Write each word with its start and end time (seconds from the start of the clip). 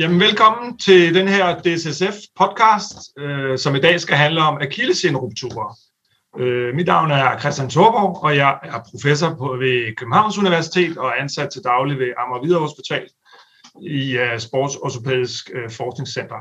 Jamen, 0.00 0.20
velkommen 0.20 0.78
til 0.78 1.14
den 1.14 1.28
her 1.28 1.56
DSSF-podcast, 1.58 3.22
øh, 3.22 3.58
som 3.58 3.74
i 3.74 3.80
dag 3.80 4.00
skal 4.00 4.16
handle 4.16 4.42
om 4.42 4.58
akillesindrupturer. 4.60 5.78
Øh, 6.38 6.74
mit 6.74 6.86
navn 6.86 7.10
er 7.10 7.38
Christian 7.38 7.70
Thorborg, 7.70 8.24
og 8.24 8.36
jeg 8.36 8.58
er 8.62 8.80
professor 8.90 9.34
på, 9.34 9.44
ved 9.44 9.96
Københavns 9.96 10.38
Universitet 10.38 10.98
og 10.98 11.20
ansat 11.20 11.50
til 11.50 11.62
daglig 11.64 11.98
ved 11.98 12.12
Amager 12.16 12.40
Hvidovre 12.40 12.60
Hospital 12.60 13.08
i 13.82 14.16
øh, 14.16 14.32
uh, 14.32 14.38
Sports 14.38 14.76
Orthopædisk 14.76 15.50
uh, 15.54 15.62
øh, 15.62 15.70
Forskningscenter. 15.70 16.40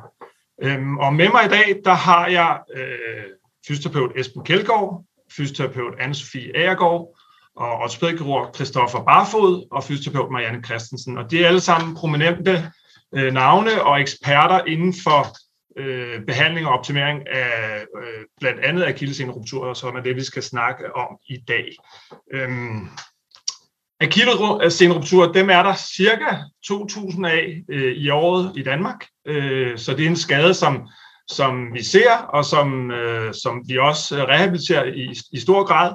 Øhm, 0.63 0.97
og 0.97 1.13
med 1.13 1.29
mig 1.29 1.45
i 1.45 1.49
dag, 1.49 1.81
der 1.85 1.93
har 1.93 2.27
jeg 2.27 2.59
øh, 2.75 3.23
fysioterapeut 3.67 4.11
Esben 4.15 4.43
Kjeldgaard, 4.43 5.03
fysioterapeut 5.35 5.93
Anne-Sophie 5.93 6.57
Agergaard, 6.57 7.17
og 7.55 7.71
ortopædkirurg 7.83 8.55
Christoffer 8.55 9.03
Barfod 9.03 9.67
og 9.71 9.83
fysioterapeut 9.83 10.31
Marianne 10.31 10.63
Christensen. 10.63 11.17
Og 11.17 11.31
de 11.31 11.43
er 11.43 11.47
alle 11.47 11.61
sammen 11.61 11.95
prominente 11.95 12.71
øh, 13.15 13.33
navne 13.33 13.83
og 13.83 14.01
eksperter 14.01 14.65
inden 14.65 14.93
for 15.03 15.27
øh, 15.77 16.25
behandling 16.25 16.67
og 16.67 16.73
optimering 16.73 17.27
af 17.29 17.85
øh, 17.97 18.25
blandt 18.39 18.59
andet 18.59 18.85
akillesenerupturer, 18.85 19.73
som 19.73 19.95
er 19.95 20.01
det, 20.01 20.15
vi 20.15 20.23
skal 20.23 20.43
snakke 20.43 20.95
om 20.95 21.17
i 21.29 21.37
dag. 21.47 21.75
Øhm, 22.33 22.87
Akillesenerupturer, 24.01 25.31
dem 25.31 25.49
er 25.49 25.63
der 25.63 25.75
cirka 25.75 26.35
2.000 26.71 27.25
af 27.25 27.63
øh, 27.69 27.95
i 27.95 28.09
året 28.09 28.51
i 28.55 28.63
Danmark, 28.63 29.05
øh, 29.27 29.77
så 29.77 29.93
det 29.93 30.05
er 30.05 30.09
en 30.09 30.15
skade, 30.15 30.53
som 30.53 30.87
som 31.31 31.73
vi 31.73 31.83
ser, 31.83 32.11
og 32.33 32.45
som, 32.45 32.91
øh, 32.91 33.33
som 33.33 33.63
vi 33.67 33.77
også 33.77 34.15
rehabiliterer 34.15 34.83
i, 34.83 35.15
i 35.31 35.39
stor 35.39 35.63
grad. 35.63 35.93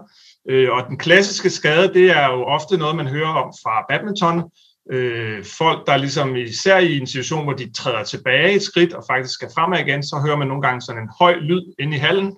Øh, 0.51 0.71
og 0.73 0.87
den 0.89 0.99
klassiske 0.99 1.51
skade, 1.51 1.95
det 1.95 2.11
er 2.11 2.27
jo 2.33 2.45
ofte 2.45 2.77
noget, 2.77 2.97
man 2.97 3.07
hører 3.07 3.29
om 3.29 3.53
fra 3.63 3.85
badminton. 3.89 4.51
Øh, 4.93 5.45
folk, 5.45 5.87
der 5.87 5.97
ligesom 5.97 6.37
især 6.37 6.79
i 6.79 6.99
en 6.99 7.07
situation, 7.07 7.45
hvor 7.45 7.53
de 7.53 7.73
træder 7.73 8.05
tilbage 8.05 8.53
et 8.53 8.63
skridt 8.63 8.93
og 8.93 9.05
faktisk 9.11 9.35
skal 9.35 9.49
fremad 9.55 9.79
igen, 9.79 10.03
så 10.03 10.23
hører 10.27 10.37
man 10.37 10.49
nogle 10.49 10.63
gange 10.63 10.81
sådan 10.81 11.03
en 11.03 11.11
høj 11.19 11.35
lyd 11.35 11.63
inde 11.79 11.97
i 11.97 12.01
hallen, 12.01 12.37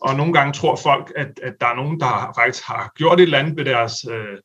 og 0.00 0.16
nogle 0.16 0.32
gange 0.32 0.52
tror 0.52 0.76
folk, 0.76 1.12
at, 1.16 1.40
at 1.42 1.54
der 1.60 1.66
er 1.66 1.76
nogen, 1.76 2.00
der 2.00 2.32
faktisk 2.36 2.64
har 2.64 2.92
gjort 2.96 3.20
et 3.20 3.22
eller 3.22 3.38
andet 3.38 3.56
ved 3.56 3.64
deres, 3.64 3.94
øh, 4.10 4.38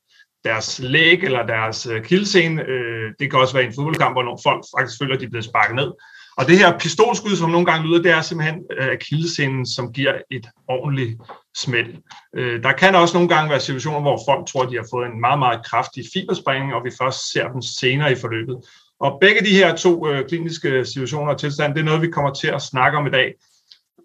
deres 0.43 0.79
læg 0.79 1.23
eller 1.23 1.45
deres 1.45 1.87
øh, 1.87 2.03
kildscene. 2.03 2.63
Øh, 2.63 3.11
det 3.19 3.31
kan 3.31 3.39
også 3.39 3.53
være 3.53 3.65
en 3.65 3.73
fodboldkamp, 3.75 4.15
hvor 4.15 4.23
nogle 4.23 4.39
folk 4.43 4.63
faktisk 4.77 4.99
føler, 5.01 5.13
at 5.15 5.19
de 5.19 5.25
er 5.25 5.29
blevet 5.29 5.45
sparket 5.45 5.75
ned. 5.75 5.91
Og 6.37 6.47
det 6.47 6.57
her 6.57 6.77
pistolskud, 6.79 7.35
som 7.35 7.49
nogle 7.49 7.65
gange 7.65 7.87
lyder, 7.87 8.01
det 8.01 8.11
er 8.11 8.21
simpelthen 8.21 8.61
øh, 8.79 8.87
akillescenen, 8.91 9.65
som 9.65 9.93
giver 9.93 10.13
et 10.31 10.45
ordentligt 10.67 11.21
smæld. 11.57 11.93
Øh, 12.35 12.63
der 12.63 12.71
kan 12.71 12.95
også 12.95 13.17
nogle 13.17 13.29
gange 13.29 13.49
være 13.49 13.59
situationer, 13.59 14.01
hvor 14.01 14.19
folk 14.29 14.47
tror, 14.47 14.65
de 14.65 14.75
har 14.75 14.87
fået 14.91 15.07
en 15.07 15.21
meget, 15.21 15.39
meget 15.39 15.65
kraftig 15.65 16.03
fibersprængning, 16.13 16.73
og 16.73 16.81
vi 16.85 16.91
først 17.01 17.31
ser 17.31 17.47
dem 17.47 17.61
senere 17.61 18.11
i 18.11 18.15
forløbet. 18.15 18.57
Og 18.99 19.17
begge 19.21 19.45
de 19.45 19.55
her 19.55 19.75
to 19.75 20.07
øh, 20.07 20.27
kliniske 20.27 20.85
situationer 20.85 21.31
og 21.31 21.39
tilstand, 21.39 21.73
det 21.73 21.79
er 21.79 21.85
noget, 21.85 22.01
vi 22.01 22.11
kommer 22.11 22.33
til 22.33 22.47
at 22.47 22.61
snakke 22.61 22.97
om 22.97 23.07
i 23.07 23.09
dag. 23.09 23.33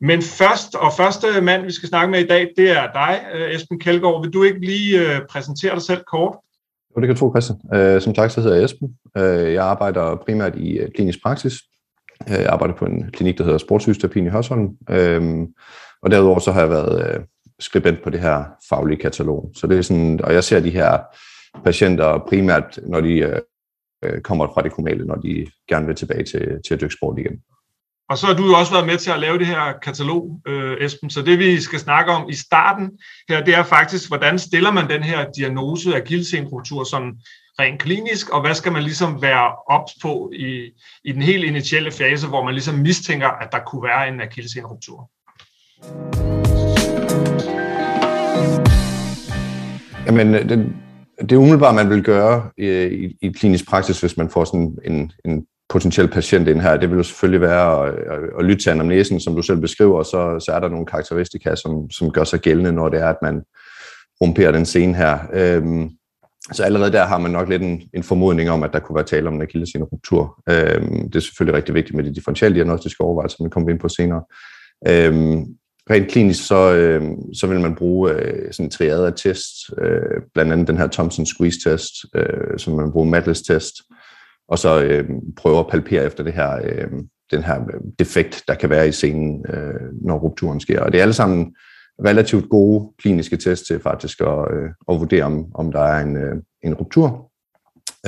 Men 0.01 0.23
først 0.23 0.75
og 0.75 0.93
første 0.97 1.41
mand, 1.41 1.65
vi 1.65 1.73
skal 1.73 1.89
snakke 1.89 2.11
med 2.11 2.21
i 2.21 2.27
dag, 2.27 2.51
det 2.57 2.71
er 2.71 2.93
dig, 2.93 3.21
Esben 3.55 3.81
Kjeldgaard. 3.81 4.23
Vil 4.23 4.33
du 4.33 4.43
ikke 4.43 4.61
lige 4.61 5.21
præsentere 5.31 5.75
dig 5.75 5.83
selv 5.83 6.03
kort? 6.13 6.37
Jo, 6.97 7.01
det 7.01 7.09
kan 7.09 7.17
tro, 7.17 7.33
Christian. 7.33 8.01
Som 8.01 8.15
sagt, 8.15 8.33
så 8.33 8.41
hedder 8.41 8.57
jeg 8.57 8.65
Esben. 8.65 8.89
Jeg 9.55 9.65
arbejder 9.65 10.17
primært 10.27 10.57
i 10.57 10.79
klinisk 10.95 11.23
praksis, 11.23 11.53
Øh, 12.29 12.35
jeg 12.35 12.47
arbejder 12.47 12.75
på 12.75 12.85
en 12.85 13.11
klinik, 13.11 13.39
der 13.39 13.45
hedder 13.45 13.59
Sportsfysioterapi 13.59 14.21
i 14.21 14.29
Hørsholm. 14.29 14.77
Øhm, 14.91 15.47
og 16.03 16.11
derudover 16.11 16.39
så 16.39 16.53
har 16.53 16.61
jeg 16.61 16.71
været 16.71 17.15
øh, 17.15 17.21
skribent 17.61 18.03
på 18.03 18.11
det 18.11 18.21
her 18.21 18.45
faglige 18.69 18.99
katalog. 18.99 19.53
Så 19.55 19.67
det 19.67 19.79
er 19.79 19.83
sådan, 19.83 20.21
og 20.25 20.35
jeg 20.35 20.45
ser 20.45 20.61
de 20.61 20.71
her 20.71 20.99
patienter 21.65 22.19
primært, 22.29 22.79
når 22.87 23.01
de 23.01 23.19
øh, 23.19 23.41
øh 24.05 24.21
kommer 24.21 24.47
fra 24.55 24.63
det 24.63 24.73
kommunale, 24.73 25.05
når 25.05 25.15
de 25.15 25.47
gerne 25.69 25.87
vil 25.87 25.97
tilbage 25.97 26.25
til, 26.25 26.61
til 26.67 26.75
at 26.75 26.81
dykke 26.81 26.95
sport 26.95 27.19
igen. 27.19 27.41
Og 28.11 28.19
så 28.19 28.27
har 28.27 28.35
du 28.35 28.47
jo 28.47 28.55
også 28.55 28.73
været 28.73 28.87
med 28.87 28.99
til 28.99 29.11
at 29.11 29.21
lave 29.21 29.39
det 29.39 29.47
her 29.47 29.73
katalog, 29.83 30.41
øh, 30.47 30.77
Esben. 30.81 31.11
Så 31.11 31.23
det 31.23 31.39
vi 31.39 31.61
skal 31.61 31.79
snakke 31.79 32.13
om 32.13 32.29
i 32.29 32.35
starten 32.35 32.91
her, 33.29 33.45
det 33.45 33.55
er 33.55 33.63
faktisk, 33.63 34.09
hvordan 34.09 34.39
stiller 34.39 34.71
man 34.71 34.91
den 34.91 35.03
her 35.03 35.31
diagnose 35.31 35.97
af 35.97 36.05
gildsenruptur 36.05 36.85
som 36.85 37.03
rent 37.61 37.81
klinisk, 37.81 38.31
og 38.31 38.41
hvad 38.41 38.55
skal 38.55 38.73
man 38.73 38.83
ligesom 38.83 39.23
være 39.23 39.53
ops 39.67 39.93
på 40.03 40.31
i, 40.35 40.71
i 41.05 41.13
den 41.13 41.23
helt 41.23 41.45
initielle 41.45 41.91
fase, 41.91 42.29
hvor 42.29 42.45
man 42.45 42.55
ligesom 42.55 42.75
mistænker, 42.75 43.29
at 43.29 43.49
der 43.53 43.59
kunne 43.67 43.83
være 43.83 44.09
en 44.09 44.21
akillesenruptur? 44.21 45.11
Jamen, 50.07 50.35
øh, 50.35 50.49
det, 50.49 50.73
det 51.29 51.37
umiddelbart, 51.37 51.75
man 51.75 51.91
vil 51.91 52.05
gøre 52.05 52.51
i, 52.59 52.69
i, 52.85 53.17
i 53.23 53.33
klinisk 53.33 53.69
praksis, 53.69 54.01
hvis 54.01 54.17
man 54.17 54.31
får 54.31 54.45
sådan 54.45 54.79
en, 54.85 55.13
en 55.25 55.47
potentiel 55.69 56.09
patient 56.09 56.49
ind 56.49 56.61
her, 56.61 56.77
det 56.77 56.91
vil 56.91 56.97
jo 56.97 57.03
selvfølgelig 57.03 57.41
være 57.41 57.87
at, 57.87 57.95
at, 57.95 58.21
at 58.39 58.45
lytte 58.45 58.63
til 58.63 58.71
anamnesen, 58.71 59.21
som 59.21 59.35
du 59.35 59.43
selv 59.43 59.61
beskriver, 59.61 60.03
så, 60.03 60.41
så 60.47 60.53
er 60.53 60.61
der 60.61 60.69
nogle 60.69 60.87
karakteristika, 60.87 61.55
som, 61.55 61.91
som 61.91 62.11
gør 62.11 62.25
sig 62.25 62.41
gældende, 62.41 62.73
når 62.73 62.89
det 62.89 63.01
er, 63.01 63.09
at 63.09 63.23
man 63.23 63.43
rumperer 64.21 64.53
den 64.53 64.65
scene 64.65 64.95
her. 64.95 65.19
Øhm, 65.33 65.91
så 66.53 66.63
allerede 66.65 66.93
der 66.93 67.07
har 67.07 67.19
man 67.19 67.31
nok 67.31 67.49
lidt 67.49 67.63
en, 67.63 67.83
en 67.95 68.03
formodning 68.03 68.51
om, 68.51 68.63
at 68.63 68.73
der 68.73 68.79
kunne 68.79 68.97
være 68.97 69.05
tale 69.05 69.29
om 69.29 69.35
en 69.35 69.43
akillesenruptur. 69.43 70.43
Øhm, 70.51 71.11
det 71.11 71.17
er 71.17 71.21
selvfølgelig 71.21 71.57
rigtig 71.57 71.75
vigtigt 71.75 71.97
med 71.97 72.05
de 72.05 72.15
differentielle 72.15 72.55
diagnostiske 72.55 73.01
overvejelser, 73.01 73.37
som 73.37 73.45
vi 73.45 73.51
kommer 73.51 73.71
ind 73.71 73.81
på 73.81 73.89
senere. 73.89 74.23
Øhm, 74.89 75.45
rent 75.91 76.11
klinisk, 76.11 76.47
så, 76.47 76.75
øh, 76.75 77.03
så 77.35 77.47
vil 77.47 77.61
man 77.61 77.75
bruge 77.75 78.13
øh, 78.13 78.53
sådan 78.53 78.67
en 78.67 78.71
triade 78.71 79.07
af 79.07 79.13
tests, 79.17 79.71
øh, 79.79 80.23
blandt 80.35 80.53
andet 80.53 80.69
den 80.69 80.79
her 80.79 80.87
Thompson 80.87 81.27
Squeeze 81.27 81.71
test, 81.71 81.93
øh, 82.15 82.59
som 82.59 82.77
man 82.77 82.93
bruger 82.93 83.07
Matlis 83.07 83.43
test, 83.43 83.75
og 84.49 84.59
så 84.59 84.83
øh, 84.83 85.09
prøve 85.37 85.59
at 85.59 85.67
palpere 85.71 86.05
efter 86.05 86.25
det 86.25 86.33
her, 86.33 86.61
øh, 86.65 86.89
den 87.31 87.43
her 87.43 87.61
øhm, 87.61 87.93
defekt, 87.99 88.45
der 88.49 88.55
kan 88.55 88.71
være 88.71 88.89
i 88.89 88.93
scenen, 88.93 89.47
øh, 89.49 89.93
når 90.03 90.19
rupturen 90.19 90.61
sker. 90.61 90.81
Og 90.81 90.93
det 90.93 90.99
er 90.99 91.03
alle 91.03 91.15
sammen 91.15 91.55
relativt 92.05 92.49
gode 92.49 92.93
kliniske 92.99 93.37
tests 93.37 93.67
til 93.67 93.81
faktisk 93.81 94.21
at, 94.21 94.55
øh, 94.55 94.71
at 94.89 95.01
vurdere, 95.01 95.25
om, 95.25 95.47
om 95.55 95.73
der 95.73 95.81
er 95.81 96.03
en, 96.03 96.17
øh, 96.17 96.37
en 96.63 96.75
ruptur. 96.75 97.31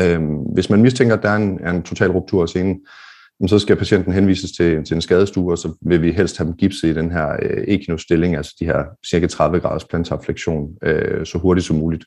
Øh, 0.01 0.21
hvis 0.55 0.71
man 0.71 0.83
mistænker, 0.83 1.17
at 1.17 1.23
der 1.23 1.31
er 1.31 1.37
en, 1.37 1.61
er 1.63 1.71
en 1.71 1.83
total 1.83 2.11
ruptur 2.11 2.43
af 2.43 2.49
scenen, 2.49 2.81
så 3.47 3.59
skal 3.59 3.77
patienten 3.77 4.13
henvises 4.13 4.53
til, 4.53 4.85
til 4.85 4.95
en 4.95 5.01
skadestue, 5.01 5.53
og 5.53 5.59
så 5.59 5.77
vil 5.83 6.03
vi 6.03 6.13
helst 6.13 6.39
have 6.39 6.47
dem 6.47 6.57
gipset 6.57 6.89
i 6.89 6.95
den 6.95 7.11
her 7.11 7.37
øh, 7.43 7.99
stilling, 7.99 8.37
altså 8.37 8.57
de 8.61 8.65
her 8.65 8.85
cirka 9.11 9.27
30 9.27 9.61
graders 9.61 9.85
plantarflektion, 9.85 10.69
øh, 10.83 11.27
så 11.27 11.39
hurtigt 11.39 11.67
som 11.67 11.77
muligt. 11.77 12.05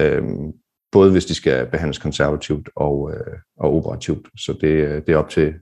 Øh, 0.00 0.22
både 0.92 1.12
hvis 1.12 1.26
de 1.26 1.34
skal 1.34 1.66
behandles 1.66 1.98
konservativt 1.98 2.68
og, 2.76 3.12
øh, 3.12 3.38
og 3.56 3.76
operativt. 3.76 4.28
Så 4.36 4.58
det, 4.60 4.68
øh, 4.68 5.02
det 5.06 5.08
er 5.08 5.16
op 5.16 5.28
til 5.28 5.54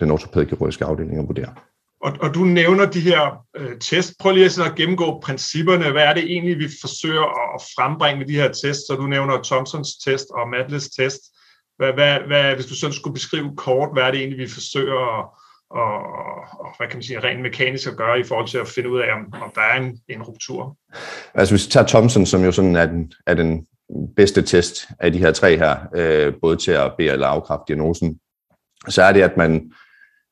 den 0.00 0.10
ortopædkirurgiske 0.10 0.84
afdeling 0.84 1.18
at 1.18 1.28
vurdere. 1.28 1.54
Og, 2.02 2.12
og 2.20 2.34
du 2.34 2.44
nævner 2.44 2.86
de 2.86 3.00
her 3.00 3.44
øh, 3.56 3.78
test. 3.78 4.12
Prøv 4.20 4.32
lige 4.32 4.64
at 4.64 4.74
gennemgå 4.76 5.20
principperne. 5.20 5.90
Hvad 5.90 6.02
er 6.02 6.14
det 6.14 6.24
egentlig, 6.24 6.58
vi 6.58 6.68
forsøger 6.80 7.54
at 7.54 7.62
frembringe 7.76 8.18
med 8.18 8.26
de 8.26 8.34
her 8.34 8.48
tests? 8.48 8.86
Så 8.86 8.96
du 8.96 9.06
nævner 9.06 9.42
Thompsons 9.42 9.96
test 9.96 10.26
og 10.30 10.48
Madles 10.48 10.88
test. 10.88 11.20
Hvad, 11.78 11.92
hvad, 11.92 12.18
hvad, 12.26 12.54
hvis 12.54 12.66
du 12.66 12.74
sådan 12.74 12.94
skulle 12.94 13.14
beskrive 13.14 13.56
kort, 13.56 13.88
hvad 13.92 14.02
er 14.02 14.10
det 14.10 14.20
egentlig, 14.20 14.38
vi 14.38 14.48
forsøger 14.48 15.18
at, 15.18 15.24
og, 15.70 15.94
og 16.60 16.76
hvad 16.76 16.88
kan 16.88 16.96
man 16.96 17.02
sige, 17.02 17.20
rent 17.20 17.42
mekanisk 17.42 17.88
at 17.88 17.96
gøre 17.96 18.20
i 18.20 18.24
forhold 18.24 18.48
til 18.48 18.58
at 18.58 18.68
finde 18.68 18.90
ud 18.90 19.00
af, 19.00 19.14
om, 19.14 19.42
om 19.42 19.50
der 19.54 19.60
er 19.60 19.80
en, 19.80 19.98
en 20.08 20.22
ruptur? 20.22 20.76
Altså 21.34 21.54
hvis 21.54 21.66
vi 21.66 21.70
tager 21.70 21.86
Thompson, 21.86 22.26
som 22.26 22.44
jo 22.44 22.52
sådan 22.52 22.76
er 22.76 22.86
den, 22.86 23.12
er 23.26 23.34
den 23.34 23.66
bedste 24.16 24.42
test 24.42 24.88
af 25.00 25.12
de 25.12 25.18
her 25.18 25.32
tre 25.32 25.56
her, 25.56 25.76
øh, 25.96 26.34
både 26.42 26.56
til 26.56 26.70
at 26.70 26.92
bede 26.98 27.12
eller 27.12 27.26
afkræfte 27.26 27.64
diagnosen, 27.68 28.18
så 28.88 29.02
er 29.02 29.12
det, 29.12 29.22
at 29.22 29.36
man 29.36 29.72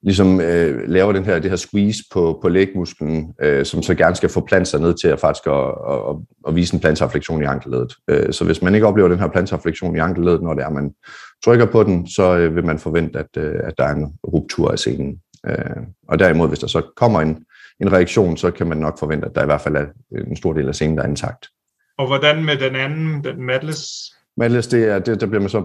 ligesom 0.03 0.41
øh, 0.41 0.89
laver 0.89 1.13
den 1.13 1.25
her, 1.25 1.39
det 1.39 1.51
her 1.51 1.57
squeeze 1.57 1.99
på, 2.13 2.39
på 2.43 2.49
lægmusklen, 2.49 3.35
øh, 3.43 3.65
som 3.65 3.83
så 3.83 3.95
gerne 3.95 4.17
skal 4.17 4.29
få 4.29 4.41
plant 4.41 4.69
sig 4.69 4.81
ned 4.81 4.95
til 4.95 5.09
at 5.09 5.21
faktisk 5.21 5.47
at, 5.47 5.75
at, 5.91 6.17
at 6.49 6.55
vise 6.55 6.75
en 6.75 6.81
plantarflektion 6.81 7.43
i 7.43 7.47
ankelledet. 7.47 7.95
Øh, 8.09 8.33
så 8.33 8.45
hvis 8.45 8.63
man 8.63 8.75
ikke 8.75 8.87
oplever 8.87 9.09
den 9.09 9.19
her 9.19 9.29
plantarflektion 9.29 9.97
i 9.97 9.99
ankelledet, 9.99 10.43
når 10.43 10.55
det 10.55 10.65
er, 10.65 10.71
man 10.71 10.95
trykker 11.45 11.67
på 11.67 11.83
den, 11.83 12.09
så 12.09 12.37
øh, 12.37 12.57
vil 12.57 12.65
man 12.65 12.79
forvente, 12.79 13.19
at, 13.19 13.37
øh, 13.37 13.61
at 13.65 13.75
der 13.79 13.85
er 13.85 13.95
en 13.95 14.13
ruptur 14.25 14.71
af 14.71 14.79
scenen. 14.79 15.21
Øh, 15.47 15.83
og 16.09 16.19
derimod, 16.19 16.49
hvis 16.49 16.59
der 16.59 16.67
så 16.67 16.83
kommer 16.97 17.21
en, 17.21 17.45
en 17.81 17.93
reaktion, 17.93 18.37
så 18.37 18.51
kan 18.51 18.67
man 18.67 18.79
nok 18.79 18.99
forvente, 18.99 19.27
at 19.27 19.35
der 19.35 19.43
i 19.43 19.47
hvert 19.47 19.61
fald 19.61 19.77
er 19.77 19.87
en 20.29 20.37
stor 20.37 20.53
del 20.53 20.69
af 20.69 20.75
scenen, 20.75 20.97
der 20.97 21.03
er 21.03 21.09
intakt. 21.09 21.47
Og 21.99 22.07
hvordan 22.07 22.45
med 22.45 22.57
den 22.57 22.77
anden, 22.77 23.25
den 23.25 23.43
Madles 23.43 24.15
Malles, 24.41 24.67
det 24.67 24.89
er, 24.89 24.99
det, 24.99 25.21
der 25.21 25.27
bliver 25.27 25.41
man 25.41 25.51
så 25.51 25.65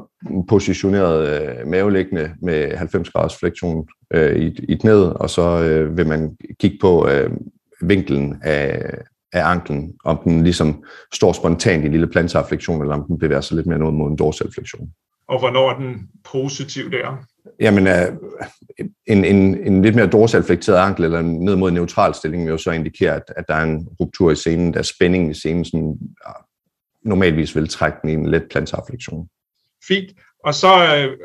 positioneret 0.49 1.41
øh, 1.41 1.67
maveliggende 1.67 2.31
med 2.41 2.75
90 2.77 3.09
graders 3.09 3.35
flektion 3.39 3.87
øh, 4.13 4.35
i, 4.35 4.65
i 4.69 4.75
knæet, 4.75 5.13
og 5.13 5.29
så 5.29 5.63
øh, 5.63 5.97
vil 5.97 6.07
man 6.07 6.37
kigge 6.59 6.77
på 6.81 7.07
øh, 7.07 7.29
vinklen 7.81 8.35
af, 8.43 8.81
af 9.33 9.49
anklen, 9.49 9.93
om 10.05 10.19
den 10.23 10.43
ligesom 10.43 10.83
står 11.13 11.33
spontant 11.33 11.83
i 11.83 11.85
en 11.85 11.91
lille 11.91 12.07
plantarflektion, 12.07 12.81
eller 12.81 12.95
om 12.95 13.03
den 13.07 13.19
bevæger 13.19 13.41
sig 13.41 13.55
lidt 13.55 13.67
mere 13.67 13.79
ned 13.79 13.91
mod 13.91 14.11
en 14.11 14.17
dorsalflektion. 14.17 14.89
Og 15.27 15.39
hvornår 15.39 15.69
er 15.71 15.79
den 15.79 16.09
positiv 16.31 16.91
der? 16.91 17.25
Jamen, 17.59 17.87
øh, 17.87 18.07
en, 19.07 19.25
en, 19.25 19.57
en 19.67 19.81
lidt 19.81 19.95
mere 19.95 20.07
dorsalflekteret 20.07 20.77
ankel, 20.77 21.03
eller 21.03 21.21
ned 21.21 21.55
mod 21.55 21.69
en 21.69 21.75
neutral 21.75 22.13
stilling, 22.13 22.43
vil 22.43 22.51
jo 22.51 22.57
så 22.57 22.71
indikere, 22.71 23.15
at, 23.15 23.23
at 23.37 23.45
der 23.47 23.53
er 23.55 23.63
en 23.63 23.87
ruptur 23.99 24.31
i 24.31 24.35
scenen, 24.35 24.73
der 24.73 24.79
er 24.79 24.83
spænding 24.83 25.31
i 25.31 25.33
scenen, 25.33 25.65
sådan 25.65 25.97
normalvis 27.05 27.55
vil 27.55 27.69
trække 27.69 27.97
den 28.01 28.09
i 28.09 28.13
en 28.13 28.29
let 28.29 28.43
plantarflektion. 28.51 29.27
Fint. 29.87 30.11
Og 30.45 30.53
så 30.53 30.95
øh, 30.95 31.17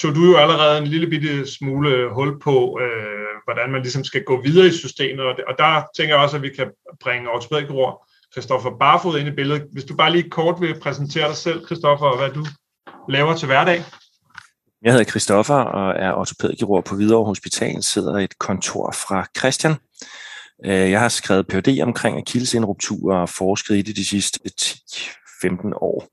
tog 0.00 0.14
du 0.14 0.24
jo 0.24 0.36
allerede 0.36 0.78
en 0.78 0.86
lille 0.86 1.10
bitte 1.10 1.52
smule 1.52 2.14
hul 2.14 2.40
på, 2.40 2.78
øh, 2.82 3.34
hvordan 3.44 3.70
man 3.72 3.82
ligesom 3.82 4.04
skal 4.04 4.24
gå 4.24 4.42
videre 4.42 4.66
i 4.66 4.72
systemet, 4.72 5.24
og, 5.24 5.34
det, 5.36 5.44
og 5.44 5.54
der 5.58 5.82
tænker 5.96 6.14
jeg 6.14 6.22
også, 6.24 6.36
at 6.36 6.42
vi 6.42 6.48
kan 6.48 6.70
bringe 7.00 7.30
ortopædkirurg 7.30 8.06
Christoffer 8.32 8.70
Barfod 8.78 9.18
ind 9.18 9.28
i 9.28 9.30
billedet. 9.30 9.62
Hvis 9.72 9.84
du 9.84 9.96
bare 9.96 10.12
lige 10.12 10.30
kort 10.30 10.60
vil 10.60 10.80
præsentere 10.80 11.28
dig 11.28 11.36
selv, 11.36 11.66
Christoffer, 11.66 12.06
og 12.06 12.18
hvad 12.18 12.30
du 12.30 12.46
laver 13.08 13.36
til 13.36 13.46
hverdag. 13.46 13.82
Jeg 14.82 14.92
hedder 14.92 15.04
Christoffer 15.04 15.54
og 15.54 15.94
er 15.96 16.12
ortopædkirurg 16.12 16.84
på 16.84 16.94
Hvidovre 16.94 17.26
Hospital, 17.26 17.82
sidder 17.82 18.18
i 18.18 18.24
et 18.24 18.38
kontor 18.38 18.92
fra 18.92 19.26
Christian. 19.38 19.74
Øh, 20.64 20.90
jeg 20.90 21.00
har 21.00 21.08
skrevet 21.08 21.46
Ph.D. 21.46 21.82
omkring 21.82 22.18
akillesindrupturer 22.18 23.18
og 23.18 23.28
forsket 23.28 23.74
i 23.76 23.82
det 23.82 23.96
de 23.96 24.08
sidste 24.08 24.40
15 25.44 25.72
år. 25.76 26.08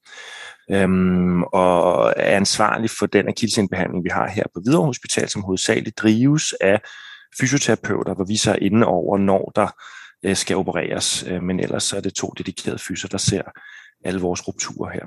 Øhm, 0.72 1.44
og 1.44 2.13
er 2.18 2.38
ansvarlig 2.38 2.89
for 3.00 3.06
den 3.06 3.28
akillesindbehandling, 3.28 4.04
vi 4.04 4.10
har 4.10 4.30
her 4.30 4.44
på 4.54 4.62
Hvidovre 4.63 4.86
Hospital, 4.86 5.30
som 5.30 5.42
hovedsageligt 5.42 5.98
drives 5.98 6.54
af 6.62 6.81
fysioterapeuter, 7.39 8.13
hvor 8.13 8.25
vi 8.25 8.38
så 8.38 8.51
er 8.51 8.56
inde 8.62 8.88
over, 8.88 9.18
når 9.18 9.51
der 9.56 9.68
øh, 10.25 10.36
skal 10.36 10.56
opereres. 10.56 11.25
Øh, 11.28 11.44
men 11.44 11.60
ellers 11.60 11.83
så 11.83 11.98
er 11.98 12.01
det 12.01 12.13
to 12.13 12.33
dedikerede 12.38 12.80
fyser, 12.88 13.07
der 13.07 13.18
ser 13.18 13.42
alle 14.06 14.22
vores 14.22 14.48
rupturer 14.48 14.92
her. 14.92 15.06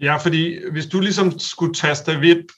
Ja, 0.00 0.16
fordi 0.16 0.70
hvis 0.72 0.86
du 0.86 1.00
ligesom 1.00 1.38
skulle 1.38 1.74
tage 1.74 1.94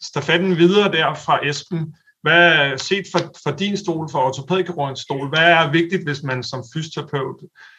stafetten 0.03 0.57
videre 0.57 0.93
der 0.93 1.15
fra 1.15 1.47
Esben, 1.47 1.95
hvad 2.23 2.79
set 2.79 3.05
fra, 3.13 3.19
fra 3.19 3.57
din 3.57 3.77
stol, 3.77 4.09
fra 4.13 4.27
ortopædkirurgens 4.27 5.01
stol, 5.01 5.29
hvad 5.29 5.53
er 5.53 5.71
vigtigt, 5.71 6.05
hvis 6.05 6.23
man 6.23 6.43
som 6.43 6.65
fysioterapeut 6.75 7.37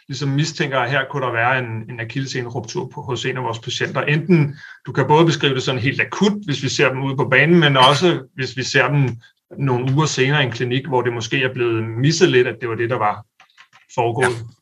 ligesom 0.07 0.29
mistænker, 0.29 0.79
at 0.79 0.91
her 0.91 1.01
kunne 1.11 1.25
der 1.25 1.31
være 1.31 1.59
en, 1.59 1.89
en 1.89 1.99
akillesseneruptur 1.99 2.91
på, 2.93 3.01
hos 3.01 3.25
en 3.25 3.37
af 3.37 3.43
vores 3.43 3.59
patienter? 3.59 4.01
Enten, 4.01 4.55
du 4.85 4.91
kan 4.91 5.07
både 5.07 5.25
beskrive 5.25 5.55
det 5.55 5.63
sådan 5.63 5.81
helt 5.81 6.01
akut, 6.01 6.33
hvis 6.45 6.63
vi 6.63 6.69
ser 6.69 6.89
dem 6.89 7.03
ude 7.03 7.15
på 7.15 7.27
banen, 7.29 7.59
men 7.59 7.77
også 7.77 8.27
hvis 8.35 8.57
vi 8.57 8.63
ser 8.63 8.87
dem 8.87 9.09
nogle 9.57 9.93
uger 9.93 10.05
senere 10.05 10.41
i 10.41 10.45
en 10.45 10.51
klinik, 10.51 10.87
hvor 10.87 11.01
det 11.01 11.13
måske 11.13 11.43
er 11.43 11.53
blevet 11.53 11.83
misset 11.83 12.29
lidt, 12.29 12.47
at 12.47 12.57
det 12.61 12.69
var 12.69 12.75
det, 12.75 12.89
der 12.89 12.97
var 12.97 13.25
foregået. 13.95 14.25
Ja. 14.25 14.60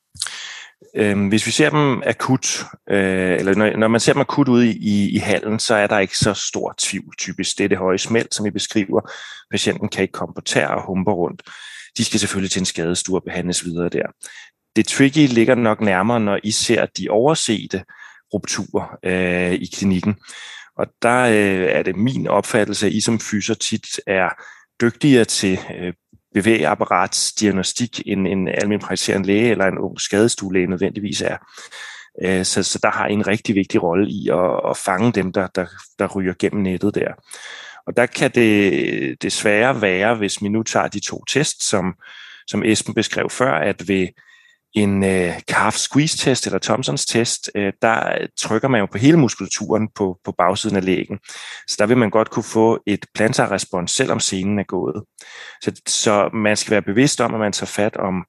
Øhm, 0.96 1.28
hvis 1.28 1.46
vi 1.46 1.52
ser 1.52 1.70
dem 1.70 2.04
akut, 2.06 2.64
øh, 2.90 3.40
eller 3.40 3.56
når, 3.56 3.78
når 3.78 3.88
man 3.88 4.00
ser 4.00 4.14
dem 4.14 4.22
akut 4.22 4.48
ude 4.48 4.68
i, 4.68 5.10
i 5.10 5.18
hallen, 5.18 5.60
så 5.60 5.76
er 5.76 5.88
der 5.88 6.00
ikke 6.00 6.18
så 6.18 6.34
stor 6.34 6.76
tvivl 6.78 7.16
typisk. 7.18 7.58
Det 7.58 7.64
er 7.64 7.68
det 7.68 7.78
høje 7.78 7.98
smelt, 7.98 8.36
som 8.36 8.46
vi 8.46 8.52
beskriver. 8.52 9.02
Patienten 9.52 9.90
kan 9.90 10.02
ikke 10.02 10.12
komme 10.12 10.34
på 10.36 10.42
tær 10.42 10.68
og 10.68 10.86
humper 10.86 11.12
rundt. 11.12 11.42
De 11.98 12.06
skal 12.06 12.20
selvfølgelig 12.20 12.52
til 12.52 12.60
en 12.60 12.66
skadestue 12.66 13.18
og 13.18 13.24
behandles 13.24 13.66
videre 13.66 13.90
der. 13.90 14.06
Det 14.76 14.88
tricky 14.88 15.28
ligger 15.28 15.56
nok 15.56 15.82
nærmere, 15.82 16.20
når 16.20 16.40
I 16.44 16.52
ser 16.52 16.86
de 16.86 17.10
oversete 17.10 17.84
rupturer 18.34 18.98
øh, 19.06 19.54
i 19.54 19.70
klinikken. 19.76 20.16
Og 20.78 20.88
der 21.02 21.22
øh, 21.24 21.70
er 21.70 21.84
det 21.84 21.96
min 21.96 22.28
opfattelse, 22.28 22.86
at 22.86 22.94
I 22.94 23.02
som 23.02 23.20
fyser 23.20 23.54
tit 23.54 24.00
er 24.08 24.30
dygtigere 24.82 25.26
til 25.26 25.60
øh, 25.80 25.94
bevægeapparatsdiagnostik, 26.34 28.02
end 28.06 28.28
en 28.28 28.48
almindelig 28.48 28.88
praktiserende 28.88 29.28
læge 29.28 29.52
eller 29.52 29.66
en 29.66 29.78
ung 29.78 30.02
skadestuelæge 30.02 30.68
nødvendigvis 30.68 31.22
er. 31.22 31.38
Øh, 32.22 32.46
så, 32.46 32.64
så 32.64 32.80
der 32.84 32.92
har 32.92 33.06
en 33.06 33.28
rigtig 33.28 33.56
vigtig 33.56 33.84
rolle 33.84 34.10
i 34.10 34.30
at, 34.30 34.70
at 34.70 34.78
fange 34.78 35.12
dem, 35.12 35.34
der, 35.34 35.48
der, 35.48 35.66
der 36.00 36.08
ryger 36.08 36.34
gennem 36.40 36.62
nettet 36.62 36.96
der. 36.96 37.14
Og 37.88 37.98
der 37.98 38.06
kan 38.06 38.32
det 38.36 39.22
desværre 39.22 39.82
være, 39.82 40.16
hvis 40.16 40.42
vi 40.42 40.50
nu 40.50 40.64
tager 40.64 40.88
de 40.88 41.00
to 41.00 41.24
tests, 41.26 41.66
som, 41.66 41.96
som 42.48 42.64
Esben 42.64 42.94
beskrev 42.94 43.30
før, 43.30 43.54
at 43.54 43.88
ved 43.88 44.08
en 44.74 45.04
øh, 45.04 45.40
calf 45.40 45.76
squeeze 45.76 46.18
test 46.18 46.46
eller 46.46 46.60
Thompsons 46.60 47.06
test, 47.06 47.52
øh, 47.56 47.74
der 47.82 48.28
trykker 48.38 48.68
man 48.68 48.80
jo 48.80 48.86
på 48.86 48.98
hele 48.98 49.18
muskulaturen 49.18 49.88
på, 49.96 50.20
på 50.26 50.32
bagsiden 50.32 50.78
af 50.78 50.86
lægen. 50.86 51.20
Så 51.68 51.76
der 51.80 51.86
vil 51.86 51.98
man 51.98 52.10
godt 52.10 52.30
kunne 52.30 52.44
få 52.44 52.80
et 52.88 53.06
plantarrespons, 53.16 53.92
selvom 53.92 54.20
scenen 54.20 54.60
er 54.60 54.64
gået. 54.64 55.04
Så, 55.62 55.82
så 55.88 56.30
man 56.34 56.58
skal 56.58 56.72
være 56.72 56.82
bevidst 56.82 57.22
om, 57.22 57.34
at 57.34 57.40
man 57.40 57.52
tager 57.52 57.68
fat 57.68 57.98
om, 57.98 58.26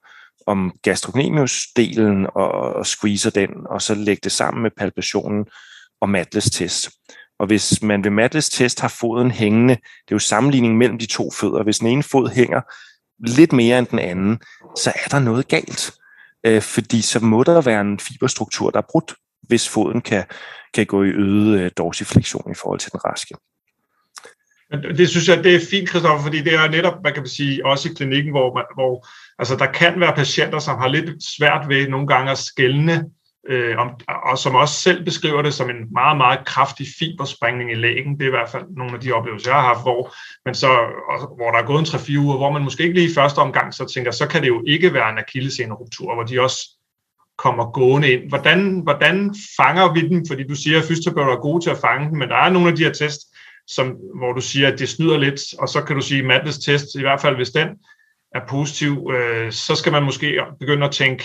om 0.46 0.72
gastrocnemius-delen 0.88 2.26
og, 2.34 2.52
og 2.52 2.87
squeezer 2.87 3.31
den, 3.31 3.50
og 3.70 3.82
så 3.82 3.94
lægge 3.94 4.20
det 4.25 4.32
sammen 4.32 4.62
med 4.62 4.70
palpationen 4.76 5.44
og 6.00 6.08
Matles 6.08 6.50
test. 6.50 6.90
Og 7.38 7.46
hvis 7.46 7.82
man 7.82 8.04
ved 8.04 8.10
Matles 8.10 8.48
test 8.48 8.81
har 8.81 8.94
foden 9.00 9.31
hængende, 9.31 9.75
det 9.75 10.10
er 10.10 10.14
jo 10.14 10.19
sammenligning 10.19 10.76
mellem 10.76 10.98
de 10.98 11.06
to 11.06 11.31
fødder, 11.31 11.62
hvis 11.62 11.78
den 11.78 11.88
ene 11.88 12.02
fod 12.02 12.28
hænger 12.28 12.60
lidt 13.26 13.52
mere 13.52 13.78
end 13.78 13.87
den 13.87 13.98
anden, 13.98 14.38
så 14.76 14.92
er 15.04 15.08
der 15.08 15.19
noget 15.19 15.48
galt 15.48 16.00
øh, 16.46 16.62
fordi 16.62 17.02
så 17.02 17.20
må 17.20 17.42
der 17.42 17.60
være 17.60 17.81
en 17.81 17.98
fiberstruktur, 17.98 18.70
der 18.70 18.78
er 18.78 18.87
brudt, 18.90 19.14
hvis 19.42 19.69
foden 19.69 20.00
kan, 20.00 20.25
kan 20.75 20.87
gå 20.87 21.02
i 21.02 21.08
øget 21.08 21.60
øh, 21.60 21.70
dorsiflektion 21.76 22.52
i 22.52 22.58
forhold 22.62 22.81
til 22.81 22.92
den 22.92 23.00
raske. 23.04 23.34
Det 24.98 25.08
synes 25.08 25.28
jeg, 25.28 25.44
det 25.44 25.54
er 25.54 25.60
fint, 25.70 25.88
Christoffer, 25.88 26.25
fordi 26.25 26.42
det 26.42 26.54
er 26.54 26.69
netop, 26.69 26.94
man 27.04 27.14
kan 27.14 27.26
sige, 27.26 27.66
også 27.66 27.88
i 27.88 27.94
klinikken, 27.94 28.31
hvor, 28.31 28.54
man, 28.54 28.64
hvor 28.75 29.08
altså, 29.38 29.56
der 29.56 29.72
kan 29.72 30.00
være 30.00 30.14
patienter, 30.14 30.58
som 30.58 30.78
har 30.78 30.88
lidt 30.88 31.25
svært 31.37 31.69
ved 31.69 31.88
nogle 31.88 32.06
gange 32.06 32.31
at 32.31 32.38
skælne 32.38 33.04
øh, 33.48 33.78
om, 33.78 33.90
og 34.08 34.38
som 34.38 34.54
også 34.54 34.75
selv 34.75 35.04
beskriver 35.04 35.42
det 35.42 35.54
som 35.54 35.70
en 35.70 35.92
meget, 35.92 36.16
meget 36.16 36.46
kraftig 36.46 36.87
fibersprængning 36.98 37.72
i 37.72 37.75
lægen. 37.75 38.19
Det 38.19 38.22
er 38.22 38.26
i 38.26 38.31
hvert 38.31 38.48
fald 38.48 38.64
nogle 38.76 38.94
af 38.94 39.00
de 39.00 39.12
oplevelser, 39.12 39.50
jeg 39.50 39.60
har 39.60 39.75
haft, 39.75 39.82
hvor, 39.82 40.14
men 40.44 40.54
så, 40.54 40.69
hvor 41.37 41.50
der 41.50 41.58
er 41.58 41.66
gået 41.66 41.78
en 41.78 41.87
3-4 41.87 42.19
uger, 42.19 42.37
hvor 42.37 42.50
man 42.50 42.62
måske 42.62 42.82
ikke 42.82 42.94
lige 42.94 43.10
i 43.10 43.14
første 43.14 43.38
omgang 43.38 43.75
så 43.75 43.92
tænker, 43.94 44.10
så 44.10 44.28
kan 44.28 44.42
det 44.42 44.48
jo 44.48 44.62
ikke 44.66 44.94
være 44.94 45.10
en 45.10 45.19
akilleseneruptur, 45.19 46.14
hvor 46.14 46.25
de 46.25 46.40
også 46.40 46.58
kommer 47.38 47.72
gående 47.72 48.12
ind. 48.12 48.28
Hvordan, 48.28 48.81
hvordan 48.82 49.34
fanger 49.56 49.92
vi 49.92 50.08
dem? 50.08 50.25
Fordi 50.28 50.42
du 50.48 50.54
siger, 50.54 50.78
at 50.78 50.84
fysioterapeuter 50.84 51.37
er 51.37 51.40
gode 51.40 51.64
til 51.64 51.70
at 51.70 51.78
fange 51.78 52.08
dem, 52.08 52.19
men 52.19 52.28
der 52.28 52.37
er 52.37 52.50
nogle 52.50 52.69
af 52.69 52.76
de 52.76 52.84
her 52.84 52.92
tests, 52.92 53.25
som, 53.66 53.96
hvor 54.16 54.32
du 54.32 54.40
siger, 54.40 54.72
at 54.72 54.78
det 54.78 54.88
snyder 54.88 55.19
lidt, 55.19 55.40
og 55.58 55.69
så 55.69 55.82
kan 55.82 55.96
du 55.96 56.02
sige, 56.02 56.34
at 56.34 56.54
test, 56.64 56.94
i 56.94 57.00
hvert 57.00 57.20
fald 57.20 57.37
hvis 57.37 57.50
den 57.50 57.69
er 58.34 58.40
positiv, 58.48 59.10
øh, 59.14 59.52
så 59.52 59.75
skal 59.75 59.92
man 59.92 60.02
måske 60.02 60.40
begynde 60.60 60.87
at 60.87 60.92
tænke, 60.92 61.25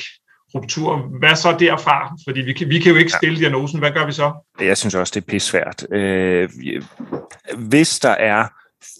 ruptur. 0.55 0.97
Hvad 1.19 1.35
så 1.35 1.55
derfra? 1.59 2.15
Fordi 2.27 2.41
vi 2.41 2.53
kan, 2.53 2.69
vi 2.69 2.79
kan 2.79 2.91
jo 2.91 2.97
ikke 2.97 3.11
stille 3.11 3.39
diagnosen. 3.39 3.79
Hvad 3.79 3.91
gør 3.91 4.05
vi 4.05 4.11
så? 4.11 4.33
Jeg 4.59 4.77
synes 4.77 4.95
også, 4.95 5.11
det 5.15 5.21
er 5.21 5.31
pissvært. 5.31 5.85
Øh, 5.91 6.49
hvis 7.57 7.99
der 7.99 8.09
er 8.09 8.47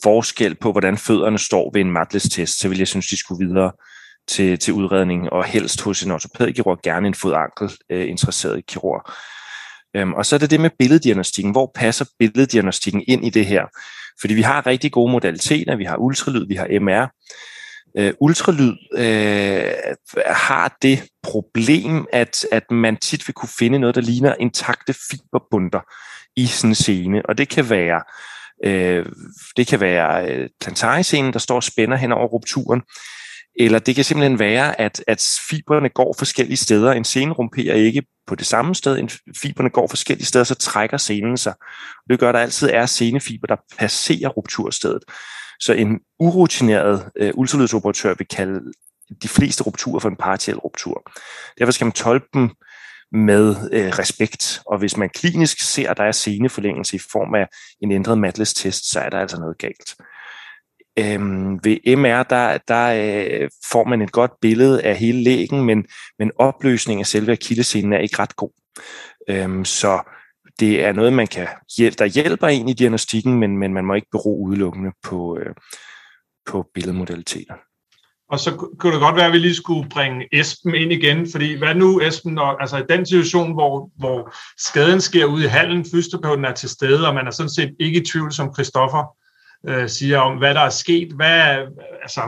forskel 0.04 0.56
på, 0.56 0.72
hvordan 0.72 0.98
fødderne 0.98 1.40
står 1.40 1.72
ved 1.74 1.82
en 1.82 1.92
Matles-test, 1.92 2.60
så 2.60 2.70
vil 2.70 2.78
jeg 2.78 2.88
synes, 2.88 3.08
de 3.08 3.18
skulle 3.18 3.48
videre 3.48 3.72
til, 4.28 4.60
til 4.60 4.74
udredning, 4.74 5.30
og 5.30 5.44
helst 5.44 5.82
hos 5.82 6.04
en 6.04 6.12
ortopædkirurg, 6.12 6.80
gerne 6.84 7.08
en 7.08 7.14
fodankel 7.14 7.72
øh, 7.90 8.10
interesseret 8.10 8.66
kirurg. 8.66 9.12
Øhm, 9.96 10.14
og 10.14 10.26
så 10.26 10.36
er 10.36 10.40
det 10.40 10.52
det 10.52 10.60
med 10.60 10.70
billeddiagnostikken. 10.80 11.52
Hvor 11.52 11.72
passer 11.76 12.06
billeddiagnostikken 12.20 13.04
ind 13.08 13.26
i 13.26 13.30
det 13.30 13.46
her? 13.46 13.66
Fordi 14.22 14.34
vi 14.34 14.42
har 14.42 14.68
rigtig 14.68 14.92
gode 14.92 15.12
modaliteter. 15.12 15.76
Vi 15.76 15.84
har 15.84 15.98
ultralyd, 15.98 16.48
vi 16.48 16.56
har 16.56 16.80
MR. 16.80 17.08
Øh, 17.98 18.14
ultralyd 18.20 18.74
øh, 18.98 19.74
har 20.26 20.78
det 20.82 21.04
problem, 21.24 22.08
at, 22.14 22.46
at 22.52 22.72
man 22.72 22.98
tit 22.98 23.28
vil 23.28 23.34
kunne 23.34 23.50
finde 23.60 23.80
noget, 23.80 23.96
der 23.96 24.02
ligner 24.02 24.36
intakte 24.40 24.94
fiberbunder 25.10 25.80
i 26.36 26.46
sådan 26.46 26.72
en 26.72 26.76
scene. 26.76 27.26
Og 27.26 27.38
det 27.38 27.50
kan 27.50 27.70
være 27.70 28.02
øh, 28.64 29.06
det 29.58 29.68
kan 29.68 29.80
være 29.80 30.30
øh, 30.32 30.50
plantariscenen, 30.62 31.34
der 31.34 31.40
står 31.40 31.56
og 31.56 31.64
spænder 31.64 31.98
hen 31.98 32.12
over 32.12 32.28
rupturen, 32.28 32.82
eller 33.60 33.80
det 33.80 33.96
kan 33.96 34.04
simpelthen 34.04 34.40
være, 34.40 34.82
at, 34.82 35.04
at 35.08 35.40
fiberne 35.50 35.90
går 35.90 36.16
forskellige 36.18 36.58
steder. 36.58 36.92
En 36.92 37.04
scene 37.04 37.34
rumperer 37.34 37.76
ikke 37.76 38.04
på 38.28 38.36
det 38.36 38.46
samme 38.46 38.76
sted, 38.76 38.98
en 38.98 39.10
fiberne 39.38 39.70
går 39.70 39.88
forskellige 39.88 40.26
steder, 40.26 40.44
så 40.44 40.56
trækker 40.56 40.98
scenen 40.98 41.38
sig. 41.38 41.54
Det 42.10 42.20
gør, 42.20 42.30
at 42.30 42.34
der 42.34 42.42
altid 42.42 42.70
er 42.74 42.86
scenefiber, 42.86 43.48
der 43.48 43.56
passerer 43.78 44.30
rupturstedet. 44.30 45.04
Så 45.60 45.74
en 45.74 46.00
urutineret 46.20 47.10
øh, 47.18 47.32
ultralydsoperatør 47.36 48.14
vil 48.18 48.28
kalde 48.28 48.72
de 49.22 49.28
fleste 49.28 49.64
rupturer 49.64 50.00
for 50.00 50.10
en 50.10 50.16
partiel 50.16 50.58
ruptur. 50.58 51.12
Derfor 51.60 51.72
skal 51.72 51.86
man 51.86 51.92
tolke 51.92 52.28
dem 52.34 52.50
med 53.12 53.56
øh, 53.72 53.90
respekt, 54.00 54.62
og 54.66 54.78
hvis 54.78 54.98
man 54.98 55.10
klinisk 55.10 55.60
ser, 55.60 55.92
at 55.92 55.98
der 55.98 56.04
er 56.04 56.12
seneforlængelse 56.12 56.96
i 56.96 57.00
form 57.12 57.36
af 57.36 57.48
en 57.82 57.92
ændret 57.92 58.18
Matles-test, 58.18 58.92
så 58.92 59.00
er 59.00 59.10
der 59.10 59.20
altså 59.20 59.40
noget 59.40 59.58
galt. 59.58 59.96
Øhm, 61.00 61.60
ved 61.64 61.96
MR, 61.96 62.24
der, 62.24 62.58
der 62.68 62.88
øh, 62.88 63.50
får 63.72 63.84
man 63.84 64.02
et 64.02 64.12
godt 64.12 64.32
billede 64.42 64.84
af 64.84 64.98
hele 64.98 65.24
lægen, 65.24 65.66
men, 65.66 65.86
men 66.20 66.32
opløsningen 66.40 67.02
af 67.02 67.08
selve 67.08 67.32
akillescenen 67.32 67.94
er 67.94 68.00
ikke 68.00 68.20
ret 68.20 68.36
god. 68.36 68.52
Øhm, 69.30 69.66
så 69.66 70.02
det 70.60 70.86
er 70.86 70.92
noget, 70.92 71.14
man 71.14 71.28
kan 71.28 71.48
hjælpe, 71.78 71.96
der 71.98 72.06
hjælper 72.06 72.48
en 72.48 72.70
i 72.70 72.74
diagnostikken, 72.74 73.40
men, 73.40 73.58
men 73.58 73.74
man 73.74 73.86
må 73.86 73.94
ikke 73.94 74.08
bero 74.12 74.46
udelukkende 74.46 74.92
på, 75.04 75.38
øh, 75.38 75.56
på 76.46 76.66
billedmodaliteter. 76.74 77.54
Og 78.30 78.40
så 78.40 78.52
kunne 78.80 78.94
det 78.94 79.02
godt 79.02 79.16
være, 79.16 79.26
at 79.26 79.34
vi 79.34 79.38
lige 79.38 79.56
skulle 79.56 79.90
bringe 79.90 80.28
Esben 80.32 80.76
ind 80.76 80.92
igen, 80.92 81.32
fordi 81.32 81.54
hvad 81.54 81.76
nu 81.76 82.02
Esben, 82.02 82.34
når, 82.34 82.58
altså 82.58 82.78
i 82.78 82.84
den 82.90 83.06
situation, 83.06 83.54
hvor, 83.54 83.90
hvor 83.98 84.34
skaden 84.58 85.02
sker 85.02 85.26
ude 85.26 85.44
i 85.44 85.48
hallen, 85.48 85.86
fysioterapeuten 85.86 86.46
er 86.46 86.54
til 86.54 86.70
stede, 86.70 87.08
og 87.08 87.16
man 87.16 87.28
er 87.28 87.32
sådan 87.32 87.50
set 87.50 87.76
ikke 87.80 88.02
i 88.02 88.06
tvivl, 88.06 88.32
som 88.32 88.54
Christoffer 88.54 89.16
øh, 89.68 89.90
siger 89.90 90.20
om, 90.20 90.38
hvad 90.38 90.54
der 90.54 90.62
er 90.62 90.70
sket, 90.70 91.12
hvad, 91.12 91.58
altså, 92.02 92.22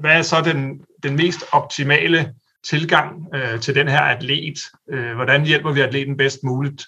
hvad 0.00 0.18
er 0.18 0.22
så 0.22 0.40
den, 0.40 0.80
den 1.02 1.16
mest 1.16 1.44
optimale 1.52 2.34
tilgang 2.64 3.28
øh, 3.34 3.60
til 3.60 3.74
den 3.74 3.88
her 3.88 4.00
atlet? 4.00 4.58
Øh, 4.92 5.14
hvordan 5.14 5.46
hjælper 5.46 5.72
vi 5.72 5.80
atleten 5.80 6.16
bedst 6.16 6.38
muligt? 6.42 6.84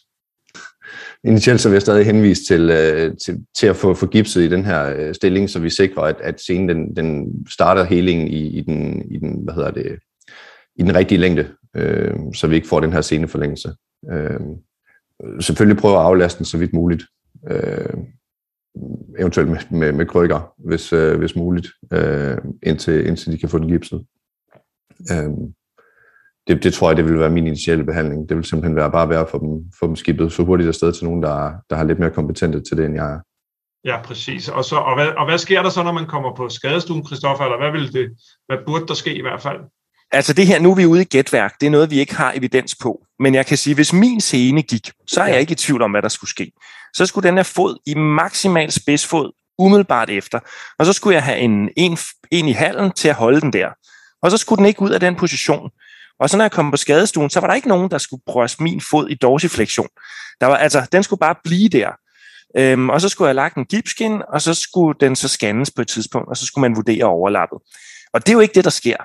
Initielt 1.26 1.60
så 1.60 1.68
vil 1.68 1.74
jeg 1.74 1.82
stadig 1.82 2.06
henvise 2.06 2.44
til, 2.44 2.70
øh, 2.70 3.16
til, 3.16 3.44
til 3.56 3.66
at 3.66 3.76
få, 3.76 3.94
få 3.94 4.06
gipset 4.06 4.42
i 4.42 4.48
den 4.48 4.64
her 4.64 4.94
øh, 4.96 5.14
stilling, 5.14 5.50
så 5.50 5.58
vi 5.58 5.70
sikrer, 5.70 6.02
at, 6.02 6.16
at 6.20 6.40
scenen 6.40 6.68
den, 6.68 6.96
den 6.96 7.32
starter 7.50 7.84
helingen 7.84 8.28
i, 8.28 8.58
i, 8.58 8.60
den, 8.60 9.02
i, 9.10 9.18
den, 9.18 9.44
hvad 9.44 9.54
hedder 9.54 9.70
det, 9.70 9.98
i 10.76 10.82
den 10.82 10.94
rigtige 10.94 11.18
længde, 11.18 11.48
øh, 11.76 12.14
så 12.34 12.46
vi 12.46 12.54
ikke 12.54 12.68
får 12.68 12.80
den 12.80 12.92
her 12.92 13.00
sceneforlængelse. 13.00 13.74
Øh, 14.12 14.40
selvfølgelig 15.40 15.80
prøve 15.80 15.96
at 15.96 16.02
aflaste 16.02 16.38
den 16.38 16.46
så 16.46 16.58
vidt 16.58 16.72
muligt. 16.72 17.04
Øh, 17.50 17.96
eventuelt 19.18 19.50
med, 19.50 19.58
med, 19.70 19.92
med 19.92 20.06
krykker, 20.06 20.54
hvis, 20.58 20.92
øh, 20.92 21.18
hvis 21.18 21.36
muligt, 21.36 21.68
øh, 21.92 22.38
indtil, 22.62 23.06
indtil 23.06 23.32
de 23.32 23.38
kan 23.38 23.48
få 23.48 23.58
den 23.58 23.68
gipset. 23.68 24.04
Øh, 25.12 25.30
det, 26.46 26.62
det 26.62 26.74
tror 26.74 26.90
jeg, 26.90 26.96
det 26.96 27.04
vil 27.04 27.18
være 27.18 27.30
min 27.30 27.46
initiale 27.46 27.84
behandling. 27.84 28.28
Det 28.28 28.36
vil 28.36 28.44
simpelthen 28.44 28.76
være 28.76 28.90
bare 28.90 29.08
være 29.08 29.26
for 29.30 29.38
dem, 29.38 29.72
for 29.78 29.86
dem 29.86 29.96
skibet 29.96 30.32
så 30.32 30.42
hurtigt 30.42 30.68
afsted 30.68 30.92
til 30.92 31.04
nogen, 31.04 31.22
der, 31.22 31.52
der 31.70 31.76
har 31.76 31.84
lidt 31.84 31.98
mere 31.98 32.10
kompetente 32.10 32.60
til 32.60 32.76
det, 32.76 32.84
end 32.84 32.94
jeg 32.94 33.12
er. 33.12 33.18
Ja, 33.84 34.02
præcis. 34.02 34.48
Og, 34.48 34.64
så, 34.64 34.76
og, 34.76 34.94
hvad, 34.94 35.08
og 35.08 35.24
hvad 35.24 35.38
sker 35.38 35.62
der 35.62 35.70
så, 35.70 35.82
når 35.82 35.92
man 35.92 36.06
kommer 36.06 36.34
på 36.36 36.48
skadestuen, 36.48 37.06
Christoffer? 37.06 37.44
Eller 37.44 37.58
hvad, 37.58 37.80
vil 37.80 37.92
det, 37.92 38.10
hvad 38.46 38.56
burde 38.66 38.86
der 38.86 38.94
ske 38.94 39.14
i 39.14 39.22
hvert 39.22 39.42
fald? 39.42 39.58
Altså 40.12 40.32
det 40.32 40.46
her, 40.46 40.60
nu 40.60 40.70
er 40.70 40.74
vi 40.74 40.86
ude 40.86 41.02
i 41.02 41.04
gætværk. 41.04 41.60
Det 41.60 41.66
er 41.66 41.70
noget, 41.70 41.90
vi 41.90 41.98
ikke 41.98 42.14
har 42.14 42.32
evidens 42.36 42.76
på. 42.82 43.02
Men 43.18 43.34
jeg 43.34 43.46
kan 43.46 43.56
sige, 43.56 43.74
hvis 43.74 43.92
min 43.92 44.20
scene 44.20 44.62
gik, 44.62 44.90
så 45.06 45.20
er 45.20 45.26
jeg 45.26 45.40
ikke 45.40 45.52
i 45.52 45.54
tvivl 45.54 45.82
om, 45.82 45.90
hvad 45.90 46.02
der 46.02 46.08
skulle 46.08 46.30
ske. 46.30 46.52
Så 46.94 47.06
skulle 47.06 47.28
den 47.28 47.36
her 47.36 47.42
fod 47.42 47.78
i 47.86 47.94
maksimal 47.94 48.72
spidsfod 48.72 49.32
umiddelbart 49.58 50.10
efter. 50.10 50.40
Og 50.78 50.86
så 50.86 50.92
skulle 50.92 51.14
jeg 51.14 51.22
have 51.22 51.38
en, 51.38 51.70
en, 51.76 51.98
en 52.30 52.48
i 52.48 52.52
halen 52.52 52.92
til 52.92 53.08
at 53.08 53.14
holde 53.14 53.40
den 53.40 53.52
der. 53.52 53.68
Og 54.22 54.30
så 54.30 54.36
skulle 54.36 54.56
den 54.56 54.66
ikke 54.66 54.82
ud 54.82 54.90
af 54.90 55.00
den 55.00 55.16
position. 55.16 55.70
Og 56.20 56.30
så 56.30 56.36
når 56.36 56.44
jeg 56.44 56.52
kom 56.52 56.70
på 56.70 56.76
skadestuen, 56.76 57.30
så 57.30 57.40
var 57.40 57.46
der 57.46 57.54
ikke 57.54 57.68
nogen, 57.68 57.90
der 57.90 57.98
skulle 57.98 58.22
prøve 58.26 58.48
min 58.60 58.80
fod 58.80 59.08
i 59.08 59.14
dorsiflektion. 59.14 59.88
Der 60.40 60.46
var, 60.46 60.56
altså, 60.56 60.86
den 60.92 61.02
skulle 61.02 61.20
bare 61.20 61.34
blive 61.44 61.68
der. 61.68 61.90
Øhm, 62.56 62.90
og 62.90 63.00
så 63.00 63.08
skulle 63.08 63.26
jeg 63.26 63.30
have 63.30 63.34
lagt 63.34 63.56
en 63.56 63.64
gipskin, 63.64 64.22
og 64.28 64.42
så 64.42 64.54
skulle 64.54 64.98
den 65.00 65.16
så 65.16 65.28
scannes 65.28 65.70
på 65.70 65.82
et 65.82 65.88
tidspunkt, 65.88 66.28
og 66.28 66.36
så 66.36 66.46
skulle 66.46 66.62
man 66.62 66.76
vurdere 66.76 67.04
overlappet. 67.04 67.58
Og 68.12 68.26
det 68.26 68.28
er 68.28 68.32
jo 68.32 68.40
ikke 68.40 68.54
det, 68.54 68.64
der 68.64 68.70
sker. 68.70 68.96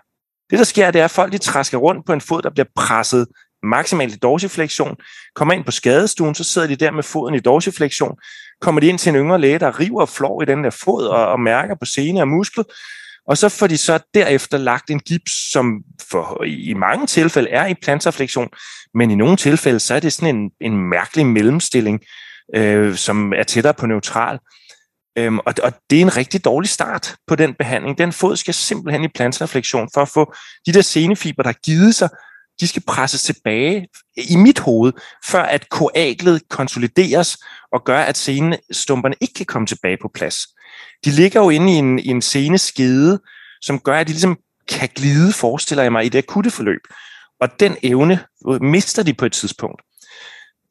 Det, 0.49 0.59
der 0.59 0.65
sker, 0.65 0.91
det 0.91 1.01
er, 1.01 1.05
at 1.05 1.11
folk 1.11 1.31
de 1.31 1.37
træsker 1.37 1.77
rundt 1.77 2.05
på 2.05 2.13
en 2.13 2.21
fod, 2.21 2.41
der 2.41 2.49
bliver 2.49 2.65
presset 2.75 3.27
maksimalt 3.63 4.13
i 4.13 4.17
dorsiflektion, 4.17 4.95
kommer 5.35 5.53
ind 5.53 5.65
på 5.65 5.71
skadestuen, 5.71 6.35
så 6.35 6.43
sidder 6.43 6.67
de 6.67 6.75
der 6.75 6.91
med 6.91 7.03
foden 7.03 7.35
i 7.35 7.39
dorsiflektion, 7.39 8.17
kommer 8.61 8.81
de 8.81 8.87
ind 8.87 8.99
til 8.99 9.09
en 9.09 9.15
yngre 9.15 9.41
læge, 9.41 9.59
der 9.59 9.79
river 9.79 10.01
og 10.01 10.09
flår 10.09 10.41
i 10.41 10.45
den 10.45 10.63
der 10.63 10.69
fod 10.69 11.05
og, 11.05 11.27
og 11.27 11.39
mærker 11.39 11.75
på 11.75 11.85
sene 11.85 12.21
og 12.21 12.27
muskel, 12.27 12.63
og 13.27 13.37
så 13.37 13.49
får 13.49 13.67
de 13.67 13.77
så 13.77 13.99
derefter 14.13 14.57
lagt 14.57 14.89
en 14.89 14.99
gips, 14.99 15.51
som 15.51 15.83
for, 16.09 16.43
i 16.43 16.73
mange 16.73 17.07
tilfælde 17.07 17.49
er 17.49 17.65
i 17.65 17.73
plantarflektion, 17.73 18.49
men 18.93 19.11
i 19.11 19.15
nogle 19.15 19.37
tilfælde, 19.37 19.79
så 19.79 19.93
er 19.93 19.99
det 19.99 20.13
sådan 20.13 20.35
en, 20.35 20.51
en 20.61 20.77
mærkelig 20.77 21.25
mellemstilling, 21.25 22.01
øh, 22.55 22.95
som 22.95 23.33
er 23.33 23.43
tættere 23.43 23.73
på 23.73 23.85
neutral. 23.85 24.39
Øhm, 25.17 25.39
og, 25.39 25.53
og 25.63 25.73
det 25.89 25.97
er 25.97 26.01
en 26.01 26.17
rigtig 26.17 26.45
dårlig 26.45 26.69
start 26.69 27.15
på 27.27 27.35
den 27.35 27.53
behandling. 27.53 27.97
Den 27.97 28.11
fod 28.11 28.35
skal 28.35 28.53
simpelthen 28.53 29.03
i 29.03 29.07
plantarflektion 29.07 29.89
for 29.93 30.01
at 30.01 30.09
få 30.09 30.33
de 30.65 30.73
der 30.73 30.81
senefiber, 30.81 31.43
der 31.43 31.49
har 31.49 31.59
givet 31.65 31.95
sig, 31.95 32.09
de 32.59 32.67
skal 32.67 32.83
presses 32.87 33.23
tilbage 33.23 33.87
i 34.17 34.35
mit 34.35 34.59
hoved, 34.59 34.93
før 35.25 35.43
at 35.43 35.69
koaglet 35.69 36.41
konsolideres 36.49 37.37
og 37.71 37.83
gør, 37.83 37.99
at 37.99 38.17
senestumperne 38.17 39.15
ikke 39.21 39.33
kan 39.33 39.45
komme 39.45 39.65
tilbage 39.65 39.97
på 40.01 40.11
plads 40.13 40.37
de 41.05 41.09
ligger 41.11 41.41
jo 41.41 41.49
inde 41.49 41.73
i 41.73 41.75
en, 41.75 41.99
i 41.99 42.07
en 42.07 42.21
scene 42.21 42.57
skede, 42.57 43.19
som 43.61 43.79
gør, 43.79 43.97
at 43.97 44.07
de 44.07 44.11
ligesom 44.11 44.37
kan 44.67 44.89
glide, 44.95 45.33
forestiller 45.33 45.83
jeg 45.83 45.91
mig, 45.91 46.05
i 46.05 46.09
det 46.09 46.19
akutte 46.19 46.51
forløb. 46.51 46.81
Og 47.41 47.59
den 47.59 47.77
evne 47.83 48.19
mister 48.61 49.03
de 49.03 49.13
på 49.13 49.25
et 49.25 49.31
tidspunkt. 49.31 49.81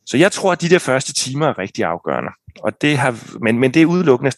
Så 0.06 0.16
jeg 0.16 0.32
tror, 0.32 0.52
at 0.52 0.60
de 0.60 0.68
der 0.68 0.78
første 0.78 1.12
timer 1.12 1.46
er 1.46 1.58
rigtig 1.58 1.84
afgørende. 1.84 2.30
Og 2.60 2.72
det 2.80 2.98
har, 2.98 3.38
men, 3.40 3.58
men 3.58 3.74
det 3.74 3.82
er 3.82 3.86
udelukkende 3.86 4.32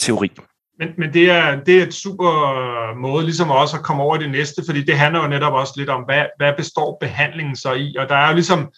teori. 0.00 0.30
Men, 0.78 0.88
men 0.98 1.12
det, 1.12 1.30
er, 1.30 1.64
det 1.64 1.78
er 1.78 1.82
et 1.86 1.94
super 1.94 2.32
måde 2.94 3.24
ligesom 3.24 3.50
også 3.50 3.76
at 3.76 3.82
komme 3.82 4.02
over 4.02 4.16
i 4.16 4.22
det 4.22 4.30
næste, 4.30 4.62
fordi 4.66 4.84
det 4.84 4.98
handler 4.98 5.22
jo 5.22 5.28
netop 5.28 5.52
også 5.52 5.74
lidt 5.76 5.90
om, 5.90 6.02
hvad, 6.02 6.24
hvad 6.36 6.52
består 6.56 6.96
behandlingen 7.00 7.56
så 7.56 7.72
i? 7.72 7.96
Og 7.98 8.08
der 8.08 8.16
er 8.16 8.28
jo 8.28 8.34
ligesom 8.34 8.72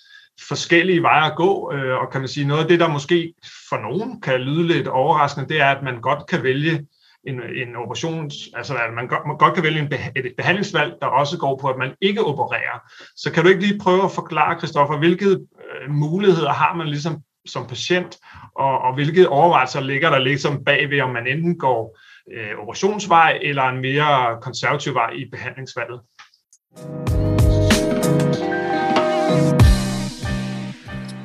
forskellige 0.49 1.03
veje 1.03 1.31
at 1.31 1.37
gå, 1.37 1.73
øh, 1.73 1.99
og 1.99 2.11
kan 2.13 2.21
man 2.21 2.29
sige, 2.29 2.47
noget 2.47 2.63
af 2.63 2.69
det, 2.69 2.81
der 2.81 2.89
måske 2.89 3.35
for 3.69 3.77
nogen 3.77 4.21
kan 4.21 4.41
lyde 4.41 4.67
lidt 4.67 4.89
overraskende, 4.89 5.49
det 5.49 5.61
er, 5.61 5.67
at 5.67 5.83
man 5.83 6.01
godt 6.01 6.27
kan 6.27 6.43
vælge 6.43 6.87
en, 7.27 7.41
en 7.43 7.77
operations, 7.77 8.35
altså 8.55 8.75
at 8.75 8.95
man 8.95 9.09
godt, 9.09 9.27
man 9.27 9.39
godt 9.39 9.55
kan 9.55 9.63
vælge 9.63 9.81
en 9.81 9.93
et 10.17 10.33
behandlingsvalg, 10.37 10.95
der 11.01 11.07
også 11.07 11.39
går 11.39 11.59
på, 11.61 11.69
at 11.69 11.79
man 11.79 11.95
ikke 12.01 12.25
opererer. 12.25 12.79
Så 13.17 13.33
kan 13.33 13.43
du 13.43 13.49
ikke 13.49 13.63
lige 13.63 13.79
prøve 13.79 14.05
at 14.05 14.13
forklare, 14.13 14.61
Kristoffer, 14.61 14.99
hvilke 14.99 15.27
øh, 15.27 15.91
muligheder 15.91 16.53
har 16.53 16.75
man 16.75 16.89
ligesom 16.89 17.23
som 17.47 17.67
patient, 17.67 18.19
og, 18.57 18.79
og 18.79 18.95
hvilke 18.95 19.29
overvejelser 19.29 19.81
ligger 19.81 20.11
der 20.11 20.19
ligesom 20.19 20.65
bagved, 20.65 21.01
om 21.01 21.11
man 21.11 21.27
enten 21.27 21.59
går 21.59 21.99
øh, 22.33 22.59
operationsvej 22.59 23.39
eller 23.43 23.63
en 23.63 23.81
mere 23.81 24.39
konservativ 24.43 24.95
vej 24.95 25.11
i 25.11 25.25
behandlingsvalget? 25.31 26.01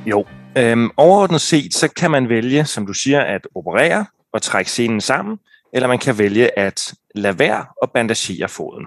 Jo, 0.05 0.25
øhm, 0.57 0.89
overordnet 0.97 1.41
set, 1.41 1.73
så 1.73 1.87
kan 1.87 2.11
man 2.11 2.29
vælge, 2.29 2.65
som 2.65 2.87
du 2.87 2.93
siger, 2.93 3.21
at 3.21 3.47
operere 3.55 4.05
og 4.33 4.41
trække 4.41 4.71
scenen 4.71 5.01
sammen, 5.01 5.37
eller 5.73 5.87
man 5.87 5.99
kan 5.99 6.17
vælge 6.17 6.59
at 6.59 6.93
lade 7.15 7.39
være 7.39 7.65
og 7.81 7.91
bandagere 7.91 8.49
foden. 8.49 8.85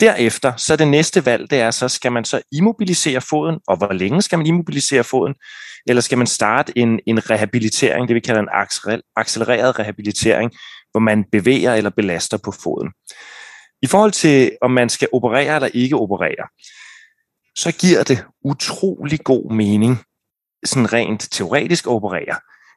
Derefter, 0.00 0.56
så 0.56 0.76
det 0.76 0.88
næste 0.88 1.26
valg, 1.26 1.50
det 1.50 1.60
er 1.60 1.70
så, 1.70 1.88
skal 1.88 2.12
man 2.12 2.24
så 2.24 2.42
immobilisere 2.52 3.20
foden, 3.20 3.58
og 3.66 3.76
hvor 3.76 3.92
længe 3.92 4.22
skal 4.22 4.38
man 4.38 4.46
immobilisere 4.46 5.04
foden, 5.04 5.34
eller 5.86 6.00
skal 6.00 6.18
man 6.18 6.26
starte 6.26 6.78
en, 6.78 7.00
en 7.06 7.30
rehabilitering, 7.30 8.08
det 8.08 8.14
vi 8.14 8.20
kalder 8.20 8.40
en 8.40 8.48
accelereret 9.16 9.78
rehabilitering, 9.78 10.52
hvor 10.90 11.00
man 11.00 11.24
bevæger 11.32 11.74
eller 11.74 11.90
belaster 11.90 12.38
på 12.44 12.50
foden. 12.50 12.92
I 13.82 13.86
forhold 13.86 14.12
til, 14.12 14.50
om 14.62 14.70
man 14.70 14.88
skal 14.88 15.08
operere 15.12 15.54
eller 15.54 15.68
ikke 15.74 15.96
operere, 15.96 16.48
så 17.56 17.72
giver 17.72 18.02
det 18.02 18.24
utrolig 18.44 19.20
god 19.24 19.52
mening 19.54 19.98
sådan 20.64 20.92
rent 20.92 21.28
teoretisk 21.32 21.86
opererer. 21.86 22.36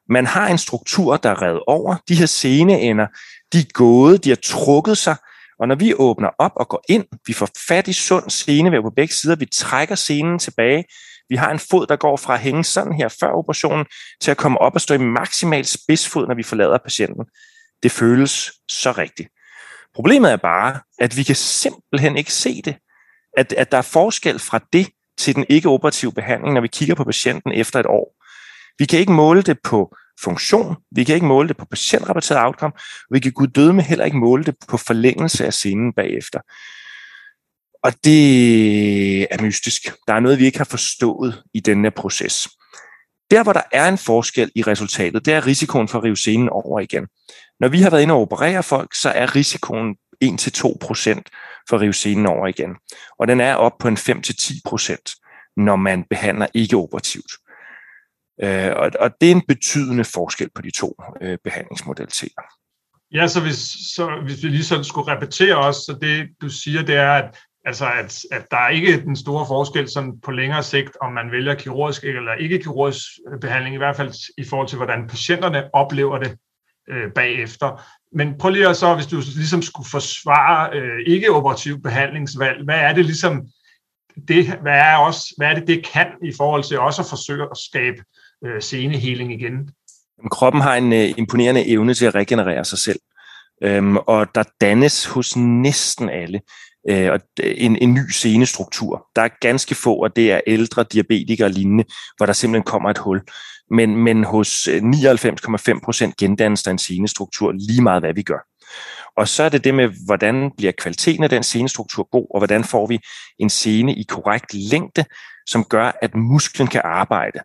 Man 0.09 0.25
har 0.25 0.47
en 0.47 0.57
struktur, 0.57 1.17
der 1.17 1.29
er 1.29 1.41
revet 1.41 1.61
over. 1.67 1.95
De 2.07 2.15
her 2.15 2.25
sceneender, 2.25 3.07
de 3.53 3.59
er 3.59 3.71
gået, 3.73 4.23
de 4.23 4.29
har 4.29 4.37
trukket 4.43 4.97
sig, 4.97 5.15
og 5.59 5.67
når 5.67 5.75
vi 5.75 5.93
åbner 5.93 6.29
op 6.39 6.51
og 6.55 6.67
går 6.67 6.83
ind, 6.89 7.05
vi 7.27 7.33
får 7.33 7.49
fat 7.67 7.87
i 7.87 7.93
sund 7.93 8.29
scenevæv 8.29 8.81
på 8.81 8.89
begge 8.89 9.13
sider, 9.13 9.35
vi 9.35 9.45
trækker 9.45 9.95
scenen 9.95 10.39
tilbage, 10.39 10.83
vi 11.29 11.35
har 11.35 11.51
en 11.51 11.59
fod, 11.59 11.87
der 11.87 11.95
går 11.95 12.17
fra 12.17 12.33
at 12.33 12.39
hænge 12.39 12.63
sådan 12.63 12.93
her 12.93 13.07
før 13.19 13.27
operationen, 13.27 13.85
til 14.21 14.31
at 14.31 14.37
komme 14.37 14.57
op 14.57 14.75
og 14.75 14.81
stå 14.81 14.93
i 14.93 14.97
maksimal 14.97 15.65
spidsfod, 15.65 16.27
når 16.27 16.35
vi 16.35 16.43
forlader 16.43 16.77
patienten. 16.77 17.25
Det 17.83 17.91
føles 17.91 18.51
så 18.69 18.91
rigtigt. 18.91 19.29
Problemet 19.95 20.31
er 20.31 20.37
bare, 20.37 20.79
at 20.99 21.17
vi 21.17 21.23
kan 21.23 21.35
simpelthen 21.35 22.17
ikke 22.17 22.33
se 22.33 22.61
det. 22.61 22.75
At, 23.37 23.53
at 23.53 23.71
der 23.71 23.77
er 23.77 23.81
forskel 23.81 24.39
fra 24.39 24.59
det 24.73 24.89
til 25.21 25.35
den 25.35 25.45
ikke-operative 25.49 26.11
behandling, 26.11 26.53
når 26.53 26.61
vi 26.61 26.67
kigger 26.67 26.95
på 26.95 27.03
patienten 27.03 27.51
efter 27.51 27.79
et 27.79 27.85
år. 27.85 28.15
Vi 28.79 28.85
kan 28.85 28.99
ikke 28.99 29.11
måle 29.11 29.41
det 29.41 29.57
på 29.63 29.95
funktion, 30.23 30.75
vi 30.95 31.03
kan 31.03 31.15
ikke 31.15 31.27
måle 31.27 31.47
det 31.47 31.57
på 31.57 31.65
patientrapporteret 31.65 32.45
outcome, 32.45 32.73
og 33.09 33.13
vi 33.13 33.19
kan 33.19 33.31
gud 33.31 33.47
døde 33.47 33.73
med 33.73 33.83
heller 33.83 34.05
ikke 34.05 34.17
måle 34.17 34.43
det 34.43 34.55
på 34.67 34.77
forlængelse 34.77 35.45
af 35.45 35.53
scenen 35.53 35.93
bagefter. 35.93 36.39
Og 37.83 37.93
det 38.03 39.21
er 39.33 39.41
mystisk. 39.41 39.81
Der 40.07 40.13
er 40.13 40.19
noget, 40.19 40.39
vi 40.39 40.45
ikke 40.45 40.57
har 40.57 40.65
forstået 40.65 41.43
i 41.53 41.59
denne 41.59 41.91
proces. 41.91 42.47
Der, 43.31 43.43
hvor 43.43 43.53
der 43.53 43.61
er 43.71 43.87
en 43.87 43.97
forskel 43.97 44.51
i 44.55 44.63
resultatet, 44.63 45.25
det 45.25 45.33
er 45.33 45.47
risikoen 45.47 45.87
for 45.87 45.97
at 45.97 46.03
rive 46.03 46.17
scenen 46.17 46.49
over 46.49 46.79
igen. 46.79 47.07
Når 47.59 47.67
vi 47.67 47.81
har 47.81 47.89
været 47.89 48.01
inde 48.01 48.13
og 48.13 48.21
operere 48.21 48.63
folk, 48.63 48.95
så 48.95 49.09
er 49.09 49.35
risikoen 49.35 49.95
1-2% 50.23 51.21
for 51.69 51.75
at 51.75 51.81
rive 51.81 52.29
over 52.29 52.47
igen. 52.47 52.75
Og 53.19 53.27
den 53.27 53.39
er 53.39 53.55
op 53.55 53.77
på 53.79 53.87
en 53.87 53.97
5-10%, 53.97 55.53
når 55.57 55.75
man 55.75 56.03
behandler 56.03 56.47
ikke 56.53 56.77
operativt. 56.77 57.31
Øh, 58.43 58.71
og, 58.75 58.91
og 58.99 59.11
det 59.21 59.31
er 59.31 59.35
en 59.35 59.45
betydende 59.47 60.03
forskel 60.03 60.49
på 60.55 60.61
de 60.61 60.71
to 60.71 60.95
øh, 61.21 61.37
behandlingsmodaliteter. 61.43 62.41
Ja, 63.13 63.27
så 63.27 63.41
hvis, 63.41 63.57
så 63.95 64.21
hvis 64.25 64.43
vi 64.43 64.49
lige 64.49 64.63
sådan 64.63 64.83
skulle 64.83 65.15
repetere 65.15 65.55
os, 65.55 65.75
så 65.75 65.97
det 66.01 66.29
du 66.41 66.49
siger, 66.49 66.81
det 66.81 66.95
er, 66.95 67.11
at, 67.11 67.37
altså 67.65 67.85
at, 67.85 68.19
at 68.31 68.51
der 68.51 68.57
er 68.57 68.69
ikke 68.69 69.01
den 69.01 69.15
store 69.15 69.45
forskel 69.47 69.89
sådan 69.89 70.19
på 70.19 70.31
længere 70.31 70.63
sigt, 70.63 70.97
om 71.01 71.13
man 71.13 71.31
vælger 71.31 71.55
kirurgisk 71.55 72.03
eller 72.03 72.33
ikke 72.33 72.59
kirurgisk 72.59 73.01
øh, 73.33 73.39
behandling, 73.39 73.75
i 73.75 73.77
hvert 73.77 73.95
fald 73.95 74.13
i 74.37 74.43
forhold 74.43 74.67
til, 74.67 74.77
hvordan 74.77 75.07
patienterne 75.07 75.75
oplever 75.75 76.17
det 76.17 76.37
øh, 76.89 77.11
bagefter. 77.15 77.81
Men 78.15 78.37
prøv 78.39 78.51
lige 78.51 78.69
at 78.69 78.77
så, 78.77 78.95
hvis 78.95 79.07
du 79.07 79.15
ligesom 79.35 79.61
skulle 79.61 79.89
forsvare 79.89 80.69
øh, 80.73 80.99
ikke-operativ 81.07 81.81
behandlingsvalg, 81.81 82.63
hvad 82.63 82.79
er 82.79 82.93
det 82.93 83.05
ligesom, 83.05 83.47
det, 84.27 84.45
hvad, 84.61 84.73
er 84.73 84.95
også, 84.95 85.33
hvad 85.37 85.47
er 85.47 85.53
det, 85.53 85.67
det 85.67 85.85
kan 85.85 86.07
i 86.23 86.33
forhold 86.37 86.63
til 86.63 86.79
også 86.79 87.01
at 87.01 87.09
forsøge 87.09 87.43
at 87.51 87.57
skabe 87.57 87.97
øh, 88.45 88.61
seneheling 88.61 89.33
igen? 89.33 89.69
Kroppen 90.31 90.61
har 90.61 90.75
en 90.75 90.93
øh, 90.93 91.13
imponerende 91.17 91.67
evne 91.67 91.93
til 91.93 92.05
at 92.05 92.15
regenerere 92.15 92.65
sig 92.65 92.79
selv. 92.79 92.99
Øhm, 93.63 93.97
og 93.97 94.35
der 94.35 94.43
dannes 94.61 95.05
hos 95.05 95.37
næsten 95.37 96.09
alle 96.09 96.41
øh, 96.89 97.11
og 97.11 97.19
en, 97.43 97.77
en 97.81 97.93
ny 97.93 98.09
senestruktur. 98.09 99.07
Der 99.15 99.21
er 99.21 99.29
ganske 99.41 99.75
få, 99.75 99.95
og 99.95 100.15
det 100.15 100.31
er 100.31 100.41
ældre 100.47 100.85
diabetikere 100.91 101.47
og 101.47 101.51
lignende, 101.51 101.83
hvor 102.17 102.25
der 102.25 102.33
simpelthen 102.33 102.63
kommer 102.63 102.89
et 102.89 102.97
hul. 102.97 103.21
Men, 103.71 103.95
men 103.95 104.23
hos 104.23 104.67
øh, 104.67 104.81
99,5 104.81 105.79
procent 105.83 106.17
gendannes 106.17 106.63
der 106.63 106.71
en 106.71 106.77
senestruktur 106.77 107.51
lige 107.51 107.81
meget, 107.81 108.01
hvad 108.01 108.13
vi 108.13 108.21
gør. 108.21 108.47
Og 109.17 109.27
så 109.27 109.43
er 109.43 109.49
det 109.49 109.63
det 109.63 109.73
med, 109.73 109.89
hvordan 110.05 110.51
bliver 110.57 110.71
kvaliteten 110.71 111.23
af 111.23 111.29
den 111.29 111.43
senestruktur 111.43 112.07
god, 112.11 112.27
og 112.33 112.39
hvordan 112.39 112.63
får 112.63 112.87
vi 112.87 112.99
en 113.39 113.49
sene 113.49 113.95
i 113.95 114.03
korrekt 114.03 114.53
længde, 114.53 115.05
som 115.47 115.63
gør, 115.63 115.91
at 116.01 116.15
musklen 116.15 116.67
kan 116.67 116.81
arbejde. 116.83 117.39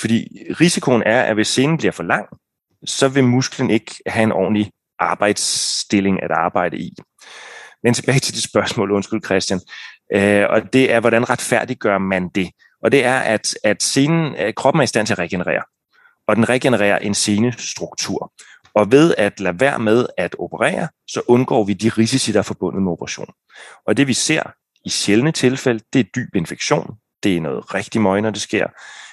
Fordi 0.00 0.28
risikoen 0.60 1.02
er, 1.06 1.22
at 1.22 1.34
hvis 1.34 1.48
senen 1.48 1.78
bliver 1.78 1.92
for 1.92 2.02
lang, 2.02 2.26
så 2.84 3.08
vil 3.08 3.24
musklen 3.24 3.70
ikke 3.70 3.94
have 4.06 4.22
en 4.22 4.32
ordentlig 4.32 4.70
arbejdsstilling 4.98 6.22
at 6.22 6.30
arbejde 6.30 6.78
i. 6.78 6.94
Men 7.82 7.94
tilbage 7.94 8.18
til 8.18 8.34
det 8.34 8.42
spørgsmål, 8.42 8.90
undskyld 8.90 9.24
Christian, 9.24 9.60
øh, 10.14 10.46
og 10.50 10.72
det 10.72 10.92
er, 10.92 11.00
hvordan 11.00 11.30
retfærdiggør 11.30 11.98
man 11.98 12.28
det? 12.28 12.50
Og 12.82 12.92
det 12.92 13.04
er, 13.04 13.18
at, 13.18 13.54
at 13.64 13.82
scenen, 13.82 14.34
øh, 14.38 14.54
kroppen 14.54 14.80
er 14.80 14.84
i 14.84 14.86
stand 14.86 15.06
til 15.06 15.14
at 15.14 15.18
regenerere, 15.18 15.62
og 16.28 16.36
den 16.36 16.48
regenererer 16.48 16.98
en 16.98 17.14
senestruktur. 17.14 18.32
Og 18.74 18.92
ved 18.92 19.14
at 19.18 19.40
lade 19.40 19.60
være 19.60 19.78
med 19.78 20.06
at 20.18 20.36
operere, 20.38 20.88
så 21.08 21.22
undgår 21.26 21.64
vi 21.64 21.72
de 21.72 21.88
risici, 21.88 22.32
der 22.32 22.38
er 22.38 22.42
forbundet 22.42 22.82
med 22.82 22.92
operation. 22.92 23.28
Og 23.86 23.96
det 23.96 24.06
vi 24.06 24.12
ser 24.12 24.42
i 24.84 24.88
sjældne 24.90 25.32
tilfælde, 25.32 25.80
det 25.92 25.98
er 25.98 26.04
dyb 26.16 26.36
infektion. 26.36 26.94
Det 27.22 27.36
er 27.36 27.40
noget 27.40 27.74
rigtig 27.74 28.00
møg, 28.00 28.22
når 28.22 28.30
det 28.30 28.40
sker. 28.40 28.66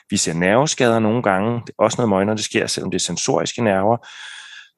Vi 0.10 0.18
ser 0.18 0.34
nerveskader 0.34 1.00
nogle 1.00 1.24
gange. 1.24 1.62
Det 1.68 1.70
er 1.70 1.84
også 1.84 1.96
noget 1.98 2.10
møg, 2.10 2.26
når 2.26 2.34
det 2.34 2.44
sker, 2.44 2.68
selvom 2.68 2.92
det 2.92 2.98
er 2.98 3.06
sensoriske 3.06 3.64
nerver. 3.64 3.98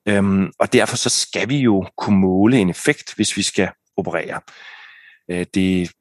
Øhm, 0.07 0.51
og 0.59 0.73
derfor 0.73 0.97
så 0.97 1.09
skal 1.09 1.49
vi 1.49 1.57
jo 1.57 1.85
kunne 1.97 2.19
måle 2.19 2.57
en 2.57 2.69
effekt, 2.69 3.15
hvis 3.15 3.37
vi 3.37 3.41
skal 3.41 3.69
operere. 3.99 4.41
Øh, 5.31 5.45
det, 5.53 5.91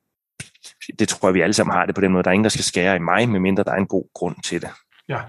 det 0.99 1.09
tror 1.09 1.29
jeg, 1.29 1.35
vi 1.35 1.41
alle 1.41 1.55
sammen 1.55 1.75
har 1.75 1.87
det 1.87 1.95
på 1.95 2.01
den 2.01 2.13
måde. 2.13 2.25
Der 2.25 2.31
er 2.31 2.35
ingen, 2.35 2.45
der 2.45 2.51
skal 2.51 2.65
skære 2.65 2.97
i 2.97 2.99
mig, 2.99 3.29
medmindre 3.29 3.65
der 3.65 3.73
er 3.73 3.77
en 3.77 3.87
god 3.87 4.09
grund 4.15 4.37
til 4.45 4.63
det. 4.63 4.71
Ja, 5.09 5.21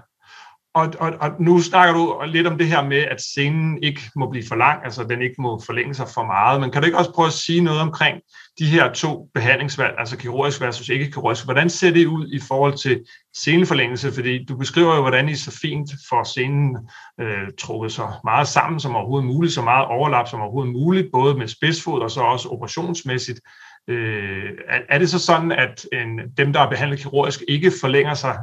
og, 0.74 0.92
og, 1.00 1.12
og 1.20 1.30
nu 1.40 1.60
snakker 1.60 1.94
du 1.94 2.22
lidt 2.26 2.46
om 2.46 2.58
det 2.58 2.66
her 2.66 2.84
med, 2.84 2.98
at 2.98 3.20
scenen 3.20 3.82
ikke 3.82 4.00
må 4.16 4.30
blive 4.30 4.44
for 4.48 4.54
lang, 4.54 4.84
altså 4.84 5.04
den 5.04 5.22
ikke 5.22 5.34
må 5.38 5.60
forlænge 5.66 5.94
sig 5.94 6.08
for 6.14 6.24
meget, 6.24 6.60
men 6.60 6.70
kan 6.70 6.82
du 6.82 6.86
ikke 6.86 6.98
også 6.98 7.12
prøve 7.12 7.26
at 7.26 7.32
sige 7.32 7.60
noget 7.60 7.80
omkring 7.80 8.20
de 8.58 8.66
her 8.66 8.92
to 8.92 9.28
behandlingsvalg, 9.34 9.94
altså 9.98 10.16
kirurgisk 10.16 10.60
versus 10.60 10.88
ikke-kirurgisk? 10.88 11.44
Hvordan 11.44 11.70
ser 11.70 11.90
det 11.90 12.06
ud 12.06 12.26
i 12.32 12.40
forhold 12.48 12.74
til 12.78 13.04
sceneforlængelse? 13.34 14.12
Fordi 14.12 14.44
du 14.44 14.56
beskriver 14.56 14.94
jo, 14.94 15.00
hvordan 15.00 15.28
I 15.28 15.34
så 15.34 15.58
fint 15.62 15.90
får 16.08 16.24
scenen 16.24 16.76
øh, 17.20 17.48
trukket 17.58 17.92
så 17.92 18.08
meget 18.24 18.48
sammen 18.48 18.80
som 18.80 18.96
overhovedet 18.96 19.26
muligt, 19.26 19.54
så 19.54 19.62
meget 19.62 19.86
overlap 19.86 20.28
som 20.28 20.40
overhovedet 20.40 20.72
muligt, 20.72 21.08
både 21.12 21.34
med 21.34 21.48
spidsfod 21.48 22.00
og 22.00 22.10
så 22.10 22.20
også 22.20 22.48
operationsmæssigt. 22.48 23.40
Øh, 23.88 24.50
er, 24.68 24.80
er 24.88 24.98
det 24.98 25.10
så 25.10 25.18
sådan, 25.18 25.52
at 25.52 25.86
en, 25.92 26.20
dem, 26.36 26.52
der 26.52 26.60
er 26.60 26.70
behandlet 26.70 27.00
kirurgisk, 27.00 27.42
ikke 27.48 27.72
forlænger 27.80 28.14
sig 28.14 28.38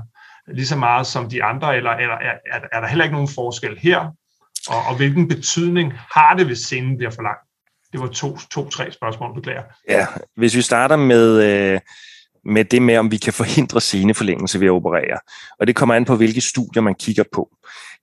lige 0.53 0.67
så 0.67 0.75
meget 0.75 1.07
som 1.07 1.29
de 1.29 1.43
andre, 1.43 1.77
eller, 1.77 1.91
eller 1.91 2.15
er, 2.15 2.33
er, 2.53 2.59
er 2.71 2.81
der 2.81 2.87
heller 2.87 3.05
ikke 3.05 3.15
nogen 3.15 3.29
forskel 3.35 3.77
her? 3.79 3.99
Og, 4.69 4.81
og 4.89 4.95
hvilken 4.95 5.27
betydning 5.27 5.93
har 5.93 6.35
det, 6.37 6.45
hvis 6.45 6.57
scenen 6.57 6.97
bliver 6.97 7.11
for 7.11 7.21
lang? 7.21 7.37
Det 7.91 7.99
var 7.99 8.07
to, 8.07 8.37
to 8.37 8.69
tre 8.69 8.91
spørgsmål, 8.91 9.35
beklager. 9.35 9.63
Ja, 9.89 10.07
hvis 10.35 10.55
vi 10.55 10.61
starter 10.61 10.95
med, 10.95 11.43
øh, 11.43 11.79
med 12.45 12.65
det 12.65 12.81
med, 12.81 12.97
om 12.97 13.11
vi 13.11 13.17
kan 13.17 13.33
forhindre 13.33 13.81
sceneforlængelse 13.81 14.59
ved 14.59 14.67
at 14.67 14.71
operere. 14.71 15.19
Og 15.59 15.67
det 15.67 15.75
kommer 15.75 15.95
an 15.95 16.05
på, 16.05 16.15
hvilke 16.15 16.41
studier 16.41 16.81
man 16.81 16.95
kigger 16.95 17.23
på. 17.33 17.49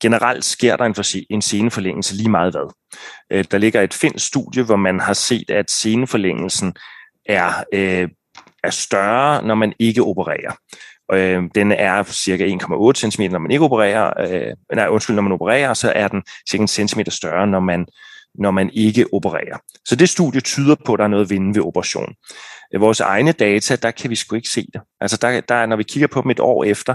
Generelt 0.02 0.44
sker 0.44 0.76
der 0.76 0.84
en, 0.84 0.94
en 1.30 1.42
sceneforlængelse 1.42 2.16
lige 2.16 2.30
meget 2.30 2.52
hvad. 2.52 2.74
Øh, 3.30 3.44
der 3.50 3.58
ligger 3.58 3.80
et 3.80 3.94
finsk 3.94 4.26
studie, 4.26 4.62
hvor 4.62 4.76
man 4.76 5.00
har 5.00 5.12
set, 5.12 5.50
at 5.50 5.70
sceneforlængelsen 5.70 6.76
er, 7.26 7.64
øh, 7.72 8.08
er 8.64 8.70
større, 8.70 9.42
når 9.42 9.54
man 9.54 9.72
ikke 9.78 10.02
opererer. 10.02 10.56
Øh, 11.12 11.42
den 11.54 11.72
er 11.72 12.02
cirka 12.02 12.46
1,8 12.46 13.10
cm, 13.10 13.22
når 13.22 13.38
man 13.38 13.50
ikke 13.50 13.64
opererer. 13.64 14.12
Øh, 14.30 14.52
nej, 14.76 14.88
undskyld, 14.88 15.16
når 15.16 15.22
man 15.22 15.32
opererer, 15.32 15.74
så 15.74 15.92
er 15.94 16.08
den 16.08 16.22
cirka 16.50 16.62
en 16.62 16.68
centimeter 16.68 17.12
større, 17.12 17.46
når 17.46 17.60
man, 17.60 17.86
når 18.34 18.50
man 18.50 18.70
ikke 18.72 19.06
opererer. 19.12 19.58
Så 19.84 19.96
det 19.96 20.08
studie 20.08 20.40
tyder 20.40 20.76
på, 20.86 20.92
at 20.92 20.98
der 20.98 21.04
er 21.04 21.08
noget 21.08 21.24
at 21.24 21.30
vinde 21.30 21.54
ved 21.54 21.62
operation. 21.62 22.14
I 22.74 22.76
vores 22.76 23.00
egne 23.00 23.32
data, 23.32 23.76
der 23.76 23.90
kan 23.90 24.10
vi 24.10 24.14
sgu 24.14 24.36
ikke 24.36 24.48
se 24.48 24.66
det. 24.72 24.80
Altså 25.00 25.18
der, 25.22 25.40
der, 25.40 25.66
når 25.66 25.76
vi 25.76 25.82
kigger 25.82 26.08
på 26.08 26.20
dem 26.22 26.30
et 26.30 26.40
år 26.40 26.64
efter, 26.64 26.94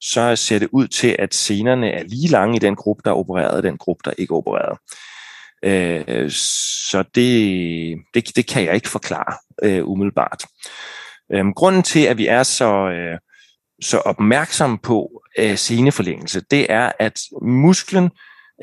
så 0.00 0.36
ser 0.36 0.58
det 0.58 0.68
ud 0.72 0.88
til, 0.88 1.16
at 1.18 1.34
senerne 1.34 1.90
er 1.90 2.02
lige 2.02 2.28
lange 2.28 2.56
i 2.56 2.58
den 2.58 2.76
gruppe, 2.76 3.02
der 3.04 3.10
er 3.10 3.14
opereret, 3.14 3.50
og 3.50 3.62
den 3.62 3.76
gruppe, 3.78 4.02
der 4.04 4.12
ikke 4.18 4.32
er 4.32 4.36
opereret. 4.36 4.78
Øh, 5.62 6.30
så 6.30 7.04
det, 7.14 7.98
det, 8.14 8.36
det 8.36 8.46
kan 8.46 8.64
jeg 8.64 8.74
ikke 8.74 8.88
forklare 8.88 9.34
øh, 9.62 9.88
umiddelbart. 9.88 10.44
Øh, 11.32 11.46
grunden 11.56 11.82
til, 11.82 12.00
at 12.00 12.18
vi 12.18 12.26
er 12.26 12.42
så, 12.42 12.88
øh, 12.88 13.18
så 13.82 13.98
opmærksom 13.98 14.78
på 14.78 15.22
øh, 15.38 15.56
seneforlængelse, 15.56 16.40
det 16.50 16.66
er, 16.72 16.92
at 16.98 17.20
musklen 17.42 18.10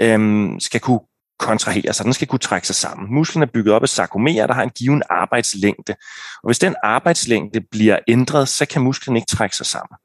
øh, 0.01 0.49
skal 0.59 0.79
kunne 0.79 0.99
kontrahere 1.39 1.93
sig, 1.93 2.05
den 2.05 2.13
skal 2.13 2.27
kunne 2.27 2.39
trække 2.39 2.67
sig 2.67 2.75
sammen. 2.75 3.13
Musklen 3.13 3.43
er 3.43 3.47
bygget 3.53 3.73
op 3.73 3.83
af 3.83 3.89
sarkomerer, 3.89 4.47
der 4.47 4.53
har 4.53 4.63
en 4.63 4.69
given 4.69 5.03
arbejdslængde. 5.09 5.95
Og 6.43 6.47
hvis 6.47 6.59
den 6.59 6.75
arbejdslængde 6.83 7.61
bliver 7.71 7.99
ændret, 8.07 8.49
så 8.49 8.65
kan 8.65 8.81
musklen 8.81 9.15
ikke 9.15 9.29
trække 9.29 9.55
sig 9.55 9.65
sammen. 9.65 9.97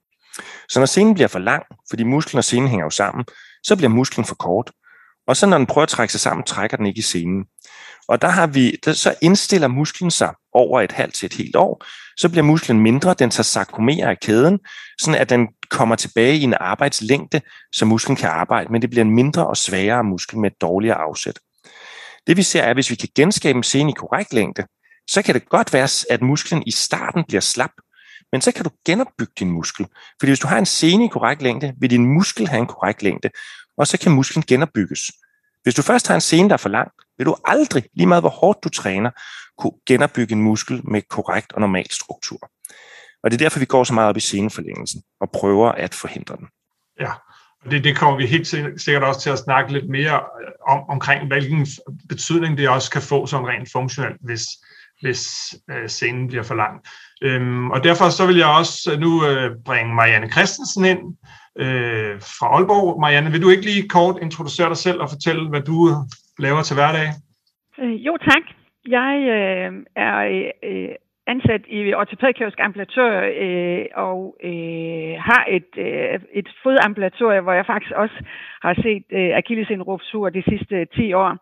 Så 0.68 0.78
når 0.78 0.86
senen 0.86 1.14
bliver 1.14 1.28
for 1.28 1.38
lang, 1.38 1.62
fordi 1.90 2.02
musklen 2.02 2.38
og 2.38 2.44
senen 2.44 2.68
hænger 2.68 2.86
jo 2.86 2.90
sammen, 2.90 3.24
så 3.62 3.76
bliver 3.76 3.90
musklen 3.90 4.24
for 4.24 4.34
kort. 4.34 4.70
Og 5.26 5.36
så 5.36 5.46
når 5.46 5.58
den 5.58 5.66
prøver 5.66 5.82
at 5.82 5.88
trække 5.88 6.12
sig 6.12 6.20
sammen, 6.20 6.44
trækker 6.44 6.76
den 6.76 6.86
ikke 6.86 6.98
i 6.98 7.02
senen. 7.02 7.44
Og 8.08 8.22
der 8.22 8.28
har 8.28 8.46
vi, 8.46 8.76
der, 8.84 8.92
så 8.92 9.14
indstiller 9.20 9.68
musklen 9.68 10.10
sig 10.10 10.34
over 10.52 10.80
et 10.80 10.92
halvt 10.92 11.14
til 11.14 11.26
et 11.26 11.34
helt 11.34 11.56
år, 11.56 11.84
så 12.16 12.28
bliver 12.28 12.44
musklen 12.44 12.80
mindre, 12.80 13.14
den 13.18 13.30
tager 13.30 13.42
sarkomer 13.42 14.06
af 14.06 14.20
kæden, 14.20 14.58
sådan 15.00 15.20
at 15.20 15.30
den 15.30 15.48
kommer 15.70 15.96
tilbage 15.96 16.36
i 16.36 16.42
en 16.42 16.54
arbejdslængde, 16.60 17.40
så 17.72 17.84
musklen 17.84 18.16
kan 18.16 18.30
arbejde, 18.30 18.72
men 18.72 18.82
det 18.82 18.90
bliver 18.90 19.04
en 19.04 19.14
mindre 19.14 19.46
og 19.46 19.56
svagere 19.56 20.04
muskel 20.04 20.38
med 20.38 20.50
et 20.50 20.60
dårligere 20.60 20.96
afsæt. 20.96 21.38
Det 22.26 22.36
vi 22.36 22.42
ser 22.42 22.62
er, 22.62 22.70
at 22.70 22.76
hvis 22.76 22.90
vi 22.90 22.94
kan 22.94 23.08
genskabe 23.14 23.56
en 23.56 23.62
scene 23.62 23.90
i 23.90 23.94
korrekt 23.94 24.32
længde, 24.32 24.66
så 25.10 25.22
kan 25.22 25.34
det 25.34 25.48
godt 25.48 25.72
være, 25.72 25.88
at 26.10 26.22
musklen 26.22 26.62
i 26.66 26.70
starten 26.70 27.24
bliver 27.28 27.40
slap, 27.40 27.70
men 28.32 28.40
så 28.40 28.52
kan 28.52 28.64
du 28.64 28.70
genopbygge 28.86 29.32
din 29.38 29.50
muskel. 29.50 29.86
Fordi 30.20 30.30
hvis 30.30 30.40
du 30.40 30.46
har 30.46 30.58
en 30.58 30.66
scene 30.66 31.04
i 31.04 31.08
korrekt 31.08 31.42
længde, 31.42 31.74
vil 31.80 31.90
din 31.90 32.06
muskel 32.06 32.48
have 32.48 32.60
en 32.60 32.66
korrekt 32.66 33.02
længde, 33.02 33.30
og 33.78 33.86
så 33.86 33.98
kan 33.98 34.12
musklen 34.12 34.44
genopbygges. 34.48 35.00
Hvis 35.62 35.74
du 35.74 35.82
først 35.82 36.08
har 36.08 36.14
en 36.14 36.20
scene, 36.20 36.48
der 36.48 36.52
er 36.52 36.58
for 36.58 36.68
lang, 36.68 36.88
vil 37.18 37.26
du 37.26 37.36
aldrig, 37.44 37.84
lige 37.94 38.06
meget 38.06 38.22
hvor 38.22 38.30
hårdt 38.30 38.64
du 38.64 38.68
træner, 38.68 39.10
kunne 39.58 39.72
genopbygge 39.86 40.32
en 40.32 40.42
muskel 40.42 40.80
med 40.84 41.02
korrekt 41.02 41.52
og 41.52 41.60
normal 41.60 41.90
struktur. 41.90 42.38
Og 43.22 43.30
det 43.30 43.36
er 43.36 43.44
derfor, 43.44 43.58
vi 43.58 43.64
går 43.64 43.84
så 43.84 43.94
meget 43.94 44.08
op 44.08 44.16
i 44.16 44.20
seneforlængelsen 44.20 45.02
og 45.20 45.30
prøver 45.30 45.72
at 45.72 45.94
forhindre 45.94 46.36
den. 46.36 46.46
Ja, 47.00 47.12
og 47.64 47.70
det, 47.70 47.84
det 47.84 47.96
kommer 47.96 48.16
vi 48.16 48.26
helt 48.26 48.46
sikkert 48.82 49.02
også 49.02 49.20
til 49.20 49.30
at 49.30 49.38
snakke 49.38 49.72
lidt 49.72 49.88
mere 49.88 50.20
om, 50.68 50.80
omkring, 50.88 51.26
hvilken 51.26 51.66
betydning 52.08 52.58
det 52.58 52.68
også 52.68 52.90
kan 52.90 53.02
få 53.02 53.26
som 53.26 53.44
rent 53.44 53.72
funktionelt, 53.72 54.20
hvis, 54.20 54.42
hvis 55.00 55.54
øh, 55.70 55.88
scenen 55.88 56.28
bliver 56.28 56.42
for 56.42 56.54
lang. 56.54 56.80
Øhm, 57.22 57.70
og 57.70 57.84
derfor 57.84 58.08
så 58.08 58.26
vil 58.26 58.36
jeg 58.36 58.46
også 58.46 58.92
øh, 58.92 58.98
nu 58.98 59.26
øh, 59.26 59.50
bringe 59.64 59.94
Marianne 59.94 60.30
Christensen 60.30 60.84
ind 60.84 60.98
øh, 61.58 62.20
fra 62.20 62.46
Aalborg. 62.46 63.00
Marianne, 63.00 63.30
vil 63.30 63.42
du 63.42 63.48
ikke 63.48 63.64
lige 63.64 63.88
kort 63.88 64.18
introducere 64.22 64.68
dig 64.68 64.76
selv 64.76 65.00
og 65.00 65.10
fortælle, 65.10 65.48
hvad 65.48 65.60
du 65.60 66.06
laver 66.38 66.62
til 66.62 66.74
hverdag? 66.76 67.08
Øh, 67.78 68.06
jo, 68.06 68.16
tak. 68.16 68.42
Jeg 68.88 69.14
øh, 69.36 69.84
er 69.96 70.16
øh, 70.62 70.94
ansat 71.26 71.62
i 71.68 71.94
ortopædkirurgisk 71.94 72.60
ambulator 72.60 73.10
øh, 73.44 73.86
og 73.94 74.36
øh, 74.44 75.14
har 75.28 75.44
et, 75.48 75.70
øh, 75.76 76.20
et 76.32 76.48
fodambulatorie, 76.62 77.40
hvor 77.40 77.52
jeg 77.52 77.66
faktisk 77.66 77.92
også 77.92 78.18
har 78.62 78.74
set 78.74 79.04
øh, 79.10 79.36
akillesindrupsur 79.36 80.28
de 80.28 80.42
sidste 80.48 80.84
10 80.84 81.12
år. 81.12 81.36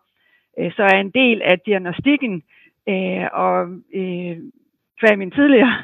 Øh, 0.59 0.71
så 0.71 0.83
er 0.83 0.97
en 0.99 1.11
del 1.11 1.41
af 1.41 1.59
diagnostikken 1.59 2.43
øh, 2.89 3.25
og 3.33 3.67
øh, 3.93 4.37
min 5.17 5.31
tidligere 5.31 5.75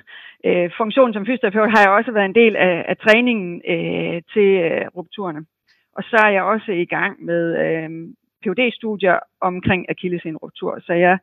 øh, 0.46 0.72
funktion 0.78 1.14
som 1.14 1.26
fysioterapeut 1.26 1.72
har 1.76 1.82
jeg 1.82 1.90
også 1.90 2.12
været 2.12 2.26
en 2.26 2.36
del 2.36 2.56
af, 2.56 2.86
af 2.88 2.98
træningen 2.98 3.62
øh, 3.74 4.22
til 4.34 4.50
øh, 4.68 4.88
rupturerne. 4.96 5.46
Og 5.96 6.04
så 6.04 6.18
er 6.26 6.30
jeg 6.30 6.44
også 6.44 6.72
i 6.72 6.86
gang 6.86 7.26
med 7.26 7.44
øh, 7.66 7.90
phd 8.44 8.72
studier 8.74 9.20
omkring 9.42 9.86
akillesenruptur. 9.90 10.80
Så 10.86 10.94
jeg, 10.94 11.18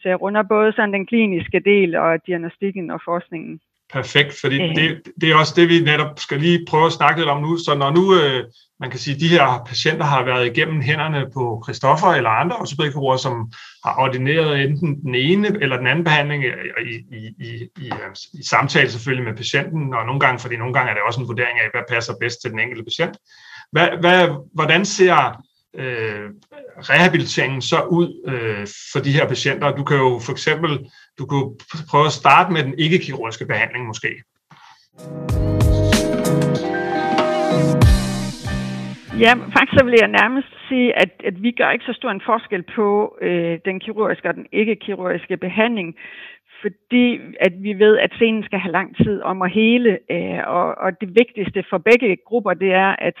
så 0.00 0.08
jeg 0.08 0.20
runder 0.20 0.42
både 0.42 0.72
sådan 0.72 0.92
den 0.92 1.06
kliniske 1.06 1.60
del 1.60 1.96
og 1.96 2.26
diagnostikken 2.26 2.90
og 2.90 3.00
forskningen. 3.04 3.60
Perfekt, 3.92 4.40
fordi 4.40 4.62
øh. 4.62 4.74
det, 4.76 5.02
det 5.20 5.30
er 5.30 5.36
også 5.36 5.54
det, 5.56 5.68
vi 5.68 5.80
netop 5.80 6.18
skal 6.18 6.40
lige 6.40 6.66
prøve 6.68 6.86
at 6.86 6.92
snakke 6.92 7.20
lidt 7.20 7.30
om 7.30 7.42
nu. 7.42 7.56
Så 7.56 7.74
når 7.74 7.90
nu, 7.90 8.14
øh, 8.20 8.44
man 8.80 8.90
kan 8.90 8.98
sige, 8.98 9.20
de 9.20 9.28
her 9.28 9.64
patienter 9.66 10.04
har 10.04 10.24
været 10.24 10.46
igennem 10.46 10.80
hænderne 10.80 11.30
på 11.34 11.62
Christoffer 11.64 12.06
eller 12.06 12.30
andre 12.30 12.56
ortopædkirurger, 12.56 13.16
som 13.16 13.52
har 13.84 13.94
ordineret 13.98 14.62
enten 14.62 15.00
den 15.02 15.14
ene 15.14 15.48
eller 15.62 15.76
den 15.76 15.86
anden 15.86 16.04
behandling 16.04 16.44
i, 16.44 16.48
i, 16.90 17.24
i, 17.48 17.68
i, 17.84 17.90
i 18.34 18.42
samtale 18.42 18.90
selvfølgelig 18.90 19.24
med 19.28 19.36
patienten, 19.36 19.94
og 19.94 20.06
nogle 20.06 20.20
gange, 20.20 20.38
fordi 20.38 20.56
nogle 20.56 20.74
gange 20.74 20.90
er 20.90 20.94
det 20.94 21.02
også 21.02 21.20
en 21.20 21.28
vurdering 21.28 21.58
af, 21.58 21.68
hvad 21.72 21.82
passer 21.88 22.14
bedst 22.20 22.42
til 22.42 22.50
den 22.50 22.60
enkelte 22.60 22.84
patient. 22.84 23.16
Hvad, 23.72 23.88
hvad, 24.00 24.28
hvordan 24.54 24.84
ser 24.84 25.42
øh, 25.74 26.30
rehabiliteringen 26.90 27.62
så 27.62 27.82
ud 27.82 28.08
øh, 28.28 28.66
for 28.92 29.00
de 29.04 29.12
her 29.12 29.28
patienter? 29.28 29.76
Du 29.76 29.84
kan 29.84 29.96
jo 29.96 30.20
for 30.26 30.32
eksempel 30.32 30.70
du 31.18 31.26
kan 31.26 31.56
prøve 31.90 32.06
at 32.06 32.12
starte 32.12 32.52
med 32.52 32.62
den 32.62 32.74
ikke-kirurgiske 32.78 33.46
behandling 33.46 33.86
måske. 33.86 34.22
Ja, 39.24 39.32
faktisk 39.54 39.78
så 39.78 39.84
vil 39.84 39.98
jeg 40.00 40.08
nærmest 40.08 40.48
sige, 40.68 40.98
at, 40.98 41.10
at 41.24 41.42
vi 41.42 41.50
gør 41.50 41.70
ikke 41.70 41.84
så 41.84 41.92
stor 41.92 42.10
en 42.10 42.26
forskel 42.26 42.62
på 42.76 43.18
øh, 43.22 43.58
den 43.64 43.80
kirurgiske 43.80 44.28
og 44.28 44.34
den 44.34 44.46
ikke-kirurgiske 44.52 45.36
behandling, 45.36 45.96
fordi 46.62 47.06
at 47.40 47.52
vi 47.62 47.72
ved, 47.72 47.98
at 47.98 48.12
scenen 48.14 48.44
skal 48.44 48.58
have 48.58 48.72
lang 48.72 48.96
tid 48.96 49.22
om 49.22 49.42
at 49.42 49.50
hele, 49.50 49.98
øh, 50.10 50.40
og, 50.46 50.78
og 50.78 51.00
det 51.00 51.08
vigtigste 51.08 51.64
for 51.70 51.78
begge 51.78 52.16
grupper, 52.26 52.54
det 52.54 52.72
er, 52.72 52.96
at 52.98 53.18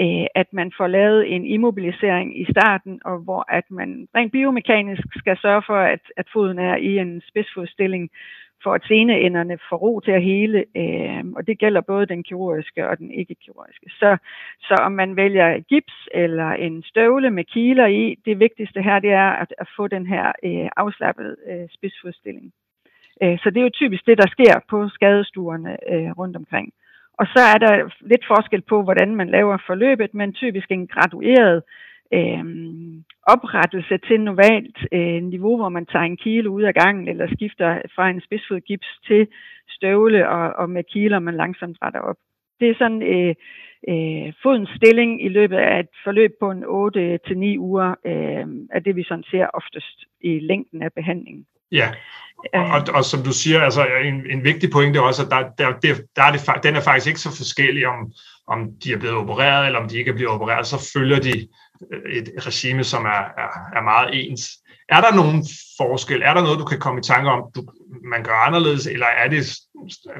øh, 0.00 0.26
at 0.34 0.52
man 0.52 0.72
får 0.76 0.86
lavet 0.86 1.34
en 1.34 1.46
immobilisering 1.46 2.40
i 2.40 2.44
starten, 2.50 3.00
og 3.04 3.18
hvor 3.18 3.44
at 3.48 3.64
man 3.70 4.08
rent 4.14 4.32
biomekanisk 4.32 5.06
skal 5.16 5.36
sørge 5.42 5.62
for, 5.66 5.76
at, 5.76 6.00
at 6.16 6.26
foden 6.32 6.58
er 6.58 6.76
i 6.76 6.98
en 6.98 7.22
spidsfodstilling, 7.28 8.10
for 8.62 8.74
at 8.74 8.84
seneenderne 8.84 9.58
får 9.68 9.76
ro 9.76 10.00
til 10.00 10.10
at 10.10 10.22
hele, 10.22 10.64
øh, 10.76 11.24
og 11.36 11.46
det 11.46 11.58
gælder 11.58 11.80
både 11.80 12.06
den 12.06 12.22
kirurgiske 12.22 12.88
og 12.88 12.98
den 12.98 13.10
ikke-kirurgiske. 13.10 13.86
Så, 13.90 14.16
så 14.60 14.74
om 14.74 14.92
man 14.92 15.16
vælger 15.16 15.60
gips 15.60 16.08
eller 16.14 16.50
en 16.50 16.82
støvle 16.82 17.30
med 17.30 17.44
kiler 17.44 17.86
i, 17.86 18.18
det 18.24 18.38
vigtigste 18.38 18.82
her, 18.82 18.98
det 18.98 19.12
er 19.12 19.30
at, 19.30 19.54
at 19.58 19.68
få 19.76 19.88
den 19.88 20.06
her 20.06 20.32
øh, 20.44 20.68
afslappede 20.76 21.36
øh, 21.50 21.68
spidsfodstilling. 21.70 22.52
Øh, 23.22 23.38
så 23.38 23.50
det 23.50 23.56
er 23.56 23.62
jo 23.62 23.78
typisk 23.80 24.06
det, 24.06 24.18
der 24.18 24.28
sker 24.28 24.54
på 24.70 24.88
skadestuerne 24.88 25.76
øh, 25.92 26.10
rundt 26.10 26.36
omkring. 26.36 26.72
Og 27.18 27.26
så 27.26 27.40
er 27.54 27.58
der 27.58 27.90
lidt 28.00 28.24
forskel 28.26 28.62
på, 28.62 28.82
hvordan 28.82 29.16
man 29.16 29.28
laver 29.30 29.58
forløbet, 29.66 30.14
men 30.14 30.32
typisk 30.32 30.70
en 30.70 30.86
gradueret 30.86 31.62
øh, 32.14 32.44
oprettelse 33.26 33.98
til 33.98 34.20
normalt 34.20 34.78
øh, 34.92 35.22
niveau, 35.22 35.56
hvor 35.56 35.68
man 35.68 35.86
tager 35.86 36.04
en 36.04 36.16
kilo 36.16 36.52
ud 36.52 36.62
af 36.62 36.74
gangen, 36.74 37.08
eller 37.08 37.26
skifter 37.26 37.82
fra 37.94 38.10
en 38.10 38.20
spidsfodgips 38.20 38.88
til 39.06 39.26
støvle, 39.68 40.28
og, 40.28 40.52
og 40.52 40.70
med 40.70 40.84
kiler 40.84 41.18
man 41.18 41.36
langsomt 41.36 41.78
retter 41.82 42.00
op. 42.00 42.16
Det 42.60 42.70
er 42.70 42.74
sådan 42.78 43.02
øh, 43.02 43.34
øh, 43.88 44.32
fodens 44.42 44.70
stilling 44.76 45.24
i 45.24 45.28
løbet 45.28 45.56
af 45.56 45.80
et 45.80 45.88
forløb 46.04 46.32
på 46.40 46.50
en 46.50 46.64
8-9 46.64 47.58
uger, 47.58 47.94
øh, 48.04 48.46
er 48.76 48.80
det 48.80 48.96
vi 48.96 49.04
sådan 49.04 49.24
ser 49.30 49.46
oftest 49.54 49.98
i 50.20 50.38
længden 50.38 50.82
af 50.82 50.92
behandlingen. 50.92 51.46
Ja, 51.72 51.90
og, 52.54 52.64
og, 52.64 52.82
og 52.94 53.04
som 53.04 53.22
du 53.22 53.32
siger, 53.32 53.60
altså 53.60 53.86
en, 54.04 54.30
en 54.30 54.44
vigtig 54.44 54.70
pointe 54.70 54.98
er 54.98 55.02
også, 55.02 55.22
at 55.22 55.30
der, 55.30 55.42
der, 55.58 55.78
der, 55.80 55.94
der 56.16 56.22
er 56.22 56.32
det, 56.32 56.64
den 56.64 56.76
er 56.76 56.80
faktisk 56.80 57.06
ikke 57.06 57.20
så 57.20 57.36
forskellig, 57.36 57.86
om, 57.86 58.12
om 58.46 58.68
de 58.84 58.92
er 58.92 58.98
blevet 58.98 59.16
opereret, 59.16 59.66
eller 59.66 59.80
om 59.80 59.88
de 59.88 59.98
ikke 59.98 60.10
er 60.10 60.14
blevet 60.14 60.32
opereret, 60.32 60.66
så 60.66 60.90
følger 60.94 61.20
de 61.20 61.48
øh, 61.92 62.12
et 62.12 62.46
regime, 62.46 62.84
som 62.84 63.04
er, 63.04 63.24
er, 63.42 63.50
er 63.76 63.82
meget 63.82 64.10
ens. 64.12 64.50
Er 64.88 65.00
der 65.00 65.14
nogen 65.14 65.44
forskel? 65.76 66.22
Er 66.24 66.34
der 66.34 66.42
noget, 66.42 66.58
du 66.58 66.64
kan 66.64 66.78
komme 66.78 67.00
i 67.00 67.02
tanke 67.02 67.30
om, 67.30 67.42
du, 67.54 67.62
man 68.04 68.22
gør 68.22 68.46
anderledes, 68.46 68.86
eller 68.86 69.06
er 69.06 69.28
det, 69.28 69.58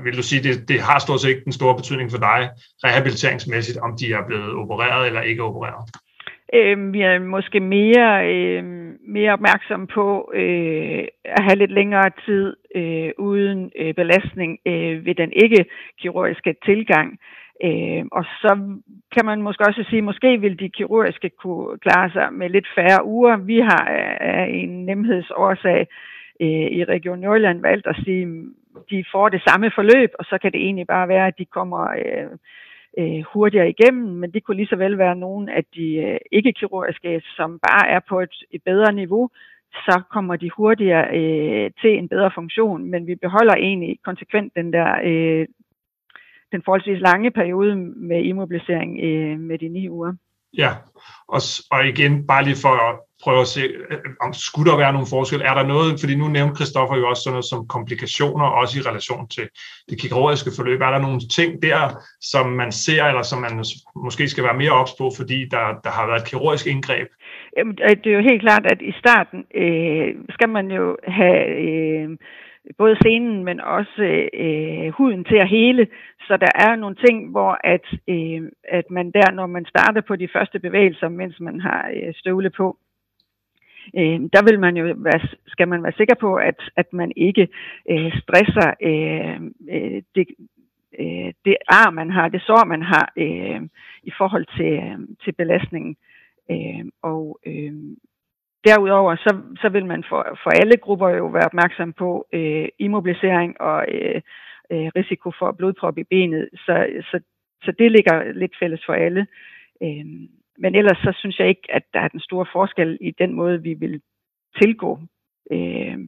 vil 0.05 0.17
du 0.17 0.23
sige, 0.23 0.43
det, 0.43 0.69
det 0.69 0.81
har 0.81 0.99
stort 0.99 1.21
set 1.21 1.29
ikke 1.29 1.45
den 1.45 1.53
store 1.53 1.77
betydning 1.77 2.11
for 2.11 2.19
dig, 2.19 2.51
rehabiliteringsmæssigt, 2.85 3.79
om 3.79 3.97
de 4.01 4.13
er 4.13 4.27
blevet 4.27 4.55
opereret 4.55 5.07
eller 5.07 5.21
ikke 5.21 5.43
opereret? 5.43 5.91
Øh, 6.55 6.93
vi 6.93 7.01
er 7.01 7.19
måske 7.19 7.61
mere, 7.61 8.35
øh, 8.35 8.82
mere 9.07 9.33
opmærksom 9.33 9.87
på 9.87 10.33
øh, 10.35 11.05
at 11.25 11.43
have 11.43 11.57
lidt 11.57 11.71
længere 11.71 12.11
tid 12.25 12.57
øh, 12.75 13.11
uden 13.19 13.73
øh, 13.79 13.95
belastning 13.95 14.59
øh, 14.67 15.07
ved 15.07 15.15
den 15.15 15.33
ikke-kirurgiske 15.33 16.55
tilgang. 16.65 17.19
Øh, 17.65 18.05
og 18.13 18.25
så 18.25 18.79
kan 19.15 19.25
man 19.25 19.43
måske 19.43 19.67
også 19.69 19.85
sige, 19.91 20.03
måske 20.03 20.41
vil 20.41 20.59
de 20.59 20.69
kirurgiske 20.69 21.31
kunne 21.31 21.79
klare 21.79 22.11
sig 22.11 22.33
med 22.33 22.49
lidt 22.51 22.69
færre 22.75 23.05
uger. 23.05 23.37
Vi 23.37 23.59
har 23.59 23.85
af 24.21 24.47
en 24.51 24.87
nemhedsårsag 24.87 25.87
øh, 26.41 26.69
i 26.79 26.85
Region 26.85 27.19
Nordjylland 27.19 27.61
valgt 27.61 27.87
at 27.87 27.97
sige, 28.05 28.23
at 28.77 28.83
de 28.91 29.05
får 29.13 29.29
det 29.29 29.43
samme 29.49 29.71
forløb, 29.75 30.11
og 30.19 30.25
så 30.25 30.39
kan 30.43 30.53
det 30.53 30.61
egentlig 30.61 30.87
bare 30.87 31.09
være, 31.09 31.27
at 31.27 31.39
de 31.39 31.45
kommer... 31.45 31.83
Øh, 31.91 32.31
øh, 32.99 33.23
hurtigere 33.33 33.69
igennem, 33.69 34.09
men 34.21 34.31
det 34.33 34.45
kunne 34.45 34.57
lige 34.57 34.73
så 34.73 34.77
vel 34.77 34.99
være 34.99 35.17
nogle 35.17 35.53
af 35.53 35.65
de 35.75 35.87
øh, 35.97 36.19
ikke-kirurgiske, 36.33 37.23
som 37.37 37.59
bare 37.69 37.89
er 37.89 38.01
på 38.09 38.21
et, 38.21 38.35
et 38.51 38.63
bedre 38.65 38.93
niveau, 38.93 39.31
så 39.73 40.03
kommer 40.11 40.37
de 40.37 40.51
hurtigere 40.57 41.07
øh, 41.19 41.71
til 41.81 41.99
en 41.99 42.09
bedre 42.09 42.31
funktion, 42.35 42.85
men 42.91 43.07
vi 43.07 43.15
beholder 43.15 43.55
egentlig 43.55 43.99
konsekvent 44.05 44.53
den 44.57 44.73
der 44.73 44.91
øh, 45.05 45.47
den 46.53 46.63
forholdsvis 46.65 47.01
lange 47.01 47.31
periode 47.31 47.77
med 47.77 48.23
immobilisering 48.23 49.01
øh, 49.03 49.41
med 49.41 49.59
de 49.59 49.69
ni 49.69 49.89
uger. 49.89 50.13
Ja, 50.59 50.71
og, 51.29 51.41
og 51.71 51.87
igen, 51.87 52.27
bare 52.27 52.45
lige 52.45 52.63
for 52.63 52.75
at 52.89 52.95
prøve 53.25 53.41
at 53.41 53.47
se, 53.47 53.61
øh, 53.91 53.99
om 54.21 54.33
skulle 54.33 54.71
der 54.71 54.77
være 54.77 54.93
nogle 54.93 55.07
forskel. 55.11 55.41
Er 55.41 55.55
der 55.55 55.67
noget, 55.75 56.01
fordi 56.01 56.15
nu 56.15 56.29
nævnte 56.29 56.55
Christoffer 56.55 56.97
jo 56.97 57.09
også 57.09 57.23
sådan 57.23 57.35
noget 57.35 57.51
som 57.53 57.67
komplikationer, 57.67 58.47
også 58.61 58.79
i 58.79 58.83
relation 58.91 59.29
til 59.29 59.49
det 59.89 60.01
kirurgiske 60.01 60.51
forløb. 60.57 60.81
Er 60.81 60.91
der 60.91 61.07
nogle 61.07 61.21
ting 61.39 61.63
der, 61.63 61.83
som 62.21 62.47
man 62.61 62.73
ser, 62.73 63.05
eller 63.05 63.23
som 63.23 63.41
man 63.41 63.65
måske 63.97 64.29
skal 64.29 64.45
være 64.45 64.61
mere 64.63 64.73
ops 64.81 64.95
på, 64.99 65.11
fordi 65.17 65.39
der, 65.55 65.65
der 65.85 65.91
har 65.91 66.07
været 66.07 66.21
et 66.21 66.31
kirurgisk 66.31 66.67
indgreb? 66.67 67.09
Jamen, 67.57 67.79
øh, 67.83 67.97
det 68.05 68.07
er 68.07 68.17
jo 68.17 68.29
helt 68.31 68.43
klart, 68.43 68.67
at 68.73 68.81
i 68.83 68.93
starten 68.99 69.45
øh, 69.55 70.15
skal 70.31 70.49
man 70.49 70.71
jo 70.71 70.97
have... 71.19 71.41
Øh, 71.67 72.11
både 72.79 72.97
scenen, 72.97 73.45
men 73.45 73.61
også 73.61 74.03
øh, 74.03 74.29
øh 74.45 74.93
huden 74.93 75.25
til 75.25 75.37
at 75.37 75.49
hele. 75.49 75.87
Så 76.27 76.37
der 76.37 76.53
er 76.55 76.77
nogle 76.77 76.97
ting, 77.07 77.31
hvor 77.31 77.59
at, 77.65 77.87
øh, 78.09 78.43
at 78.65 78.91
man 78.91 79.11
der, 79.11 79.31
når 79.31 79.47
man 79.47 79.65
starter 79.65 80.01
på 80.01 80.17
de 80.17 80.29
første 80.33 80.59
bevægelser, 80.59 81.09
mens 81.09 81.41
man 81.41 81.61
har 81.61 81.91
øh, 81.95 82.15
støvle 82.15 82.51
på, 82.51 82.77
øh, 83.99 84.21
der 84.35 84.43
vil 84.49 84.61
man 84.61 84.77
jo 84.77 84.95
være, 84.97 85.21
skal 85.47 85.69
man 85.69 85.83
være 85.83 85.93
sikker 85.97 86.15
på, 86.15 86.35
at, 86.35 86.61
at 86.77 86.93
man 86.93 87.13
ikke 87.17 87.49
øh, 87.91 88.13
stresser 88.23 88.71
øh, 88.83 89.41
øh, 89.75 90.03
det, 90.15 90.27
øh, 90.99 91.33
det 91.45 91.57
ar, 91.69 91.91
man 91.91 92.11
har, 92.11 92.29
det 92.29 92.43
sår, 92.43 92.65
man 92.65 92.83
har 92.83 93.13
øh, 93.17 93.61
i 94.03 94.13
forhold 94.19 94.47
til, 94.57 94.73
øh, 94.73 94.99
til 95.25 95.33
belastningen. 95.33 95.97
Øh, 96.51 96.85
og 97.03 97.39
øh, 97.47 97.73
derudover, 98.65 99.17
så, 99.17 99.41
så 99.61 99.69
vil 99.69 99.87
man 99.87 100.05
for, 100.09 100.39
for 100.43 100.51
alle 100.51 100.77
grupper 100.77 101.09
jo 101.09 101.27
være 101.27 101.47
opmærksom 101.47 101.93
på 101.93 102.27
øh, 102.33 102.69
immobilisering 102.79 103.61
og 103.61 103.85
øh, 103.89 104.21
øh, 104.73 104.89
risiko 104.97 105.33
for 105.39 105.53
blodprop 105.53 105.99
i 105.99 106.05
benet. 106.05 106.49
Så, 106.53 106.75
så, 107.11 107.21
så 107.65 107.73
det 107.79 107.93
ligger 107.93 108.33
lidt 108.33 108.55
fælles 108.61 108.83
for 108.87 108.93
alle. 108.93 109.27
Øh, 109.83 110.07
men 110.59 110.75
ellers 110.75 110.99
så 110.99 111.13
synes 111.19 111.39
jeg 111.39 111.49
ikke, 111.49 111.69
at 111.71 111.83
der 111.95 112.01
er 112.01 112.09
den 112.09 112.21
store 112.21 112.47
forskel 112.53 112.99
i 113.01 113.11
den 113.11 113.33
måde, 113.33 113.63
vi 113.63 113.75
vil 113.75 114.01
tilgå 114.61 115.01
øh, 115.53 115.99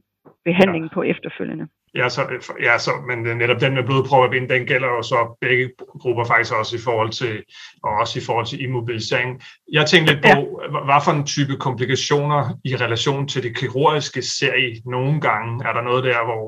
behandlingen 0.45 0.89
ja. 0.91 0.93
på 0.93 1.01
efterfølgende. 1.03 1.67
Ja, 1.95 2.09
så, 2.09 2.21
ja 2.63 2.77
så, 2.77 2.91
men 3.07 3.37
netop 3.37 3.61
den 3.61 3.73
med 3.73 3.83
blodprøvebind, 3.83 4.49
den 4.49 4.65
gælder 4.65 4.87
jo 4.87 5.01
så 5.01 5.37
begge 5.41 5.69
grupper 6.01 6.25
faktisk 6.25 6.53
også 6.59 6.75
i 6.75 6.83
forhold 6.87 7.09
til, 7.09 7.43
og 7.83 7.91
også 8.01 8.19
i 8.19 8.25
forhold 8.25 8.45
til 8.45 8.63
immobilisering. 8.63 9.41
Jeg 9.71 9.85
tænkte 9.85 10.13
lidt 10.13 10.23
på, 10.23 10.61
ja. 10.61 10.83
hvad 10.87 11.01
for 11.05 11.11
en 11.11 11.25
type 11.25 11.55
komplikationer 11.67 12.41
i 12.65 12.75
relation 12.75 13.27
til 13.27 13.43
det 13.43 13.57
kirurgiske 13.57 14.21
ser 14.21 14.53
I 14.53 14.81
nogle 14.85 15.21
gange? 15.21 15.67
Er 15.67 15.73
der 15.73 15.81
noget 15.81 16.03
der, 16.03 16.25
hvor, 16.25 16.43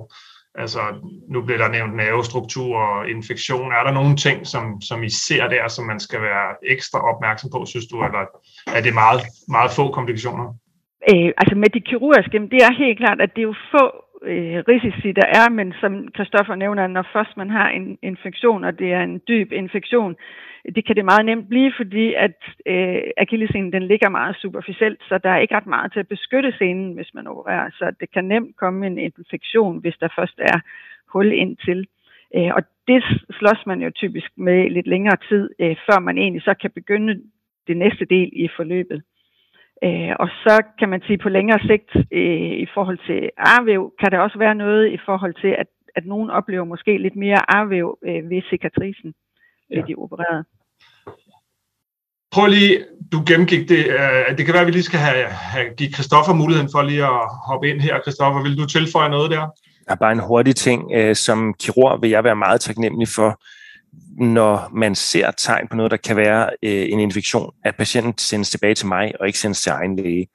altså 0.58 0.80
nu 1.34 1.42
bliver 1.42 1.58
der 1.58 1.70
nævnt 1.78 1.96
nervestruktur 1.96 2.78
og 2.78 3.10
infektion. 3.10 3.72
Er 3.72 3.84
der 3.84 3.94
nogle 4.00 4.16
ting, 4.16 4.48
som, 4.48 4.82
som 4.82 5.04
I 5.04 5.10
ser 5.10 5.48
der, 5.48 5.68
som 5.68 5.86
man 5.86 6.00
skal 6.00 6.22
være 6.22 6.48
ekstra 6.74 7.00
opmærksom 7.12 7.50
på, 7.50 7.66
synes 7.66 7.88
du, 7.88 7.96
eller 8.04 8.24
er 8.78 8.82
det 8.82 8.94
meget, 8.94 9.22
meget 9.48 9.72
få 9.78 9.92
komplikationer? 9.92 10.48
Øh, 11.12 11.32
altså 11.42 11.56
med 11.56 11.70
de 11.76 11.82
kirurgiske, 11.90 12.40
det 12.54 12.60
er 12.68 12.84
helt 12.84 12.98
klart, 12.98 13.22
at 13.22 13.32
det 13.36 13.42
er 13.42 13.52
jo 13.52 13.56
få 13.72 13.86
øh, 14.32 14.58
risici, 14.72 15.12
der 15.12 15.28
er, 15.40 15.50
men 15.50 15.74
som 15.82 15.92
Kristoffer 16.16 16.56
nævner, 16.56 16.88
når 16.88 17.06
først 17.14 17.38
man 17.38 17.50
har 17.50 17.70
en 17.70 17.98
infektion, 18.04 18.64
og 18.64 18.80
det 18.80 18.94
er 18.94 19.02
en 19.02 19.22
dyb 19.28 19.52
infektion, 19.52 20.16
det 20.76 20.86
kan 20.86 20.96
det 20.96 21.06
meget 21.06 21.26
nemt 21.26 21.50
blive, 21.50 21.74
fordi 21.78 22.14
at 22.14 22.38
øh, 22.66 23.02
akillescenen 23.18 23.74
den 23.74 23.84
ligger 23.84 24.10
meget 24.10 24.36
superficielt, 24.36 25.00
så 25.10 25.18
der 25.18 25.30
er 25.30 25.40
ikke 25.40 25.56
ret 25.56 25.68
meget 25.68 25.92
til 25.92 26.00
at 26.00 26.08
beskytte 26.08 26.52
scenen, 26.52 26.94
hvis 26.94 27.14
man 27.14 27.28
opererer. 27.28 27.70
Så 27.70 27.94
det 28.00 28.12
kan 28.12 28.26
nemt 28.26 28.56
komme 28.58 28.88
en 28.88 28.98
infektion, 28.98 29.80
hvis 29.80 29.98
der 30.00 30.08
først 30.20 30.40
er 30.40 30.60
hul 31.14 31.32
ind 31.32 31.58
til. 31.58 31.88
Øh, 32.36 32.52
og 32.56 32.62
det 32.88 33.04
slås 33.40 33.66
man 33.66 33.82
jo 33.82 33.92
typisk 33.96 34.32
med 34.38 34.70
lidt 34.70 34.88
længere 34.88 35.18
tid, 35.30 35.50
øh, 35.60 35.76
før 35.86 36.00
man 36.00 36.18
egentlig 36.18 36.42
så 36.42 36.54
kan 36.62 36.72
begynde 36.72 37.22
det 37.68 37.78
næste 37.78 38.06
del 38.06 38.30
i 38.34 38.48
forløbet. 38.56 39.02
Øh, 39.84 40.14
og 40.20 40.30
så 40.44 40.64
kan 40.80 40.90
man 40.90 41.02
sige 41.02 41.18
på 41.18 41.30
længere 41.30 41.60
sigt 41.60 41.92
øh, 42.12 42.52
i 42.66 42.68
forhold 42.74 43.00
til 43.08 43.30
arvæv, 43.38 43.94
kan 44.00 44.12
der 44.12 44.20
også 44.20 44.38
være 44.38 44.56
noget 44.56 44.92
i 44.92 44.98
forhold 45.06 45.34
til, 45.34 45.48
at, 45.48 45.68
at 45.96 46.06
nogen 46.06 46.30
oplever 46.30 46.64
måske 46.64 46.98
lidt 46.98 47.16
mere 47.16 47.56
arvæv 47.58 47.98
øh, 48.04 48.30
ved 48.30 48.42
cicatrisen, 48.50 49.14
ja. 49.72 49.82
de 49.88 49.96
opereret. 49.96 50.46
Prøv 52.32 52.48
lige, 52.48 52.84
du 53.12 53.24
gennemgik 53.28 53.70
det. 53.70 53.88
Øh, 53.88 54.38
det 54.38 54.46
kan 54.46 54.54
være, 54.54 54.62
at 54.62 54.68
vi 54.68 54.72
lige 54.72 54.84
skal 54.84 55.00
have, 55.00 55.26
have 55.28 55.66
give 55.78 55.92
Christoffer 55.92 56.34
muligheden 56.34 56.70
for 56.72 56.82
lige 56.82 57.04
at 57.04 57.30
hoppe 57.48 57.70
ind 57.70 57.82
her. 57.82 58.02
Christoffer, 58.02 58.44
vil 58.44 58.58
du 58.58 58.66
tilføje 58.66 59.10
noget 59.10 59.32
der? 59.32 59.40
Der 59.86 59.92
er 59.92 59.96
bare 59.96 60.12
en 60.12 60.20
hurtig 60.20 60.56
ting. 60.56 60.92
Øh, 60.94 61.16
som 61.16 61.54
kirurg 61.60 62.02
vil 62.02 62.10
jeg 62.10 62.24
være 62.24 62.36
meget 62.36 62.62
taknemmelig 62.62 63.08
for, 63.08 63.42
når 64.24 64.70
man 64.74 64.96
ser 64.96 65.32
tegn 65.32 65.68
på 65.68 65.76
noget, 65.76 65.92
der 65.92 65.98
kan 65.98 66.16
være 66.16 66.50
øh, 66.64 66.86
en 66.90 67.00
infektion, 67.00 67.52
at 67.66 67.76
patienten 67.76 68.18
sendes 68.18 68.50
tilbage 68.50 68.76
til 68.76 68.88
mig 68.88 69.14
og 69.20 69.28
ikke 69.28 69.40
sendes 69.40 69.62
til 69.62 69.70
egen 69.70 69.96
læge. 69.96 70.28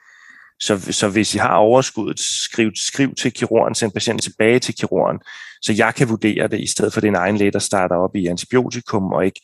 Så, 0.60 0.92
så 0.92 1.08
hvis 1.08 1.34
I 1.34 1.38
har 1.38 1.54
overskuddet, 1.54 2.20
skriv, 2.20 2.70
skriv 2.74 3.14
til 3.14 3.32
kirurgen, 3.32 3.74
send 3.74 3.92
patienten 3.92 4.22
tilbage 4.22 4.58
til 4.58 4.74
kirurgen, 4.74 5.18
så 5.62 5.72
jeg 5.72 5.94
kan 5.94 6.08
vurdere 6.08 6.48
det, 6.48 6.60
i 6.60 6.66
stedet 6.66 6.92
for 6.92 7.00
din 7.00 7.14
egen 7.14 7.36
læge, 7.36 7.50
der 7.50 7.58
starter 7.58 7.96
op 7.96 8.16
i 8.16 8.26
antibiotikum 8.26 9.12
og 9.12 9.24
ikke 9.24 9.40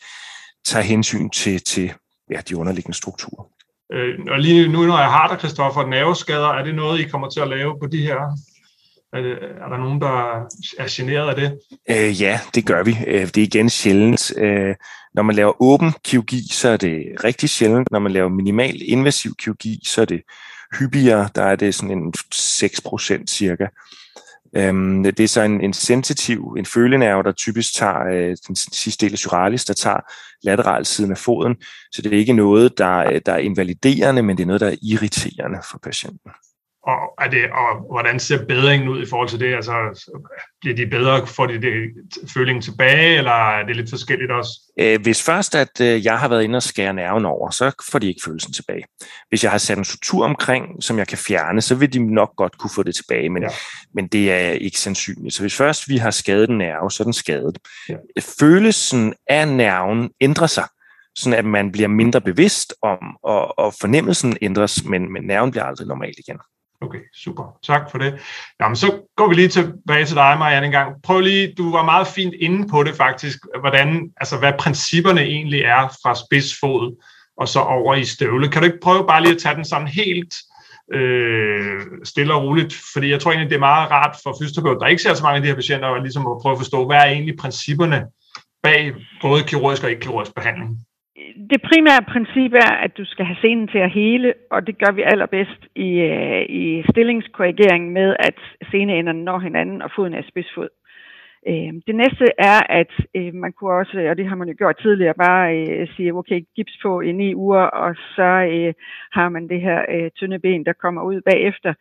tager 0.64 0.82
hensyn 0.82 1.30
til, 1.30 1.60
til 1.60 1.92
ja, 2.30 2.40
de 2.48 2.56
underliggende 2.56 2.96
strukturer. 2.96 3.44
Øh, 3.92 4.18
og 4.30 4.40
lige 4.40 4.68
nu, 4.68 4.86
når 4.86 4.98
jeg 4.98 5.10
har 5.10 5.28
dig, 5.28 5.38
Christoffer, 5.38 5.86
nerveskader, 5.86 6.48
er 6.48 6.64
det 6.64 6.74
noget, 6.74 7.00
I 7.00 7.08
kommer 7.08 7.30
til 7.30 7.40
at 7.40 7.48
lave 7.48 7.78
på 7.80 7.86
de 7.86 8.02
her? 8.02 8.16
Er, 9.12 9.20
det, 9.20 9.32
er 9.32 9.68
der 9.68 9.76
nogen, 9.76 10.00
der 10.00 10.46
er 10.78 10.86
generet 10.90 11.28
af 11.28 11.36
det? 11.36 11.58
Øh, 11.90 12.22
ja, 12.22 12.40
det 12.54 12.66
gør 12.66 12.82
vi. 12.82 12.96
Øh, 13.06 13.26
det 13.26 13.38
er 13.38 13.42
igen 13.42 13.70
sjældent. 13.70 14.32
Øh, 14.36 14.74
når 15.14 15.22
man 15.22 15.36
laver 15.36 15.62
åben 15.62 15.92
kirurgi, 16.04 16.42
så 16.50 16.68
er 16.68 16.76
det 16.76 17.04
rigtig 17.24 17.50
sjældent. 17.50 17.90
Når 17.90 17.98
man 17.98 18.12
laver 18.12 18.28
minimal 18.28 18.76
invasiv 18.84 19.34
kirurgi, 19.38 19.80
så 19.86 20.00
er 20.00 20.04
det 20.04 20.22
hyppigere. 20.78 21.28
Der 21.34 21.42
er 21.42 21.56
det 21.56 21.74
sådan 21.74 21.98
en 21.98 22.14
6% 22.34 23.26
cirka. 23.26 23.66
Øhm, 24.56 25.02
det 25.02 25.20
er 25.20 25.28
så 25.28 25.42
en, 25.42 25.60
en 25.60 25.72
sensitiv, 25.72 26.54
en 26.58 26.66
følenerve, 26.66 27.22
der 27.22 27.32
typisk 27.32 27.74
tager 27.74 28.06
øh, 28.12 28.36
den 28.48 28.56
sidste 28.56 29.06
del 29.06 29.12
af 29.12 29.18
suralis, 29.18 29.64
der 29.64 29.74
tager 29.74 30.00
lateralsiden 30.42 31.10
af 31.10 31.18
foden. 31.18 31.56
Så 31.92 32.02
det 32.02 32.14
er 32.14 32.18
ikke 32.18 32.32
noget, 32.32 32.78
der, 32.78 32.96
øh, 32.96 33.20
der 33.26 33.32
er 33.32 33.38
invaliderende, 33.38 34.22
men 34.22 34.36
det 34.36 34.42
er 34.42 34.46
noget, 34.46 34.60
der 34.60 34.68
er 34.68 34.76
irriterende 34.82 35.58
for 35.70 35.78
patienten. 35.82 36.30
Og, 36.88 37.24
er 37.24 37.30
det, 37.30 37.44
og 37.44 37.92
hvordan 37.92 38.20
ser 38.20 38.44
bedringen 38.44 38.88
ud 38.88 39.02
i 39.02 39.06
forhold 39.10 39.28
til 39.28 39.40
det? 39.40 39.54
Altså, 39.54 39.72
bliver 40.60 40.76
de 40.76 40.86
bedre, 40.86 41.26
får 41.26 41.46
de 41.46 41.60
det, 41.62 41.72
følingen 42.34 42.62
tilbage, 42.62 43.18
eller 43.18 43.32
er 43.32 43.66
det 43.66 43.76
lidt 43.76 43.90
forskelligt 43.90 44.30
også? 44.30 44.50
Øh, 44.80 45.02
hvis 45.02 45.22
først, 45.22 45.54
at 45.54 45.80
øh, 45.80 46.04
jeg 46.04 46.18
har 46.18 46.28
været 46.28 46.42
inde 46.42 46.56
og 46.56 46.62
skære 46.62 46.94
nerven 46.94 47.24
over, 47.24 47.50
så 47.50 47.84
får 47.90 47.98
de 47.98 48.08
ikke 48.08 48.20
følelsen 48.24 48.52
tilbage. 48.52 48.84
Hvis 49.28 49.44
jeg 49.44 49.50
har 49.50 49.58
sat 49.58 49.78
en 49.78 49.84
sutur 49.84 50.24
omkring, 50.24 50.82
som 50.82 50.98
jeg 50.98 51.06
kan 51.06 51.18
fjerne, 51.18 51.60
så 51.60 51.74
vil 51.74 51.92
de 51.92 52.14
nok 52.14 52.36
godt 52.36 52.58
kunne 52.58 52.70
få 52.74 52.82
det 52.82 52.94
tilbage, 52.94 53.28
men, 53.28 53.42
ja. 53.42 53.48
men 53.94 54.06
det 54.06 54.32
er 54.32 54.50
ikke 54.50 54.78
sandsynligt. 54.78 55.34
Så 55.34 55.42
hvis 55.42 55.56
først 55.56 55.88
vi 55.88 55.96
har 55.96 56.10
skadet 56.10 56.50
en 56.50 56.58
nerve, 56.58 56.90
så 56.90 57.02
er 57.02 57.04
den 57.04 57.12
skadet. 57.12 57.58
Ja. 57.88 57.94
Følelsen 58.40 59.14
af 59.26 59.48
nerven 59.48 60.10
ændrer 60.20 60.46
sig 60.46 60.64
sådan 61.18 61.38
at 61.38 61.44
man 61.44 61.72
bliver 61.72 61.88
mindre 61.88 62.20
bevidst 62.20 62.74
om, 62.82 62.98
og, 63.22 63.58
og 63.58 63.74
fornemmelsen 63.80 64.36
ændres, 64.42 64.84
men, 64.84 65.12
men 65.12 65.22
nerven 65.22 65.50
bliver 65.50 65.64
aldrig 65.64 65.86
normal 65.86 66.14
igen. 66.18 66.38
Okay, 66.80 66.98
super. 67.14 67.58
Tak 67.62 67.90
for 67.90 67.98
det. 67.98 68.20
Jamen, 68.60 68.76
så 68.76 69.00
går 69.16 69.28
vi 69.28 69.34
lige 69.34 69.48
tilbage 69.48 70.04
til 70.04 70.16
dig, 70.16 70.36
Marianne, 70.38 70.66
en 70.66 70.72
gang. 70.72 71.02
Prøv 71.02 71.20
lige, 71.20 71.54
du 71.58 71.72
var 71.72 71.84
meget 71.84 72.06
fint 72.06 72.34
inde 72.34 72.68
på 72.68 72.82
det 72.82 72.94
faktisk, 72.94 73.38
hvordan, 73.60 74.10
altså 74.16 74.38
hvad 74.38 74.52
principperne 74.58 75.20
egentlig 75.20 75.60
er 75.60 75.88
fra 76.02 76.14
spidsfod 76.14 77.04
og 77.36 77.48
så 77.48 77.60
over 77.60 77.94
i 77.94 78.04
støvle. 78.04 78.48
Kan 78.48 78.62
du 78.62 78.66
ikke 78.66 78.80
prøve 78.82 79.06
bare 79.06 79.22
lige 79.22 79.34
at 79.34 79.40
tage 79.40 79.54
den 79.54 79.64
sådan 79.64 79.86
helt 79.86 80.34
øh, 80.94 81.80
stille 82.04 82.34
og 82.34 82.42
roligt? 82.42 82.74
Fordi 82.92 83.10
jeg 83.10 83.20
tror 83.20 83.30
egentlig, 83.30 83.50
det 83.50 83.56
er 83.56 83.70
meget 83.70 83.90
rart 83.90 84.16
for 84.22 84.36
fysioterapeuter, 84.40 84.78
der 84.78 84.86
ikke 84.86 85.02
ser 85.02 85.14
så 85.14 85.22
mange 85.22 85.36
af 85.36 85.42
de 85.42 85.48
her 85.48 85.54
patienter, 85.54 85.88
at 85.88 86.02
ligesom 86.02 86.26
at 86.26 86.38
prøve 86.42 86.52
at 86.52 86.58
forstå, 86.58 86.86
hvad 86.86 86.96
er 86.96 87.04
egentlig 87.04 87.36
principperne 87.36 88.06
bag 88.62 88.94
både 89.22 89.42
kirurgisk 89.42 89.84
og 89.84 89.90
ikke-kirurgisk 89.90 90.34
behandling? 90.34 90.87
Det 91.50 91.62
primære 91.62 92.02
princip 92.12 92.52
er, 92.52 92.72
at 92.84 92.98
du 92.98 93.04
skal 93.04 93.24
have 93.24 93.36
scenen 93.36 93.68
til 93.68 93.78
at 93.78 93.90
hele, 93.90 94.34
og 94.50 94.66
det 94.66 94.78
gør 94.78 94.92
vi 94.92 95.02
allerbedst 95.02 95.62
i, 95.74 95.90
øh, 96.00 96.42
i 96.48 96.84
stillingskorrigering 96.90 97.92
med, 97.92 98.16
at 98.18 98.38
sceneenderne 98.68 99.24
når 99.24 99.38
hinanden 99.38 99.82
og 99.82 99.90
foden 99.96 100.14
er 100.14 100.22
spidsfod. 100.28 100.68
Øh, 101.48 101.72
det 101.86 101.94
næste 101.94 102.24
er, 102.38 102.60
at 102.80 102.92
øh, 103.14 103.34
man 103.34 103.52
kunne 103.52 103.72
også, 103.72 104.06
og 104.10 104.16
det 104.16 104.28
har 104.28 104.36
man 104.36 104.48
jo 104.48 104.54
gjort 104.58 104.78
tidligere, 104.82 105.14
bare 105.14 105.56
øh, 105.58 105.88
sige, 105.96 106.14
okay, 106.14 106.40
gips 106.56 106.78
på 106.82 107.00
i 107.00 107.12
ni 107.12 107.34
uger, 107.34 107.66
og 107.84 107.94
så 108.16 108.30
øh, 108.54 108.74
har 109.12 109.28
man 109.28 109.48
det 109.48 109.60
her 109.60 109.80
øh, 109.94 110.10
tynde 110.10 110.38
ben, 110.38 110.64
der 110.64 110.72
kommer 110.72 111.02
ud 111.02 111.20
bagefter. 111.20 111.74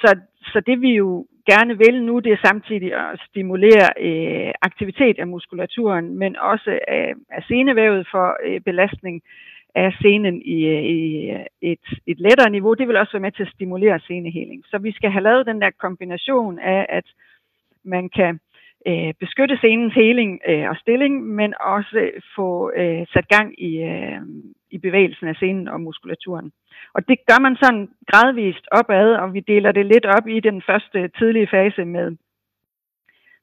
så, 0.00 0.10
så 0.52 0.60
det 0.66 0.80
vi 0.80 0.90
jo 0.94 1.26
gerne 1.52 1.78
vil 1.78 1.96
nu, 2.02 2.18
det 2.18 2.32
er 2.32 2.46
samtidig 2.48 2.90
at 2.94 3.20
stimulere 3.28 3.88
øh, 4.08 4.52
aktivitet 4.62 5.18
af 5.18 5.26
muskulaturen, 5.26 6.18
men 6.18 6.36
også 6.36 6.78
af, 6.88 7.14
af 7.30 7.42
senevævet 7.48 8.06
for 8.12 8.26
øh, 8.46 8.60
belastning 8.60 9.22
af 9.74 9.92
senen 10.02 10.42
i, 10.42 10.58
i 10.96 11.30
et, 11.62 11.86
et 12.06 12.20
lettere 12.20 12.50
niveau. 12.50 12.74
Det 12.74 12.88
vil 12.88 12.96
også 12.96 13.12
være 13.12 13.26
med 13.26 13.32
til 13.32 13.42
at 13.42 13.54
stimulere 13.54 14.00
seneheling. 14.00 14.64
Så 14.66 14.78
vi 14.78 14.92
skal 14.92 15.10
have 15.10 15.22
lavet 15.22 15.46
den 15.46 15.60
der 15.60 15.70
kombination 15.70 16.58
af, 16.58 16.86
at 16.88 17.04
man 17.84 18.08
kan 18.08 18.40
øh, 18.86 19.14
beskytte 19.20 19.58
senens 19.60 19.94
heling 19.94 20.40
øh, 20.48 20.68
og 20.70 20.76
stilling, 20.76 21.26
men 21.26 21.54
også 21.60 22.10
få 22.36 22.72
øh, 22.76 23.06
sat 23.12 23.28
gang 23.28 23.62
i, 23.62 23.82
øh, 23.82 24.20
i 24.70 24.78
bevægelsen 24.78 25.28
af 25.28 25.36
senen 25.36 25.68
og 25.68 25.80
muskulaturen. 25.80 26.52
Og 26.94 27.08
det 27.08 27.18
gør 27.28 27.40
man 27.40 27.56
sådan 27.56 27.88
gradvist 28.06 28.66
opad, 28.72 29.14
og 29.14 29.34
vi 29.34 29.40
deler 29.40 29.72
det 29.72 29.86
lidt 29.86 30.06
op 30.06 30.28
i 30.28 30.40
den 30.40 30.62
første 30.62 31.10
tidlige 31.18 31.48
fase 31.50 31.84
med, 31.84 32.16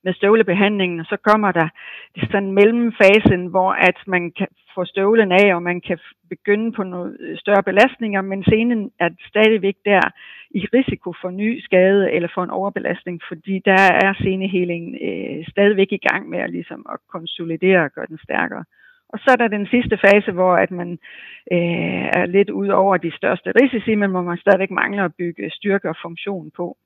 med 0.03 0.13
støvlebehandlingen, 0.13 0.99
og 0.99 1.05
så 1.05 1.17
kommer 1.17 1.51
der 1.51 1.67
sådan 2.31 2.51
mellemfasen, 2.51 3.45
hvor 3.45 3.71
at 3.71 3.97
man 4.07 4.31
kan 4.31 4.47
få 4.75 4.85
støvlen 4.85 5.31
af, 5.31 5.55
og 5.55 5.63
man 5.63 5.81
kan 5.81 5.99
begynde 6.29 6.71
på 6.71 6.83
nogle 6.83 7.37
større 7.37 7.63
belastninger, 7.63 8.21
men 8.21 8.43
scenen 8.43 8.91
er 8.99 9.09
stadigvæk 9.31 9.77
der 9.85 10.01
i 10.51 10.61
risiko 10.77 11.13
for 11.21 11.29
ny 11.29 11.59
skade 11.59 12.11
eller 12.11 12.29
for 12.33 12.43
en 12.43 12.49
overbelastning, 12.59 13.21
fordi 13.27 13.61
der 13.65 13.81
er 14.05 14.13
senehelingen 14.13 14.93
øh, 15.07 15.47
stadigvæk 15.53 15.91
i 15.91 16.05
gang 16.07 16.29
med 16.29 16.39
at, 16.39 16.49
ligesom, 16.49 16.85
at 16.93 16.99
konsolidere 17.15 17.83
og 17.83 17.91
gøre 17.91 18.11
den 18.13 18.19
stærkere. 18.23 18.63
Og 19.09 19.19
så 19.19 19.31
er 19.31 19.35
der 19.35 19.47
den 19.47 19.67
sidste 19.67 19.97
fase, 20.05 20.31
hvor 20.31 20.53
at 20.55 20.71
man 20.71 20.89
øh, 21.51 22.05
er 22.19 22.25
lidt 22.25 22.49
ud 22.49 22.67
over 22.67 22.97
de 22.97 23.11
største 23.17 23.51
risici, 23.61 23.95
men 23.95 24.11
hvor 24.11 24.21
man 24.21 24.37
stadigvæk 24.37 24.71
mangler 24.71 25.05
at 25.05 25.15
bygge 25.17 25.51
styrke 25.51 25.89
og 25.89 25.95
funktion 26.01 26.51
på. 26.57 26.77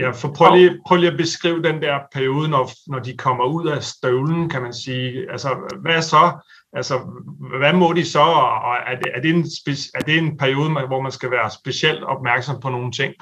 Ja, 0.00 0.08
for 0.10 0.28
prøv 0.36 0.56
lige, 0.56 0.70
prøv 0.86 0.96
lige 0.98 1.10
at 1.10 1.22
beskrive 1.24 1.62
den 1.62 1.82
der 1.82 1.96
periode, 2.14 2.48
når, 2.54 2.64
når 2.92 2.98
de 2.98 3.16
kommer 3.16 3.44
ud 3.44 3.66
af 3.76 3.82
støvlen, 3.82 4.48
kan 4.48 4.62
man 4.62 4.72
sige. 4.72 5.30
Altså, 5.30 5.48
hvad 5.82 6.02
så? 6.02 6.24
Altså, 6.78 6.94
hvad 7.60 7.72
må 7.72 7.92
de 7.92 8.04
så? 8.04 8.26
Og 8.68 8.74
er 8.90 8.96
det, 9.02 9.08
er 9.14 9.20
det, 9.20 9.30
en, 9.30 9.44
er 9.98 10.02
det 10.06 10.18
en 10.18 10.38
periode, 10.38 10.86
hvor 10.90 11.00
man 11.00 11.12
skal 11.12 11.30
være 11.30 11.50
specielt 11.60 12.02
opmærksom 12.04 12.56
på 12.60 12.68
nogle 12.68 12.92
ting? 12.92 13.14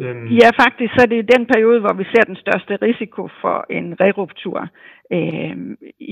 Øhm. 0.00 0.26
Ja, 0.40 0.48
faktisk 0.62 0.92
så 0.94 1.02
er 1.02 1.10
det 1.14 1.32
den 1.36 1.46
periode, 1.46 1.80
hvor 1.80 1.94
vi 2.00 2.04
ser 2.04 2.24
den 2.30 2.36
største 2.36 2.72
risiko 2.86 3.28
for 3.40 3.66
en 3.70 4.00
reruptur. 4.00 4.68
Øh, 5.12 5.56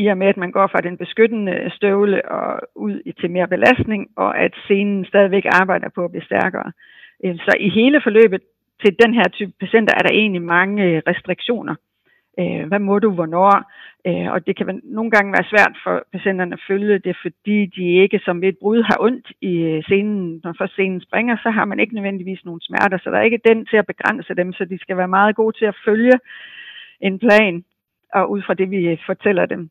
I 0.03 0.07
og 0.07 0.19
med, 0.19 0.27
at 0.27 0.37
man 0.37 0.53
går 0.53 0.67
fra 0.67 0.81
den 0.89 0.97
beskyttende 0.97 1.71
støvle 1.77 2.31
og 2.31 2.61
ud 2.77 3.13
til 3.21 3.31
mere 3.31 3.49
belastning, 3.49 4.09
og 4.17 4.39
at 4.39 4.53
scenen 4.65 5.05
stadigvæk 5.05 5.47
arbejder 5.61 5.89
på 5.95 6.05
at 6.05 6.11
blive 6.11 6.29
stærkere. 6.31 6.73
Øh, 7.25 7.37
så 7.37 7.53
i 7.61 7.69
hele 7.69 8.01
forløbet 8.05 8.43
til 8.83 8.97
den 9.03 9.15
her 9.15 9.29
type 9.29 9.53
patienter 9.61 9.95
er 9.95 10.03
der 10.03 10.13
egentlig 10.13 10.43
mange 10.43 10.85
øh, 10.85 11.03
restriktioner. 11.07 11.75
Øh, 12.41 12.67
hvad 12.69 12.79
må 12.79 12.99
du, 12.99 13.11
hvornår? 13.11 13.53
Øh, 14.07 14.33
og 14.33 14.47
det 14.47 14.57
kan 14.57 14.81
nogle 14.85 15.11
gange 15.11 15.33
være 15.33 15.51
svært 15.53 15.75
for 15.85 16.03
patienterne 16.13 16.55
at 16.55 16.65
følge 16.69 16.99
det, 16.99 17.17
fordi 17.23 17.67
de 17.67 17.85
ikke 18.03 18.21
som 18.25 18.43
ved 18.43 18.49
et 18.49 18.59
brud 18.61 18.83
har 18.83 18.97
ondt 19.01 19.33
i 19.41 19.55
øh, 19.71 19.83
scenen. 19.83 20.41
Når 20.45 20.55
først 20.59 20.73
scenen 20.73 21.01
springer, 21.01 21.37
så 21.43 21.51
har 21.51 21.65
man 21.65 21.81
ikke 21.81 21.95
nødvendigvis 21.95 22.45
nogen 22.45 22.61
smerter, 22.61 22.99
så 22.99 23.11
der 23.11 23.19
er 23.19 23.23
ikke 23.23 23.47
den 23.49 23.67
til 23.67 23.77
at 23.77 23.87
begrænse 23.87 24.35
dem, 24.35 24.53
så 24.53 24.65
de 24.65 24.79
skal 24.79 24.97
være 24.97 25.09
meget 25.09 25.37
gode 25.37 25.59
til 25.59 25.65
at 25.65 25.81
følge 25.85 26.13
en 27.01 27.19
plan, 27.19 27.65
og 28.15 28.31
ud 28.31 28.43
fra 28.43 28.55
det, 28.55 28.71
vi 28.71 28.89
øh, 28.89 28.99
fortæller 29.07 29.47
dem. 29.47 29.71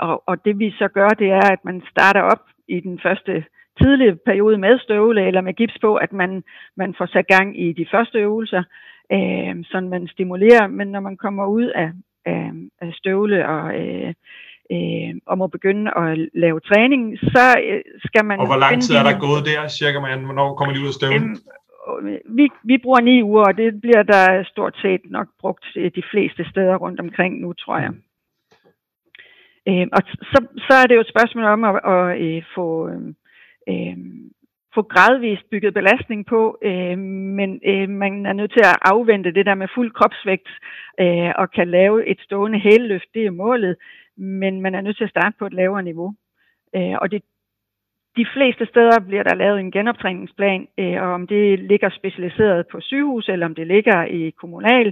Og, 0.00 0.22
og 0.26 0.44
det 0.44 0.58
vi 0.58 0.70
så 0.70 0.88
gør, 0.88 1.08
det 1.08 1.30
er, 1.30 1.46
at 1.52 1.64
man 1.64 1.82
starter 1.90 2.20
op 2.20 2.42
i 2.68 2.80
den 2.80 3.00
første 3.02 3.44
tidlige 3.80 4.16
periode 4.16 4.58
med 4.58 4.78
støvle 4.78 5.26
eller 5.26 5.40
med 5.40 5.54
gips 5.54 5.78
på, 5.80 5.94
at 5.94 6.12
man, 6.12 6.44
man 6.76 6.94
får 6.98 7.06
sat 7.06 7.26
gang 7.26 7.60
i 7.60 7.72
de 7.72 7.86
første 7.90 8.18
øvelser, 8.18 8.62
øh, 9.12 9.54
så 9.64 9.80
man 9.80 10.08
stimulerer, 10.08 10.66
men 10.66 10.88
når 10.88 11.00
man 11.00 11.16
kommer 11.16 11.46
ud 11.46 11.64
af, 11.64 11.90
af, 12.24 12.50
af 12.80 12.92
støvle 12.92 13.48
og, 13.48 13.80
øh, 13.80 14.14
øh, 14.72 15.14
og 15.26 15.38
må 15.38 15.46
begynde 15.46 15.90
at 15.96 16.28
lave 16.34 16.60
træning, 16.60 17.18
så 17.18 17.44
øh, 17.68 17.82
skal 18.04 18.24
man... 18.24 18.40
Og 18.40 18.46
hvor 18.46 18.56
lang 18.56 18.82
tid 18.82 18.94
er 18.94 19.02
der 19.02 19.18
gået 19.18 19.46
der, 19.46 19.68
cirka, 19.68 20.00
man, 20.00 20.24
hvornår 20.24 20.54
kommer 20.54 20.74
de 20.74 20.80
ud 20.80 20.86
af 20.86 20.92
støvlen? 20.92 21.36
Øh, 22.02 22.36
vi, 22.36 22.48
vi 22.64 22.78
bruger 22.78 23.00
ni 23.00 23.22
uger, 23.22 23.44
og 23.44 23.56
det 23.56 23.80
bliver 23.80 24.02
der 24.02 24.44
stort 24.44 24.76
set 24.82 25.00
nok 25.04 25.28
brugt 25.40 25.64
de 25.74 26.02
fleste 26.10 26.50
steder 26.50 26.76
rundt 26.76 27.00
omkring 27.00 27.40
nu, 27.40 27.52
tror 27.52 27.78
jeg. 27.78 27.92
Øh, 29.68 29.86
og 29.92 30.02
så, 30.32 30.46
så 30.56 30.74
er 30.82 30.86
det 30.86 30.94
jo 30.94 31.00
et 31.00 31.14
spørgsmål 31.14 31.44
om 31.44 31.64
at, 31.64 31.80
at, 31.84 32.10
at 32.10 32.36
øh, 32.36 32.42
få, 32.54 32.90
øh, 33.68 33.96
få 34.74 34.82
gradvist 34.82 35.50
bygget 35.50 35.74
belastning 35.74 36.26
på, 36.26 36.58
øh, 36.62 36.98
men 37.38 37.60
øh, 37.66 37.88
man 37.88 38.26
er 38.26 38.32
nødt 38.32 38.52
til 38.52 38.64
at 38.64 38.78
afvente 38.82 39.34
det 39.34 39.46
der 39.46 39.54
med 39.54 39.68
fuld 39.74 39.90
kropsvægt 39.92 40.48
øh, 41.00 41.32
og 41.38 41.50
kan 41.50 41.68
lave 41.68 42.06
et 42.06 42.20
stående 42.20 42.58
hæleløft, 42.58 43.08
det 43.14 43.26
er 43.26 43.30
målet, 43.30 43.76
men 44.16 44.60
man 44.60 44.74
er 44.74 44.80
nødt 44.80 44.96
til 44.96 45.04
at 45.04 45.10
starte 45.10 45.36
på 45.38 45.46
et 45.46 45.52
lavere 45.52 45.82
niveau. 45.82 46.14
Øh, 46.76 46.96
og 47.02 47.10
det, 47.10 47.22
de 48.16 48.26
fleste 48.34 48.66
steder 48.66 48.98
bliver 49.08 49.22
der 49.22 49.34
lavet 49.34 49.60
en 49.60 49.70
genoptræningsplan, 49.70 50.66
øh, 50.78 51.02
og 51.02 51.08
om 51.08 51.26
det 51.26 51.58
ligger 51.58 51.90
specialiseret 51.90 52.66
på 52.72 52.80
sygehus, 52.80 53.28
eller 53.28 53.46
om 53.46 53.54
det 53.54 53.66
ligger 53.66 54.04
i 54.04 54.30
kommunal 54.40 54.86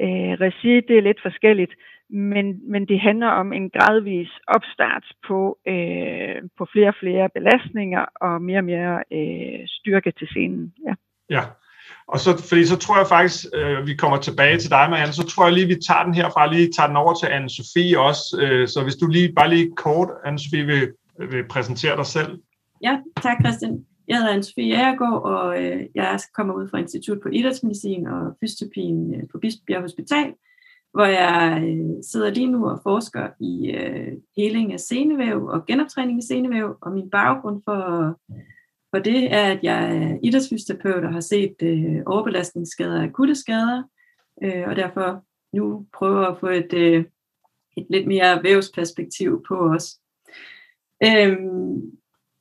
øh, 0.00 0.32
regi, 0.44 0.74
det 0.88 0.98
er 0.98 1.08
lidt 1.08 1.22
forskelligt. 1.22 1.72
men, 2.10 2.70
men 2.72 2.88
det 2.88 3.00
handler 3.00 3.26
om 3.26 3.52
en 3.52 3.70
gradvis 3.70 4.30
opstart 4.48 5.04
på, 5.26 5.58
øh, 5.68 6.36
på 6.58 6.66
flere 6.72 6.88
og 6.88 6.94
flere 7.00 7.28
belastninger 7.34 8.04
og 8.20 8.42
mere 8.42 8.58
og 8.58 8.64
mere 8.64 8.94
øh, 9.12 9.60
styrke 9.66 10.10
til 10.18 10.26
scenen. 10.26 10.72
Ja. 10.86 10.94
ja. 11.30 11.42
Og 12.08 12.18
så, 12.18 12.30
fordi 12.48 12.64
så 12.66 12.78
tror 12.78 12.98
jeg 12.98 13.06
faktisk, 13.06 13.44
øh, 13.54 13.86
vi 13.86 13.94
kommer 13.94 14.18
tilbage 14.18 14.58
til 14.58 14.70
dig, 14.70 14.86
Marianne, 14.90 15.12
så 15.12 15.26
tror 15.26 15.44
jeg 15.44 15.54
lige, 15.54 15.66
vi 15.66 15.78
tager 15.88 16.04
den 16.04 16.14
herfra, 16.14 16.52
lige 16.52 16.72
tager 16.76 16.86
den 16.86 16.96
over 16.96 17.14
til 17.14 17.26
Anne-Sophie 17.26 17.98
også. 17.98 18.24
Øh, 18.42 18.68
så 18.68 18.82
hvis 18.82 18.96
du 18.96 19.06
lige, 19.06 19.32
bare 19.32 19.50
lige 19.50 19.72
kort, 19.76 20.08
Anne-Sophie, 20.26 20.64
vil, 20.70 20.92
vil 21.30 21.48
præsentere 21.48 21.96
dig 21.96 22.06
selv. 22.06 22.38
Ja, 22.82 23.00
tak 23.22 23.36
Christian. 23.44 23.86
Jeg 24.08 24.16
hedder 24.16 24.32
Anne-Sophie 24.32 24.68
Jægergaard, 24.68 25.22
og 25.24 25.64
øh, 25.64 25.86
jeg 25.94 26.20
kommer 26.34 26.54
ud 26.54 26.68
fra 26.68 26.78
Institut 26.78 27.20
på 27.22 27.28
Idrætsmedicin 27.28 28.06
og 28.06 28.36
Fysioterapi 28.40 29.14
øh, 29.14 29.28
på 29.32 29.38
Bispebjerg 29.38 29.82
Hospital, 29.82 30.34
hvor 30.92 31.04
jeg 31.04 31.62
øh, 31.66 32.02
sidder 32.10 32.30
lige 32.30 32.46
nu 32.46 32.68
og 32.68 32.80
forsker 32.82 33.28
i 33.40 33.70
øh, 33.70 34.12
heling 34.36 34.72
af 34.72 34.80
senevæv 34.80 35.46
og 35.46 35.66
genoptræning 35.66 36.18
af 36.18 36.22
senevæv, 36.22 36.76
og 36.80 36.92
min 36.92 37.10
baggrund 37.10 37.62
for, 37.64 37.80
for 38.90 38.98
det 38.98 39.34
er, 39.34 39.46
at 39.46 39.58
jeg 39.62 39.96
er 39.96 40.18
idrætsfysioterapeut 40.22 41.04
og 41.04 41.12
har 41.12 41.20
set 41.20 41.54
øh, 41.62 42.02
overbelastningsskader 42.06 42.98
og 42.98 43.04
akutte 43.04 43.34
skader, 43.34 43.82
øh, 44.42 44.64
og 44.68 44.76
derfor 44.76 45.24
nu 45.56 45.86
prøver 45.98 46.26
at 46.26 46.40
få 46.40 46.46
et, 46.46 46.72
øh, 46.72 47.04
et 47.76 47.86
lidt 47.90 48.06
mere 48.06 48.42
vævsperspektiv 48.42 49.44
på 49.48 49.54
os. 49.54 49.98
Øhm, 51.04 51.92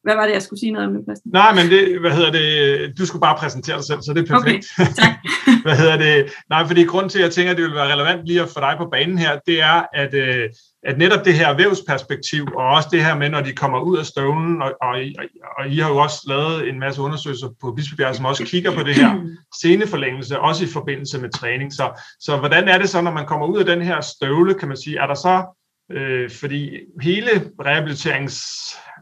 hvad 0.04 0.16
var 0.16 0.26
det, 0.26 0.34
jeg 0.34 0.42
skulle 0.42 0.60
sige 0.60 0.72
noget 0.72 0.88
om 0.88 0.94
Christian? 0.94 1.32
Nej, 1.34 1.54
men 1.56 1.66
det, 1.72 2.00
hvad 2.00 2.12
hedder 2.12 2.32
det, 2.32 2.98
du 2.98 3.06
skulle 3.06 3.22
bare 3.22 3.38
præsentere 3.38 3.78
dig 3.78 3.86
selv, 3.86 4.02
så 4.02 4.14
det 4.14 4.30
er 4.30 4.36
perfekt. 4.36 4.66
Okay, 4.80 4.94
tak. 5.02 5.14
hvad 5.66 5.78
hedder 5.78 5.98
det? 5.98 6.34
Nej, 6.50 6.68
fordi 6.68 6.84
grund 6.84 7.10
til, 7.10 7.20
at 7.20 7.24
jeg 7.24 7.32
tænker, 7.32 7.52
at 7.52 7.58
det 7.58 7.66
vil 7.66 7.76
være 7.76 7.94
relevant 7.94 8.26
lige 8.26 8.42
at 8.42 8.50
få 8.50 8.60
dig 8.60 8.76
på 8.78 8.88
banen 8.92 9.18
her, 9.18 9.40
det 9.48 9.62
er, 9.62 9.86
at, 9.94 10.14
øh, 10.14 10.50
at 10.84 10.98
netop 10.98 11.26
det 11.26 11.34
her 11.34 11.58
vævsperspektiv, 11.58 12.44
og 12.58 12.66
også 12.68 12.90
det 12.92 13.06
her 13.06 13.16
med, 13.16 13.30
når 13.30 13.42
de 13.42 13.54
kommer 13.54 13.80
ud 13.80 13.98
af 13.98 14.06
støvlen, 14.06 14.62
og, 14.62 14.72
og, 14.82 14.90
og, 14.90 15.26
og 15.58 15.70
I 15.70 15.78
har 15.78 15.90
jo 15.90 15.98
også 15.98 16.18
lavet 16.28 16.70
en 16.70 16.80
masse 16.80 17.02
undersøgelser 17.02 17.50
på 17.62 17.72
Bispebjerg, 17.72 18.16
som 18.16 18.26
også 18.26 18.44
kigger 18.44 18.72
på 18.76 18.84
det 18.84 18.96
her 18.96 19.12
sceneforlængelse, 19.58 20.40
også 20.40 20.64
i 20.66 20.68
forbindelse 20.68 21.20
med 21.20 21.30
træning. 21.30 21.74
Så, 21.74 22.04
så 22.20 22.38
hvordan 22.38 22.68
er 22.68 22.78
det 22.78 22.90
så, 22.90 23.02
når 23.02 23.12
man 23.12 23.26
kommer 23.26 23.48
ud 23.48 23.60
af 23.60 23.66
den 23.66 23.82
her 23.82 24.02
støvle, 24.02 24.54
kan 24.54 24.68
man 24.68 24.78
sige, 24.78 25.00
er 25.00 25.08
der 25.08 25.16
så, 25.16 25.58
øh, 25.92 26.30
fordi 26.30 26.78
hele 27.02 27.30
rehabiliterings... 27.66 28.44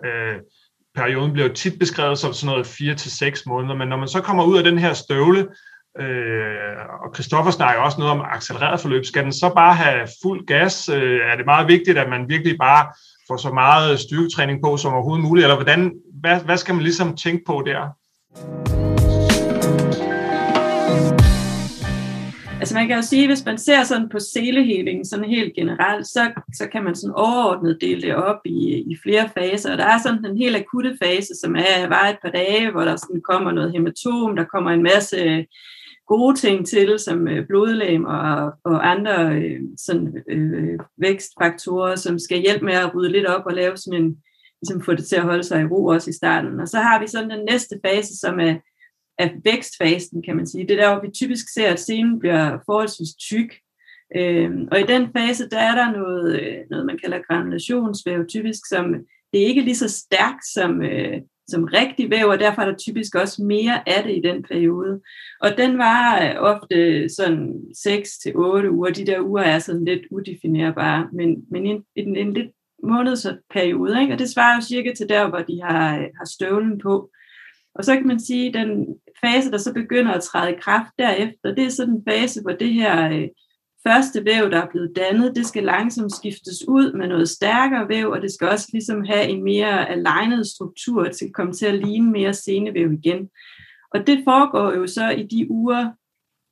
Øh, 0.05 0.35
perioden 0.99 1.33
bliver 1.33 1.47
jo 1.47 1.53
tit 1.53 1.79
beskrevet 1.79 2.17
som 2.17 2.33
sådan 2.33 2.53
noget 2.53 2.67
4 2.67 2.95
til 2.95 3.11
seks 3.11 3.45
måneder, 3.45 3.75
men 3.75 3.87
når 3.87 3.97
man 3.97 4.07
så 4.07 4.21
kommer 4.21 4.43
ud 4.43 4.57
af 4.57 4.63
den 4.63 4.79
her 4.79 4.93
støvle, 4.93 5.39
øh, 5.99 6.75
og 7.03 7.13
Christoffer 7.13 7.51
snakker 7.51 7.81
også 7.81 7.99
noget 7.99 8.13
om 8.13 8.25
accelereret 8.31 8.79
forløb, 8.79 9.05
skal 9.05 9.23
den 9.23 9.33
så 9.33 9.51
bare 9.55 9.75
have 9.75 10.07
fuld 10.23 10.45
gas? 10.45 10.89
Øh, 10.89 11.19
er 11.31 11.35
det 11.37 11.45
meget 11.45 11.67
vigtigt, 11.67 11.97
at 11.97 12.09
man 12.09 12.29
virkelig 12.29 12.57
bare 12.59 12.87
får 13.27 13.37
så 13.37 13.51
meget 13.51 13.99
styrketræning 13.99 14.61
på 14.63 14.77
som 14.77 14.93
overhovedet 14.93 15.25
muligt, 15.25 15.45
eller 15.45 15.55
hvordan, 15.55 15.91
hvad, 16.21 16.39
hvad 16.39 16.57
skal 16.57 16.75
man 16.75 16.83
ligesom 16.83 17.17
tænke 17.17 17.43
på 17.47 17.63
der? 17.65 17.81
Altså 22.69 22.79
man 22.79 22.87
kan 22.87 22.95
jo 22.95 23.01
sige, 23.01 23.27
hvis 23.27 23.45
man 23.45 23.57
ser 23.57 23.83
sådan 23.83 24.09
på 24.09 24.19
selehelingen 24.19 25.05
sådan 25.05 25.29
helt 25.29 25.53
generelt, 25.53 26.07
så, 26.07 26.31
så 26.53 26.67
kan 26.71 26.83
man 26.83 26.95
sådan 26.95 27.15
overordnet 27.15 27.77
dele 27.81 28.01
det 28.01 28.15
op 28.15 28.39
i, 28.45 28.83
i 28.91 28.97
flere 29.03 29.29
faser. 29.37 29.71
Og 29.71 29.77
der 29.77 29.85
er 29.85 29.97
sådan 30.03 30.25
en 30.25 30.37
helt 30.37 30.55
akutte 30.55 30.97
fase, 31.03 31.33
som 31.41 31.55
er 31.55 31.87
var 31.87 32.09
et 32.09 32.17
par 32.21 32.29
dage, 32.29 32.71
hvor 32.71 32.81
der 32.81 32.95
sådan 32.95 33.21
kommer 33.21 33.51
noget 33.51 33.71
hematom, 33.71 34.35
der 34.35 34.43
kommer 34.43 34.71
en 34.71 34.83
masse 34.83 35.17
øh, 35.17 35.43
gode 36.07 36.35
ting 36.35 36.67
til, 36.67 36.99
som 36.99 37.27
øh, 37.27 37.47
blodlæm 37.47 38.05
og, 38.05 38.53
og 38.63 38.91
andre 38.91 39.35
øh, 39.35 39.59
sådan, 39.77 40.23
øh, 40.29 40.79
vækstfaktorer, 40.97 41.95
som 41.95 42.19
skal 42.19 42.39
hjælpe 42.39 42.65
med 42.65 42.73
at 42.73 42.95
rydde 42.95 43.11
lidt 43.11 43.25
op 43.25 43.45
og 43.45 43.53
lave 43.53 43.77
sådan 43.77 44.03
en, 44.03 44.17
ligesom 44.61 44.81
få 44.81 44.93
det 44.93 45.05
til 45.05 45.15
at 45.15 45.23
holde 45.31 45.43
sig 45.43 45.61
i 45.61 45.65
ro 45.65 45.85
også 45.85 46.09
i 46.09 46.13
starten. 46.13 46.59
Og 46.59 46.67
så 46.67 46.77
har 46.77 47.01
vi 47.01 47.07
sådan 47.07 47.29
den 47.29 47.45
næste 47.51 47.79
fase, 47.85 48.19
som 48.19 48.39
er 48.39 48.55
af 49.19 49.35
vækstfasen, 49.43 50.21
kan 50.21 50.35
man 50.35 50.47
sige. 50.47 50.67
Det 50.67 50.79
er 50.79 50.81
der, 50.81 50.93
hvor 50.93 51.01
vi 51.01 51.11
typisk 51.11 51.53
ser, 51.53 51.69
at 51.69 51.79
scenen 51.79 52.19
bliver 52.19 52.57
forholdsvis 52.65 53.13
tyk. 53.15 53.55
Øhm, 54.15 54.67
og 54.71 54.79
i 54.79 54.83
den 54.83 55.07
fase, 55.17 55.49
der 55.49 55.59
er 55.59 55.75
der 55.75 55.91
noget, 55.91 56.39
øh, 56.41 56.57
noget 56.69 56.85
man 56.85 56.97
kalder 56.97 57.19
granulationsvæv, 57.27 58.27
typisk 58.27 58.67
som, 58.69 58.93
det 59.33 59.41
er 59.41 59.45
ikke 59.45 59.61
lige 59.61 59.75
så 59.75 59.89
stærkt 59.89 60.45
som, 60.53 60.81
øh, 60.81 61.21
som 61.47 61.63
rigtig 61.63 62.09
væv, 62.09 62.27
og 62.27 62.39
derfor 62.39 62.61
er 62.61 62.65
der 62.65 62.77
typisk 62.77 63.15
også 63.15 63.43
mere 63.43 63.89
af 63.89 64.03
det 64.03 64.17
i 64.17 64.21
den 64.21 64.43
periode. 64.43 65.01
Og 65.41 65.49
den 65.57 65.77
var 65.77 66.23
øh, 66.23 66.35
ofte 66.39 67.09
sådan 67.09 67.53
6-8 67.77 68.69
uger. 68.69 68.91
De 68.95 69.05
der 69.05 69.21
uger 69.21 69.43
er 69.43 69.59
sådan 69.59 69.85
lidt 69.85 70.01
udefinerbare, 70.11 71.09
men, 71.13 71.45
men 71.51 71.65
en, 71.65 71.83
en, 71.95 72.15
en 72.15 72.33
lidt 72.33 72.51
månedsperiode, 72.83 74.01
ikke? 74.01 74.13
og 74.13 74.19
det 74.19 74.29
svarer 74.29 74.55
jo 74.55 74.61
cirka 74.61 74.93
til 74.97 75.09
der, 75.09 75.29
hvor 75.29 75.39
de 75.39 75.61
har, 75.63 75.97
øh, 75.97 76.07
har 76.17 76.25
støvlen 76.25 76.77
på. 76.77 77.09
Og 77.75 77.85
så 77.85 77.95
kan 77.95 78.07
man 78.07 78.19
sige, 78.19 78.47
at 78.47 78.53
den 78.53 78.85
fase, 79.25 79.51
der 79.51 79.57
så 79.57 79.73
begynder 79.73 80.11
at 80.11 80.23
træde 80.23 80.51
i 80.51 80.59
kraft 80.61 80.91
derefter, 80.99 81.55
det 81.55 81.65
er 81.65 81.69
sådan 81.69 81.93
en 81.93 82.03
fase, 82.09 82.41
hvor 82.41 82.51
det 82.51 82.73
her 82.73 83.11
øh, 83.11 83.27
første 83.87 84.25
væv, 84.25 84.51
der 84.51 84.61
er 84.61 84.69
blevet 84.71 84.91
dannet, 84.95 85.35
det 85.35 85.45
skal 85.45 85.63
langsomt 85.63 86.15
skiftes 86.15 86.67
ud 86.67 86.93
med 86.93 87.07
noget 87.07 87.29
stærkere 87.29 87.89
væv, 87.89 88.09
og 88.09 88.21
det 88.21 88.31
skal 88.31 88.49
også 88.49 88.69
ligesom 88.73 89.03
have 89.03 89.27
en 89.27 89.43
mere 89.43 89.89
alignet 89.89 90.47
struktur 90.47 91.03
til 91.07 91.25
at 91.25 91.33
komme 91.33 91.53
til 91.53 91.65
at 91.65 91.85
ligne 91.85 92.11
mere 92.11 92.33
senevæv 92.33 92.91
igen. 92.91 93.29
Og 93.93 94.07
det 94.07 94.21
foregår 94.23 94.73
jo 94.73 94.87
så 94.87 95.09
i 95.09 95.23
de 95.23 95.51
uger, 95.51 95.91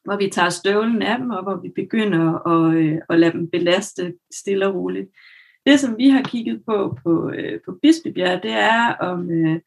hvor 0.03 0.17
vi 0.17 0.29
tager 0.29 0.49
støvlen 0.49 1.01
af 1.01 1.17
dem, 1.17 1.29
og 1.29 1.43
hvor 1.43 1.61
vi 1.61 1.69
begynder 1.75 2.47
at, 2.47 2.75
øh, 2.75 2.97
at 3.09 3.19
lade 3.19 3.31
dem 3.31 3.49
belaste 3.49 4.13
stille 4.33 4.67
og 4.67 4.75
roligt. 4.75 5.09
Det, 5.65 5.79
som 5.79 5.97
vi 5.97 6.09
har 6.09 6.21
kigget 6.21 6.61
på 6.65 6.97
på, 7.03 7.31
øh, 7.31 7.59
på 7.65 7.71
Bispebjerg, 7.81 8.43
det 8.43 8.51
er, 8.51 8.93
om, 8.93 9.31
øh, 9.31 9.59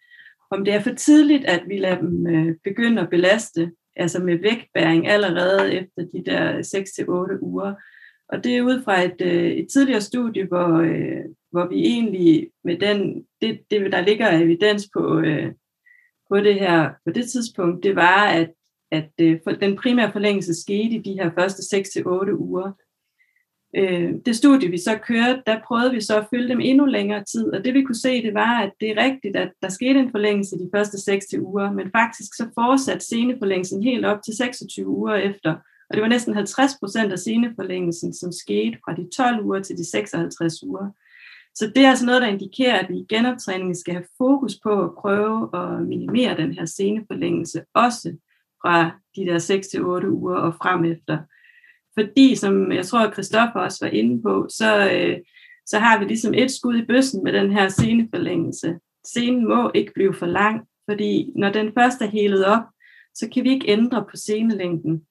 om 0.50 0.64
det 0.64 0.74
er 0.74 0.80
for 0.80 0.94
tidligt, 0.94 1.44
at 1.44 1.62
vi 1.68 1.78
lader 1.78 2.00
dem 2.00 2.26
øh, 2.26 2.56
begynde 2.64 3.02
at 3.02 3.10
belaste, 3.10 3.72
altså 3.96 4.22
med 4.22 4.38
vægtbæring 4.38 5.08
allerede 5.08 5.74
efter 5.74 6.02
de 6.12 6.22
der 6.26 6.62
6-8 7.36 7.38
uger. 7.42 7.74
Og 8.28 8.44
det 8.44 8.56
er 8.56 8.62
ud 8.62 8.82
fra 8.84 9.02
et, 9.02 9.20
øh, 9.20 9.50
et 9.50 9.68
tidligere 9.72 10.00
studie, 10.00 10.44
hvor, 10.44 10.78
øh, 10.78 11.24
hvor 11.50 11.68
vi 11.68 11.80
egentlig 11.80 12.50
med 12.64 12.78
den, 12.78 13.24
det, 13.40 13.60
det 13.70 13.92
der 13.92 14.00
ligger 14.00 14.40
evidens 14.40 14.88
på, 14.96 15.20
øh, 15.20 15.52
på 16.30 16.36
det 16.36 16.54
her, 16.54 16.90
på 17.06 17.12
det 17.12 17.30
tidspunkt, 17.30 17.84
det 17.84 17.96
var, 17.96 18.26
at, 18.26 18.50
at 18.90 19.10
øh, 19.20 19.40
den 19.60 19.76
primære 19.76 20.12
forlængelse 20.12 20.60
skete 20.60 20.94
i 20.94 20.98
de 20.98 21.12
her 21.12 21.30
første 21.38 21.76
6-8 21.76 22.02
uger. 22.32 22.72
Øh, 23.76 24.14
det 24.26 24.36
studie, 24.36 24.68
vi 24.68 24.78
så 24.78 24.98
kørte, 25.06 25.42
der 25.46 25.60
prøvede 25.66 25.92
vi 25.92 26.00
så 26.00 26.18
at 26.18 26.26
følge 26.30 26.48
dem 26.48 26.60
endnu 26.60 26.86
længere 26.86 27.24
tid, 27.24 27.52
og 27.52 27.64
det 27.64 27.74
vi 27.74 27.82
kunne 27.82 28.02
se, 28.06 28.22
det 28.22 28.34
var, 28.34 28.60
at 28.60 28.72
det 28.80 28.90
er 28.90 29.04
rigtigt, 29.04 29.36
at 29.36 29.52
der 29.62 29.68
skete 29.68 29.98
en 29.98 30.10
forlængelse 30.10 30.56
de 30.56 30.70
første 30.74 31.00
6 31.00 31.26
uger, 31.40 31.72
men 31.72 31.90
faktisk 31.90 32.34
så 32.36 32.48
fortsatte 32.54 33.06
seneforlængelsen 33.06 33.82
helt 33.82 34.04
op 34.06 34.18
til 34.24 34.36
26 34.36 34.88
uger 34.88 35.14
efter, 35.14 35.50
og 35.90 35.94
det 35.94 36.02
var 36.02 36.08
næsten 36.08 36.34
50 36.34 36.72
procent 36.80 37.12
af 37.12 37.18
seneforlængelsen, 37.18 38.14
som 38.14 38.32
skete 38.32 38.78
fra 38.84 38.94
de 38.94 39.08
12 39.16 39.44
uger 39.44 39.60
til 39.60 39.76
de 39.76 39.90
56 39.90 40.62
uger. 40.62 40.90
Så 41.54 41.72
det 41.74 41.84
er 41.84 41.88
altså 41.90 42.06
noget, 42.06 42.22
der 42.22 42.28
indikerer, 42.28 42.78
at 42.78 42.88
vi 42.88 42.96
i 42.96 43.06
genoptræningen 43.08 43.74
skal 43.74 43.94
have 43.94 44.06
fokus 44.18 44.58
på 44.62 44.84
at 44.84 44.94
prøve 44.94 45.48
at 45.54 45.82
minimere 45.82 46.36
den 46.36 46.52
her 46.52 46.64
seneforlængelse, 46.64 47.62
også 47.74 48.16
fra 48.62 49.00
de 49.16 49.26
der 49.26 49.38
6-8 50.04 50.06
uger 50.08 50.36
og 50.36 50.54
frem 50.54 50.84
efter. 50.84 51.18
Fordi, 51.98 52.34
som 52.34 52.72
jeg 52.72 52.86
tror, 52.86 52.98
at 52.98 53.12
Christoffer 53.12 53.60
også 53.60 53.84
var 53.84 53.90
inde 53.90 54.22
på, 54.22 54.46
så, 54.50 54.90
øh, 54.90 55.18
så 55.66 55.78
har 55.78 55.98
vi 55.98 56.04
ligesom 56.04 56.34
et 56.34 56.50
skud 56.50 56.76
i 56.76 56.86
bøssen 56.86 57.24
med 57.24 57.32
den 57.32 57.52
her 57.52 57.68
sceneforlængelse. 57.68 58.78
Scenen 59.04 59.48
må 59.48 59.70
ikke 59.74 59.92
blive 59.94 60.14
for 60.14 60.26
lang, 60.26 60.60
fordi 60.90 61.32
når 61.36 61.50
den 61.52 61.72
først 61.78 62.02
er 62.02 62.06
helet 62.06 62.44
op, 62.44 62.62
så 63.14 63.28
kan 63.34 63.44
vi 63.44 63.50
ikke 63.50 63.70
ændre 63.70 64.04
på 64.10 64.16
scenelængden. 64.16 65.02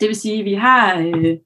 Det 0.00 0.08
vil 0.08 0.16
sige, 0.16 0.38
at 0.38 0.44
vi 0.44 0.54
har 0.54 0.98
øh, 1.00 1.36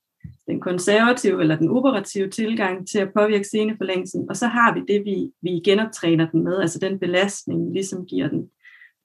den 0.46 0.60
konservative 0.60 1.40
eller 1.40 1.56
den 1.56 1.68
operative 1.68 2.30
tilgang 2.30 2.88
til 2.88 2.98
at 2.98 3.12
påvirke 3.16 3.44
sceneforlængelsen, 3.44 4.26
og 4.28 4.36
så 4.36 4.46
har 4.46 4.74
vi 4.74 4.80
det, 4.88 5.04
vi, 5.04 5.30
vi 5.42 5.50
genoptræner 5.50 6.30
den 6.30 6.44
med, 6.44 6.60
altså 6.60 6.78
den 6.78 6.98
belastning, 6.98 7.68
vi 7.68 7.74
ligesom 7.74 8.06
giver 8.06 8.28
den. 8.28 8.50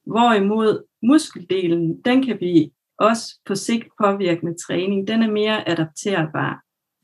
Hvorimod 0.05 0.84
muskeldelen, 1.03 2.01
den 2.01 2.25
kan 2.25 2.38
vi 2.39 2.71
også 2.99 3.39
på 3.47 3.55
sigt 3.55 3.88
påvirkende 4.01 4.55
træning, 4.67 5.07
den 5.07 5.24
er 5.24 5.32
mere 5.32 5.69
adapterbar. 5.69 6.61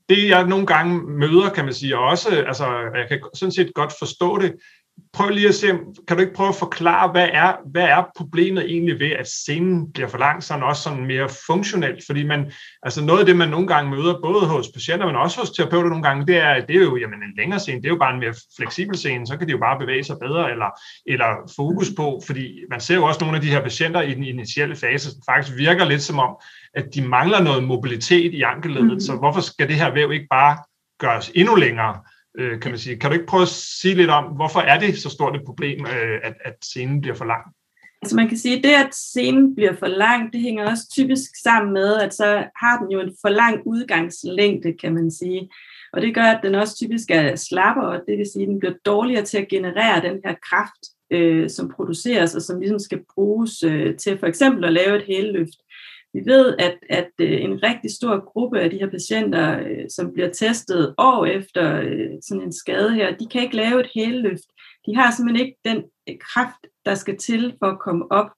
Det 0.08 0.28
jeg 0.28 0.46
nogle 0.46 0.66
gange 0.66 1.02
møder, 1.02 1.50
kan 1.54 1.64
man 1.64 1.74
sige, 1.74 1.98
også, 1.98 2.44
altså 2.46 2.66
jeg 2.94 3.06
kan 3.08 3.20
sådan 3.34 3.52
set 3.52 3.74
godt 3.74 3.92
forstå 3.98 4.38
det, 4.38 4.54
prøv 5.12 5.28
lige 5.28 5.48
at 5.48 5.54
se, 5.54 5.66
kan 6.08 6.16
du 6.16 6.20
ikke 6.20 6.34
prøve 6.34 6.48
at 6.48 6.54
forklare, 6.54 7.10
hvad 7.10 7.28
er, 7.32 7.52
hvad 7.72 7.84
er 7.84 8.04
problemet 8.16 8.64
egentlig 8.64 9.00
ved, 9.00 9.10
at 9.10 9.28
scenen 9.28 9.92
bliver 9.92 10.08
for 10.08 10.18
lang, 10.18 10.42
sådan 10.42 10.62
også 10.62 10.82
sådan 10.82 11.06
mere 11.06 11.28
funktionelt? 11.46 12.06
Fordi 12.06 12.22
man, 12.26 12.52
altså 12.82 13.04
noget 13.04 13.20
af 13.20 13.26
det, 13.26 13.36
man 13.36 13.48
nogle 13.48 13.66
gange 13.66 13.90
møder, 13.90 14.20
både 14.22 14.46
hos 14.46 14.68
patienter, 14.74 15.06
men 15.06 15.16
også 15.16 15.40
hos 15.40 15.50
terapeuter 15.50 15.88
nogle 15.88 16.02
gange, 16.02 16.26
det 16.26 16.36
er, 16.36 16.66
det 16.66 16.76
er 16.76 16.80
jo 16.80 16.96
jamen, 16.96 17.18
en 17.22 17.36
længere 17.36 17.60
scene, 17.60 17.76
det 17.76 17.86
er 17.86 17.90
jo 17.90 17.98
bare 17.98 18.14
en 18.14 18.20
mere 18.20 18.34
fleksibel 18.56 18.96
scene, 18.96 19.26
så 19.26 19.36
kan 19.36 19.46
de 19.46 19.52
jo 19.52 19.58
bare 19.58 19.78
bevæge 19.78 20.04
sig 20.04 20.16
bedre, 20.20 20.50
eller, 20.50 20.70
eller 21.06 21.52
fokus 21.56 21.88
på, 21.96 22.22
fordi 22.26 22.60
man 22.70 22.80
ser 22.80 22.94
jo 22.94 23.04
også 23.04 23.20
nogle 23.20 23.36
af 23.36 23.42
de 23.42 23.50
her 23.50 23.62
patienter 23.62 24.00
i 24.00 24.14
den 24.14 24.24
initielle 24.24 24.76
fase, 24.76 25.10
som 25.10 25.20
faktisk 25.30 25.56
virker 25.56 25.84
lidt 25.84 26.02
som 26.02 26.18
om, 26.18 26.36
at 26.74 26.84
de 26.94 27.02
mangler 27.02 27.40
noget 27.40 27.64
mobilitet 27.64 28.34
i 28.34 28.42
ankelledet, 28.42 28.92
mm. 28.92 29.00
så 29.00 29.16
hvorfor 29.16 29.40
skal 29.40 29.68
det 29.68 29.76
her 29.76 29.92
væv 29.94 30.12
ikke 30.12 30.26
bare 30.30 30.56
gøres 30.98 31.30
endnu 31.34 31.54
længere, 31.54 31.94
øh, 32.38 32.60
kan 32.60 32.70
man 32.70 32.78
sige. 32.78 32.96
Kan 32.96 33.10
du 33.10 33.14
ikke 33.14 33.26
prøve 33.26 33.42
at 33.42 33.48
sige 33.48 33.94
lidt 33.94 34.10
om, 34.10 34.24
hvorfor 34.24 34.60
er 34.60 34.78
det 34.78 34.98
så 34.98 35.10
stort 35.10 35.36
et 35.36 35.42
problem, 35.46 35.86
øh, 35.86 36.18
at, 36.22 36.34
at 36.44 36.54
scenen 36.62 37.00
bliver 37.00 37.16
for 37.16 37.24
lang? 37.24 37.42
Altså 38.02 38.16
man 38.16 38.28
kan 38.28 38.38
sige, 38.38 38.56
at 38.56 38.64
det, 38.64 38.70
at 38.70 38.94
scenen 38.94 39.54
bliver 39.54 39.72
for 39.72 39.86
lang, 39.86 40.32
det 40.32 40.40
hænger 40.40 40.70
også 40.70 40.82
typisk 40.92 41.30
sammen 41.42 41.72
med, 41.72 41.96
at 41.96 42.14
så 42.14 42.44
har 42.56 42.78
den 42.78 42.90
jo 42.90 43.00
en 43.00 43.12
for 43.20 43.28
lang 43.28 43.62
udgangslængde, 43.66 44.72
kan 44.72 44.94
man 44.94 45.10
sige. 45.10 45.50
Og 45.92 46.02
det 46.02 46.14
gør, 46.14 46.22
at 46.22 46.40
den 46.42 46.54
også 46.54 46.76
typisk 46.76 47.10
er 47.10 47.36
slappere, 47.36 48.00
det 48.08 48.18
vil 48.18 48.26
sige, 48.32 48.42
at 48.42 48.48
den 48.48 48.58
bliver 48.58 48.74
dårligere 48.86 49.24
til 49.24 49.38
at 49.38 49.48
generere 49.48 50.02
den 50.02 50.20
her 50.24 50.34
kraft, 50.50 50.82
øh, 51.10 51.50
som 51.50 51.72
produceres, 51.76 52.34
og 52.34 52.42
som 52.42 52.60
ligesom 52.60 52.78
skal 52.78 53.00
bruges 53.14 53.62
øh, 53.62 53.96
til 53.96 54.18
for 54.18 54.26
eksempel 54.26 54.64
at 54.64 54.72
lave 54.72 54.96
et 54.96 55.04
hæleløft. 55.06 55.58
Vi 56.16 56.22
ved, 56.26 56.54
at, 56.58 56.78
at 56.90 57.10
øh, 57.20 57.44
en 57.44 57.62
rigtig 57.62 57.90
stor 57.90 58.24
gruppe 58.32 58.60
af 58.60 58.70
de 58.70 58.78
her 58.78 58.90
patienter, 58.90 59.60
øh, 59.60 59.84
som 59.90 60.12
bliver 60.12 60.28
testet 60.28 60.94
år 60.98 61.26
efter 61.26 61.80
øh, 61.80 62.10
sådan 62.22 62.42
en 62.42 62.52
skade 62.52 62.94
her, 62.94 63.16
de 63.16 63.26
kan 63.26 63.42
ikke 63.42 63.56
lave 63.56 63.80
et 63.80 63.90
hæleløft. 63.94 64.48
De 64.86 64.96
har 64.96 65.10
simpelthen 65.10 65.46
ikke 65.46 65.58
den 65.64 65.82
kraft, 66.20 66.62
der 66.86 66.94
skal 66.94 67.16
til 67.16 67.54
for 67.58 67.66
at 67.66 67.78
komme 67.78 68.12
op. 68.12 68.30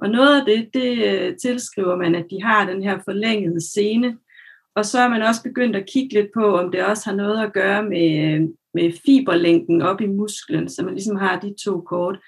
Og 0.00 0.08
noget 0.08 0.40
af 0.40 0.46
det, 0.46 0.70
det 0.74 1.36
tilskriver 1.42 1.96
man, 1.96 2.14
at 2.14 2.26
de 2.30 2.42
har 2.42 2.70
den 2.70 2.82
her 2.82 2.98
forlængede 3.04 3.70
scene. 3.70 4.16
Og 4.76 4.84
så 4.84 4.98
er 4.98 5.08
man 5.08 5.22
også 5.22 5.42
begyndt 5.42 5.76
at 5.76 5.88
kigge 5.92 6.14
lidt 6.14 6.30
på, 6.34 6.58
om 6.58 6.70
det 6.70 6.84
også 6.84 7.10
har 7.10 7.16
noget 7.16 7.46
at 7.46 7.52
gøre 7.52 7.82
med, 7.82 8.40
med 8.74 8.92
fiberlængden 9.06 9.82
op 9.82 10.00
i 10.00 10.06
musklen, 10.06 10.68
så 10.68 10.82
man 10.84 10.94
ligesom 10.94 11.16
har 11.16 11.40
de 11.40 11.54
to 11.64 11.80
kort. 11.80 12.18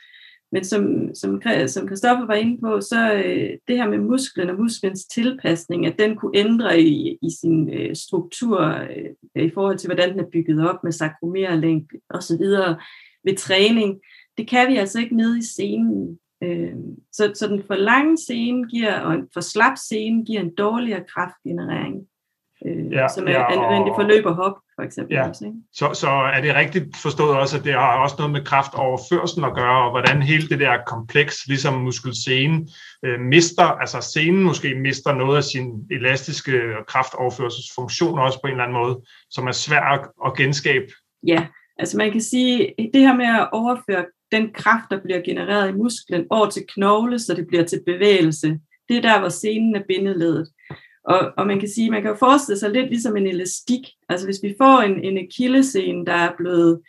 Men 0.53 0.65
som, 0.65 1.15
som, 1.15 1.43
som 1.67 1.89
Christoffer 1.89 2.27
var 2.27 2.35
inde 2.35 2.61
på, 2.61 2.81
så 2.81 3.13
øh, 3.15 3.51
det 3.69 3.77
her 3.77 3.89
med 3.89 3.99
musklen 3.99 4.51
og 4.51 4.59
musklens 4.59 5.05
tilpasning, 5.05 5.87
at 5.87 5.99
den 5.99 6.17
kunne 6.17 6.37
ændre 6.39 6.81
i, 6.81 7.19
i 7.23 7.31
sin 7.41 7.71
øh, 7.75 7.97
struktur 7.97 8.61
øh, 8.61 9.45
i 9.45 9.51
forhold 9.55 9.79
til, 9.79 9.89
hvordan 9.89 10.11
den 10.11 10.21
er 10.21 10.31
bygget 10.33 10.69
op 10.69 10.85
med 10.85 10.93
sakromerlængde 10.93 12.01
og 12.11 12.23
så 12.23 12.39
videre 12.39 12.79
ved 13.25 13.37
træning, 13.37 14.01
det 14.39 14.49
kan 14.49 14.69
vi 14.69 14.77
altså 14.77 15.01
ikke 15.01 15.17
nede 15.17 15.39
i 15.39 15.43
scenen. 15.43 16.19
Øh, 16.43 16.75
så, 17.13 17.33
så 17.35 17.49
den 17.49 17.63
for 17.67 17.75
lange 17.75 18.17
scene 18.17 18.69
giver, 18.69 19.01
og 19.01 19.15
en 19.15 19.29
for 19.35 19.41
slap 19.41 19.77
scene 19.77 20.25
giver 20.25 20.41
en 20.41 20.55
dårligere 20.55 21.05
kraftgenerering 21.15 22.07
øh, 22.67 22.93
ja, 22.93 23.09
som 23.09 23.27
er, 23.27 23.31
ja, 23.31 23.45
nødvendig 23.61 23.93
for 23.97 24.03
løb 24.03 24.27
og 24.27 24.35
hop, 24.35 24.57
for 24.77 24.83
eksempel. 24.83 25.15
Ja. 25.15 25.29
Også, 25.29 25.45
ikke? 25.45 25.57
Så, 25.73 25.91
så 25.95 26.09
er 26.09 26.41
det 26.41 26.55
rigtigt 26.55 26.97
forstået 26.97 27.37
også, 27.37 27.59
at 27.59 27.65
det 27.65 27.73
har 27.73 28.03
også 28.03 28.17
noget 28.19 28.33
med 28.33 28.45
kraftoverførsel 28.45 29.45
at 29.45 29.55
gøre, 29.55 29.85
og 29.85 29.91
hvordan 29.91 30.23
hele 30.23 30.49
det 30.49 30.61
der 30.61 30.77
kompleks, 30.87 31.47
ligesom 31.47 31.75
muskelscenen, 31.75 32.69
øh, 33.05 33.21
mister, 33.21 33.65
altså 33.65 34.01
scenen 34.01 34.43
måske 34.43 34.75
mister 34.75 35.15
noget 35.15 35.37
af 35.37 35.45
sin 35.45 35.67
elastiske 35.91 36.61
kraftoverførselsfunktion 36.89 38.19
også 38.19 38.41
på 38.41 38.47
en 38.47 38.53
eller 38.53 38.65
anden 38.65 38.79
måde, 38.83 39.01
som 39.31 39.47
er 39.47 39.53
svært 39.53 40.01
at, 40.01 40.09
at 40.27 40.37
genskabe. 40.37 40.87
Ja, 41.27 41.47
altså 41.79 41.97
man 41.97 42.13
kan 42.13 42.21
sige, 42.21 42.75
det 42.95 43.01
her 43.01 43.15
med 43.15 43.27
at 43.27 43.49
overføre 43.53 44.05
den 44.33 44.53
kraft, 44.53 44.85
der 44.91 45.01
bliver 45.05 45.21
genereret 45.21 45.69
i 45.69 45.73
musklen, 45.73 46.27
over 46.31 46.51
til 46.51 46.63
knogle, 46.75 47.19
så 47.19 47.35
det 47.35 47.47
bliver 47.47 47.65
til 47.65 47.81
bevægelse, 47.87 48.59
det 48.89 48.97
er 48.97 49.03
der, 49.03 49.19
hvor 49.19 49.29
scenen 49.29 49.77
er 49.77 49.83
bindeledet. 49.89 50.49
Og, 51.07 51.33
og 51.37 51.47
man 51.47 51.61
kan 51.61 51.69
sige, 51.69 51.91
man 51.91 52.03
kan 52.03 52.11
jo 52.11 52.17
forestille 52.17 52.59
sig 52.59 52.71
lidt 52.71 52.89
ligesom 52.89 53.17
en 53.17 53.27
elastik. 53.27 53.81
Altså 54.09 54.27
hvis 54.27 54.41
vi 54.43 54.55
får 54.59 54.81
en, 54.81 55.05
en 55.05 55.19
akillescene, 55.19 56.07
der 56.07 56.13
er 56.13 56.33
blevet, 56.37 56.81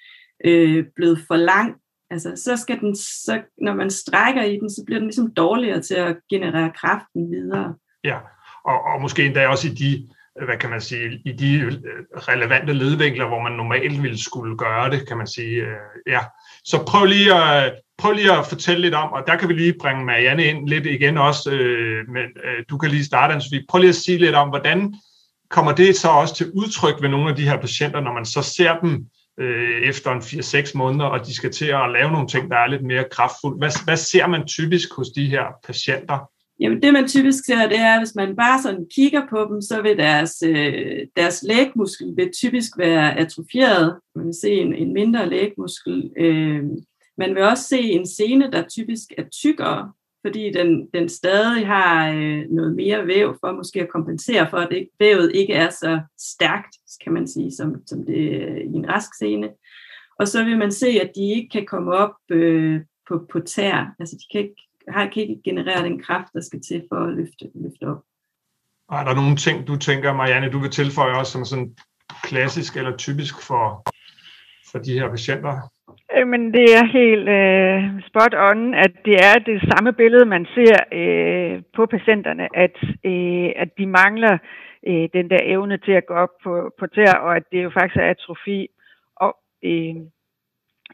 øh, 0.46 0.86
blevet 0.96 1.20
for 1.28 1.36
lang, 1.36 1.76
altså 2.10 2.32
så 2.36 2.58
skal 2.58 2.80
den, 2.80 2.96
så, 2.96 3.42
når 3.58 3.74
man 3.74 3.90
strækker 3.90 4.44
i 4.44 4.58
den, 4.58 4.70
så 4.70 4.84
bliver 4.86 5.00
den 5.00 5.08
ligesom 5.08 5.34
dårligere 5.34 5.82
til 5.82 5.96
at 5.96 6.18
generere 6.30 6.72
kraften 6.76 7.32
videre. 7.32 7.76
Ja, 8.04 8.18
og, 8.66 8.82
og 8.94 9.02
måske 9.02 9.26
endda 9.26 9.48
også 9.48 9.68
i 9.68 9.72
de, 9.72 10.08
hvad 10.46 10.58
kan 10.58 10.70
man 10.70 10.82
sige, 10.82 11.22
i 11.26 11.32
de 11.32 11.60
øh, 11.60 11.74
relevante 12.16 12.74
ledvinkler, 12.74 13.28
hvor 13.28 13.42
man 13.42 13.52
normalt 13.52 14.04
ville 14.04 14.24
skulle 14.24 14.58
gøre 14.58 14.90
det, 14.90 15.08
kan 15.08 15.18
man 15.18 15.28
sige. 15.28 15.56
Øh, 15.56 15.78
ja. 16.08 16.20
Så 16.64 16.84
prøv 16.88 17.06
lige 17.06 17.34
at 17.34 17.74
prøv 17.98 18.12
lige 18.12 18.32
at 18.32 18.48
fortælle 18.48 18.82
lidt 18.82 18.94
om, 18.94 19.12
og 19.12 19.24
der 19.28 19.36
kan 19.36 19.50
vi 19.50 19.54
lige 19.54 19.74
bringe 19.82 20.06
Marianne 20.06 20.46
ind 20.46 20.68
lidt 20.68 20.86
igen 20.86 21.18
også, 21.18 21.52
øh, 21.52 22.10
men 22.10 22.24
øh, 22.24 22.64
du 22.70 22.78
kan 22.78 22.90
lige 22.90 23.06
starte, 23.06 23.34
Anne 23.34 23.66
Prøv 23.70 23.80
lige 23.80 23.90
at 23.90 23.96
sige 23.96 24.18
lidt 24.18 24.36
om, 24.36 24.50
hvordan 24.50 24.94
kommer 25.50 25.72
det 25.72 25.96
så 25.96 26.08
også 26.08 26.36
til 26.36 26.52
udtryk 26.52 27.02
ved 27.02 27.10
nogle 27.10 27.30
af 27.30 27.36
de 27.36 27.50
her 27.50 27.62
patienter, 27.62 28.00
når 28.00 28.14
man 28.14 28.26
så 28.26 28.42
ser 28.42 28.80
dem 28.80 29.06
øh, 29.40 29.82
efter 29.82 30.12
en 30.12 30.20
4-6 30.20 30.72
måneder, 30.76 31.06
og 31.06 31.26
de 31.26 31.36
skal 31.36 31.52
til 31.52 31.66
at 31.66 31.92
lave 31.94 32.12
nogle 32.12 32.28
ting, 32.28 32.52
der 32.52 32.58
er 32.58 32.68
lidt 32.68 32.84
mere 32.84 33.06
kraftfulde. 33.12 33.58
Hvad, 33.58 33.84
hvad 33.86 33.98
ser 33.98 34.28
man 34.28 34.48
typisk 34.48 34.94
hos 34.94 35.10
de 35.10 35.26
her 35.26 35.46
patienter? 35.68 36.30
Jamen 36.60 36.82
det 36.82 36.94
man 36.94 37.08
typisk 37.08 37.46
ser, 37.46 37.68
det 37.68 37.80
er, 37.80 38.00
hvis 38.00 38.16
man 38.16 38.36
bare 38.36 38.62
sådan 38.62 38.86
kigger 38.96 39.22
på 39.30 39.48
dem, 39.52 39.62
så 39.62 39.82
vil 39.82 39.98
deres, 39.98 40.44
øh, 40.46 41.00
deres 41.16 41.44
lægmuskel 41.44 42.14
vil 42.18 42.30
typisk 42.42 42.78
være 42.78 43.18
atrofieret. 43.20 43.96
Man 44.16 44.26
vil 44.26 44.34
se 44.42 44.52
en, 44.52 44.74
en 44.74 44.94
mindre 44.94 45.30
lægmuskel. 45.30 46.12
Øh, 46.18 46.64
man 47.18 47.36
vil 47.36 47.44
også 47.44 47.64
se 47.64 47.80
en 47.80 48.08
scene, 48.08 48.52
der 48.52 48.68
typisk 48.68 49.14
er 49.18 49.24
tykkere, 49.30 49.92
fordi 50.26 50.52
den, 50.52 50.88
den 50.94 51.10
stadig 51.10 51.68
har 51.68 52.12
øh, 52.14 52.46
noget 52.50 52.76
mere 52.76 53.08
væv 53.08 53.38
for 53.40 53.52
måske 53.52 53.82
at 53.82 53.90
kompensere 53.90 54.50
for, 54.50 54.58
at 54.58 54.68
det, 54.72 54.90
vævet 55.00 55.32
ikke 55.36 55.54
er 55.54 55.70
så 55.70 56.02
stærkt, 56.20 56.76
kan 57.04 57.14
man 57.14 57.28
sige, 57.28 57.52
som, 57.52 57.76
som 57.88 58.06
det 58.06 58.42
øh, 58.42 58.58
i 58.58 58.74
en 58.74 58.90
rask 58.90 59.14
scene. 59.14 59.50
Og 60.20 60.28
så 60.28 60.44
vil 60.44 60.58
man 60.58 60.72
se, 60.72 60.88
at 60.88 61.12
de 61.16 61.22
ikke 61.22 61.50
kan 61.50 61.66
komme 61.66 61.92
op 61.94 62.16
øh, 62.30 62.82
på, 63.08 63.26
på 63.32 63.40
tær. 63.40 63.96
Altså 64.00 64.16
de 64.16 64.24
kan 64.32 64.42
ikke, 64.42 64.62
har, 64.88 65.08
kan 65.08 65.22
ikke 65.22 65.42
generere 65.44 65.84
den 65.84 66.02
kraft, 66.04 66.28
der 66.34 66.42
skal 66.42 66.62
til 66.62 66.84
for 66.90 67.08
at 67.08 67.14
løfte, 67.14 67.52
løfte 67.56 67.84
op. 67.84 68.04
er 68.92 69.04
der 69.04 69.16
nogle 69.16 69.36
ting, 69.36 69.68
du 69.68 69.76
tænker, 69.76 70.14
Marianne, 70.14 70.52
du 70.52 70.60
vil 70.60 70.72
tilføje 70.72 71.20
også 71.20 71.32
som 71.32 71.46
sådan 71.46 71.76
klassisk 72.24 72.78
eller 72.78 72.98
typisk 72.98 73.42
for, 73.42 73.84
for 74.72 74.80
de 74.80 74.94
her 74.94 75.10
patienter? 75.10 75.77
Øh, 76.16 76.28
men 76.28 76.54
det 76.54 76.66
er 76.80 76.86
helt 77.00 77.28
øh, 77.40 78.02
spot 78.08 78.34
on, 78.50 78.74
at 78.74 78.92
det 79.06 79.16
er 79.30 79.38
det 79.50 79.62
samme 79.72 79.94
billede, 79.94 80.26
man 80.26 80.46
ser 80.56 80.76
øh, 81.00 81.62
på 81.76 81.86
patienterne, 81.86 82.48
at, 82.58 82.78
øh, 83.04 83.50
at 83.56 83.70
de 83.78 83.86
mangler 83.86 84.38
øh, 84.88 85.10
den 85.14 85.30
der 85.30 85.40
evne 85.44 85.78
til 85.78 85.92
at 85.92 86.06
gå 86.06 86.14
op 86.14 86.34
på, 86.44 86.72
på 86.80 86.88
tæer, 86.88 87.16
og 87.16 87.36
at 87.36 87.44
det 87.52 87.64
jo 87.64 87.70
faktisk 87.70 87.98
er 87.98 88.10
atrofi. 88.10 88.68
Og 89.16 89.38
øh, 89.64 89.96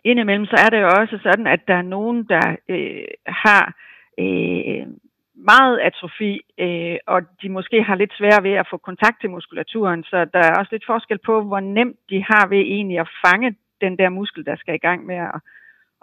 indimellem 0.04 0.46
så 0.46 0.56
er 0.66 0.70
det 0.70 0.82
jo 0.82 0.90
også 1.00 1.20
sådan, 1.24 1.48
at 1.48 1.62
der 1.68 1.76
er 1.76 1.92
nogen, 1.96 2.24
der 2.24 2.56
øh, 2.70 3.08
har 3.28 3.74
øh, 4.20 4.88
meget 5.36 5.80
atrofi, 5.80 6.42
øh, 6.60 6.98
og 7.08 7.22
de 7.42 7.50
måske 7.50 7.84
har 7.84 7.96
lidt 7.96 8.14
svært 8.18 8.44
ved 8.44 8.52
at 8.52 8.68
få 8.70 8.78
kontakt 8.78 9.22
til 9.22 9.30
muskulaturen, 9.30 10.04
så 10.04 10.26
der 10.34 10.40
er 10.40 10.60
også 10.60 10.70
lidt 10.72 10.86
forskel 10.86 11.20
på, 11.26 11.42
hvor 11.42 11.60
nemt 11.60 12.00
de 12.10 12.24
har 12.24 12.48
ved 12.48 12.60
egentlig 12.60 13.00
at 13.00 13.10
fange 13.26 13.56
den 13.86 13.98
der 13.98 14.10
muskel, 14.10 14.46
der 14.46 14.56
skal 14.56 14.76
i 14.76 14.86
gang 14.88 15.00
med 15.06 15.16
at, 15.16 15.40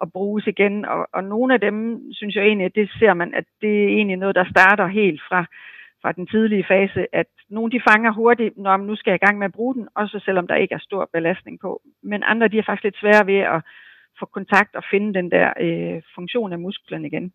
at 0.03 0.13
bruges 0.13 0.47
igen. 0.47 0.85
Og, 0.85 1.01
og 1.13 1.23
nogle 1.25 1.55
af 1.55 1.61
dem, 1.61 1.77
synes 2.13 2.35
jeg 2.35 2.45
egentlig, 2.45 2.67
at 2.67 2.75
det 2.75 2.91
ser 2.99 3.15
man, 3.15 3.35
at 3.35 3.45
det 3.63 3.75
er 3.85 3.89
egentlig 3.89 4.17
noget, 4.17 4.35
der 4.41 4.51
starter 4.55 4.87
helt 4.87 5.21
fra, 5.29 5.41
fra 6.03 6.13
den 6.13 6.27
tidlige 6.27 6.65
fase, 6.69 7.07
at 7.13 7.31
nogle 7.49 7.73
de 7.73 7.81
fanger 7.89 8.13
hurtigt, 8.13 8.59
når 8.59 8.77
man 8.77 8.87
nu 8.87 8.97
skal 8.97 9.15
i 9.15 9.25
gang 9.25 9.39
med 9.39 9.47
at 9.47 9.57
bruge 9.59 9.75
den, 9.75 9.89
også 9.95 10.21
selvom 10.25 10.47
der 10.47 10.55
ikke 10.55 10.75
er 10.75 10.87
stor 10.89 11.11
belastning 11.13 11.61
på. 11.61 11.83
Men 12.03 12.23
andre, 12.23 12.49
de 12.49 12.59
er 12.59 12.67
faktisk 12.67 12.85
lidt 12.85 13.01
svære 13.01 13.27
ved 13.27 13.41
at 13.57 13.61
få 14.19 14.27
kontakt 14.27 14.73
og 14.75 14.85
finde 14.91 15.15
den 15.15 15.31
der 15.31 15.49
øh, 15.61 16.03
funktion 16.15 16.53
af 16.53 16.59
musklen 16.59 17.05
igen. 17.05 17.33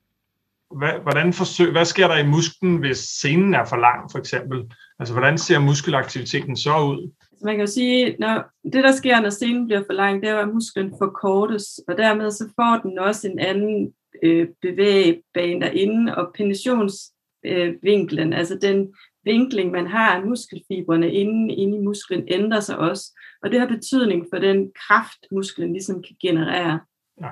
Hvad, 0.71 0.93
hvordan 1.05 1.33
forsøg, 1.33 1.71
hvad 1.71 1.85
sker 1.85 2.07
der 2.07 2.17
i 2.17 2.27
musklen, 2.27 2.77
hvis 2.77 2.97
senen 2.97 3.53
er 3.53 3.65
for 3.65 3.75
lang, 3.87 4.11
for 4.11 4.19
eksempel? 4.19 4.57
Altså, 4.99 5.13
hvordan 5.13 5.37
ser 5.37 5.59
muskelaktiviteten 5.59 6.55
så 6.57 6.75
ud? 6.91 7.11
Så 7.38 7.45
man 7.45 7.55
kan 7.55 7.65
jo 7.65 7.71
sige, 7.71 8.15
når 8.19 8.43
det 8.63 8.83
der 8.83 8.91
sker, 8.91 9.21
når 9.21 9.29
scenen 9.29 9.65
bliver 9.65 9.83
for 9.86 9.93
lang, 9.93 10.21
det 10.21 10.29
er 10.29 10.33
jo, 10.33 10.39
at 10.39 10.53
musklen 10.53 10.93
forkortes, 10.97 11.79
og 11.88 11.97
dermed 11.97 12.31
så 12.31 12.43
får 12.55 12.89
den 12.89 12.99
også 12.99 13.27
en 13.27 13.39
anden 13.39 13.93
øh, 14.23 14.47
bevægebane 14.61 15.61
derinde, 15.61 16.15
og 16.15 16.33
penetrationsvinklen, 16.36 18.33
øh, 18.33 18.39
altså 18.39 18.57
den 18.61 18.93
vinkling, 19.23 19.71
man 19.71 19.88
har 19.88 20.15
af 20.15 20.25
muskelfiberne 20.25 21.13
inde, 21.13 21.55
inde 21.55 21.77
i 21.77 21.81
musklen, 21.81 22.23
ændrer 22.27 22.59
sig 22.59 22.77
også. 22.77 23.19
Og 23.43 23.51
det 23.51 23.59
har 23.59 23.67
betydning 23.67 24.25
for 24.33 24.39
den 24.39 24.71
kraft, 24.88 25.25
musklen 25.31 25.73
ligesom 25.73 26.03
kan 26.03 26.15
generere. 26.21 26.79
Ja. 27.21 27.29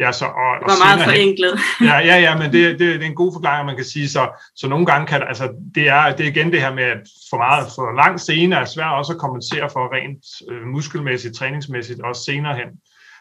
Ja, 0.00 0.12
så, 0.12 0.24
og, 0.24 0.50
det 0.60 0.66
var 0.72 0.84
meget 0.86 1.00
forenklet. 1.10 1.54
Ja, 1.90 1.96
ja, 2.10 2.16
ja, 2.26 2.32
men 2.38 2.52
det, 2.52 2.78
det, 2.78 2.86
det 2.98 3.02
er 3.02 3.10
en 3.10 3.22
god 3.24 3.32
forklaring, 3.32 3.66
man 3.66 3.76
kan 3.76 3.84
sige. 3.84 4.08
Så, 4.08 4.22
så 4.56 4.68
nogle 4.68 4.86
gange 4.86 5.06
kan 5.06 5.22
altså, 5.22 5.46
det 5.74 5.88
er, 5.88 6.16
det 6.16 6.24
er 6.26 6.30
igen 6.30 6.52
det 6.52 6.60
her 6.60 6.74
med, 6.74 6.84
at 6.84 7.02
for 7.30 7.36
meget, 7.36 7.66
for 7.74 7.96
lang 8.02 8.20
scene 8.20 8.56
er 8.56 8.64
svært 8.64 8.98
også 8.98 9.12
at 9.12 9.18
kompensere 9.18 9.70
for 9.72 9.94
rent 9.96 10.24
øh, 10.50 10.66
muskelmæssigt, 10.74 11.34
træningsmæssigt, 11.34 12.00
også 12.00 12.22
senere 12.24 12.56
hen. 12.56 12.68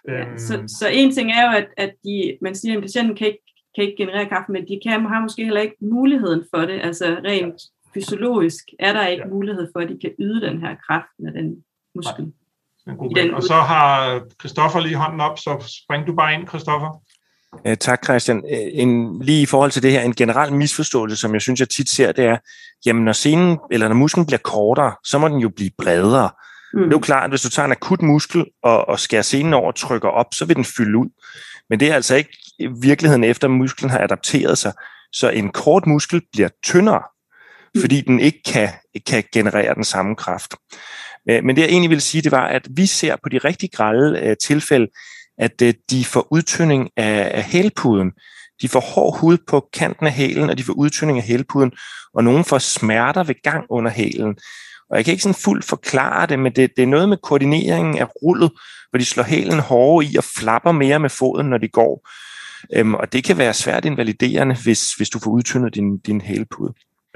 Ja, 0.07 0.21
øhm. 0.21 0.37
så, 0.37 0.53
så 0.79 0.87
en 0.87 1.11
ting 1.15 1.31
er 1.31 1.43
jo, 1.47 1.57
at, 1.57 1.67
at 1.77 1.91
de, 2.03 2.37
man 2.41 2.55
siger, 2.55 2.75
at 2.75 2.81
patienten 2.81 3.15
kan 3.15 3.27
ikke, 3.27 3.43
kan 3.75 3.83
ikke 3.83 4.03
generere 4.03 4.25
kaffe, 4.25 4.51
men 4.51 4.67
de 4.67 4.79
kan, 4.83 5.05
har 5.05 5.21
måske 5.21 5.43
heller 5.43 5.61
ikke 5.61 5.77
muligheden 5.81 6.43
for 6.53 6.61
det. 6.61 6.79
Altså 6.83 7.05
rent 7.25 7.61
fysiologisk 7.93 8.63
er 8.79 8.93
der 8.93 9.07
ikke 9.07 9.23
ja. 9.27 9.33
mulighed 9.33 9.67
for, 9.73 9.79
at 9.79 9.89
de 9.89 9.97
kan 10.01 10.11
yde 10.19 10.41
den 10.41 10.59
her 10.59 10.75
kraft 10.87 11.13
med 11.19 11.31
den 11.33 11.63
muskel. 11.95 12.23
Nej. 12.23 12.44
En 12.87 12.97
god 12.97 13.15
den... 13.15 13.33
Og 13.33 13.43
så 13.43 13.53
har 13.53 14.21
Christoffer 14.39 14.79
lige 14.79 14.95
hånden 14.95 15.21
op, 15.21 15.39
så 15.39 15.81
spring 15.85 16.07
du 16.07 16.15
bare 16.15 16.33
ind, 16.33 16.47
Christoffer. 16.47 17.01
Ja, 17.65 17.75
tak, 17.75 18.03
Christian. 18.03 18.43
En, 18.73 19.21
lige 19.23 19.41
i 19.41 19.45
forhold 19.45 19.71
til 19.71 19.83
det 19.83 19.91
her, 19.91 20.01
en 20.01 20.15
generel 20.15 20.53
misforståelse, 20.53 21.17
som 21.17 21.33
jeg 21.33 21.41
synes, 21.41 21.59
jeg 21.59 21.69
tit 21.69 21.89
ser, 21.89 22.11
det 22.11 22.25
er, 22.25 22.37
jamen 22.85 23.05
når 23.05 23.13
scenen, 23.13 23.59
eller 23.71 23.87
når 23.87 23.95
musklen 23.95 24.25
bliver 24.25 24.39
kortere, 24.43 24.95
så 25.03 25.17
må 25.17 25.27
den 25.27 25.37
jo 25.37 25.49
blive 25.49 25.71
bredere. 25.77 26.29
Mm. 26.73 26.79
Det 26.79 26.87
er 26.87 26.91
jo 26.91 26.99
klart, 26.99 27.23
at 27.23 27.29
hvis 27.29 27.41
du 27.41 27.49
tager 27.49 27.65
en 27.65 27.71
akut 27.71 28.01
muskel 28.01 28.45
og, 28.63 28.87
og 28.87 28.99
skærer 28.99 29.21
senen 29.21 29.53
over 29.53 29.67
og 29.67 29.75
trykker 29.75 30.09
op, 30.09 30.33
så 30.33 30.45
vil 30.45 30.55
den 30.55 30.65
fylde 30.65 30.97
ud. 30.97 31.09
Men 31.69 31.79
det 31.79 31.91
er 31.91 31.95
altså 31.95 32.15
ikke 32.15 32.37
virkeligheden 32.81 33.23
efter, 33.23 33.47
at 33.47 33.51
musklen 33.51 33.89
har 33.91 33.99
adapteret 33.99 34.57
sig. 34.57 34.73
Så 35.11 35.29
en 35.29 35.49
kort 35.51 35.87
muskel 35.87 36.21
bliver 36.31 36.49
tyndere, 36.63 37.03
mm. 37.75 37.81
fordi 37.81 38.01
den 38.01 38.19
ikke 38.19 38.41
kan, 38.45 38.69
kan 39.07 39.23
generere 39.33 39.75
den 39.75 39.83
samme 39.83 40.15
kraft. 40.15 40.55
Øh, 41.29 41.43
men 41.43 41.55
det 41.55 41.61
jeg 41.61 41.69
egentlig 41.69 41.89
vil 41.89 42.01
sige, 42.01 42.21
det 42.21 42.31
var, 42.31 42.47
at 42.47 42.67
vi 42.69 42.85
ser 42.85 43.15
på 43.23 43.29
de 43.29 43.37
rigtig 43.37 43.71
grælde 43.71 44.19
øh, 44.19 44.35
tilfælde, 44.37 44.87
at 45.37 45.61
øh, 45.61 45.73
de 45.89 46.05
får 46.05 46.27
udtynding 46.31 46.89
af, 46.97 47.31
af 47.33 47.43
hælpuden. 47.43 48.11
De 48.61 48.69
får 48.69 48.79
hård 48.79 49.19
hud 49.19 49.37
på 49.47 49.69
kanten 49.73 50.07
af 50.07 50.13
hælen, 50.13 50.49
og 50.49 50.57
de 50.57 50.63
får 50.63 50.73
udtynding 50.73 51.17
af 51.17 51.23
hælpuden, 51.23 51.71
og 52.13 52.23
nogen 52.23 52.43
får 52.43 52.57
smerter 52.57 53.23
ved 53.23 53.35
gang 53.43 53.65
under 53.69 53.91
hælen. 53.91 54.35
Og 54.89 54.97
jeg 54.97 55.05
kan 55.05 55.11
ikke 55.11 55.23
sådan 55.23 55.35
fuldt 55.35 55.65
forklare 55.65 56.27
det, 56.27 56.39
men 56.39 56.51
det, 56.55 56.71
det 56.77 56.83
er 56.83 56.87
noget 56.87 57.09
med 57.09 57.17
koordineringen 57.17 57.97
af 57.97 58.07
rullet, 58.23 58.51
hvor 58.89 58.97
de 58.99 59.05
slår 59.05 59.23
hælen 59.23 59.59
hårdere 59.59 60.11
i 60.11 60.15
og 60.15 60.23
flapper 60.23 60.71
mere 60.71 60.99
med 60.99 61.09
foden, 61.09 61.49
når 61.49 61.57
de 61.57 61.67
går. 61.67 62.09
Øhm, 62.73 62.93
og 62.93 63.13
det 63.13 63.23
kan 63.23 63.37
være 63.37 63.53
svært 63.53 63.85
invaliderende, 63.85 64.55
hvis, 64.63 64.93
hvis 64.93 65.09
du 65.09 65.19
får 65.19 65.31
udtyndet 65.31 65.75
din, 65.75 65.97
din 65.97 66.21
hælpude. 66.21 66.73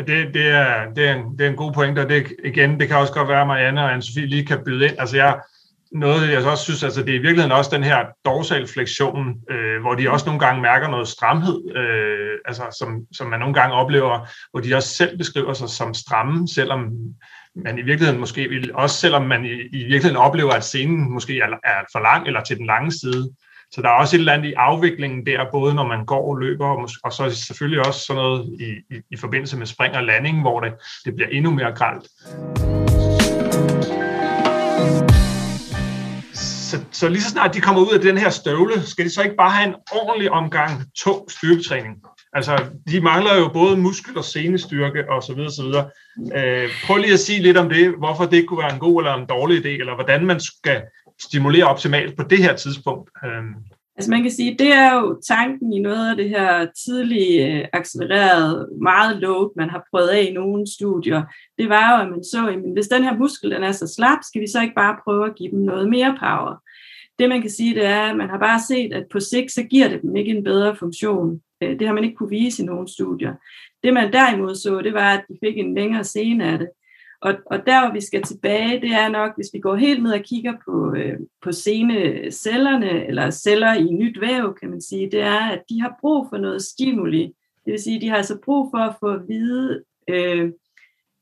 Det, 0.08 0.34
det, 0.34 0.48
er, 0.48 0.94
det, 0.96 1.08
er 1.08 1.16
en, 1.16 1.38
det 1.38 1.46
er 1.46 1.50
en 1.50 1.56
god 1.56 1.74
pointe, 1.74 2.00
og 2.00 2.10
det, 2.10 2.28
igen, 2.44 2.80
det 2.80 2.88
kan 2.88 2.98
også 2.98 3.14
godt 3.14 3.28
være, 3.28 3.42
at 3.42 3.48
Marianne 3.48 3.84
og 3.84 3.94
Anne-Sophie 3.96 4.26
lige 4.26 4.46
kan 4.46 4.64
byde 4.66 4.86
ind. 4.86 4.96
Altså 5.00 5.16
jeg, 5.16 5.40
noget, 5.92 6.32
jeg 6.32 6.46
også 6.46 6.64
synes, 6.64 6.84
altså 6.84 7.02
det 7.04 7.10
er 7.10 7.20
i 7.20 7.22
virkeligheden 7.22 7.52
også 7.52 7.72
den 7.74 7.84
her 7.84 8.06
dorsalflektion, 8.26 9.36
øh, 9.50 9.82
hvor 9.82 9.96
de 9.96 10.12
også 10.12 10.26
nogle 10.26 10.40
gange 10.40 10.62
mærker 10.62 10.88
noget 10.88 11.08
stramhed, 11.08 11.76
øh, 11.76 12.38
altså 12.46 12.64
som, 12.80 13.06
som 13.14 13.28
man 13.28 13.40
nogle 13.40 13.54
gange 13.54 13.76
oplever, 13.76 14.28
hvor 14.52 14.60
de 14.60 14.76
også 14.76 14.90
selv 14.90 15.18
beskriver 15.18 15.54
sig 15.54 15.70
som 15.70 15.94
stramme, 15.94 16.48
selvom 16.48 16.90
man 17.56 17.80
i 17.80 17.82
virkeligheden 17.82 18.20
måske 18.20 18.50
vil, 18.50 18.72
også 18.74 18.96
selvom 18.96 19.22
man 19.22 19.46
i, 19.46 19.52
i 19.52 19.84
virkeligheden 19.84 20.18
oplever, 20.18 20.52
at 20.52 20.64
scenen 20.64 21.14
måske 21.14 21.40
er, 21.40 21.48
er 21.64 21.80
for 21.92 22.00
lang 22.00 22.28
eller 22.28 22.44
til 22.44 22.58
den 22.58 22.66
lange 22.66 22.92
side. 22.92 23.30
Så 23.72 23.82
der 23.82 23.90
er 23.90 23.94
også 23.94 24.16
et 24.16 24.20
eller 24.20 24.34
andet 24.34 24.50
i 24.50 24.54
afviklingen 24.54 25.26
der, 25.26 25.52
både 25.52 25.74
når 25.76 25.88
man 25.88 26.06
går 26.06 26.30
og 26.30 26.38
løber, 26.38 26.66
og, 26.66 26.90
og 27.04 27.14
så 27.14 27.30
selvfølgelig 27.48 27.86
også 27.88 28.00
sådan 28.00 28.22
noget 28.22 28.50
i, 28.60 28.96
i, 28.96 29.02
i 29.12 29.18
forbindelse 29.18 29.58
med 29.58 29.66
spring 29.66 29.96
og 29.96 30.04
landing, 30.04 30.42
hvor 30.42 30.60
det, 30.60 30.74
det 31.06 31.16
bliver 31.16 31.30
endnu 31.30 31.52
mere 31.52 31.72
gralt. 31.76 32.04
Så, 36.70 36.78
så 36.92 37.10
lige 37.10 37.22
så 37.22 37.30
snart 37.30 37.54
de 37.54 37.62
kommer 37.62 37.82
ud 37.82 37.94
af 37.94 38.02
den 38.02 38.18
her 38.18 38.30
støvle, 38.30 38.82
skal 38.82 39.06
de 39.06 39.10
så 39.10 39.24
ikke 39.24 39.36
bare 39.36 39.52
have 39.52 39.68
en 39.68 39.76
ordentlig 39.92 40.32
omgang 40.32 40.72
tung 40.98 41.32
styrketræning? 41.32 41.96
Altså, 42.34 42.64
de 42.92 43.02
mangler 43.02 43.38
jo 43.38 43.48
både 43.54 43.78
muskel- 43.78 44.18
og 44.18 44.26
senestyrke 44.26 45.12
og 45.12 45.24
så 45.24 45.34
videre, 45.34 45.52
så 45.52 45.64
videre. 45.64 45.90
Øh, 46.38 46.70
prøv 46.86 46.98
lige 46.98 47.14
at 47.14 47.20
sige 47.20 47.42
lidt 47.42 47.58
om 47.58 47.70
det, 47.70 47.94
hvorfor 47.98 48.26
det 48.26 48.48
kunne 48.48 48.64
være 48.64 48.74
en 48.74 48.80
god 48.80 49.02
eller 49.02 49.16
en 49.16 49.26
dårlig 49.26 49.66
idé, 49.66 49.70
eller 49.70 49.96
hvordan 49.96 50.26
man 50.26 50.40
skal 50.40 50.82
stimulere 51.22 51.66
optimalt 51.66 52.18
på 52.18 52.24
det 52.24 52.38
her 52.38 52.56
tidspunkt. 52.56 53.10
Øhm. 53.26 53.54
Altså 54.00 54.12
man 54.12 54.22
kan 54.22 54.32
sige, 54.32 54.56
det 54.60 54.74
er 54.74 54.94
jo 54.94 55.22
tanken 55.28 55.74
i 55.74 55.80
noget 55.80 56.10
af 56.10 56.16
det 56.18 56.30
her 56.30 56.68
tidlige 56.86 57.48
øh, 57.48 57.68
accelererede, 57.74 58.70
meget 58.82 59.18
load, 59.18 59.54
man 59.56 59.70
har 59.70 59.84
prøvet 59.92 60.08
af 60.08 60.28
i 60.30 60.34
nogle 60.34 60.68
studier. 60.78 61.24
Det 61.58 61.70
var 61.70 61.98
jo, 61.98 62.04
at 62.04 62.12
man 62.12 62.24
så, 62.24 62.48
at 62.48 62.74
hvis 62.74 62.88
den 62.88 63.04
her 63.04 63.18
muskel 63.18 63.52
den 63.52 63.64
er 63.64 63.72
så 63.72 63.94
slap, 63.96 64.18
skal 64.24 64.42
vi 64.42 64.48
så 64.48 64.62
ikke 64.62 64.76
bare 64.76 64.98
prøve 65.04 65.26
at 65.26 65.36
give 65.36 65.52
dem 65.52 65.60
noget 65.60 65.90
mere 65.90 66.18
power. 66.20 66.64
Det 67.20 67.30
man 67.30 67.42
kan 67.42 67.50
sige, 67.50 67.76
det 67.76 67.86
er, 67.86 68.02
at 68.02 68.18
man 68.18 68.30
har 68.30 68.38
bare 68.38 68.60
set, 68.68 68.94
at 68.94 69.06
på 69.12 69.20
sigt, 69.20 69.52
så 69.52 69.64
giver 69.64 69.88
det 69.88 70.02
dem 70.02 70.16
ikke 70.16 70.32
en 70.32 70.44
bedre 70.44 70.76
funktion. 70.76 71.42
Øh, 71.64 71.80
det 71.80 71.88
har 71.88 71.94
man 71.94 72.04
ikke 72.04 72.16
kunne 72.16 72.30
vise 72.30 72.64
i 72.64 72.66
nogle 72.66 72.88
studier. 72.88 73.34
Det 73.84 73.94
man 73.94 74.14
derimod 74.14 74.56
så, 74.56 74.82
det 74.82 74.94
var, 74.94 75.14
at 75.14 75.26
de 75.30 75.38
fik 75.44 75.58
en 75.58 75.76
længere 75.76 76.04
scene 76.04 76.46
af 76.46 76.60
det. 76.60 76.70
Og, 77.22 77.34
og 77.46 77.66
der, 77.66 77.86
hvor 77.86 77.94
vi 77.94 78.02
skal 78.02 78.24
tilbage, 78.24 78.82
det 78.82 78.92
er 78.92 79.10
nok, 79.10 79.36
hvis 79.36 79.50
vi 79.54 79.60
går 79.60 79.76
helt 79.76 80.04
ned 80.04 80.12
og 80.12 80.24
kigger 80.24 80.54
på, 80.66 80.94
øh, 80.96 81.20
på 81.44 81.52
senecellerne, 81.52 83.08
eller 83.08 83.30
celler 83.30 83.74
i 83.74 83.84
nyt 83.84 84.22
væv, 84.22 84.56
kan 84.62 84.70
man 84.70 84.82
sige, 84.82 85.12
det 85.12 85.22
er, 85.22 85.40
at 85.40 85.64
de 85.70 85.82
har 85.82 85.98
brug 86.02 86.28
for 86.30 86.38
noget 86.38 86.62
stimuli. 86.62 87.24
Det 87.66 87.72
vil 87.72 87.80
sige, 87.80 88.02
de 88.02 88.10
har 88.10 88.18
altså 88.18 88.40
brug 88.46 88.72
for 88.72 88.78
at 88.78 88.96
få 89.00 89.08
at 89.08 89.28
vide 89.28 89.84
øh, 90.10 90.52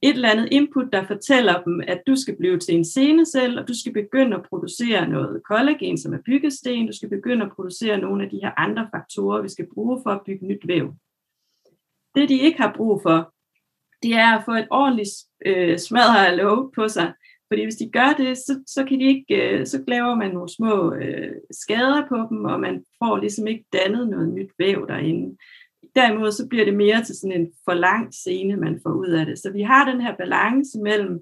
et 0.02 0.14
eller 0.16 0.30
andet 0.30 0.48
input, 0.52 0.94
der 0.94 1.08
fortæller 1.08 1.62
dem, 1.62 1.82
at 1.88 2.02
du 2.08 2.16
skal 2.16 2.36
blive 2.38 2.60
til 2.60 2.76
en 2.76 2.86
senecelle, 2.86 3.62
og 3.62 3.68
du 3.68 3.80
skal 3.80 3.94
begynde 3.94 4.36
at 4.36 4.44
producere 4.50 5.10
noget 5.10 5.42
kollagen, 5.44 5.98
som 5.98 6.14
er 6.14 6.22
byggesten, 6.26 6.88
du 6.88 6.94
skal 6.94 7.10
begynde 7.10 7.46
at 7.46 7.52
producere 7.52 7.98
nogle 7.98 8.24
af 8.24 8.30
de 8.30 8.40
her 8.44 8.52
andre 8.58 8.88
faktorer, 8.96 9.42
vi 9.42 9.50
skal 9.50 9.68
bruge 9.74 10.00
for 10.04 10.10
at 10.10 10.22
bygge 10.26 10.46
nyt 10.46 10.68
væv. 10.68 10.94
Det, 12.16 12.30
de 12.30 12.40
ikke 12.40 12.62
har 12.62 12.74
brug 12.78 13.02
for, 13.02 13.34
det 14.04 14.14
er 14.14 14.38
at 14.38 14.44
få 14.46 14.52
et 14.52 14.68
ordentligt 14.72 15.10
øh, 15.46 15.78
smadret 15.78 16.38
load 16.38 16.72
på 16.76 16.88
sig. 16.88 17.14
Fordi 17.48 17.64
hvis 17.64 17.76
de 17.76 17.90
gør 17.90 18.16
det, 18.18 18.38
så, 18.38 18.60
så, 18.68 18.86
kan 18.86 19.00
de 19.00 19.06
ikke, 19.06 19.26
øh, 19.42 19.66
så 19.66 19.84
laver 19.88 20.16
man 20.16 20.32
nogle 20.32 20.50
små 20.50 20.94
øh, 20.94 21.32
skader 21.52 22.08
på 22.10 22.18
dem, 22.30 22.46
og 22.46 22.60
man 22.60 22.84
får 23.04 23.18
ligesom 23.18 23.48
ikke 23.48 23.66
dannet 23.74 24.10
noget 24.10 24.34
nyt 24.34 24.52
væv 24.60 24.88
derinde. 24.88 25.38
Derimod 25.96 26.32
så 26.32 26.48
bliver 26.48 26.66
det 26.66 26.74
mere 26.74 27.04
til 27.04 27.16
sådan 27.16 27.42
en 27.42 27.48
for 27.66 27.74
lang 27.74 28.14
scene, 28.14 28.58
man 28.58 28.80
får 28.84 28.94
ud 28.94 29.08
af 29.08 29.26
det. 29.26 29.40
Så 29.40 29.52
vi 29.52 29.62
har 29.62 29.92
den 29.92 30.02
her 30.02 30.16
balance 30.16 30.80
mellem, 30.84 31.20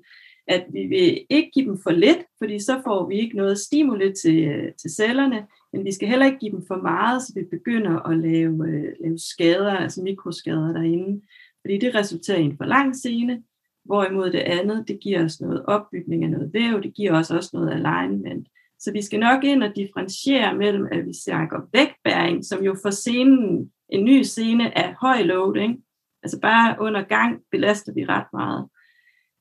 at 0.47 0.65
vi 0.73 0.85
vil 0.87 1.25
ikke 1.29 1.51
give 1.53 1.65
dem 1.65 1.77
for 1.83 1.91
lidt, 1.91 2.23
fordi 2.37 2.59
så 2.59 2.81
får 2.83 3.07
vi 3.07 3.15
ikke 3.15 3.37
noget 3.37 3.59
stimuli 3.59 4.13
til, 4.23 4.43
øh, 4.47 4.71
til 4.81 4.89
cellerne, 4.89 5.45
men 5.73 5.85
vi 5.85 5.91
skal 5.91 6.07
heller 6.07 6.25
ikke 6.25 6.39
give 6.39 6.51
dem 6.51 6.63
for 6.67 6.77
meget, 6.81 7.21
så 7.21 7.33
vi 7.35 7.43
begynder 7.57 7.99
at 8.09 8.17
lave, 8.17 8.67
øh, 8.69 8.93
lave 9.03 9.19
skader, 9.19 9.71
altså 9.71 10.01
mikroskader 10.01 10.73
derinde 10.73 11.21
fordi 11.65 11.77
det 11.77 11.95
resulterer 11.95 12.37
i 12.37 12.43
en 12.43 12.57
for 12.57 12.65
lang 12.65 12.95
scene, 12.95 13.43
hvorimod 13.85 14.31
det 14.31 14.39
andet, 14.39 14.87
det 14.87 14.99
giver 14.99 15.25
os 15.25 15.41
noget 15.41 15.65
opbygning 15.65 16.23
af 16.23 16.29
noget 16.29 16.53
væv, 16.53 16.81
det 16.81 16.93
giver 16.93 17.19
os 17.19 17.31
også 17.31 17.49
noget 17.53 17.71
alignment. 17.71 18.47
Så 18.79 18.91
vi 18.91 19.01
skal 19.01 19.19
nok 19.19 19.43
ind 19.43 19.63
og 19.63 19.75
differentiere 19.75 20.55
mellem, 20.55 20.87
at 20.91 21.05
vi 21.05 21.13
snakker 21.23 21.69
vægtbæring, 21.73 22.45
som 22.45 22.63
jo 22.63 22.75
for 22.81 22.89
scenen, 22.89 23.71
en 23.89 24.05
ny 24.05 24.21
scene 24.21 24.77
er 24.77 24.93
høj 25.01 25.21
loading, 25.21 25.83
altså 26.23 26.39
bare 26.39 26.75
under 26.79 27.03
gang 27.03 27.41
belaster 27.51 27.93
vi 27.93 28.05
ret 28.05 28.27
meget. 28.33 28.67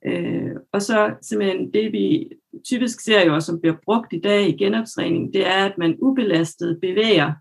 Øh, 0.07 0.57
og 0.72 0.83
så 0.83 1.14
simpelthen 1.22 1.72
det, 1.72 1.93
vi 1.93 2.31
typisk 2.64 3.01
ser 3.01 3.27
jo, 3.27 3.41
som 3.41 3.61
bliver 3.61 3.77
brugt 3.85 4.12
i 4.12 4.20
dag 4.20 4.49
i 4.49 4.57
genoptræning, 4.57 5.35
det 5.35 5.47
er, 5.47 5.64
at 5.64 5.79
man 5.79 5.97
ubelastet 6.01 6.79
bevæger 6.81 7.33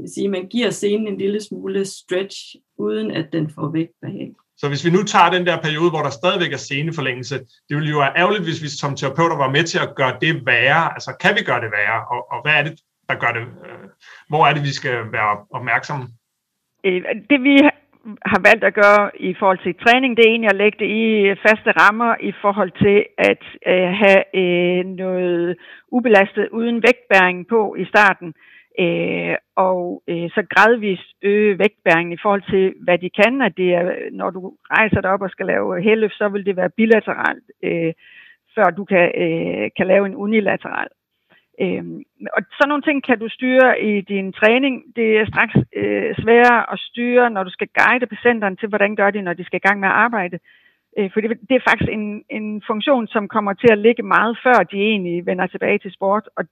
det 0.00 0.04
vil 0.04 0.14
sige, 0.14 0.24
at 0.24 0.36
man 0.38 0.46
giver 0.54 0.70
scenen 0.70 1.08
en 1.08 1.18
lille 1.18 1.40
smule 1.48 1.84
stretch, 1.84 2.38
uden 2.78 3.10
at 3.10 3.26
den 3.32 3.50
får 3.54 3.68
vægt 3.68 3.94
behag. 4.02 4.30
Så 4.60 4.68
hvis 4.68 4.84
vi 4.86 4.90
nu 4.90 5.02
tager 5.12 5.30
den 5.36 5.46
der 5.46 5.56
periode, 5.66 5.90
hvor 5.90 6.02
der 6.06 6.18
stadigvæk 6.20 6.52
er 6.52 6.62
sceneforlængelse, 6.66 7.36
det 7.66 7.74
ville 7.76 7.90
jo 7.94 7.98
være 7.98 8.16
ærgerligt, 8.20 8.46
hvis 8.48 8.62
vi 8.64 8.68
som 8.68 8.96
terapeuter 8.96 9.36
var 9.44 9.50
med 9.56 9.64
til 9.64 9.78
at 9.86 9.94
gøre 10.00 10.14
det 10.20 10.46
værre. 10.46 10.84
Altså, 10.96 11.10
kan 11.22 11.32
vi 11.36 11.42
gøre 11.48 11.60
det 11.64 11.70
værre? 11.78 12.00
Og, 12.12 12.20
og 12.32 12.38
hvad 12.42 12.54
er 12.58 12.62
det, 12.66 12.74
der 13.08 13.16
gør 13.22 13.32
det? 13.38 13.44
Øh, 13.66 13.86
hvor 14.30 14.42
er 14.46 14.52
det, 14.54 14.62
vi 14.62 14.74
skal 14.80 14.96
være 15.16 15.32
opmærksomme? 15.58 16.04
Øh, 16.86 17.00
det 17.30 17.38
vi 17.48 17.56
har 18.32 18.40
valgt 18.48 18.64
at 18.64 18.74
gøre 18.82 19.04
i 19.30 19.32
forhold 19.40 19.60
til 19.62 19.80
træning, 19.84 20.10
det 20.16 20.22
er 20.24 20.30
egentlig 20.30 20.52
at 20.52 20.62
lægge 20.62 20.78
det 20.82 20.90
i 21.02 21.06
faste 21.46 21.70
rammer 21.80 22.12
i 22.30 22.32
forhold 22.42 22.72
til 22.84 22.98
at 23.30 23.42
øh, 23.72 23.90
have 24.02 24.22
noget 25.02 25.56
ubelastet 25.96 26.48
uden 26.58 26.76
vægtbæring 26.86 27.38
på 27.52 27.60
i 27.82 27.84
starten 27.92 28.28
øh, 28.28 28.59
Øh, 28.84 29.36
og 29.56 30.02
øh, 30.08 30.30
så 30.34 30.42
gradvist 30.54 31.08
øge 31.22 31.58
vægtbæringen 31.58 32.12
i 32.12 32.22
forhold 32.22 32.44
til, 32.50 32.74
hvad 32.84 32.98
de 32.98 33.10
kan. 33.20 33.42
At 33.42 33.56
det 33.56 33.74
er, 33.74 33.84
når 34.12 34.30
du 34.30 34.40
rejser 34.70 35.00
dig 35.00 35.10
op 35.10 35.22
og 35.22 35.30
skal 35.30 35.46
lave 35.46 35.82
helløft, 35.82 36.14
så 36.18 36.28
vil 36.28 36.46
det 36.46 36.56
være 36.56 36.76
bilateralt, 36.76 37.44
øh, 37.62 37.92
før 38.54 38.70
du 38.78 38.84
kan, 38.84 39.06
øh, 39.24 39.70
kan 39.76 39.86
lave 39.86 40.06
en 40.06 40.16
unilateral. 40.16 40.88
Øh, 41.62 41.84
og 42.36 42.42
sådan 42.52 42.68
nogle 42.68 42.82
ting 42.82 42.98
kan 43.08 43.18
du 43.18 43.28
styre 43.28 43.80
i 43.90 44.00
din 44.00 44.32
træning. 44.32 44.74
Det 44.96 45.18
er 45.18 45.26
straks 45.26 45.54
øh, 45.80 46.14
sværere 46.22 46.72
at 46.72 46.78
styre, 46.78 47.30
når 47.30 47.42
du 47.44 47.50
skal 47.50 47.68
guide 47.78 48.06
patienterne 48.06 48.56
til, 48.56 48.68
hvordan 48.68 48.96
gør 48.96 49.10
de, 49.10 49.22
når 49.22 49.32
de 49.32 49.44
skal 49.44 49.60
i 49.62 49.66
gang 49.68 49.80
med 49.80 49.88
at 49.88 49.94
arbejde. 50.06 50.38
Øh, 50.98 51.10
for 51.12 51.20
det, 51.20 51.30
det 51.48 51.54
er 51.56 51.68
faktisk 51.68 51.90
en, 51.90 52.24
en 52.30 52.62
funktion, 52.66 53.06
som 53.06 53.28
kommer 53.28 53.52
til 53.52 53.70
at 53.72 53.78
ligge 53.78 54.02
meget 54.02 54.38
før 54.44 54.58
de 54.72 54.76
egentlig 54.76 55.26
vender 55.26 55.46
tilbage 55.46 55.78
til 55.78 55.92
sport, 55.92 56.28
og 56.36 56.44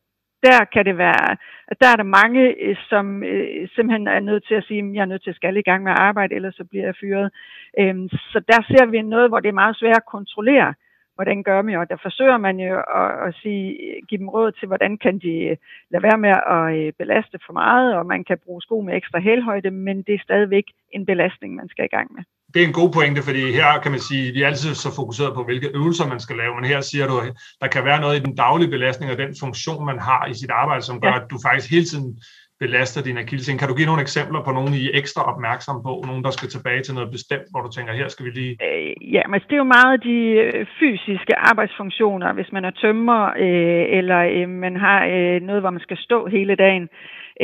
der 0.42 0.64
kan 0.72 0.84
det 0.84 0.98
være, 0.98 1.36
at 1.68 1.76
der 1.80 1.88
er 1.92 1.96
der 1.96 2.14
mange, 2.20 2.42
øh, 2.64 2.76
som 2.88 3.24
øh, 3.24 3.68
simpelthen 3.74 4.08
er 4.08 4.20
nødt 4.20 4.46
til 4.46 4.54
at 4.54 4.64
sige, 4.64 4.78
at 4.78 4.94
jeg 4.94 5.00
er 5.02 5.12
nødt 5.12 5.22
til 5.22 5.30
at 5.30 5.36
skal 5.36 5.56
i 5.56 5.68
gang 5.70 5.82
med 5.82 5.92
at 5.92 5.98
arbejde, 5.98 6.34
ellers 6.34 6.54
så 6.54 6.64
bliver 6.64 6.84
jeg 6.84 6.96
fyret. 7.00 7.30
Øhm, 7.78 8.08
så 8.08 8.40
der 8.48 8.60
ser 8.70 8.86
vi 8.86 9.02
noget, 9.02 9.28
hvor 9.30 9.40
det 9.40 9.48
er 9.48 9.62
meget 9.62 9.76
svært 9.76 9.96
at 9.96 10.12
kontrollere, 10.16 10.74
hvordan 11.14 11.42
gør 11.42 11.62
man, 11.62 11.76
og 11.76 11.90
der 11.90 11.96
forsøger 12.02 12.36
man 12.36 12.60
jo 12.60 12.76
at, 13.02 13.28
at 13.28 13.34
sige, 13.42 13.66
give 14.08 14.18
dem 14.18 14.28
råd 14.28 14.52
til, 14.52 14.66
hvordan 14.68 14.98
kan 14.98 15.18
de 15.18 15.34
øh, 15.50 15.56
lade 15.90 16.02
være 16.02 16.18
med 16.18 16.34
at 16.56 16.64
øh, 16.78 16.92
belaste 16.98 17.38
for 17.46 17.52
meget, 17.52 17.96
og 17.96 18.06
man 18.06 18.24
kan 18.24 18.38
bruge 18.44 18.62
sko 18.62 18.80
med 18.80 18.96
ekstra 18.96 19.18
hælhøjde, 19.18 19.70
men 19.70 20.02
det 20.02 20.14
er 20.14 20.26
stadigvæk 20.28 20.64
en 20.90 21.06
belastning, 21.06 21.54
man 21.54 21.68
skal 21.68 21.84
i 21.84 21.94
gang 21.96 22.12
med 22.14 22.24
det 22.54 22.62
er 22.62 22.66
en 22.66 22.80
god 22.80 22.90
pointe, 22.92 23.22
fordi 23.22 23.52
her 23.52 23.80
kan 23.82 23.90
man 23.90 24.00
sige, 24.00 24.32
vi 24.32 24.42
er 24.42 24.46
altid 24.46 24.74
så 24.74 24.90
fokuseret 24.96 25.34
på, 25.34 25.44
hvilke 25.44 25.70
øvelser 25.74 26.06
man 26.08 26.20
skal 26.20 26.36
lave, 26.36 26.54
men 26.54 26.64
her 26.64 26.80
siger 26.80 27.06
du, 27.06 27.18
at 27.18 27.32
der 27.60 27.68
kan 27.74 27.84
være 27.84 28.00
noget 28.00 28.16
i 28.16 28.24
den 28.26 28.36
daglige 28.36 28.70
belastning 28.70 29.12
og 29.12 29.18
den 29.18 29.34
funktion, 29.40 29.86
man 29.86 29.98
har 29.98 30.26
i 30.26 30.34
sit 30.34 30.50
arbejde, 30.50 30.82
som 30.82 31.00
gør, 31.00 31.08
ja. 31.08 31.20
at 31.20 31.30
du 31.30 31.38
faktisk 31.46 31.70
hele 31.70 31.84
tiden 31.84 32.18
belaster 32.60 33.02
din 33.02 33.18
akillescene. 33.18 33.58
Kan 33.58 33.68
du 33.68 33.74
give 33.74 33.86
nogle 33.86 34.02
eksempler 34.02 34.40
på 34.44 34.52
nogle, 34.52 34.76
I 34.76 34.86
er 34.86 34.98
ekstra 35.00 35.22
opmærksom 35.32 35.82
på? 35.82 35.92
Nogen, 36.06 36.24
der 36.24 36.30
skal 36.30 36.48
tilbage 36.48 36.82
til 36.82 36.94
noget 36.94 37.10
bestemt, 37.10 37.46
hvor 37.50 37.60
du 37.60 37.70
tænker, 37.72 37.92
her 37.92 38.08
skal 38.08 38.26
vi 38.26 38.30
lige... 38.30 38.56
Øh, 38.66 39.14
ja, 39.14 39.22
men 39.28 39.40
det 39.40 39.52
er 39.52 39.64
jo 39.64 39.74
meget 39.78 40.02
de 40.02 40.18
øh, 40.44 40.66
fysiske 40.80 41.34
arbejdsfunktioner, 41.38 42.32
hvis 42.32 42.52
man 42.52 42.64
er 42.64 42.70
tømmer, 42.70 43.22
øh, 43.46 43.84
eller 43.98 44.20
øh, 44.36 44.48
man 44.48 44.76
har 44.76 45.00
øh, 45.06 45.42
noget, 45.42 45.62
hvor 45.62 45.70
man 45.70 45.86
skal 45.86 45.96
stå 45.96 46.26
hele 46.26 46.54
dagen. 46.54 46.82
Øh, 46.82 46.88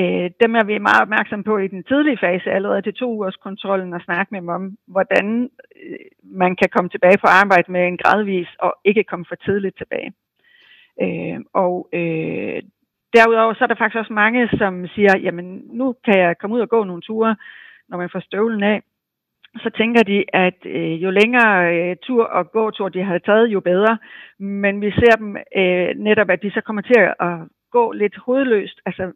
Øh, 0.00 0.30
dem 0.42 0.54
er 0.54 0.64
vi 0.64 0.78
meget 0.78 1.02
opmærksom 1.02 1.42
på 1.44 1.58
i 1.58 1.68
den 1.68 1.84
tidlige 1.84 2.18
fase, 2.20 2.50
allerede 2.50 2.82
til 2.82 2.94
to 2.94 3.08
ugers 3.16 3.36
kontrollen, 3.36 3.92
og 3.92 4.00
snakke 4.00 4.28
med 4.30 4.40
dem 4.40 4.48
om, 4.48 4.76
hvordan 4.86 5.50
øh, 5.82 5.98
man 6.22 6.56
kan 6.56 6.68
komme 6.72 6.90
tilbage 6.90 7.18
på 7.18 7.26
arbejde 7.42 7.72
med 7.72 7.86
en 7.86 7.98
gradvis, 8.02 8.48
og 8.58 8.74
ikke 8.84 9.04
komme 9.04 9.24
for 9.28 9.34
tidligt 9.34 9.76
tilbage. 9.76 10.12
Øh, 11.02 11.38
og 11.54 11.88
øh, 11.92 12.62
derudover 13.14 13.54
så 13.54 13.64
er 13.64 13.68
der 13.68 13.82
faktisk 13.82 13.98
også 13.98 14.12
mange, 14.12 14.48
som 14.58 14.86
siger, 14.86 15.18
jamen 15.18 15.62
nu 15.72 15.94
kan 16.04 16.18
jeg 16.18 16.38
komme 16.38 16.56
ud 16.56 16.60
og 16.60 16.68
gå 16.68 16.84
nogle 16.84 17.02
ture, 17.02 17.36
når 17.88 17.98
man 17.98 18.10
får 18.12 18.20
støvlen 18.20 18.62
af. 18.62 18.82
Så 19.62 19.70
tænker 19.70 20.02
de, 20.02 20.24
at 20.32 20.58
øh, 20.66 21.02
jo 21.02 21.10
længere 21.10 21.74
øh, 21.74 21.96
tur 22.02 22.24
og 22.24 22.52
gåtur 22.52 22.88
de 22.88 23.02
har 23.02 23.18
taget, 23.18 23.46
jo 23.46 23.60
bedre. 23.60 23.98
Men 24.38 24.80
vi 24.80 24.90
ser 24.90 25.16
dem 25.16 25.36
øh, 25.56 25.88
netop, 25.96 26.30
at 26.30 26.42
de 26.42 26.50
så 26.50 26.60
kommer 26.60 26.82
til 26.82 27.00
at 27.20 27.36
gå 27.70 27.92
lidt 27.92 28.16
hovedløst, 28.16 28.80
altså 28.86 29.12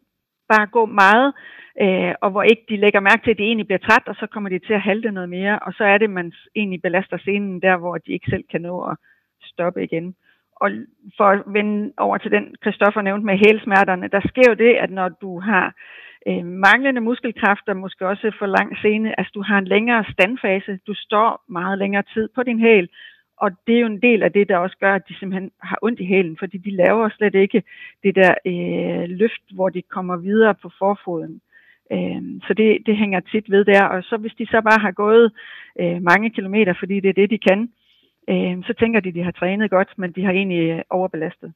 bare 0.53 0.67
gå 0.67 0.85
meget, 0.85 1.33
øh, 1.81 2.13
og 2.21 2.29
hvor 2.31 2.43
ikke 2.43 2.65
de 2.69 2.77
lægger 2.77 2.99
mærke 2.99 3.23
til, 3.23 3.31
at 3.31 3.37
de 3.37 3.43
egentlig 3.43 3.67
bliver 3.67 3.85
træt, 3.87 4.07
og 4.07 4.15
så 4.15 4.27
kommer 4.27 4.49
de 4.49 4.59
til 4.59 4.73
at 4.73 4.81
halte 4.81 5.11
noget 5.11 5.29
mere, 5.29 5.59
og 5.59 5.73
så 5.73 5.83
er 5.83 5.97
det, 5.97 6.09
man 6.09 6.33
egentlig 6.55 6.81
belaster 6.81 7.17
scenen 7.17 7.61
der, 7.61 7.77
hvor 7.77 7.97
de 7.97 8.11
ikke 8.11 8.29
selv 8.29 8.43
kan 8.51 8.61
nå 8.61 8.81
at 8.91 8.97
stoppe 9.43 9.83
igen. 9.83 10.15
Og 10.55 10.69
for 11.17 11.23
at 11.23 11.43
vende 11.47 11.93
over 11.97 12.17
til 12.17 12.31
den, 12.31 12.55
Christoffer 12.61 13.01
nævnte 13.01 13.25
med 13.25 13.37
hælsmerterne, 13.37 14.07
der 14.07 14.21
sker 14.29 14.49
jo 14.49 14.53
det, 14.53 14.73
at 14.83 14.91
når 14.91 15.09
du 15.09 15.39
har 15.39 15.75
øh, 16.27 16.45
manglende 16.45 17.01
muskelkræfter, 17.01 17.73
måske 17.73 18.07
også 18.07 18.31
for 18.39 18.45
lang 18.45 18.77
sene, 18.81 19.19
altså 19.19 19.31
du 19.33 19.41
har 19.41 19.57
en 19.57 19.67
længere 19.67 20.05
standfase, 20.13 20.79
du 20.87 20.93
står 20.93 21.43
meget 21.49 21.77
længere 21.77 22.03
tid 22.13 22.29
på 22.35 22.43
din 22.43 22.59
hæl, 22.59 22.89
og 23.41 23.51
det 23.67 23.75
er 23.75 23.79
jo 23.79 23.85
en 23.85 24.01
del 24.01 24.23
af 24.23 24.31
det, 24.31 24.49
der 24.49 24.57
også 24.57 24.77
gør, 24.79 24.95
at 24.95 25.07
de 25.09 25.15
simpelthen 25.19 25.51
har 25.61 25.79
ondt 25.81 25.99
i 25.99 26.05
hælen, 26.05 26.37
fordi 26.39 26.57
de 26.57 26.71
laver 26.71 27.09
slet 27.09 27.35
ikke 27.35 27.63
det 28.03 28.15
der 28.15 28.33
øh, 28.45 29.09
løft, 29.09 29.45
hvor 29.51 29.69
de 29.69 29.81
kommer 29.81 30.17
videre 30.17 30.55
på 30.61 30.71
forfoden. 30.79 31.41
Øh, 31.91 32.21
så 32.47 32.53
det, 32.53 32.77
det 32.85 32.97
hænger 32.97 33.19
tit 33.19 33.51
ved 33.51 33.65
der, 33.65 33.83
og 33.83 34.03
så 34.03 34.17
hvis 34.17 34.33
de 34.39 34.45
så 34.45 34.61
bare 34.61 34.81
har 34.81 34.91
gået 34.91 35.31
øh, 35.79 36.01
mange 36.01 36.29
kilometer, 36.29 36.73
fordi 36.79 36.99
det 36.99 37.09
er 37.09 37.19
det, 37.21 37.29
de 37.29 37.37
kan, 37.49 37.69
øh, 38.29 38.63
så 38.67 38.73
tænker 38.79 38.99
de, 38.99 39.09
at 39.09 39.15
de 39.15 39.23
har 39.23 39.31
trænet 39.31 39.69
godt, 39.69 39.91
men 39.97 40.11
de 40.11 40.25
har 40.25 40.31
egentlig 40.31 40.69
øh, 40.69 40.81
overbelastet. 40.89 41.53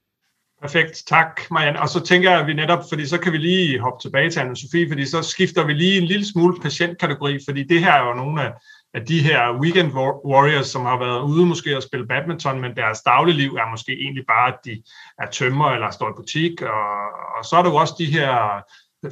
Perfekt, 0.62 1.04
tak 1.08 1.42
Marianne. 1.52 1.82
Og 1.82 1.90
så 1.90 2.00
tænker 2.04 2.32
jeg, 2.32 2.40
at 2.40 2.48
vi 2.48 2.54
netop, 2.54 2.84
fordi 2.92 3.06
så 3.06 3.20
kan 3.20 3.34
vi 3.34 3.38
lige 3.38 3.80
hoppe 3.80 4.00
tilbage 4.02 4.30
til 4.30 4.40
Anne-Sophie, 4.40 4.90
fordi 4.92 5.06
så 5.06 5.20
skifter 5.34 5.66
vi 5.66 5.74
lige 5.74 6.02
en 6.02 6.08
lille 6.08 6.26
smule 6.26 6.56
patientkategori, 6.62 7.38
fordi 7.48 7.64
det 7.64 7.80
her 7.80 7.94
er 7.94 8.08
jo 8.08 8.14
nogle 8.14 8.42
af, 8.42 8.52
at 8.94 9.08
de 9.08 9.24
her 9.24 9.60
weekend 9.62 9.92
warriors, 10.26 10.68
som 10.68 10.86
har 10.86 11.00
været 11.00 11.22
ude 11.22 11.46
måske 11.46 11.76
at 11.78 11.84
spille 11.84 12.08
badminton, 12.08 12.62
men 12.62 12.76
deres 12.76 13.02
dagligliv 13.02 13.52
er 13.56 13.72
måske 13.72 13.92
egentlig 13.92 14.24
bare, 14.28 14.48
at 14.48 14.60
de 14.66 14.84
er 15.20 15.28
tømmer 15.32 15.70
eller 15.70 15.90
står 15.92 16.10
i 16.10 16.18
butik, 16.18 16.62
og, 16.62 17.06
og 17.38 17.46
så 17.46 17.56
er 17.56 17.62
der 17.64 17.70
jo 17.70 17.76
også 17.76 17.96
de 18.00 18.06
her 18.06 18.62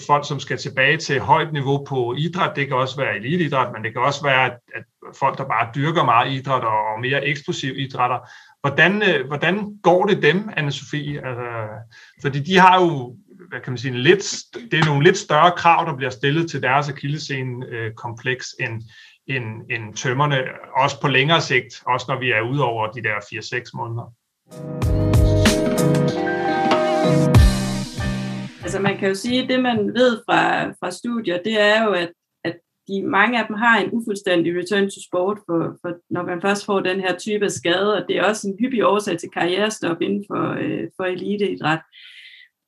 folk, 0.07 0.27
som 0.27 0.39
skal 0.39 0.57
tilbage 0.57 0.97
til 0.97 1.19
højt 1.19 1.53
niveau 1.53 1.86
på 1.86 2.15
idræt. 2.17 2.55
Det 2.55 2.67
kan 2.67 2.77
også 2.77 2.97
være 2.97 3.15
eliteidræt, 3.15 3.73
men 3.73 3.84
det 3.84 3.93
kan 3.93 4.01
også 4.01 4.23
være, 4.23 4.45
at 4.45 4.84
folk, 5.19 5.38
der 5.38 5.45
bare 5.45 5.69
dyrker 5.75 6.03
meget 6.03 6.32
idræt 6.32 6.63
og 6.63 7.01
mere 7.01 7.25
eksplosiv 7.25 7.73
idrætter. 7.77 8.17
Hvordan, 8.61 9.03
øh, 9.09 9.27
hvordan 9.27 9.77
går 9.84 10.05
det 10.05 10.23
dem, 10.23 10.49
Anne-Sophie? 10.57 11.27
Altså, 11.27 11.67
fordi 12.21 12.39
de 12.39 12.57
har 12.57 12.82
jo, 12.82 13.15
hvad 13.49 13.59
kan 13.59 13.71
man 13.71 13.77
sige, 13.77 13.97
lidt, 13.97 14.36
det 14.71 14.79
er 14.79 14.86
nogle 14.86 15.03
lidt 15.03 15.17
større 15.17 15.51
krav, 15.57 15.86
der 15.86 15.95
bliver 15.95 16.09
stillet 16.09 16.51
til 16.51 16.61
deres 16.61 16.89
akillescene-kompleks 16.89 18.47
øh, 18.59 18.65
end, 18.65 18.82
end, 19.36 19.71
end 19.71 19.93
tømmerne, 19.93 20.38
også 20.75 21.01
på 21.01 21.07
længere 21.07 21.41
sigt, 21.41 21.84
også 21.86 22.05
når 22.09 22.19
vi 22.19 22.32
er 22.32 22.41
ude 22.41 22.63
over 22.63 22.88
de 22.88 23.03
der 23.03 23.15
4-6 23.15 23.71
måneder. 23.73 24.13
Altså 28.63 28.79
man 28.79 28.97
kan 28.97 29.07
jo 29.07 29.15
sige, 29.15 29.43
at 29.43 29.49
det 29.49 29.59
man 29.59 29.93
ved 29.93 30.21
fra, 30.25 30.69
fra 30.69 30.91
studier, 30.91 31.38
det 31.43 31.61
er 31.61 31.84
jo, 31.84 31.91
at, 31.91 32.11
at 32.43 32.59
de, 32.88 33.03
mange 33.03 33.39
af 33.39 33.47
dem 33.47 33.55
har 33.55 33.79
en 33.79 33.89
ufuldstændig 33.91 34.57
return 34.57 34.89
to 34.89 35.01
sport, 35.07 35.38
for, 35.45 35.77
for 35.82 35.93
når 36.09 36.23
man 36.23 36.41
først 36.41 36.65
får 36.65 36.79
den 36.79 36.99
her 36.99 37.17
type 37.17 37.45
af 37.45 37.51
skade, 37.51 37.97
og 37.97 38.05
det 38.07 38.17
er 38.17 38.23
også 38.23 38.47
en 38.47 38.57
hyppig 38.59 38.86
årsag 38.86 39.17
til 39.17 39.29
karrierestop 39.29 40.01
inden 40.01 40.25
for, 40.27 40.55
øh, 40.59 40.88
for 40.97 41.03
eliteidræt. 41.03 41.79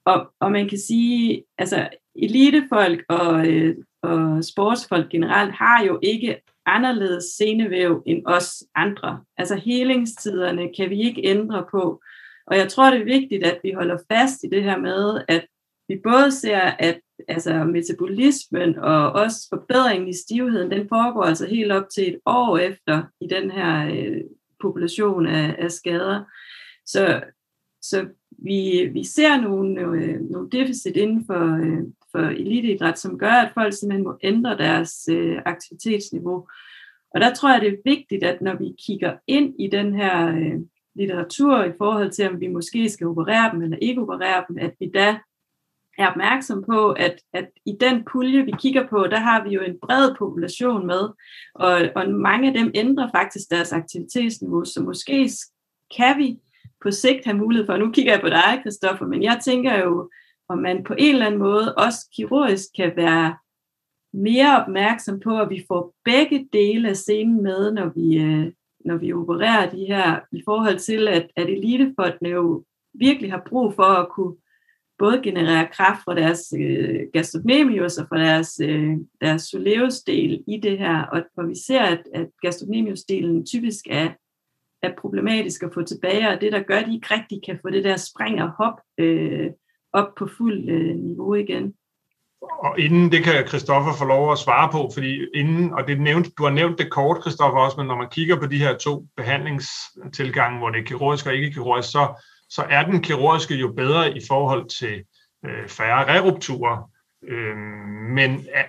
Og, 0.06 0.34
og 0.40 0.52
man 0.52 0.70
kan 0.70 0.80
sige, 0.80 1.44
altså 1.58 1.90
elitefolk 2.16 3.04
og, 3.10 3.48
øh, 3.48 3.76
og 4.04 4.44
sportsfolk 4.44 5.10
generelt 5.10 5.52
har 5.52 5.84
jo 5.84 6.00
ikke 6.04 6.42
anderledes 6.66 7.24
senevæv 7.24 8.04
end 8.06 8.24
os 8.26 8.64
andre. 8.76 9.24
Altså 9.38 9.56
helingstiderne 9.56 10.74
kan 10.78 10.90
vi 10.90 11.02
ikke 11.02 11.22
ændre 11.24 11.66
på. 11.72 12.02
Og 12.48 12.58
jeg 12.58 12.70
tror, 12.70 12.92
det 12.92 13.02
er 13.02 13.20
vigtigt, 13.20 13.46
at 13.46 13.60
vi 13.64 13.72
holder 13.72 13.98
fast 14.12 14.44
i 14.44 14.48
det 14.48 14.64
her 14.64 14.78
med, 14.78 15.22
at 15.28 15.46
vi 15.88 16.00
både 16.04 16.32
ser, 16.32 16.60
at 16.60 17.00
altså, 17.28 17.64
metabolismen 17.64 18.80
og 18.80 19.12
også 19.12 19.48
forbedringen 19.50 20.10
i 20.10 20.14
stivheden, 20.14 20.72
den 20.72 20.90
foregår 20.90 21.24
altså 21.24 21.48
helt 21.48 21.72
op 21.72 21.86
til 21.96 22.14
et 22.14 22.20
år 22.26 22.58
efter 22.58 23.04
i 23.22 23.28
den 23.28 23.52
her 23.52 23.88
øh, 23.88 24.22
population 24.62 25.28
af, 25.28 25.56
af 25.60 25.72
skader. 25.72 26.24
Så, 26.86 27.22
så 27.82 28.08
vi, 28.30 28.90
vi 28.94 29.04
ser 29.04 29.42
nogle, 29.42 29.82
øh, 29.82 30.22
nogle 30.22 30.50
deficit 30.50 30.96
inden 30.96 31.26
for, 31.26 31.58
øh, 31.66 31.84
for 32.16 32.20
eliteidræt, 32.20 33.00
som 33.00 33.18
gør, 33.18 33.32
at 33.32 33.52
folk 33.54 33.74
simpelthen 33.74 34.04
må 34.04 34.18
ændre 34.24 34.58
deres 34.58 35.10
øh, 35.12 35.42
aktivitetsniveau. 35.46 36.48
Og 37.14 37.22
der 37.22 37.34
tror 37.34 37.52
jeg, 37.52 37.62
det 37.62 37.70
er 37.70 37.78
vigtigt, 37.86 38.24
at 38.24 38.42
når 38.42 38.56
vi 38.56 38.76
kigger 38.80 39.14
ind 39.28 39.56
i 39.60 39.68
den 39.68 39.96
her 39.96 40.28
øh, 40.28 40.60
litteratur 40.96 41.64
i 41.64 41.72
forhold 41.78 42.12
til, 42.12 42.30
om 42.30 42.40
vi 42.40 42.48
måske 42.48 42.90
skal 42.90 43.08
operere 43.08 43.52
dem 43.52 43.62
eller 43.62 43.78
ikke 43.82 44.02
operere 44.02 44.44
dem, 44.48 44.58
at 44.58 44.74
vi 44.80 44.92
da 44.94 45.18
er 45.98 46.08
opmærksom 46.08 46.64
på, 46.64 46.92
at, 46.92 47.20
at 47.34 47.50
i 47.66 47.78
den 47.80 48.04
pulje, 48.12 48.46
vi 48.46 48.54
kigger 48.60 48.88
på, 48.88 49.08
der 49.12 49.20
har 49.20 49.44
vi 49.44 49.50
jo 49.50 49.62
en 49.62 49.80
bred 49.82 50.16
population 50.20 50.88
med, 50.88 51.10
og, 51.56 51.82
og 51.96 52.10
mange 52.10 52.48
af 52.48 52.54
dem 52.54 52.72
ændrer 52.76 53.10
faktisk 53.16 53.50
deres 53.50 53.74
aktivitetsniveau, 53.74 54.66
så 54.66 54.84
måske 54.84 55.30
kan 55.98 56.18
vi 56.18 56.40
på 56.84 56.92
sigt 56.92 57.26
have 57.26 57.38
mulighed 57.38 57.66
for, 57.66 57.78
nu 57.78 57.92
kigger 57.92 58.12
jeg 58.12 58.22
på 58.22 58.30
dig, 58.30 58.60
Kristoffer, 58.64 59.06
men 59.06 59.24
jeg 59.24 59.40
tænker 59.44 59.80
jo, 59.80 60.10
om 60.54 60.60
man 60.60 60.84
på 60.84 60.96
en 60.98 61.14
eller 61.14 61.26
anden 61.26 61.40
måde 61.40 61.76
også 61.76 62.00
kirurgisk 62.16 62.70
kan 62.76 62.92
være 62.96 63.38
mere 64.14 64.64
opmærksom 64.64 65.20
på, 65.20 65.40
at 65.40 65.50
vi 65.50 65.66
får 65.68 65.94
begge 66.06 66.50
dele 66.54 66.90
af 66.90 66.98
scenen 66.98 67.44
med, 67.44 67.72
når 67.72 67.92
vi, 67.96 68.18
øh, 68.18 68.52
når 68.86 68.98
vi 68.98 69.14
opererer 69.14 69.70
de 69.70 69.86
her, 69.86 70.20
i 70.32 70.42
forhold 70.46 70.80
til, 70.80 71.08
at, 71.08 71.28
at 71.36 71.50
elitefolkene 71.50 72.30
jo 72.30 72.64
virkelig 72.94 73.32
har 73.32 73.44
brug 73.50 73.74
for 73.74 73.84
at 73.84 74.10
kunne 74.10 74.36
både 74.98 75.22
generere 75.24 75.68
kraft 75.74 76.04
fra 76.04 76.16
deres 76.16 76.54
øh, 76.60 77.00
gastrocnemius 77.14 77.98
og 77.98 78.08
fra 78.08 78.18
deres, 78.18 78.60
øh, 78.64 78.98
deres 79.22 79.42
soleus-del 79.42 80.44
i 80.48 80.58
det 80.58 80.78
her, 80.78 81.04
og 81.04 81.24
hvor 81.34 81.44
vi 81.44 81.56
ser, 81.68 81.82
at, 81.82 82.02
at 82.14 82.30
gastrocnemius-delen 82.46 83.46
typisk 83.46 83.86
er, 83.90 84.10
er 84.82 84.96
problematisk 84.98 85.64
at 85.64 85.74
få 85.74 85.82
tilbage, 85.82 86.30
og 86.30 86.42
det, 86.42 86.52
der 86.52 86.64
gør, 86.64 86.78
at 86.78 86.86
de 86.86 86.94
ikke 86.96 87.14
rigtig 87.16 87.42
kan 87.46 87.60
få 87.62 87.70
det 87.70 87.84
der 87.84 87.98
spring 87.98 88.42
og 88.42 88.50
hop 88.50 88.80
øh, 88.98 89.52
op 89.94 90.16
på 90.18 90.28
fuld 90.38 90.70
øh, 90.70 90.96
niveau 90.96 91.34
igen. 91.34 91.74
Og 92.42 92.80
inden, 92.80 93.12
det 93.12 93.24
kan 93.24 93.48
Christoffer 93.48 93.94
få 93.94 94.06
lov 94.06 94.32
at 94.32 94.38
svare 94.38 94.70
på, 94.72 94.90
fordi 94.94 95.26
inden, 95.36 95.74
og 95.74 95.88
det 95.88 96.02
nævnt, 96.02 96.38
du 96.38 96.44
har 96.44 96.52
nævnt 96.52 96.78
det 96.78 96.92
kort, 96.92 97.22
Christoffer, 97.22 97.60
også, 97.60 97.78
men 97.78 97.88
når 97.88 97.98
man 97.98 98.10
kigger 98.12 98.40
på 98.40 98.46
de 98.46 98.58
her 98.58 98.78
to 98.78 99.06
behandlingstilgange, 99.18 100.58
hvor 100.60 100.70
det 100.70 100.80
er 100.80 100.84
kirurgisk 100.84 101.26
og 101.26 101.34
ikke 101.34 101.52
kirurgisk, 101.52 101.92
så, 101.92 102.24
så 102.50 102.66
er 102.70 102.84
den 102.84 103.02
kirurgiske 103.02 103.56
jo 103.56 103.74
bedre 103.78 104.18
i 104.18 104.22
forhold 104.28 104.70
til 104.80 105.04
øh, 105.46 105.68
færre 105.68 106.16
rerupturer. 106.16 106.90
Øh, 107.28 107.58
men 108.16 108.46
er, 108.54 108.64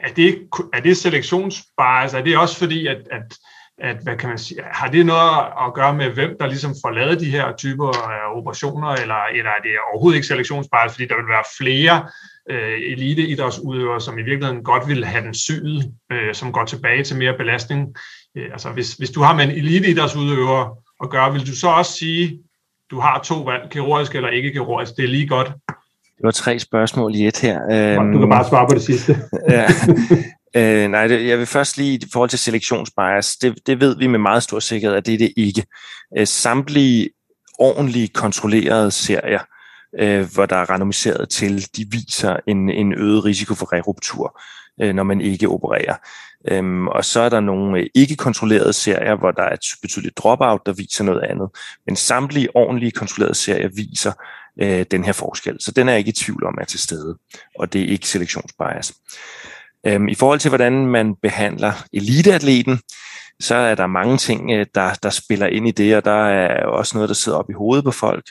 er, 0.00 0.12
det, 0.12 0.48
er 0.72 0.80
det 0.80 0.96
selektionsbias? 0.96 2.14
Er 2.14 2.22
det 2.22 2.38
også 2.38 2.58
fordi, 2.58 2.86
at, 2.86 3.08
at, 3.10 3.38
at 3.80 3.96
hvad 4.02 4.16
kan 4.16 4.28
man 4.28 4.38
sige, 4.38 4.60
har 4.72 4.88
det 4.88 5.06
noget 5.06 5.46
at 5.66 5.74
gøre 5.74 5.94
med, 5.94 6.10
hvem 6.10 6.36
der 6.40 6.46
ligesom 6.46 6.74
får 6.84 6.90
lavet 6.90 7.20
de 7.20 7.30
her 7.30 7.56
typer 7.56 7.88
af 7.88 8.38
operationer, 8.38 8.88
eller, 8.88 9.22
eller 9.38 9.50
er 9.50 9.62
det 9.62 9.70
overhovedet 9.92 10.16
ikke 10.16 10.26
selektionsbias, 10.26 10.92
fordi 10.92 11.06
der 11.06 11.16
vil 11.16 11.28
være 11.28 11.44
flere 11.58 12.08
øh, 12.50 12.92
eliteidrætsudøvere, 12.92 14.00
som 14.00 14.18
i 14.18 14.22
virkeligheden 14.22 14.64
godt 14.64 14.88
vil 14.88 15.04
have 15.04 15.24
den 15.24 15.34
syet, 15.34 15.92
øh, 16.12 16.34
som 16.34 16.52
går 16.52 16.64
tilbage 16.64 17.04
til 17.04 17.16
mere 17.16 17.34
belastning. 17.36 17.96
Øh, 18.36 18.48
altså 18.52 18.68
hvis, 18.68 18.92
hvis 18.92 19.10
du 19.10 19.20
har 19.20 19.34
med 19.34 19.44
en 19.44 19.50
eliteidrætsudøver 19.50 20.78
at 21.02 21.10
gøre, 21.10 21.32
vil 21.32 21.46
du 21.46 21.56
så 21.56 21.68
også 21.68 21.92
sige, 21.92 22.38
du 22.90 23.00
har 23.00 23.20
to 23.24 23.34
valg, 23.34 23.70
kirurgisk 23.70 24.14
eller 24.14 24.28
ikke 24.28 24.52
kirurgisk, 24.52 24.96
det 24.96 25.04
er 25.04 25.08
lige 25.08 25.28
godt. 25.28 25.52
Det 26.16 26.24
var 26.24 26.30
tre 26.30 26.58
spørgsmål 26.58 27.14
i 27.14 27.26
et 27.26 27.40
her. 27.40 27.58
Du 28.12 28.18
kan 28.18 28.30
bare 28.30 28.48
svare 28.48 28.66
på 28.68 28.74
det 28.74 28.82
sidste. 28.82 29.16
ja. 29.48 29.66
Øh, 30.54 30.90
nej, 30.90 31.06
det, 31.06 31.28
jeg 31.28 31.38
vil 31.38 31.46
først 31.46 31.76
lige 31.76 31.94
i 31.94 32.08
forhold 32.12 32.30
til 32.30 32.38
selektionsbias, 32.38 33.36
det, 33.36 33.66
det 33.66 33.80
ved 33.80 33.96
vi 33.98 34.06
med 34.06 34.18
meget 34.18 34.42
stor 34.42 34.58
sikkerhed, 34.58 34.96
at 34.96 35.06
det 35.06 35.14
er 35.14 35.18
det 35.18 35.32
ikke. 35.36 35.66
Øh, 36.18 36.26
samtlige 36.26 37.10
ordentligt 37.58 38.12
kontrollerede 38.12 38.90
serier 38.90 39.40
øh, 39.98 40.32
hvor 40.34 40.46
der 40.46 40.56
er 40.56 40.70
randomiseret 40.70 41.28
til, 41.28 41.76
de 41.76 41.86
viser 41.90 42.36
en, 42.46 42.70
en 42.70 42.94
øget 42.94 43.24
risiko 43.24 43.54
for 43.54 43.72
reruptur, 43.72 44.40
øh, 44.82 44.94
når 44.94 45.02
man 45.02 45.20
ikke 45.20 45.48
opererer. 45.48 45.96
Øhm, 46.48 46.88
og 46.88 47.04
så 47.04 47.20
er 47.20 47.28
der 47.28 47.40
nogle 47.40 47.80
øh, 47.80 47.86
ikke 47.94 48.16
kontrollerede 48.16 48.72
serier, 48.72 49.16
hvor 49.16 49.30
der 49.30 49.42
er 49.42 49.52
et 49.52 49.64
betydeligt 49.82 50.18
dropout, 50.18 50.66
der 50.66 50.72
viser 50.72 51.04
noget 51.04 51.22
andet. 51.22 51.48
Men 51.86 51.96
samtlige 51.96 52.56
ordentlige 52.56 52.90
kontrollerede 52.90 53.34
serier 53.34 53.68
viser 53.68 54.12
øh, 54.60 54.86
den 54.90 55.04
her 55.04 55.12
forskel. 55.12 55.56
Så 55.60 55.72
den 55.72 55.88
er 55.88 55.92
jeg 55.92 55.98
ikke 55.98 56.08
i 56.08 56.12
tvivl 56.12 56.44
om 56.44 56.58
er 56.60 56.64
til 56.64 56.80
stede, 56.80 57.18
og 57.58 57.72
det 57.72 57.82
er 57.82 57.86
ikke 57.86 58.08
selektionsbias. 58.08 58.94
Øhm, 59.86 60.08
I 60.08 60.14
forhold 60.14 60.38
til, 60.38 60.48
hvordan 60.48 60.86
man 60.86 61.14
behandler 61.22 61.72
eliteatleten, 61.92 62.80
så 63.40 63.54
er 63.54 63.74
der 63.74 63.86
mange 63.86 64.16
ting, 64.16 64.50
øh, 64.50 64.66
der, 64.74 64.94
der 65.02 65.10
spiller 65.10 65.46
ind 65.46 65.68
i 65.68 65.70
det, 65.70 65.96
og 65.96 66.04
der 66.04 66.26
er 66.28 66.66
også 66.66 66.96
noget, 66.96 67.08
der 67.08 67.14
sidder 67.14 67.38
op 67.38 67.50
i 67.50 67.52
hovedet 67.52 67.84
på 67.84 67.90
folk, 67.90 68.24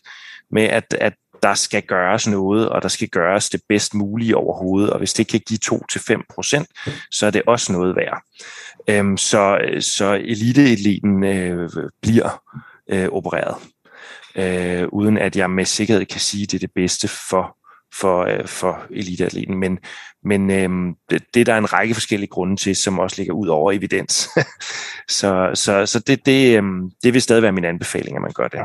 med 0.51 0.63
at, 0.63 0.93
at 1.01 1.13
der 1.43 1.53
skal 1.53 1.81
gøres 1.81 2.27
noget, 2.27 2.69
og 2.69 2.81
der 2.81 2.87
skal 2.87 3.09
gøres 3.09 3.49
det 3.49 3.61
bedst 3.69 3.93
mulige 3.93 4.37
overhovedet, 4.37 4.89
og 4.89 4.97
hvis 4.97 5.13
det 5.13 5.27
kan 5.27 5.41
give 5.47 5.59
2-5%, 5.65 7.07
så 7.11 7.25
er 7.25 7.31
det 7.31 7.41
også 7.47 7.71
noget 7.71 7.95
værd. 7.95 8.21
Øhm, 8.89 9.17
så, 9.17 9.59
så 9.79 10.13
eliteatleten 10.13 11.23
øh, 11.23 11.69
bliver 12.01 12.43
øh, 12.89 13.09
opereret, 13.11 13.55
øh, 14.35 14.87
uden 14.91 15.17
at 15.17 15.35
jeg 15.35 15.49
med 15.49 15.65
sikkerhed 15.65 16.05
kan 16.05 16.19
sige, 16.19 16.43
at 16.43 16.51
det 16.51 16.57
er 16.57 16.67
det 16.67 16.71
bedste 16.75 17.07
for 17.07 17.57
for, 17.93 18.23
øh, 18.23 18.47
for 18.47 18.85
eliteatleten. 18.89 19.57
Men, 19.57 19.79
men 20.23 20.51
øh, 20.51 20.95
det, 21.09 21.23
det 21.33 21.39
er 21.39 21.45
der 21.45 21.57
en 21.57 21.73
række 21.73 21.93
forskellige 21.93 22.29
grunde 22.29 22.55
til, 22.55 22.75
som 22.75 22.99
også 22.99 23.15
ligger 23.17 23.33
ud 23.33 23.47
over 23.47 23.71
evidens. 23.71 24.29
så 25.19 25.51
så, 25.53 25.85
så 25.85 25.99
det, 25.99 26.25
det, 26.25 26.57
øh, 26.57 26.63
det 27.03 27.13
vil 27.13 27.21
stadig 27.21 27.43
være 27.43 27.51
min 27.51 27.65
anbefaling, 27.65 28.15
at 28.15 28.21
man 28.21 28.33
gør 28.33 28.47
det. 28.47 28.59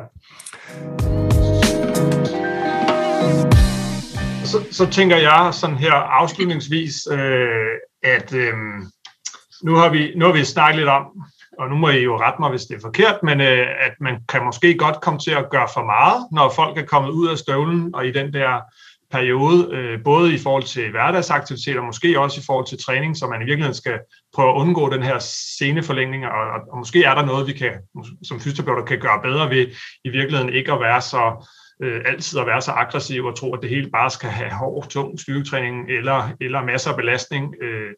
Så, 4.44 4.64
så 4.70 4.90
tænker 4.90 5.16
jeg 5.16 5.50
sådan 5.52 5.76
her 5.76 5.92
afslutningsvis, 5.92 6.94
øh, 7.12 7.50
at 8.02 8.34
øh, 8.34 8.54
nu, 9.62 9.74
har 9.74 9.88
vi, 9.88 10.12
nu 10.16 10.24
har 10.24 10.32
vi 10.32 10.44
snakket 10.44 10.76
lidt 10.76 10.88
om, 10.88 11.06
og 11.58 11.68
nu 11.68 11.76
må 11.76 11.88
I 11.88 12.02
jo 12.02 12.20
rette 12.20 12.40
mig, 12.40 12.50
hvis 12.50 12.62
det 12.62 12.76
er 12.76 12.80
forkert, 12.80 13.22
men 13.22 13.40
øh, 13.40 13.66
at 13.86 13.92
man 14.00 14.14
kan 14.28 14.44
måske 14.44 14.74
godt 14.74 15.00
komme 15.00 15.20
til 15.20 15.30
at 15.30 15.50
gøre 15.50 15.68
for 15.74 15.84
meget, 15.84 16.26
når 16.32 16.52
folk 16.56 16.78
er 16.78 16.86
kommet 16.86 17.10
ud 17.10 17.28
af 17.28 17.38
støvlen 17.38 17.94
og 17.94 18.06
i 18.06 18.12
den 18.12 18.32
der 18.32 18.60
periode, 19.12 19.68
øh, 19.76 20.02
både 20.04 20.34
i 20.34 20.38
forhold 20.38 20.62
til 20.62 20.90
hverdagsaktiviteter, 20.90 21.82
måske 21.82 22.20
også 22.20 22.40
i 22.40 22.44
forhold 22.46 22.66
til 22.66 22.78
træning, 22.78 23.16
så 23.16 23.26
man 23.26 23.42
i 23.42 23.44
virkeligheden 23.44 23.74
skal 23.74 23.98
prøve 24.34 24.50
at 24.50 24.54
undgå 24.54 24.90
den 24.90 25.02
her 25.02 25.18
seneforlængning, 25.58 26.26
og, 26.26 26.44
og, 26.54 26.60
og 26.72 26.78
måske 26.78 27.04
er 27.04 27.14
der 27.14 27.24
noget, 27.24 27.46
vi 27.46 27.52
kan, 27.52 27.72
som 28.22 28.40
fysioterapeuter 28.40 28.84
kan 28.84 28.98
gøre 28.98 29.22
bedre 29.22 29.50
ved 29.50 29.66
i 30.04 30.08
virkeligheden 30.08 30.52
ikke 30.52 30.72
at 30.72 30.80
være 30.80 31.00
så 31.00 31.48
øh, 31.82 32.00
altid 32.04 32.38
at 32.38 32.46
være 32.46 32.62
så 32.62 32.70
aggressiv 32.70 33.24
og 33.24 33.36
tro, 33.36 33.54
at 33.54 33.62
det 33.62 33.70
hele 33.70 33.90
bare 33.90 34.10
skal 34.10 34.30
have 34.30 34.50
hård, 34.50 34.88
tung 34.88 35.20
styrketræning 35.20 35.90
eller, 35.90 36.28
eller 36.40 36.64
masser 36.64 36.90
af 36.90 36.96
belastning. 36.96 37.54
Øh, 37.62 37.90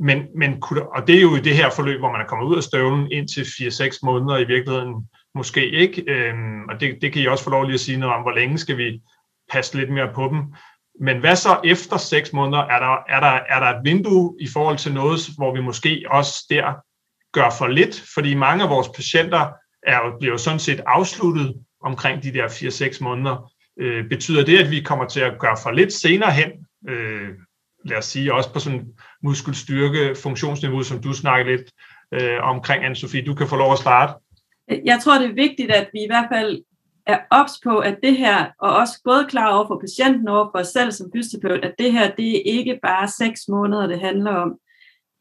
men, 0.00 0.18
men, 0.34 0.62
og 0.96 1.06
det 1.06 1.16
er 1.16 1.22
jo 1.22 1.36
i 1.36 1.40
det 1.40 1.56
her 1.56 1.70
forløb, 1.70 1.98
hvor 1.98 2.12
man 2.12 2.20
er 2.20 2.26
kommet 2.26 2.46
ud 2.46 2.56
af 2.56 2.62
støvlen 2.62 3.12
indtil 3.12 3.42
4-6 3.42 3.98
måneder 4.02 4.38
i 4.38 4.44
virkeligheden, 4.44 4.94
måske 5.34 5.70
ikke. 5.70 6.04
Øh, 6.08 6.34
og 6.68 6.80
det, 6.80 6.98
det 7.02 7.12
kan 7.12 7.22
I 7.22 7.26
også 7.26 7.44
få 7.44 7.50
lov 7.50 7.64
lige 7.64 7.74
at 7.74 7.80
sige 7.80 7.98
noget 7.98 8.14
om, 8.14 8.22
hvor 8.22 8.34
længe 8.34 8.58
skal 8.58 8.76
vi 8.76 9.00
passe 9.52 9.78
lidt 9.78 9.92
mere 9.92 10.12
på 10.14 10.28
dem. 10.28 10.42
Men 11.00 11.20
hvad 11.20 11.36
så 11.36 11.60
efter 11.64 11.96
6 11.96 12.32
måneder? 12.32 12.62
Er 12.62 12.78
der, 12.78 12.96
er, 13.08 13.20
der, 13.20 13.40
er 13.48 13.60
der 13.60 13.78
et 13.78 13.84
vindue 13.84 14.36
i 14.40 14.48
forhold 14.52 14.78
til 14.78 14.94
noget, 14.94 15.20
hvor 15.36 15.54
vi 15.54 15.60
måske 15.60 16.04
også 16.10 16.46
der 16.50 16.72
gør 17.32 17.50
for 17.58 17.66
lidt? 17.66 18.04
Fordi 18.14 18.34
mange 18.34 18.64
af 18.64 18.70
vores 18.70 18.88
patienter 18.88 19.48
er, 19.82 20.16
bliver 20.18 20.32
jo 20.32 20.38
sådan 20.38 20.58
set 20.58 20.80
afsluttet 20.86 21.54
omkring 21.82 22.22
de 22.22 22.32
der 22.32 22.48
4-6 22.48 23.04
måneder. 23.04 23.52
Øh, 23.80 24.08
betyder 24.08 24.44
det, 24.44 24.58
at 24.58 24.70
vi 24.70 24.80
kommer 24.80 25.08
til 25.08 25.20
at 25.20 25.38
gøre 25.38 25.56
for 25.62 25.70
lidt 25.70 25.92
senere 25.92 26.32
hen? 26.32 26.50
Øh, 26.88 27.28
lad 27.84 27.98
os 27.98 28.04
sige, 28.04 28.34
også 28.34 28.52
på 28.52 28.58
sådan 28.58 28.86
muskelstyrke, 29.22 30.14
funktionsniveau, 30.22 30.82
som 30.82 31.02
du 31.02 31.12
snakker 31.12 31.52
lidt 31.52 31.70
øh, 32.14 32.42
omkring, 32.42 32.84
anne 32.84 32.96
Sofie. 32.96 33.26
Du 33.26 33.34
kan 33.34 33.48
få 33.48 33.56
lov 33.56 33.72
at 33.72 33.78
starte. 33.78 34.12
Jeg 34.84 35.00
tror, 35.02 35.18
det 35.18 35.30
er 35.30 35.34
vigtigt, 35.34 35.70
at 35.70 35.88
vi 35.92 35.98
i 35.98 36.06
hvert 36.10 36.28
fald 36.32 36.62
er 37.06 37.18
ops 37.30 37.52
på, 37.64 37.78
at 37.78 37.98
det 38.02 38.16
her, 38.16 38.46
og 38.58 38.76
også 38.76 39.00
både 39.04 39.26
klar 39.28 39.54
over 39.54 39.66
for 39.66 39.78
patienten 39.78 40.28
og 40.28 40.50
for 40.52 40.58
os 40.58 40.68
selv 40.68 40.92
som 40.92 41.10
fysioterapeut, 41.16 41.64
at 41.64 41.74
det 41.78 41.92
her, 41.92 42.14
det 42.14 42.36
er 42.36 42.42
ikke 42.44 42.78
bare 42.82 43.08
seks 43.08 43.40
måneder, 43.48 43.86
det 43.86 44.00
handler 44.00 44.30
om. 44.30 44.58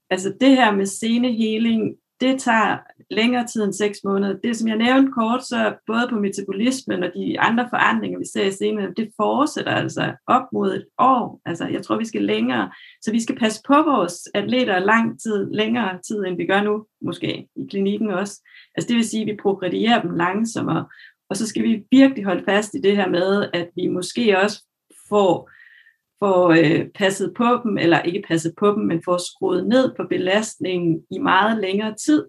Altså 0.10 0.34
det 0.42 0.50
her 0.50 0.76
med 0.76 0.86
senehealing, 0.86 1.96
det 2.22 2.40
tager 2.40 2.78
længere 3.12 3.48
tid 3.48 3.64
end 3.64 3.74
6 3.74 3.98
måneder. 4.04 4.38
Det, 4.44 4.58
som 4.58 4.68
jeg 4.68 4.78
nævnte 4.78 5.12
kort, 5.12 5.44
så 5.44 5.76
både 5.88 6.08
på 6.10 6.16
metabolismen 6.16 7.04
og 7.04 7.12
de 7.16 7.40
andre 7.40 7.68
forandringer, 7.70 8.20
vi 8.20 8.26
ser 8.34 8.46
i 8.46 8.52
senere, 8.52 8.94
det 8.98 9.12
fortsætter 9.18 9.72
altså 9.72 10.14
op 10.28 10.44
mod 10.54 10.74
et 10.74 10.86
år. 11.00 11.42
Altså, 11.46 11.68
jeg 11.68 11.84
tror, 11.84 11.98
vi 11.98 12.06
skal 12.06 12.24
længere. 12.24 12.72
Så 13.02 13.12
vi 13.12 13.22
skal 13.22 13.40
passe 13.40 13.62
på 13.68 13.74
vores 13.74 14.16
atleter 14.34 14.80
lang 14.80 15.22
tid, 15.22 15.52
længere 15.52 16.00
tid, 16.08 16.26
end 16.26 16.38
vi 16.38 16.46
gør 16.46 16.62
nu, 16.64 16.86
måske 17.02 17.48
i 17.56 17.68
klinikken 17.70 18.10
også. 18.12 18.42
Altså, 18.76 18.88
det 18.88 18.96
vil 18.96 19.10
sige, 19.10 19.22
at 19.22 19.28
vi 19.28 19.38
progredierer 19.42 20.02
dem 20.02 20.12
langsommere. 20.12 20.86
Og 21.30 21.38
så 21.38 21.48
skal 21.48 21.64
vi 21.64 21.84
virkelig 21.92 22.26
holde 22.26 22.44
fast 22.46 22.74
i 22.74 22.82
det 22.82 22.96
her 22.96 23.10
med, 23.10 23.50
at 23.54 23.70
vi 23.76 23.88
måske 23.88 24.40
også 24.40 24.64
får 25.10 25.50
får 26.20 26.50
øh, 26.50 26.88
passet 26.96 27.34
på 27.38 27.60
dem, 27.64 27.78
eller 27.78 28.02
ikke 28.02 28.24
passet 28.28 28.54
på 28.58 28.68
dem, 28.68 28.84
men 28.84 29.02
får 29.06 29.18
skruet 29.18 29.68
ned 29.68 29.94
på 29.98 30.04
belastningen 30.10 31.02
i 31.12 31.20
meget 31.20 31.62
længere 31.62 31.96
tid, 32.06 32.26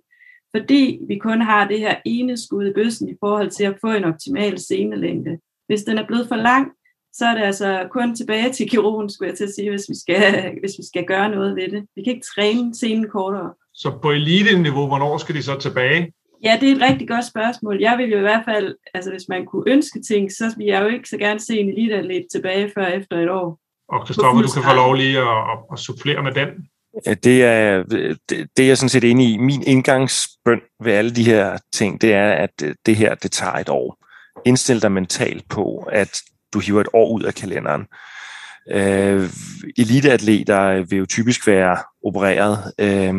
fordi 0.57 1.01
vi 1.09 1.18
kun 1.18 1.40
har 1.40 1.68
det 1.68 1.78
her 1.78 1.97
ene 2.05 2.36
skud 2.36 2.66
i 2.66 2.72
bøssen 2.72 3.09
i 3.09 3.16
forhold 3.20 3.51
til 3.51 3.64
at 3.64 3.78
få 3.80 3.86
en 3.92 4.05
optimal 4.05 4.59
senelængde. 4.59 5.38
Hvis 5.66 5.82
den 5.82 5.99
er 5.99 6.07
blevet 6.07 6.28
for 6.28 6.36
lang, 6.36 6.72
så 7.12 7.26
er 7.26 7.34
det 7.34 7.42
altså 7.42 7.88
kun 7.90 8.16
tilbage 8.16 8.53
til 8.53 8.70
kirurgen, 8.70 9.11
skulle 9.11 9.28
jeg 9.28 9.36
til 9.36 9.44
at 9.44 9.55
sige, 9.55 9.70
hvis 9.70 9.86
vi 9.88 9.94
skal, 10.01 10.22
hvis 10.61 10.74
vi 10.78 10.84
skal 10.86 11.05
gøre 11.05 11.28
noget 11.30 11.57
ved 11.57 11.68
det. 11.70 11.86
Vi 11.97 12.03
kan 12.03 12.12
ikke 12.14 12.26
træne 12.34 12.74
scenen 12.74 13.09
kortere. 13.09 13.55
Så 13.74 13.99
på 14.03 14.11
elite-niveau, 14.11 14.86
hvornår 14.86 15.18
skal 15.18 15.34
de 15.34 15.42
så 15.42 15.59
tilbage? 15.61 16.12
Ja, 16.45 16.59
det 16.61 16.70
er 16.70 16.76
et 16.76 16.82
rigtig 16.82 17.09
godt 17.09 17.26
spørgsmål. 17.26 17.80
Jeg 17.80 17.99
vil 17.99 18.11
jo 18.11 18.18
i 18.18 18.20
hvert 18.20 18.45
fald, 18.45 18.74
altså 18.95 19.11
hvis 19.11 19.28
man 19.28 19.47
kunne 19.47 19.64
ønske 19.66 20.03
ting, 20.09 20.32
så 20.32 20.55
vil 20.57 20.66
jeg 20.66 20.82
jo 20.82 20.89
ikke 20.89 21.09
så 21.09 21.16
gerne 21.16 21.41
se 21.41 21.59
en 21.59 21.68
eliteatlet 21.68 22.26
tilbage 22.32 22.72
før 22.74 22.87
efter 22.87 23.18
et 23.18 23.30
år. 23.30 23.59
Og 23.89 24.07
Kristoffer, 24.07 24.43
du 24.43 24.49
kan 24.49 24.62
få 24.62 24.74
lov 24.74 24.95
lige 24.95 25.18
at, 25.18 25.24
at, 25.24 25.59
at 25.72 25.78
supplere 25.78 26.22
med 26.22 26.32
den. 26.32 26.49
Det 27.24 27.45
er, 27.45 27.82
det, 27.82 28.18
det 28.57 28.62
er 28.62 28.66
jeg 28.66 28.78
sådan 28.78 28.89
set 28.89 29.05
enig 29.05 29.28
i. 29.32 29.37
Min 29.37 29.62
indgangsbøn 29.62 30.61
ved 30.82 30.93
alle 30.93 31.14
de 31.14 31.24
her 31.24 31.59
ting, 31.72 32.01
det 32.01 32.12
er, 32.12 32.32
at 32.32 32.62
det 32.87 32.97
her, 32.97 33.14
det 33.14 33.32
tager 33.32 33.53
et 33.53 33.68
år. 33.68 33.99
Indstil 34.45 34.82
dig 34.82 34.93
mentalt 34.93 35.49
på, 35.49 35.89
at 35.93 36.20
du 36.55 36.61
hiver 36.61 36.80
et 36.80 36.89
år 36.93 37.12
ud 37.12 37.22
af 37.22 37.34
kalenderen. 37.34 37.87
Øh, 38.70 39.30
eliteatleter 39.78 40.84
vil 40.91 40.99
jo 40.99 41.07
typisk 41.07 41.47
være 41.47 41.78
opereret, 42.05 42.72
øh, 42.80 43.14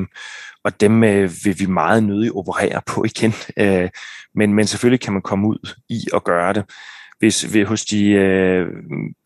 og 0.68 0.82
dem 0.82 1.04
øh, 1.04 1.32
vil 1.44 1.60
vi 1.60 1.66
meget 1.66 2.04
nødig 2.04 2.32
operere 2.32 2.82
på 2.86 3.04
igen. 3.04 3.34
Øh, 3.58 3.90
men, 4.36 4.54
men 4.54 4.68
selvfølgelig 4.68 5.02
kan 5.02 5.14
man 5.14 5.22
komme 5.22 5.48
ud 5.48 5.74
i 5.90 6.00
at 6.14 6.24
gøre 6.24 6.54
det 6.54 6.64
hvis 7.20 7.54
ved, 7.54 7.66
hos 7.66 7.86
de 7.86 8.10
øh, 8.10 8.66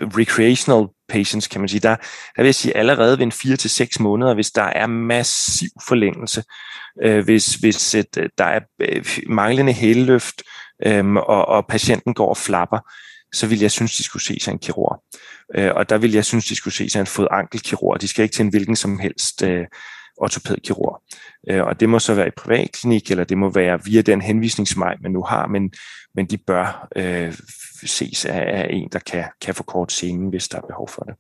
recreational 0.02 0.88
patients, 1.10 1.48
kan 1.48 1.62
man 1.62 1.68
sige, 1.70 1.80
der, 1.80 1.96
der 2.36 2.42
vil 2.42 2.46
jeg 2.46 2.56
sige 2.56 2.78
allerede 2.78 3.18
ved 3.18 3.26
en 3.26 3.32
4 3.32 3.56
til 3.56 3.70
seks 3.70 4.00
måneder, 4.00 4.34
hvis 4.34 4.52
der 4.52 4.64
er 4.64 4.88
massiv 4.88 5.70
forlængelse, 5.88 6.44
øh, 7.04 7.24
hvis, 7.24 7.56
hvis 7.56 7.96
et, 7.96 8.16
der 8.38 8.46
er 8.46 8.60
øh, 8.82 9.06
manglende 9.28 9.74
hæleløft, 9.74 10.44
øh, 10.86 11.14
og, 11.14 11.46
og 11.46 11.68
patienten 11.68 12.14
går 12.14 12.30
og 12.30 12.38
flapper, 12.38 12.80
så 13.34 13.48
vil 13.48 13.60
jeg 13.60 13.72
synes, 13.72 13.98
de 13.98 14.04
skulle 14.04 14.24
se 14.24 14.40
sig 14.40 14.52
en 14.52 14.60
kirurg. 14.60 15.04
Øh, 15.56 15.72
og 15.76 15.90
der 15.90 15.98
vil 15.98 16.12
jeg 16.12 16.26
synes, 16.26 16.46
de 16.46 16.56
skulle 16.56 16.74
se 16.74 16.90
sig 16.90 17.00
en 17.00 17.08
fod-ankelkirurg. 17.08 18.02
De 18.02 18.08
skal 18.08 18.24
ikke 18.24 18.34
til 18.34 18.44
en 18.44 18.50
hvilken 18.50 18.76
som 18.76 19.00
helst 19.00 19.44
øh, 19.44 19.66
ortopædkirurg. 20.22 21.02
Uh, 21.52 21.68
og 21.68 21.80
det 21.80 21.90
må 21.90 22.00
så 22.00 22.14
være 22.14 22.28
i 22.28 22.32
privatklinik, 22.38 23.12
eller 23.12 23.24
det 23.24 23.38
må 23.38 23.50
være 23.50 23.84
via 23.86 24.02
den 24.02 24.22
henvisningsmej, 24.22 24.96
man 25.02 25.12
nu 25.12 25.24
har, 25.24 25.48
men, 25.48 25.72
men 26.16 26.26
de 26.26 26.38
bør 26.38 26.88
uh, 26.96 27.34
ses 27.86 28.26
af, 28.26 28.60
af 28.60 28.68
en, 28.70 28.90
der 28.92 29.00
kan, 29.00 29.24
kan 29.42 29.54
kort 29.54 29.92
scenen, 29.92 30.30
hvis 30.30 30.48
der 30.48 30.58
er 30.58 30.68
behov 30.68 30.90
for 30.90 31.04
det. 31.04 31.16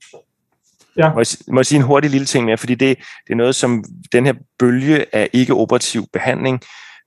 Ja. 0.98 1.14
Må, 1.14 1.20
jeg, 1.20 1.26
må 1.48 1.60
jeg 1.60 1.66
sige 1.66 1.80
en 1.80 1.86
hurtig 1.86 2.10
lille 2.12 2.26
ting 2.26 2.46
mere, 2.46 2.58
fordi 2.58 2.76
det, 2.76 2.98
det 2.98 3.34
er 3.34 3.38
noget, 3.38 3.56
som 3.56 3.84
den 4.12 4.26
her 4.26 4.34
bølge 4.60 5.16
af 5.16 5.30
ikke-operativ 5.34 6.06
behandling 6.14 6.62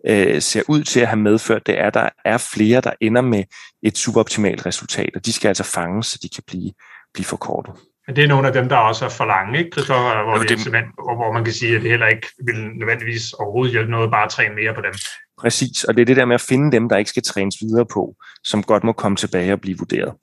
øh, 0.07 0.43
ser 0.43 0.63
ud 0.69 0.85
til 0.85 1.01
at 1.01 1.09
have 1.09 1.21
medført, 1.21 1.67
det 1.67 1.81
er, 1.81 1.87
at 1.87 1.95
der 1.95 2.09
er 2.25 2.39
flere, 2.39 2.81
der 2.81 2.93
ender 3.01 3.23
med 3.23 3.45
et 3.83 3.99
suboptimalt 3.99 4.67
resultat, 4.67 5.11
og 5.15 5.27
de 5.27 5.33
skal 5.33 5.49
altså 5.49 5.65
fanges, 5.65 6.07
så 6.07 6.19
de 6.23 6.29
kan 6.29 6.43
blive, 6.47 6.73
blive 7.15 7.25
forkortet. 7.25 7.75
Men 8.07 8.17
det 8.17 8.25
er 8.25 8.29
nogle 8.29 8.47
af 8.47 8.53
dem, 8.53 8.69
der 8.69 8.77
også 8.77 9.05
er 9.05 9.09
for 9.09 9.25
lange, 9.25 9.59
ikke? 9.59 9.71
Hvor, 9.75 10.25
hvor, 10.25 10.39
det, 10.39 10.49
det, 10.49 10.85
hvor 11.19 11.33
man 11.33 11.45
kan 11.45 11.53
sige, 11.53 11.77
at 11.77 11.83
det 11.83 11.91
heller 11.91 12.07
ikke 12.07 12.27
vil 12.47 12.69
nødvendigvis 12.69 13.33
overhovedet 13.33 13.73
hjælpe 13.73 13.91
noget 13.91 14.11
bare 14.11 14.25
at 14.25 14.31
træne 14.31 14.55
mere 14.55 14.75
på 14.75 14.81
dem. 14.81 14.95
Præcis, 15.39 15.85
og 15.85 15.95
det 15.95 16.01
er 16.03 16.07
det 16.07 16.17
der 16.17 16.25
med 16.25 16.35
at 16.35 16.41
finde 16.41 16.73
dem, 16.73 16.89
der 16.89 16.97
ikke 16.97 17.11
skal 17.11 17.23
trænes 17.23 17.55
videre 17.61 17.87
på, 17.87 18.17
som 18.45 18.63
godt 18.63 18.85
må 18.85 18.93
komme 18.93 19.17
tilbage 19.17 19.53
og 19.53 19.61
blive 19.61 19.79
vurderet. 19.79 20.15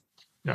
Ja. 0.44 0.54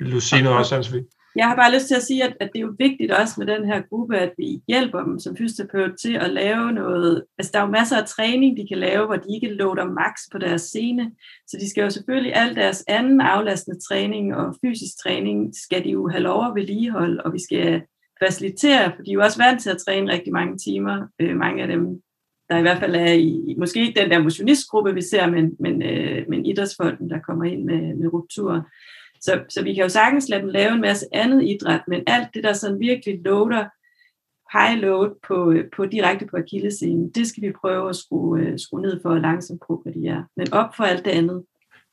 Vil 0.00 0.12
du 0.12 0.20
sige 0.20 0.42
noget 0.42 0.58
også, 0.58 0.76
Ansvi? 0.76 0.98
Jeg 1.38 1.48
har 1.48 1.56
bare 1.56 1.74
lyst 1.74 1.88
til 1.88 1.94
at 1.94 2.02
sige, 2.02 2.24
at, 2.24 2.36
at 2.40 2.50
det 2.52 2.58
er 2.58 2.66
jo 2.66 2.74
vigtigt 2.78 3.12
også 3.12 3.34
med 3.38 3.46
den 3.46 3.64
her 3.64 3.82
gruppe, 3.88 4.18
at 4.18 4.32
vi 4.38 4.62
hjælper 4.68 5.00
dem 5.02 5.18
som 5.18 5.36
fysioterapeut 5.36 5.98
til 6.02 6.14
at 6.14 6.30
lave 6.30 6.72
noget. 6.72 7.24
Altså 7.38 7.52
der 7.52 7.58
er 7.58 7.64
jo 7.64 7.70
masser 7.70 7.96
af 7.96 8.06
træning, 8.06 8.56
de 8.56 8.68
kan 8.68 8.78
lave, 8.78 9.06
hvor 9.06 9.16
de 9.16 9.34
ikke 9.34 9.54
loader 9.54 9.84
max 9.84 10.14
på 10.32 10.38
deres 10.38 10.62
scene. 10.62 11.12
Så 11.46 11.56
de 11.60 11.70
skal 11.70 11.82
jo 11.82 11.90
selvfølgelig 11.90 12.34
al 12.34 12.54
deres 12.54 12.84
anden 12.88 13.20
aflastende 13.20 13.80
træning 13.80 14.34
og 14.34 14.56
fysisk 14.64 14.92
træning, 15.02 15.54
skal 15.56 15.84
de 15.84 15.90
jo 15.90 16.08
have 16.08 16.22
lov 16.22 16.44
at 16.46 16.54
vedligeholde, 16.54 17.22
og 17.22 17.32
vi 17.32 17.42
skal 17.42 17.82
facilitere, 18.24 18.92
for 18.96 19.02
de 19.02 19.10
er 19.10 19.14
jo 19.14 19.22
også 19.22 19.42
vant 19.42 19.62
til 19.62 19.70
at 19.70 19.82
træne 19.86 20.12
rigtig 20.12 20.32
mange 20.32 20.58
timer. 20.58 21.06
Øh, 21.20 21.36
mange 21.36 21.62
af 21.62 21.68
dem, 21.68 22.02
der 22.50 22.58
i 22.58 22.62
hvert 22.62 22.78
fald 22.78 22.94
er 22.94 23.12
i, 23.12 23.54
måske 23.58 23.80
ikke 23.80 24.00
den 24.00 24.10
der 24.10 24.22
motionistgruppe, 24.22 24.94
vi 24.94 25.02
ser, 25.02 25.30
men, 25.30 25.56
men, 25.60 25.82
øh, 25.82 26.24
men 26.28 26.46
idrætsfolken, 26.46 27.10
der 27.10 27.18
kommer 27.20 27.44
ind 27.44 27.64
med, 27.64 27.94
med 27.94 28.12
rupturer. 28.12 28.62
Så, 29.20 29.40
så 29.48 29.62
vi 29.62 29.74
kan 29.74 29.82
jo 29.82 29.88
sagtens 29.88 30.28
lade 30.28 30.42
dem 30.42 30.48
lave 30.48 30.72
en 30.72 30.80
masse 30.80 31.06
andet 31.12 31.42
idræt, 31.42 31.80
men 31.88 32.02
alt 32.06 32.28
det, 32.34 32.44
der 32.44 32.52
sådan 32.52 32.80
virkelig 32.80 33.20
loader 33.24 33.64
high 34.52 34.80
load 34.80 35.18
på, 35.28 35.52
øh, 35.52 35.64
på 35.76 35.86
direkte 35.86 36.26
på 36.26 36.36
akillescenen, 36.36 37.10
det 37.10 37.26
skal 37.26 37.42
vi 37.42 37.52
prøve 37.60 37.88
at 37.88 37.96
skrue, 37.96 38.40
øh, 38.40 38.58
skrue 38.58 38.82
ned 38.82 39.00
for 39.02 39.14
langsomt 39.14 39.62
progrediere, 39.66 40.26
men 40.36 40.52
op 40.52 40.76
for 40.76 40.84
alt 40.84 41.04
det 41.04 41.10
andet. 41.10 41.42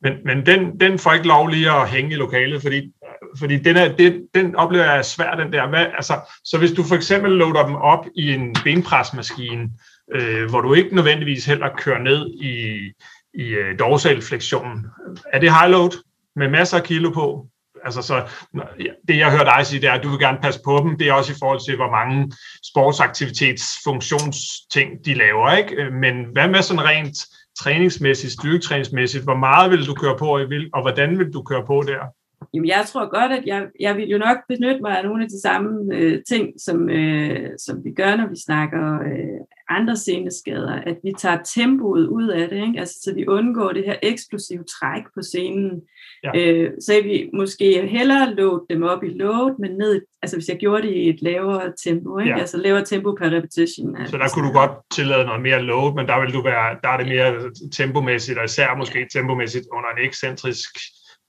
Men, 0.01 0.13
men 0.25 0.45
den, 0.45 0.79
den 0.79 0.99
får 0.99 1.13
ikke 1.13 1.27
lov 1.27 1.47
lige 1.47 1.71
at 1.71 1.89
hænge 1.89 2.11
i 2.11 2.15
lokalet, 2.15 2.61
fordi, 2.61 2.91
fordi 3.39 3.57
den, 3.57 3.75
er, 3.75 3.95
den, 3.95 4.27
den 4.35 4.55
oplever 4.55 4.83
jeg 4.83 4.97
er 4.97 5.01
svær, 5.01 5.35
den 5.35 5.53
der. 5.53 5.69
Hvad, 5.69 5.85
altså, 5.95 6.13
så 6.43 6.57
hvis 6.57 6.71
du 6.71 6.83
for 6.83 6.95
eksempel 6.95 7.31
loader 7.31 7.65
dem 7.65 7.75
op 7.75 8.05
i 8.15 8.33
en 8.33 8.55
benpresmaskine, 8.63 9.69
øh, 10.15 10.49
hvor 10.49 10.61
du 10.61 10.73
ikke 10.73 10.95
nødvendigvis 10.95 11.45
heller 11.45 11.69
kører 11.77 11.99
ned 11.99 12.29
i, 12.29 12.53
i 13.33 13.47
øh, 13.47 13.79
dorsalflektionen, 13.79 14.85
er 15.33 15.39
det 15.39 15.51
high 15.51 15.71
load? 15.71 16.03
Med 16.35 16.49
masser 16.49 16.77
af 16.77 16.83
kilo 16.83 17.09
på. 17.09 17.47
Altså, 17.85 18.01
så 18.01 18.21
det 19.07 19.17
jeg 19.17 19.31
hører 19.31 19.57
dig 19.57 19.65
sige, 19.65 19.81
det 19.81 19.89
er, 19.89 19.93
at 19.93 20.03
du 20.03 20.09
vil 20.09 20.19
gerne 20.19 20.37
passe 20.41 20.59
på 20.65 20.79
dem. 20.83 20.97
Det 20.97 21.07
er 21.07 21.13
også 21.13 21.31
i 21.31 21.35
forhold 21.39 21.59
til, 21.65 21.75
hvor 21.75 21.91
mange 21.91 22.31
sportsaktivitetsfunktionsting 22.71 25.05
de 25.05 25.13
laver. 25.13 25.57
Ikke? 25.57 25.75
Øh, 25.75 25.93
men 25.93 26.25
hvad 26.33 26.47
med 26.47 26.61
sådan 26.61 26.85
rent 26.85 27.17
træningsmæssigt, 27.59 28.33
styrketræningsmæssigt? 28.33 29.23
Hvor 29.23 29.37
meget 29.37 29.71
vil 29.71 29.87
du 29.87 29.93
køre 29.93 30.17
på, 30.17 30.39
og 30.73 30.81
hvordan 30.81 31.19
vil 31.19 31.33
du 31.33 31.43
køre 31.43 31.65
på 31.65 31.83
der? 31.87 31.99
Jamen, 32.53 32.67
jeg 32.67 32.83
tror 32.87 33.09
godt, 33.09 33.31
at 33.31 33.43
jeg, 33.45 33.67
jeg 33.79 33.97
vil 33.97 34.09
jo 34.09 34.17
nok 34.17 34.37
benytte 34.47 34.81
mig 34.81 34.97
af 34.97 35.05
nogle 35.05 35.23
af 35.23 35.29
de 35.29 35.41
samme 35.41 35.95
øh, 35.95 36.23
ting, 36.27 36.61
som, 36.61 36.89
øh, 36.89 37.49
som 37.57 37.83
vi 37.83 37.91
gør, 37.91 38.15
når 38.15 38.27
vi 38.27 38.35
snakker 38.45 38.99
øh, 38.99 39.39
andre 39.69 39.95
sceneskader, 39.95 40.73
at 40.73 40.97
vi 41.03 41.13
tager 41.17 41.37
tempoet 41.55 42.07
ud 42.07 42.27
af 42.27 42.49
det, 42.49 42.67
ikke? 42.67 42.79
Altså, 42.79 42.95
så 43.03 43.13
vi 43.13 43.27
undgår 43.27 43.71
det 43.71 43.85
her 43.85 43.95
eksplosive 44.03 44.63
træk 44.63 45.03
på 45.13 45.21
scenen. 45.21 45.81
Ja. 46.23 46.31
Øh, 46.35 46.71
så 46.81 46.93
vi 47.03 47.29
måske 47.33 47.87
hellere 47.87 48.33
load 48.33 48.65
dem 48.69 48.83
op 48.83 49.03
i 49.03 49.09
load, 49.09 49.55
men 49.59 49.71
ned, 49.71 50.01
altså 50.21 50.37
hvis 50.37 50.49
jeg 50.49 50.57
gjorde 50.57 50.87
det 50.87 50.93
i 50.93 51.09
et 51.09 51.21
lavere 51.21 51.73
tempo, 51.83 52.19
ikke? 52.19 52.31
Ja. 52.31 52.39
altså 52.39 52.57
lavere 52.57 52.85
tempo 52.85 53.11
per 53.11 53.29
repetition. 53.31 53.97
Så 54.05 54.17
der 54.17 54.27
kunne 54.33 54.47
du 54.47 54.53
godt 54.53 54.71
tillade 54.93 55.25
noget 55.25 55.41
mere 55.41 55.61
load, 55.61 55.95
men 55.95 56.07
der 56.07 56.19
vil 56.21 56.33
du 56.33 56.41
være, 56.41 56.77
der 56.83 56.89
er 56.89 56.97
det 56.97 57.07
mere 57.07 57.51
tempomæssigt, 57.73 58.37
og 58.37 58.45
især 58.45 58.75
måske 58.75 59.07
tempomæssigt 59.13 59.65
under 59.71 59.89
en 59.89 60.05
ekscentrisk 60.07 60.69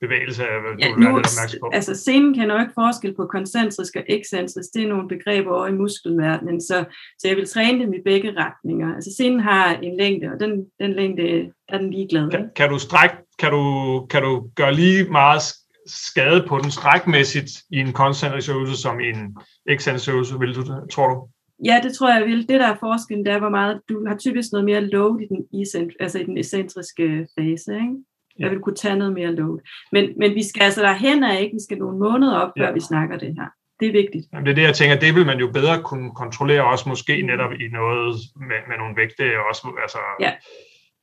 bevægelse, 0.01 0.43
du 0.43 0.75
ja, 0.79 0.89
nu, 0.95 1.21
på? 1.61 1.69
Altså 1.73 1.95
scenen 1.95 2.33
kan 2.33 2.49
jo 2.51 2.59
ikke 2.59 2.71
forskel 2.75 3.15
på 3.15 3.25
koncentrisk 3.25 3.95
og 3.95 4.03
ekscentrisk. 4.07 4.69
Det 4.73 4.83
er 4.83 4.87
nogle 4.87 5.07
begreber 5.07 5.51
over 5.51 5.67
i 5.67 5.71
muskelverdenen, 5.71 6.61
så, 6.61 6.85
så 7.19 7.27
jeg 7.27 7.37
vil 7.37 7.49
træne 7.49 7.79
dem 7.83 7.93
i 7.93 8.01
begge 8.05 8.33
retninger. 8.37 8.95
Altså 8.95 9.11
scenen 9.11 9.39
har 9.39 9.75
en 9.75 9.97
længde, 9.97 10.27
og 10.33 10.39
den, 10.39 10.65
den 10.79 10.93
længde 10.93 11.51
er 11.69 11.77
den 11.77 11.91
ligeglad. 11.91 12.29
Kan, 12.29 12.49
kan, 12.55 12.69
du 12.69 12.79
stræk, 12.79 13.09
kan, 13.39 13.51
du, 13.51 14.05
kan 14.09 14.21
du 14.21 14.49
gøre 14.55 14.73
lige 14.73 15.03
meget 15.11 15.41
skade 15.85 16.45
på 16.47 16.57
den 16.57 16.71
strækmæssigt 16.71 17.51
i 17.71 17.77
en 17.77 17.93
koncentrisk 17.93 18.49
øvelse 18.49 18.81
som 18.81 18.99
i 18.99 19.09
en 19.09 19.37
ekscentrisk 19.69 20.09
øvelse, 20.09 20.39
vil 20.39 20.55
du, 20.55 20.63
tror 20.91 21.07
du? 21.09 21.27
Ja, 21.65 21.79
det 21.83 21.93
tror 21.93 22.13
jeg 22.17 22.25
vil. 22.25 22.49
Det 22.49 22.59
der 22.59 22.67
er 22.67 22.77
forskellen, 22.79 23.25
det 23.25 23.33
er, 23.33 23.39
hvor 23.39 23.49
meget 23.49 23.81
du 23.89 24.05
har 24.07 24.17
typisk 24.17 24.51
noget 24.51 24.65
mere 24.65 24.81
load 24.81 25.19
i 25.19 25.27
den, 25.27 25.91
altså 25.99 26.19
i 26.19 26.23
den 26.23 26.37
ekscentriske 26.37 27.27
fase. 27.39 27.73
Ikke? 27.73 27.95
Jeg 28.39 28.51
vil 28.51 28.59
kunne 28.59 28.75
tage 28.75 28.95
noget 28.95 29.13
mere 29.13 29.31
load. 29.35 29.59
Men, 29.91 30.13
men 30.17 30.35
vi 30.35 30.43
skal 30.49 30.63
altså 30.63 30.81
derhen 30.81 31.23
af, 31.23 31.41
ikke? 31.41 31.53
Vi 31.53 31.63
skal 31.63 31.77
nogle 31.77 31.97
måneder 31.97 32.37
op, 32.37 32.51
før 32.57 32.67
ja. 32.67 32.71
vi 32.71 32.79
snakker 32.79 33.17
det 33.17 33.35
her. 33.37 33.47
Det 33.79 33.87
er 33.87 33.91
vigtigt. 33.91 34.25
Jamen, 34.33 34.45
det 34.45 34.51
er 34.51 34.55
det, 34.55 34.63
jeg 34.63 34.75
tænker, 34.75 34.95
det 34.95 35.15
vil 35.15 35.25
man 35.25 35.39
jo 35.39 35.47
bedre 35.51 35.83
kunne 35.83 36.11
kontrollere 36.15 36.63
også 36.71 36.89
måske 36.89 37.21
netop 37.21 37.51
i 37.53 37.67
noget 37.79 38.15
med, 38.49 38.59
med 38.69 38.77
nogle 38.77 38.95
vægte. 38.95 39.23
Også, 39.49 39.61
altså, 39.83 39.97
ja. 40.19 40.31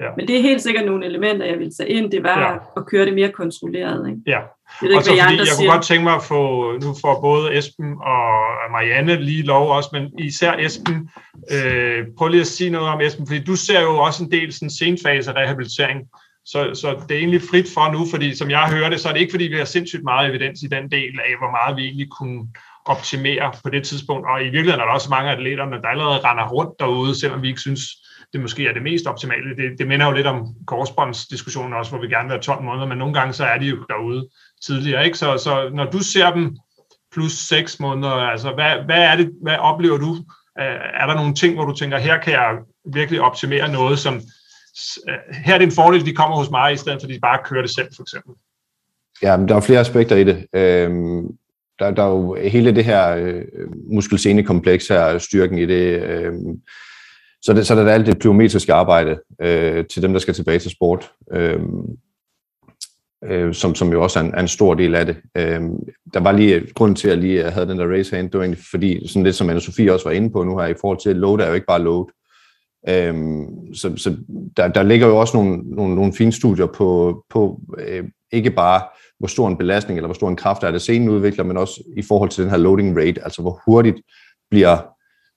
Ja. 0.00 0.10
Men 0.16 0.28
det 0.28 0.36
er 0.36 0.42
helt 0.42 0.62
sikkert 0.62 0.86
nogle 0.86 1.06
elementer, 1.06 1.46
jeg 1.46 1.58
vil 1.58 1.70
tage 1.76 1.88
ind. 1.88 2.10
Det 2.10 2.22
var 2.22 2.40
ja. 2.40 2.56
at 2.76 2.86
køre 2.86 3.06
det 3.06 3.14
mere 3.14 3.32
kontrolleret. 3.32 4.08
Ikke? 4.08 4.20
Ja, 4.26 4.38
er 4.38 4.84
ikke, 4.84 4.96
og 4.96 5.04
så 5.04 5.10
fordi 5.10 5.38
jeg 5.38 5.46
siger. 5.46 5.56
kunne 5.56 5.74
godt 5.74 5.84
tænke 5.84 6.04
mig 6.04 6.14
at 6.14 6.22
få, 6.22 6.72
nu 6.72 6.94
får 7.00 7.20
både 7.20 7.58
Esben 7.58 7.90
og 7.90 8.30
Marianne 8.70 9.20
lige 9.20 9.42
lov 9.42 9.76
også, 9.76 9.88
men 9.92 10.18
især 10.18 10.52
Esben, 10.58 11.10
øh, 11.54 12.06
prøv 12.18 12.28
lige 12.28 12.40
at 12.40 12.46
sige 12.46 12.70
noget 12.70 12.88
om 12.88 13.00
Esben, 13.00 13.26
fordi 13.26 13.44
du 13.44 13.56
ser 13.56 13.80
jo 13.82 13.96
også 13.98 14.24
en 14.24 14.30
del 14.30 14.52
sådan 14.52 14.70
senfase 14.70 15.32
rehabilitering. 15.32 16.00
Så, 16.46 16.74
så 16.74 16.88
det 17.08 17.14
er 17.14 17.18
egentlig 17.18 17.42
frit 17.50 17.66
for 17.74 17.92
nu, 17.92 18.06
fordi 18.10 18.34
som 18.34 18.50
jeg 18.50 18.70
hører 18.70 18.90
det, 18.90 19.00
så 19.00 19.08
er 19.08 19.12
det 19.12 19.20
ikke 19.20 19.32
fordi, 19.32 19.44
vi 19.44 19.56
har 19.56 19.64
sindssygt 19.64 20.04
meget 20.04 20.28
evidens 20.30 20.62
i 20.62 20.66
den 20.66 20.90
del 20.90 21.20
af, 21.26 21.32
hvor 21.40 21.50
meget 21.50 21.76
vi 21.76 21.84
egentlig 21.84 22.10
kunne 22.10 22.48
optimere 22.84 23.52
på 23.62 23.70
det 23.70 23.84
tidspunkt. 23.84 24.26
Og 24.30 24.40
i 24.40 24.44
virkeligheden 24.44 24.80
er 24.80 24.84
der 24.84 24.92
også 24.92 25.10
mange 25.10 25.30
atleter, 25.30 25.64
der 25.64 25.88
allerede 25.88 26.18
render 26.18 26.48
rundt 26.48 26.72
derude, 26.80 27.20
selvom 27.20 27.42
vi 27.42 27.48
ikke 27.48 27.60
synes, 27.60 27.80
det 28.32 28.40
måske 28.40 28.66
er 28.66 28.72
det 28.72 28.82
mest 28.82 29.06
optimale. 29.06 29.56
Det, 29.56 29.78
det 29.78 29.86
minder 29.86 30.06
jo 30.06 30.12
lidt 30.12 30.26
om 30.26 30.46
korsbåndsdiskussionen 30.66 31.72
også, 31.72 31.90
hvor 31.90 32.00
vi 32.00 32.08
gerne 32.08 32.24
vil 32.24 32.32
have 32.32 32.42
12 32.42 32.62
måneder, 32.62 32.86
men 32.86 32.98
nogle 32.98 33.14
gange 33.14 33.32
så 33.32 33.44
er 33.44 33.58
de 33.58 33.66
jo 33.66 33.76
derude 33.88 34.28
tidligere. 34.66 35.04
Ikke? 35.04 35.18
Så, 35.18 35.38
så 35.38 35.70
når 35.74 35.90
du 35.90 35.98
ser 35.98 36.30
dem 36.30 36.56
plus 37.12 37.32
6 37.32 37.80
måneder, 37.80 38.12
altså 38.12 38.52
hvad, 38.52 38.84
hvad 38.84 39.02
er 39.02 39.16
det, 39.16 39.30
hvad 39.42 39.56
oplever 39.56 39.98
du? 39.98 40.16
Øh, 40.60 40.80
er 41.00 41.06
der 41.06 41.14
nogle 41.14 41.34
ting, 41.34 41.54
hvor 41.54 41.64
du 41.64 41.74
tænker, 41.76 41.98
her 41.98 42.18
kan 42.18 42.32
jeg 42.32 42.58
virkelig 42.94 43.20
optimere 43.20 43.72
noget, 43.72 43.98
som, 43.98 44.20
Øh, 45.08 45.34
her 45.44 45.54
er 45.54 45.58
det 45.58 45.66
en 45.66 45.72
fordel, 45.72 46.06
de 46.06 46.14
kommer 46.14 46.36
hos 46.36 46.50
mig, 46.50 46.72
i 46.72 46.76
stedet 46.76 47.00
for 47.00 47.08
at 47.08 47.14
de 47.14 47.20
bare 47.20 47.38
kører 47.44 47.62
det 47.62 47.74
selv, 47.74 47.88
for 47.96 48.02
eksempel. 48.02 48.34
Ja, 49.22 49.36
men 49.36 49.48
der 49.48 49.56
er 49.56 49.60
flere 49.60 49.80
aspekter 49.80 50.16
i 50.16 50.24
det. 50.24 50.46
Øhm, 50.52 51.26
der, 51.78 51.90
der 51.90 52.02
er 52.02 52.08
jo 52.08 52.34
hele 52.34 52.74
det 52.74 52.84
her 52.84 53.16
øh, 53.16 53.44
muskelsenekompleks 53.92 54.88
her, 54.88 55.18
styrken 55.18 55.58
i 55.58 55.66
det. 55.66 56.02
Øh, 56.02 56.32
så, 57.42 57.52
det, 57.52 57.66
så 57.66 57.74
er 57.74 57.84
der 57.84 57.92
alt 57.92 58.06
det 58.06 58.18
plyometriske 58.18 58.72
arbejde 58.72 59.18
øh, 59.40 59.86
til 59.86 60.02
dem, 60.02 60.12
der 60.12 60.20
skal 60.20 60.34
tilbage 60.34 60.58
til 60.58 60.70
sport, 60.70 61.10
øh, 61.32 61.60
øh, 63.24 63.54
som, 63.54 63.74
som 63.74 63.92
jo 63.92 64.02
også 64.02 64.18
er 64.18 64.22
en, 64.22 64.34
er 64.34 64.40
en 64.40 64.48
stor 64.48 64.74
del 64.74 64.94
af 64.94 65.06
det. 65.06 65.16
Øh, 65.36 65.60
der 66.14 66.20
var 66.20 66.32
lige 66.32 66.72
grund 66.74 66.96
til, 66.96 67.08
at 67.08 67.14
jeg 67.14 67.22
lige 67.22 67.50
havde 67.50 67.68
den 67.68 67.78
der 67.78 67.92
race 67.92 68.16
hand, 68.16 68.30
det 68.30 68.38
var 68.38 68.44
egentlig 68.44 68.64
fordi, 68.70 69.08
sådan 69.08 69.24
lidt 69.24 69.36
som 69.36 69.50
Anna-Sophie 69.50 69.90
også 69.90 70.04
var 70.04 70.10
inde 70.10 70.30
på 70.30 70.44
nu 70.44 70.58
her, 70.58 70.66
i 70.66 70.74
forhold 70.80 70.98
til, 70.98 71.10
at 71.10 71.16
load 71.16 71.40
er 71.40 71.48
jo 71.48 71.54
ikke 71.54 71.66
bare 71.66 71.82
load. 71.82 72.06
Øhm, 72.88 73.74
så 73.74 73.96
så 73.96 74.16
der, 74.56 74.68
der 74.68 74.82
ligger 74.82 75.06
jo 75.06 75.16
også 75.16 75.36
nogle, 75.36 75.56
nogle, 75.56 75.94
nogle 75.94 76.12
fine 76.12 76.32
studier 76.32 76.66
på, 76.66 77.22
på 77.30 77.60
øh, 77.78 78.04
ikke 78.32 78.50
bare 78.50 78.82
hvor 79.18 79.28
stor 79.28 79.48
en 79.48 79.56
belastning 79.56 79.98
eller 79.98 80.06
hvor 80.06 80.14
stor 80.14 80.28
en 80.28 80.36
kraft 80.36 80.62
er 80.62 80.70
det 80.70 80.80
scenen 80.80 81.08
udvikler, 81.08 81.44
men 81.44 81.56
også 81.56 81.82
i 81.96 82.02
forhold 82.02 82.30
til 82.30 82.42
den 82.42 82.50
her 82.50 82.56
loading 82.56 82.98
rate, 82.98 83.24
altså 83.24 83.42
hvor 83.42 83.62
hurtigt 83.66 83.96
bliver 84.50 84.78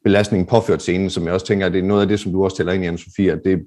belastningen 0.04 0.46
påført 0.46 0.82
scenen, 0.82 1.10
som 1.10 1.26
jeg 1.26 1.34
også 1.34 1.46
tænker, 1.46 1.66
at 1.66 1.74
det 1.74 1.80
er 1.80 1.88
noget 1.88 2.02
af 2.02 2.08
det, 2.08 2.20
som 2.20 2.32
du 2.32 2.44
også 2.44 2.58
tæller 2.58 2.74
ind 2.74 2.84
i, 2.84 2.88
Anne-Sophie, 2.88 3.32
at 3.32 3.42
det, 3.46 3.60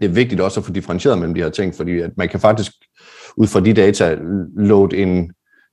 det 0.00 0.04
er 0.04 0.14
vigtigt 0.14 0.40
også 0.40 0.60
at 0.60 0.66
få 0.66 0.72
differentieret 0.72 1.18
mellem 1.18 1.34
de 1.34 1.42
her 1.42 1.50
ting, 1.50 1.74
fordi 1.74 2.00
at 2.00 2.10
man 2.16 2.28
kan 2.28 2.40
faktisk 2.40 2.72
ud 3.36 3.46
fra 3.46 3.60
de 3.60 3.72
data 3.72 4.18
load 4.56 4.92
en, 4.92 5.32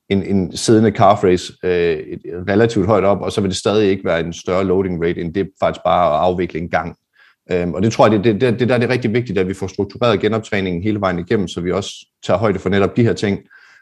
en, 0.10 0.24
en 0.24 0.58
siddende 0.58 0.92
calf 0.92 1.24
race 1.24 1.54
øh, 1.64 1.98
relativt 2.48 2.86
højt 2.86 3.04
op, 3.04 3.22
og 3.22 3.32
så 3.32 3.42
vil 3.42 3.50
det 3.50 3.58
stadig 3.58 3.90
ikke 3.90 4.06
være 4.06 4.20
en 4.20 4.34
større 4.34 4.64
loading 4.64 5.06
rate, 5.06 5.22
end 5.22 5.34
det 5.34 5.50
faktisk 5.60 5.84
bare 5.86 6.14
at 6.14 6.20
afvikle 6.20 6.60
en 6.60 6.70
gang. 6.70 6.96
Øhm, 7.52 7.74
og 7.74 7.84
det 7.84 7.94
tror 7.94 8.08
jeg, 8.08 8.24
det, 8.24 8.42
det, 8.42 8.60
det 8.60 8.70
der 8.70 8.76
er 8.76 8.80
det 8.80 8.90
rigtig 8.90 9.14
vigtigt, 9.14 9.38
at 9.38 9.48
vi 9.48 9.54
får 9.54 9.68
struktureret 9.68 10.20
genoptræningen 10.20 10.84
hele 10.84 11.02
vejen 11.02 11.20
igennem, 11.20 11.48
så 11.48 11.62
vi 11.62 11.72
også 11.72 12.06
tager 12.26 12.38
højde 12.38 12.60
for 12.60 12.70
netop 12.70 12.98
de 12.98 13.04
her 13.04 13.14
ting. 13.14 13.40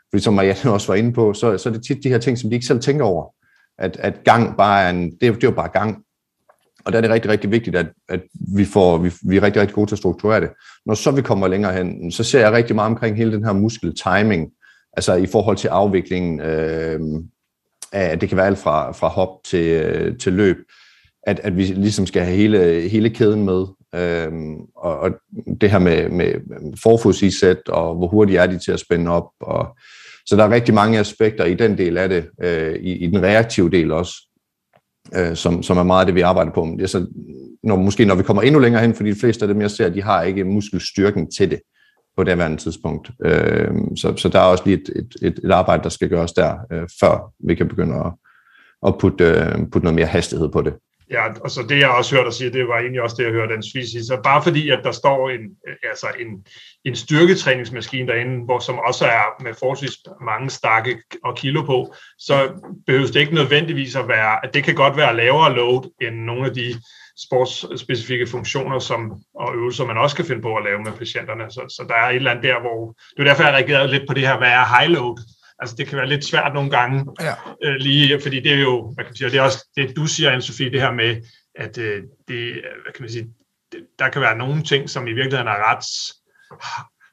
Fordi 0.09 0.23
som 0.23 0.33
Marianne 0.33 0.71
også 0.75 0.87
var 0.87 0.95
inde 0.95 1.13
på, 1.13 1.33
så, 1.33 1.57
så 1.57 1.69
er 1.69 1.73
det 1.73 1.83
tit 1.87 2.03
de 2.03 2.09
her 2.09 2.17
ting, 2.17 2.37
som 2.37 2.49
de 2.49 2.55
ikke 2.55 2.65
selv 2.65 2.79
tænker 2.79 3.05
over. 3.05 3.33
At, 3.79 3.97
at 3.99 4.23
gang 4.23 4.57
bare 4.57 4.83
er 4.83 4.89
en, 4.89 5.11
det, 5.11 5.21
det 5.21 5.27
er 5.27 5.37
jo 5.43 5.51
bare 5.51 5.69
gang. 5.69 6.03
Og 6.85 6.93
der 6.93 6.97
er 6.97 7.01
det 7.01 7.11
rigtig, 7.11 7.31
rigtig 7.31 7.51
vigtigt, 7.51 7.75
at, 7.75 7.87
at 8.09 8.21
vi, 8.55 8.65
får, 8.65 8.97
vi, 8.97 9.11
vi 9.23 9.37
er 9.37 9.41
rigtig, 9.41 9.61
rigtig 9.61 9.75
gode 9.75 9.89
til 9.89 9.95
at 9.95 9.99
strukturere 9.99 10.41
det. 10.41 10.49
Når 10.85 10.93
så 10.93 11.11
vi 11.11 11.21
kommer 11.21 11.47
længere 11.47 11.73
hen, 11.73 12.11
så 12.11 12.23
ser 12.23 12.39
jeg 12.39 12.51
rigtig 12.51 12.75
meget 12.75 12.91
omkring 12.91 13.17
hele 13.17 13.31
den 13.31 13.45
her 13.45 13.53
muskeltiming, 13.53 14.51
altså 14.93 15.15
i 15.15 15.25
forhold 15.25 15.57
til 15.57 15.67
afviklingen 15.67 16.39
øh, 16.39 16.99
af, 17.91 18.19
det 18.19 18.29
kan 18.29 18.37
være 18.37 18.47
alt 18.47 18.57
fra, 18.57 18.91
fra 18.91 19.07
hop 19.07 19.29
til, 19.45 19.65
øh, 19.65 20.17
til 20.17 20.33
løb 20.33 20.57
at, 21.27 21.39
at 21.43 21.57
vi 21.57 21.63
ligesom 21.63 22.05
skal 22.05 22.23
have 22.23 22.37
hele, 22.37 22.89
hele 22.89 23.09
kæden 23.09 23.45
med. 23.45 23.65
Øhm, 23.95 24.55
og, 24.75 24.99
og 24.99 25.11
det 25.61 25.71
her 25.71 25.79
med, 25.79 26.09
med 26.09 26.33
forfodsisæt, 26.83 27.69
og 27.69 27.95
hvor 27.95 28.07
hurtigt 28.07 28.39
er 28.39 28.47
de 28.47 28.59
til 28.59 28.71
at 28.71 28.79
spænde 28.79 29.11
op. 29.11 29.27
Og, 29.41 29.77
så 30.25 30.35
der 30.35 30.43
er 30.43 30.49
rigtig 30.51 30.73
mange 30.73 30.99
aspekter 30.99 31.45
i 31.45 31.53
den 31.53 31.77
del 31.77 31.97
af 31.97 32.09
det, 32.09 32.27
øh, 32.43 32.75
i, 32.75 32.91
i 32.91 33.07
den 33.07 33.23
reaktive 33.23 33.69
del 33.69 33.91
også, 33.91 34.13
øh, 35.15 35.35
som, 35.35 35.63
som 35.63 35.77
er 35.77 35.83
meget 35.83 35.99
af 35.99 36.05
det, 36.05 36.15
vi 36.15 36.21
arbejder 36.21 36.51
på. 36.51 36.63
Men 36.63 36.77
det 36.77 36.83
er 36.83 36.87
så, 36.87 37.07
når, 37.63 37.75
måske 37.75 38.05
når 38.05 38.15
vi 38.15 38.23
kommer 38.23 38.43
endnu 38.43 38.59
længere 38.59 38.81
hen, 38.81 38.93
fordi 38.93 39.11
de 39.11 39.19
fleste 39.19 39.45
af 39.45 39.53
dem, 39.53 39.61
jeg 39.61 39.71
ser, 39.71 39.89
de 39.89 40.03
har 40.03 40.23
ikke 40.23 40.43
muskelstyrken 40.43 41.31
til 41.31 41.51
det. 41.51 41.59
på 42.17 42.23
det 42.23 42.31
andet 42.31 42.59
tidspunkt. 42.59 43.11
Øh, 43.25 43.71
så, 43.95 44.13
så 44.17 44.29
der 44.29 44.39
er 44.39 44.43
også 44.43 44.63
lige 44.65 44.77
et, 44.77 44.89
et, 44.95 45.15
et, 45.21 45.39
et 45.43 45.51
arbejde, 45.51 45.83
der 45.83 45.89
skal 45.89 46.09
gøres 46.09 46.33
der, 46.33 46.57
øh, 46.71 46.87
før 46.99 47.33
vi 47.47 47.55
kan 47.55 47.67
begynde 47.67 47.95
at, 47.95 48.13
at 48.87 48.97
putte, 48.99 49.23
øh, 49.23 49.55
putte 49.71 49.85
noget 49.85 49.95
mere 49.95 50.05
hastighed 50.05 50.49
på 50.49 50.61
det. 50.61 50.73
Ja, 51.11 51.23
og 51.41 51.51
så 51.51 51.61
det 51.69 51.79
jeg 51.79 51.89
også 51.89 52.15
hørte 52.15 52.25
dig 52.25 52.33
sige, 52.33 52.53
det 52.53 52.67
var 52.67 52.77
egentlig 52.79 53.01
også 53.01 53.15
det, 53.19 53.23
jeg 53.23 53.31
hørte 53.31 53.53
den 53.53 53.63
sige. 53.63 54.05
Så 54.05 54.19
bare 54.23 54.43
fordi, 54.43 54.69
at 54.69 54.79
der 54.83 54.91
står 54.91 55.29
en, 55.29 55.41
altså 55.83 56.07
en, 56.19 56.45
en 56.85 56.95
styrketræningsmaskine 56.95 58.07
derinde, 58.07 58.45
hvor 58.45 58.59
som 58.59 58.79
også 58.79 59.05
er 59.05 59.43
med 59.43 59.53
forholdsvis 59.53 59.97
mange 60.21 60.49
stakke 60.49 60.97
og 61.23 61.37
kilo 61.37 61.61
på, 61.61 61.93
så 62.19 62.49
behøves 62.85 63.11
det 63.11 63.19
ikke 63.19 63.35
nødvendigvis 63.35 63.95
at 63.95 64.07
være, 64.07 64.45
at 64.45 64.53
det 64.53 64.63
kan 64.63 64.75
godt 64.75 64.97
være 64.97 65.15
lavere 65.15 65.55
load 65.55 65.91
end 66.01 66.15
nogle 66.15 66.45
af 66.45 66.53
de 66.53 66.75
sportsspecifikke 67.25 68.27
funktioner 68.27 68.79
som, 68.79 69.21
og 69.35 69.55
øvelser, 69.55 69.85
man 69.85 69.97
også 69.97 70.15
kan 70.15 70.25
finde 70.25 70.41
på 70.41 70.55
at 70.55 70.63
lave 70.63 70.79
med 70.79 70.91
patienterne. 70.91 71.51
Så, 71.51 71.61
så 71.69 71.85
der 71.87 71.95
er 71.95 72.09
et 72.09 72.15
eller 72.15 72.31
andet 72.31 72.43
der, 72.43 72.59
hvor... 72.59 72.95
Det 73.17 73.19
er 73.19 73.23
derfor, 73.23 73.43
jeg 73.43 73.53
reagerede 73.53 73.91
lidt 73.91 74.07
på 74.07 74.13
det 74.13 74.27
her, 74.27 74.37
hvad 74.37 74.47
er 74.47 74.79
high 74.79 74.91
load? 74.91 75.17
Altså, 75.59 75.75
det 75.75 75.87
kan 75.87 75.97
være 75.97 76.07
lidt 76.07 76.25
svært 76.25 76.53
nogle 76.53 76.69
gange, 76.69 77.05
ja. 77.21 77.33
øh, 77.63 77.75
lige, 77.75 78.21
fordi 78.21 78.39
det 78.39 78.53
er 78.53 78.59
jo, 78.59 78.91
hvad 78.93 79.05
kan 79.05 79.11
man 79.11 79.15
sige, 79.15 79.29
det 79.29 79.37
er 79.37 79.41
også 79.41 79.67
det, 79.75 79.95
du 79.95 80.05
siger, 80.05 80.29
anne 80.29 80.41
Sofie, 80.41 80.71
det 80.71 80.81
her 80.81 80.91
med, 80.91 81.21
at 81.55 81.77
øh, 81.77 82.03
det, 82.27 82.53
hvad 82.53 82.93
kan 82.95 83.01
man 83.03 83.09
sige, 83.09 83.27
det, 83.71 83.79
der 83.99 84.09
kan 84.09 84.21
være 84.21 84.37
nogle 84.37 84.63
ting, 84.63 84.89
som 84.89 85.07
i 85.07 85.13
virkeligheden 85.13 85.47
er 85.47 85.71
ret 85.71 85.85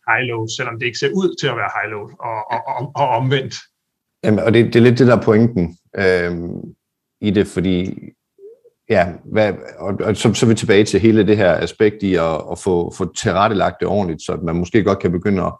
high 0.09 0.29
load, 0.29 0.49
selvom 0.57 0.79
det 0.79 0.87
ikke 0.87 0.99
ser 0.99 1.11
ud 1.11 1.37
til 1.41 1.47
at 1.47 1.57
være 1.57 1.71
high 1.77 1.91
load, 1.91 2.11
og, 2.21 2.39
og, 2.53 2.61
og, 2.67 2.93
og 2.97 3.09
omvendt. 3.09 3.55
Jamen, 4.25 4.41
og 4.41 4.55
det, 4.55 4.67
det 4.67 4.77
er 4.77 4.81
lidt 4.81 4.99
det 4.99 5.07
der 5.07 5.23
pointen 5.23 5.79
øh, 5.99 6.33
i 7.21 7.31
det, 7.31 7.47
fordi 7.47 7.95
ja, 8.91 9.13
hvad, 9.25 9.53
og, 9.79 9.95
og 10.01 10.17
så, 10.17 10.35
så 10.35 10.47
er 10.47 10.49
vi 10.49 10.55
tilbage 10.55 10.85
til 10.85 11.01
hele 11.01 11.27
det 11.27 11.37
her 11.37 11.55
aspekt 11.55 12.03
i 12.03 12.15
at, 12.15 12.43
at 12.53 12.59
få, 12.59 12.95
få 12.97 13.15
tilrettelagt 13.15 13.77
det 13.81 13.89
ordentligt, 13.89 14.23
så 14.23 14.39
man 14.43 14.57
måske 14.57 14.85
godt 14.85 14.99
kan 14.99 15.13
begynde 15.13 15.43
at, 15.43 15.53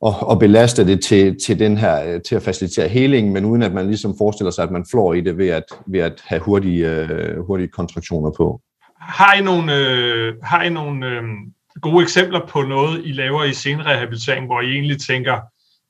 og, 0.00 0.28
og 0.28 0.38
belaste 0.38 0.86
det 0.86 1.02
til, 1.02 1.36
til, 1.46 1.58
den 1.58 1.76
her, 1.76 2.04
øh, 2.04 2.22
til 2.22 2.34
at 2.34 2.42
facilitere 2.42 2.88
helingen, 2.88 3.32
men 3.32 3.44
uden 3.44 3.62
at 3.62 3.72
man 3.72 3.86
ligesom 3.86 4.14
forestiller 4.18 4.50
sig, 4.50 4.64
at 4.64 4.70
man 4.70 4.86
flår 4.90 5.14
i 5.14 5.20
det 5.20 5.38
ved 5.38 5.48
at, 5.48 5.64
ved 5.86 6.00
at 6.00 6.22
have 6.26 6.40
hurtige, 6.40 6.90
øh, 6.90 7.46
hurtige 7.46 7.68
kontraktioner 7.68 8.30
på. 8.36 8.60
Har 9.00 9.34
I 9.34 9.42
nogle, 9.42 9.76
øh, 9.76 10.34
har 10.42 10.62
I 10.62 10.70
nogle 10.70 11.06
øh, 11.06 11.22
gode 11.82 12.02
eksempler 12.02 12.46
på 12.46 12.62
noget, 12.62 13.02
I 13.04 13.12
laver 13.12 13.44
i 13.44 13.52
senrehabilitering, 13.52 14.46
hvor 14.46 14.60
I 14.60 14.72
egentlig 14.72 15.00
tænker, 15.00 15.40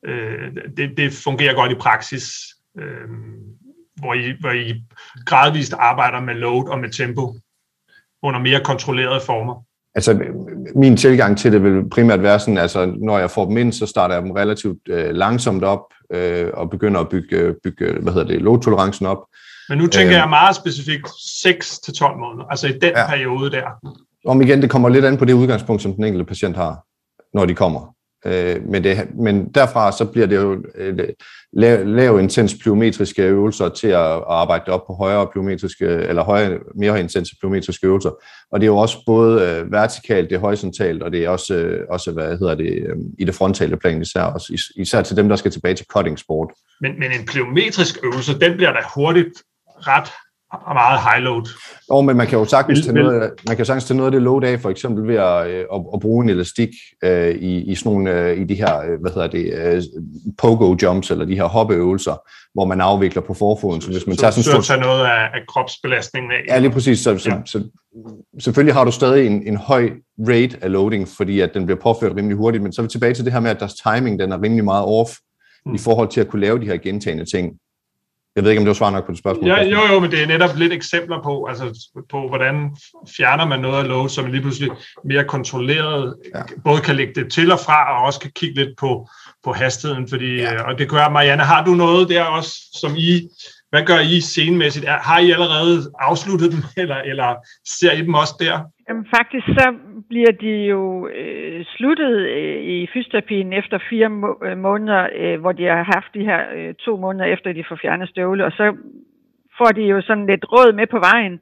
øh, 0.07 0.53
det, 0.77 0.91
det 0.97 1.13
fungerer 1.13 1.55
godt 1.55 1.73
i 1.73 1.75
praksis? 1.75 2.25
Øh, 2.79 3.09
hvor 3.97 4.15
I, 4.15 4.33
hvor 4.41 4.51
I 4.51 4.85
gradvist 5.27 5.73
arbejder 5.73 6.21
med 6.21 6.35
load 6.35 6.69
og 6.69 6.79
med 6.79 6.91
tempo 6.91 7.35
under 8.23 8.41
mere 8.41 8.61
kontrollerede 8.65 9.21
former? 9.27 9.68
Altså, 9.99 10.19
min 10.75 10.97
tilgang 10.97 11.39
til 11.39 11.53
det 11.53 11.63
vil 11.63 11.91
primært 11.91 12.23
være 12.23 12.41
sådan, 12.41 12.59
altså, 12.59 12.93
når 13.01 13.19
jeg 13.19 13.31
får 13.31 13.45
dem 13.45 13.57
ind, 13.57 13.73
så 13.73 13.87
starter 13.87 14.15
jeg 14.15 14.23
dem 14.23 14.31
relativt 14.31 14.79
øh, 14.89 15.11
langsomt 15.11 15.65
op 15.65 15.81
øh, 16.13 16.47
og 16.55 16.71
begynder 16.71 17.01
at 17.01 17.09
bygge, 17.09 17.55
bygge 17.65 17.93
hvad 18.01 18.13
hedder 18.13 18.27
det, 18.27 18.43
load-tolerancen 18.43 19.07
op. 19.07 19.19
Men 19.69 19.79
nu 19.79 19.87
tænker 19.87 20.13
øh, 20.13 20.21
jeg 20.21 20.29
meget 20.29 20.57
specifikt 20.57 21.07
6-12 21.07 22.19
måneder, 22.19 22.47
altså 22.51 22.67
i 22.67 22.73
den 22.73 22.93
ja. 22.97 23.09
periode 23.09 23.51
der. 23.51 23.67
Om 24.27 24.43
igen, 24.43 24.63
det 24.63 24.71
kommer 24.71 24.89
lidt 24.89 25.05
an 25.05 25.17
på 25.17 25.25
det 25.25 25.33
udgangspunkt, 25.33 25.83
som 25.83 25.95
den 25.95 26.05
enkelte 26.05 26.25
patient 26.25 26.57
har, 26.57 26.85
når 27.35 27.45
de 27.47 27.55
kommer. 27.55 27.95
Øh, 28.27 28.63
men, 28.69 28.85
det, 28.85 29.09
men 29.15 29.49
derfra 29.55 29.93
så 29.93 30.05
bliver 30.05 30.27
det 30.27 30.37
jo 30.37 30.63
øh, 30.75 30.99
lav, 31.53 31.87
lav 31.87 32.21
intens 32.21 32.55
plyometriske 32.63 33.23
øvelser 33.23 33.69
til 33.69 33.89
at, 33.89 34.17
at 34.17 34.23
arbejde 34.27 34.73
op 34.73 34.87
på 34.87 34.95
højere 34.95 35.27
plyometriske, 35.33 35.87
eller 35.87 36.25
højere, 36.25 36.59
mere 36.75 37.01
intense 37.01 37.37
plyometriske 37.41 37.87
øvelser. 37.87 38.11
Og 38.53 38.61
det 38.61 38.67
er 38.67 38.71
jo 38.71 38.77
også 38.77 38.99
både 39.07 39.43
øh, 39.43 39.73
vertikalt, 39.73 40.31
det 40.31 40.37
er 40.37 40.41
horisontalt, 40.41 41.03
og 41.03 41.13
det 41.13 41.25
er 41.25 41.29
også, 41.29 41.55
øh, 41.55 41.87
også 41.91 42.13
hvad 42.13 42.39
hedder 42.39 42.55
det, 42.55 42.73
øh, 42.73 42.97
i 43.19 43.25
det 43.25 43.35
frontale 43.35 43.77
plan 43.77 44.03
især, 44.03 44.23
også, 44.23 44.73
især 44.77 45.03
til 45.03 45.17
dem, 45.17 45.29
der 45.29 45.37
skal 45.37 45.51
tilbage 45.51 45.75
til 45.75 45.87
cutting 45.87 46.19
sport. 46.19 46.49
Men, 46.81 46.99
men 46.99 47.13
en 47.13 47.27
plyometrisk 47.27 48.05
øvelse, 48.05 48.39
den 48.39 48.57
bliver 48.57 48.73
da 48.73 48.79
hurtigt 48.95 49.43
ret 49.67 50.11
meget 50.53 51.01
high 51.01 51.23
load. 51.23 51.49
Jo, 51.91 52.01
men 52.01 52.17
man 52.17 52.27
kan 52.27 52.39
jo 52.39 52.45
sagtens 52.45 52.81
tage 52.81 52.93
noget, 52.93 53.31
man 53.49 53.57
kan 53.57 53.67
sagtens 53.67 53.85
tage 53.85 53.97
noget 53.97 54.09
af 54.09 54.13
det 54.13 54.23
load 54.23 54.45
af, 54.45 54.61
for 54.61 54.71
eksempel 54.71 55.09
ved 55.09 55.17
at, 55.17 55.47
øh, 55.47 55.65
at, 55.75 55.81
at 55.95 56.01
bruge 56.01 56.25
en 56.25 56.31
elastik 56.31 56.69
uh, 57.07 57.11
i, 57.29 57.63
i 57.71 57.75
sådan 57.75 57.93
nogle, 57.93 58.33
uh, 58.33 58.39
i 58.39 58.45
de 58.45 58.55
her, 58.55 59.01
hvad 59.01 59.11
hedder 59.11 59.29
det, 59.29 59.77
uh, 59.77 60.03
pogo 60.39 60.77
jumps, 60.83 61.11
eller 61.11 61.25
de 61.25 61.35
her 61.35 61.45
hoppeøvelser, 61.45 62.17
hvor 62.55 62.65
man 62.65 62.81
afvikler 62.81 63.23
på 63.23 63.35
forfoden. 63.35 63.81
Så 63.81 63.91
hvis 63.91 64.07
man 64.07 64.17
så, 64.17 64.21
tager 64.21 64.31
sådan 64.31 64.45
så, 64.45 64.63
så 64.63 64.69
tager 64.69 64.81
noget 64.81 65.05
af, 65.05 65.23
af 65.35 65.41
kropsbelastningen 65.49 66.33
af. 66.33 66.55
Ja, 66.55 66.59
lige 66.59 66.71
præcis. 66.71 66.99
Så, 67.01 67.19
så, 67.19 67.31
ja. 67.31 67.37
så, 67.45 67.65
selvfølgelig 68.41 68.75
har 68.75 68.85
du 68.85 68.91
stadig 68.91 69.27
en, 69.27 69.47
en 69.47 69.57
høj 69.57 69.91
rate 70.19 70.59
af 70.63 70.73
loading, 70.73 71.09
fordi 71.09 71.41
at 71.41 71.51
den 71.55 71.67
bliver 71.67 71.81
påført 71.81 72.17
rimelig 72.17 72.37
hurtigt, 72.37 72.63
men 72.63 72.73
så 72.73 72.83
er 72.83 72.85
vi 72.85 72.89
tilbage 72.89 73.15
til 73.15 73.25
det 73.25 73.33
her 73.33 73.41
med, 73.41 73.51
at 73.51 73.61
deres 73.61 73.75
timing 73.75 74.19
den 74.19 74.33
er 74.33 74.43
rimelig 74.43 74.65
meget 74.65 74.85
off, 74.85 75.11
mm. 75.67 75.75
i 75.75 75.79
forhold 75.79 76.09
til 76.09 76.21
at 76.21 76.29
kunne 76.29 76.41
lave 76.41 76.61
de 76.61 76.67
her 76.67 76.77
gentagende 76.77 77.25
ting. 77.25 77.53
Jeg 78.39 78.45
ved 78.45 78.51
ikke, 78.51 78.61
om 78.61 78.65
det 78.65 78.69
var 78.69 78.75
svar 78.75 78.91
nok 78.91 79.07
på 79.07 79.13
det 79.13 79.19
spørgsmål. 79.19 79.49
Ja, 79.49 79.63
jo, 79.63 79.81
jo, 79.93 80.01
men 80.01 80.11
det 80.11 80.23
er 80.23 80.27
netop 80.27 80.57
lidt 80.57 80.73
eksempler 80.73 81.23
på, 81.23 81.45
altså 81.45 81.91
på 82.11 82.29
hvordan 82.29 82.77
fjerner 83.17 83.45
man 83.45 83.61
noget 83.61 83.83
af 83.83 83.89
load, 83.89 84.09
som 84.09 84.27
lige 84.27 84.41
pludselig 84.41 84.71
mere 85.05 85.25
kontrolleret, 85.25 86.17
ja. 86.35 86.43
både 86.65 86.81
kan 86.81 86.97
lægge 86.97 87.15
det 87.15 87.33
til 87.33 87.53
og 87.53 87.61
fra, 87.61 87.99
og 87.99 88.07
også 88.07 88.21
kan 88.21 88.31
kigge 88.35 88.55
lidt 88.55 88.79
på, 88.79 89.09
på 89.45 89.53
hastigheden. 89.53 90.09
Fordi, 90.09 90.37
ja. 90.37 90.55
Øh, 90.55 90.61
og 90.69 90.79
det 90.79 90.89
gør 90.89 91.09
Marianne, 91.09 91.43
har 91.43 91.65
du 91.65 91.71
noget 91.71 92.09
der 92.09 92.23
også, 92.25 92.53
som 92.81 92.95
I, 92.97 93.29
hvad 93.71 93.83
gør 93.83 93.99
I 93.99 94.21
scenemæssigt? 94.21 94.87
Har 94.89 95.19
I 95.19 95.31
allerede 95.31 95.91
afsluttet 96.01 96.53
dem, 96.53 96.63
eller, 96.83 96.97
eller 96.97 97.35
ser 97.69 97.93
I 97.93 98.01
dem 98.03 98.15
også 98.15 98.35
der? 98.41 98.61
Jamen, 98.89 99.07
faktisk 99.17 99.47
så 99.47 99.75
bliver 100.09 100.33
de 100.33 100.53
jo 100.73 101.09
øh, 101.09 101.65
sluttet 101.65 102.17
øh, 102.29 102.63
i 102.63 102.89
fysioterapien 102.93 103.53
efter 103.53 103.79
fire 103.91 104.09
må- 104.09 104.41
øh, 104.45 104.59
måneder, 104.59 105.09
øh, 105.15 105.41
hvor 105.41 105.53
de 105.53 105.65
har 105.65 105.83
haft 105.95 106.15
de 106.15 106.25
her 106.25 106.41
øh, 106.55 106.75
to 106.75 106.97
måneder 106.97 107.25
efter, 107.25 107.53
de 107.53 107.65
får 107.69 107.79
fjernet 107.83 108.09
støvle, 108.09 108.45
og 108.45 108.53
så 108.53 108.77
får 109.59 109.71
de 109.77 109.83
jo 109.83 110.01
sådan 110.01 110.27
lidt 110.27 110.45
råd 110.53 110.73
med 110.73 110.87
på 110.87 110.99
vejen. 110.99 111.41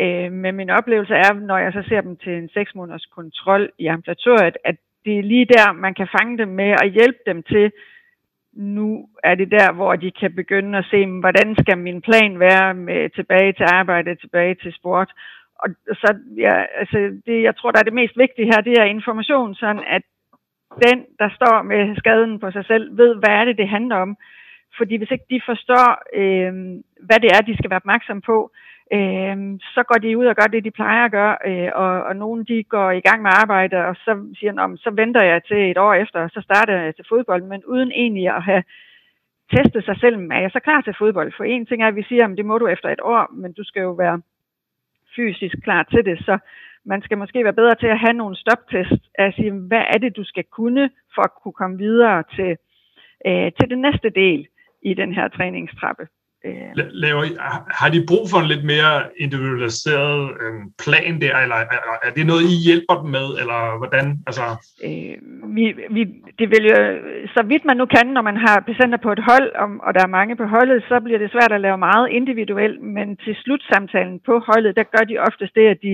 Øh, 0.00 0.32
men 0.32 0.56
min 0.56 0.70
oplevelse 0.70 1.14
er, 1.14 1.32
når 1.34 1.58
jeg 1.58 1.72
så 1.72 1.82
ser 1.88 2.00
dem 2.00 2.16
til 2.16 2.32
en 2.32 2.48
seks 2.48 2.74
måneders 2.74 3.06
kontrol 3.06 3.70
i 3.78 3.86
ambulatoriet, 3.86 4.56
at 4.64 4.76
det 5.04 5.18
er 5.18 5.22
lige 5.22 5.44
der, 5.44 5.72
man 5.72 5.94
kan 5.94 6.08
fange 6.18 6.38
dem 6.38 6.48
med 6.48 6.70
og 6.82 6.86
hjælpe 6.86 7.18
dem 7.26 7.42
til, 7.42 7.72
nu 8.52 9.08
er 9.24 9.34
det 9.34 9.50
der, 9.50 9.72
hvor 9.72 9.96
de 9.96 10.10
kan 10.10 10.34
begynde 10.34 10.78
at 10.78 10.84
se, 10.90 11.06
hvordan 11.06 11.56
skal 11.60 11.78
min 11.78 12.00
plan 12.00 12.38
være 12.38 12.74
med 12.74 13.10
tilbage 13.10 13.52
til 13.52 13.66
arbejde, 13.72 14.14
tilbage 14.14 14.54
til 14.54 14.72
sport, 14.72 15.10
og 15.62 15.68
så, 16.02 16.18
ja, 16.36 16.54
altså, 16.80 16.98
det, 17.26 17.42
jeg 17.42 17.56
tror, 17.56 17.70
der 17.70 17.78
er 17.80 17.88
det 17.88 18.00
mest 18.00 18.16
vigtige 18.16 18.50
her, 18.52 18.60
det 18.60 18.74
er 18.78 18.84
information, 18.84 19.54
sådan 19.54 19.84
at 19.86 20.02
den, 20.86 20.98
der 21.18 21.30
står 21.38 21.62
med 21.62 21.96
skaden 21.96 22.40
på 22.40 22.50
sig 22.50 22.64
selv, 22.66 22.98
ved, 22.98 23.14
hvad 23.14 23.34
er 23.40 23.44
det, 23.44 23.58
det 23.58 23.68
handler 23.68 23.96
om. 23.96 24.16
Fordi 24.78 24.96
hvis 24.96 25.10
ikke 25.10 25.30
de 25.30 25.40
forstår, 25.46 25.88
øh, 26.20 26.52
hvad 27.06 27.18
det 27.20 27.30
er, 27.36 27.40
de 27.40 27.56
skal 27.56 27.70
være 27.70 27.82
opmærksom 27.84 28.20
på, 28.20 28.50
øh, 28.96 29.36
så 29.74 29.82
går 29.88 29.98
de 30.02 30.18
ud 30.18 30.26
og 30.26 30.36
gør 30.36 30.48
det, 30.52 30.64
de 30.64 30.70
plejer 30.70 31.04
at 31.04 31.10
gøre, 31.10 31.36
øh, 31.46 31.70
og, 31.74 32.02
og 32.08 32.16
nogen 32.16 32.44
de 32.44 32.64
går 32.64 32.90
i 32.90 33.00
gang 33.00 33.22
med 33.22 33.30
arbejde, 33.34 33.76
og 33.88 33.96
så 34.04 34.12
siger 34.38 34.52
de, 34.52 34.78
så 34.78 34.90
venter 34.90 35.24
jeg 35.24 35.44
til 35.44 35.70
et 35.70 35.78
år 35.78 35.94
efter, 35.94 36.20
og 36.20 36.30
så 36.30 36.40
starter 36.40 36.82
jeg 36.82 36.96
til 36.96 37.04
fodbold, 37.08 37.42
men 37.42 37.64
uden 37.64 37.92
egentlig 37.92 38.28
at 38.28 38.42
have 38.42 38.62
testet 39.56 39.84
sig 39.84 39.96
selv, 40.00 40.16
er 40.30 40.40
jeg 40.40 40.50
så 40.50 40.60
klar 40.60 40.80
til 40.80 40.94
fodbold? 40.98 41.32
For 41.36 41.44
en 41.44 41.66
ting 41.66 41.82
er, 41.82 41.88
at 41.88 41.96
vi 41.96 42.02
siger, 42.08 42.24
at 42.28 42.36
det 42.36 42.46
må 42.46 42.58
du 42.58 42.66
efter 42.66 42.88
et 42.88 43.00
år, 43.02 43.22
men 43.32 43.52
du 43.52 43.64
skal 43.64 43.82
jo 43.82 43.92
være 43.92 44.20
fysisk 45.16 45.56
klar 45.62 45.82
til 45.82 46.04
det, 46.04 46.18
så 46.18 46.38
man 46.84 47.02
skal 47.02 47.18
måske 47.18 47.44
være 47.44 47.60
bedre 47.60 47.74
til 47.74 47.86
at 47.86 47.98
have 47.98 48.12
nogle 48.12 48.36
stoptest, 48.36 49.02
at 49.14 49.34
sige, 49.34 49.52
hvad 49.52 49.84
er 49.94 49.98
det, 49.98 50.16
du 50.16 50.24
skal 50.24 50.44
kunne, 50.44 50.90
for 51.14 51.22
at 51.22 51.34
kunne 51.42 51.58
komme 51.60 51.78
videre 51.78 52.24
til, 52.36 52.56
øh, 53.26 53.52
til 53.58 53.70
den 53.70 53.80
næste 53.80 54.10
del 54.10 54.46
i 54.82 54.94
den 54.94 55.14
her 55.14 55.28
træningstrappe. 55.28 56.06
Øh. 56.44 56.70
Laver, 56.74 57.22
har 57.80 57.88
de 57.94 58.08
brug 58.10 58.24
for 58.30 58.38
en 58.40 58.50
lidt 58.52 58.64
mere 58.72 58.94
individualiseret 59.24 60.16
øh, 60.42 60.54
plan 60.82 61.20
der, 61.20 61.34
eller 61.44 61.58
er 62.06 62.12
det 62.16 62.26
noget, 62.26 62.44
I 62.52 62.56
hjælper 62.66 62.96
dem 63.02 63.10
med, 63.18 63.26
eller 63.40 63.60
hvordan? 63.80 64.06
Altså... 64.28 64.44
Øh, 64.86 65.14
vi, 65.56 65.64
vi, 65.96 66.02
det 66.38 66.46
vil 66.52 66.64
jo, 66.72 66.78
så 67.34 67.40
vidt 67.50 67.64
man 67.64 67.76
nu 67.76 67.86
kan, 67.96 68.06
når 68.16 68.22
man 68.30 68.38
har 68.46 68.64
patienter 68.70 68.98
på 69.02 69.12
et 69.12 69.22
hold, 69.30 69.48
om, 69.64 69.80
og 69.86 69.90
der 69.94 70.02
er 70.04 70.16
mange 70.18 70.36
på 70.36 70.44
holdet, 70.44 70.84
så 70.88 71.00
bliver 71.04 71.18
det 71.18 71.32
svært 71.32 71.52
at 71.52 71.64
lave 71.66 71.78
meget 71.78 72.06
individuelt, 72.18 72.80
men 72.82 73.16
til 73.16 73.34
slutsamtalen 73.42 74.20
på 74.28 74.34
holdet, 74.48 74.76
der 74.76 74.92
gør 74.94 75.04
de 75.10 75.18
oftest 75.28 75.54
det, 75.54 75.66
at 75.74 75.78
de 75.86 75.92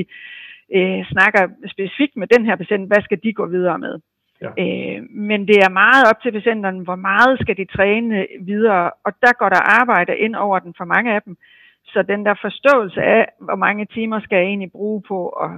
øh, 0.76 1.00
snakker 1.12 1.42
specifikt 1.74 2.14
med 2.16 2.26
den 2.34 2.46
her 2.46 2.56
patient, 2.56 2.88
hvad 2.90 3.02
skal 3.02 3.18
de 3.24 3.32
gå 3.32 3.46
videre 3.46 3.78
med? 3.78 3.94
Ja. 4.42 4.50
Øh, 4.62 5.02
men 5.10 5.48
det 5.48 5.58
er 5.66 5.78
meget 5.82 6.04
op 6.10 6.20
til 6.22 6.32
patienterne, 6.32 6.84
hvor 6.84 6.96
meget 6.96 7.40
skal 7.40 7.56
de 7.56 7.64
træne 7.64 8.26
videre, 8.40 8.90
og 9.04 9.12
der 9.22 9.32
går 9.38 9.48
der 9.48 9.80
arbejde 9.80 10.16
ind 10.16 10.34
over 10.36 10.58
den 10.58 10.74
for 10.76 10.84
mange 10.84 11.14
af 11.14 11.22
dem. 11.22 11.36
Så 11.84 12.02
den 12.02 12.26
der 12.26 12.34
forståelse 12.40 13.02
af, 13.02 13.28
hvor 13.40 13.56
mange 13.56 13.86
timer 13.86 14.20
skal 14.20 14.36
jeg 14.36 14.46
egentlig 14.46 14.72
bruge 14.72 15.02
på 15.08 15.28
at 15.28 15.50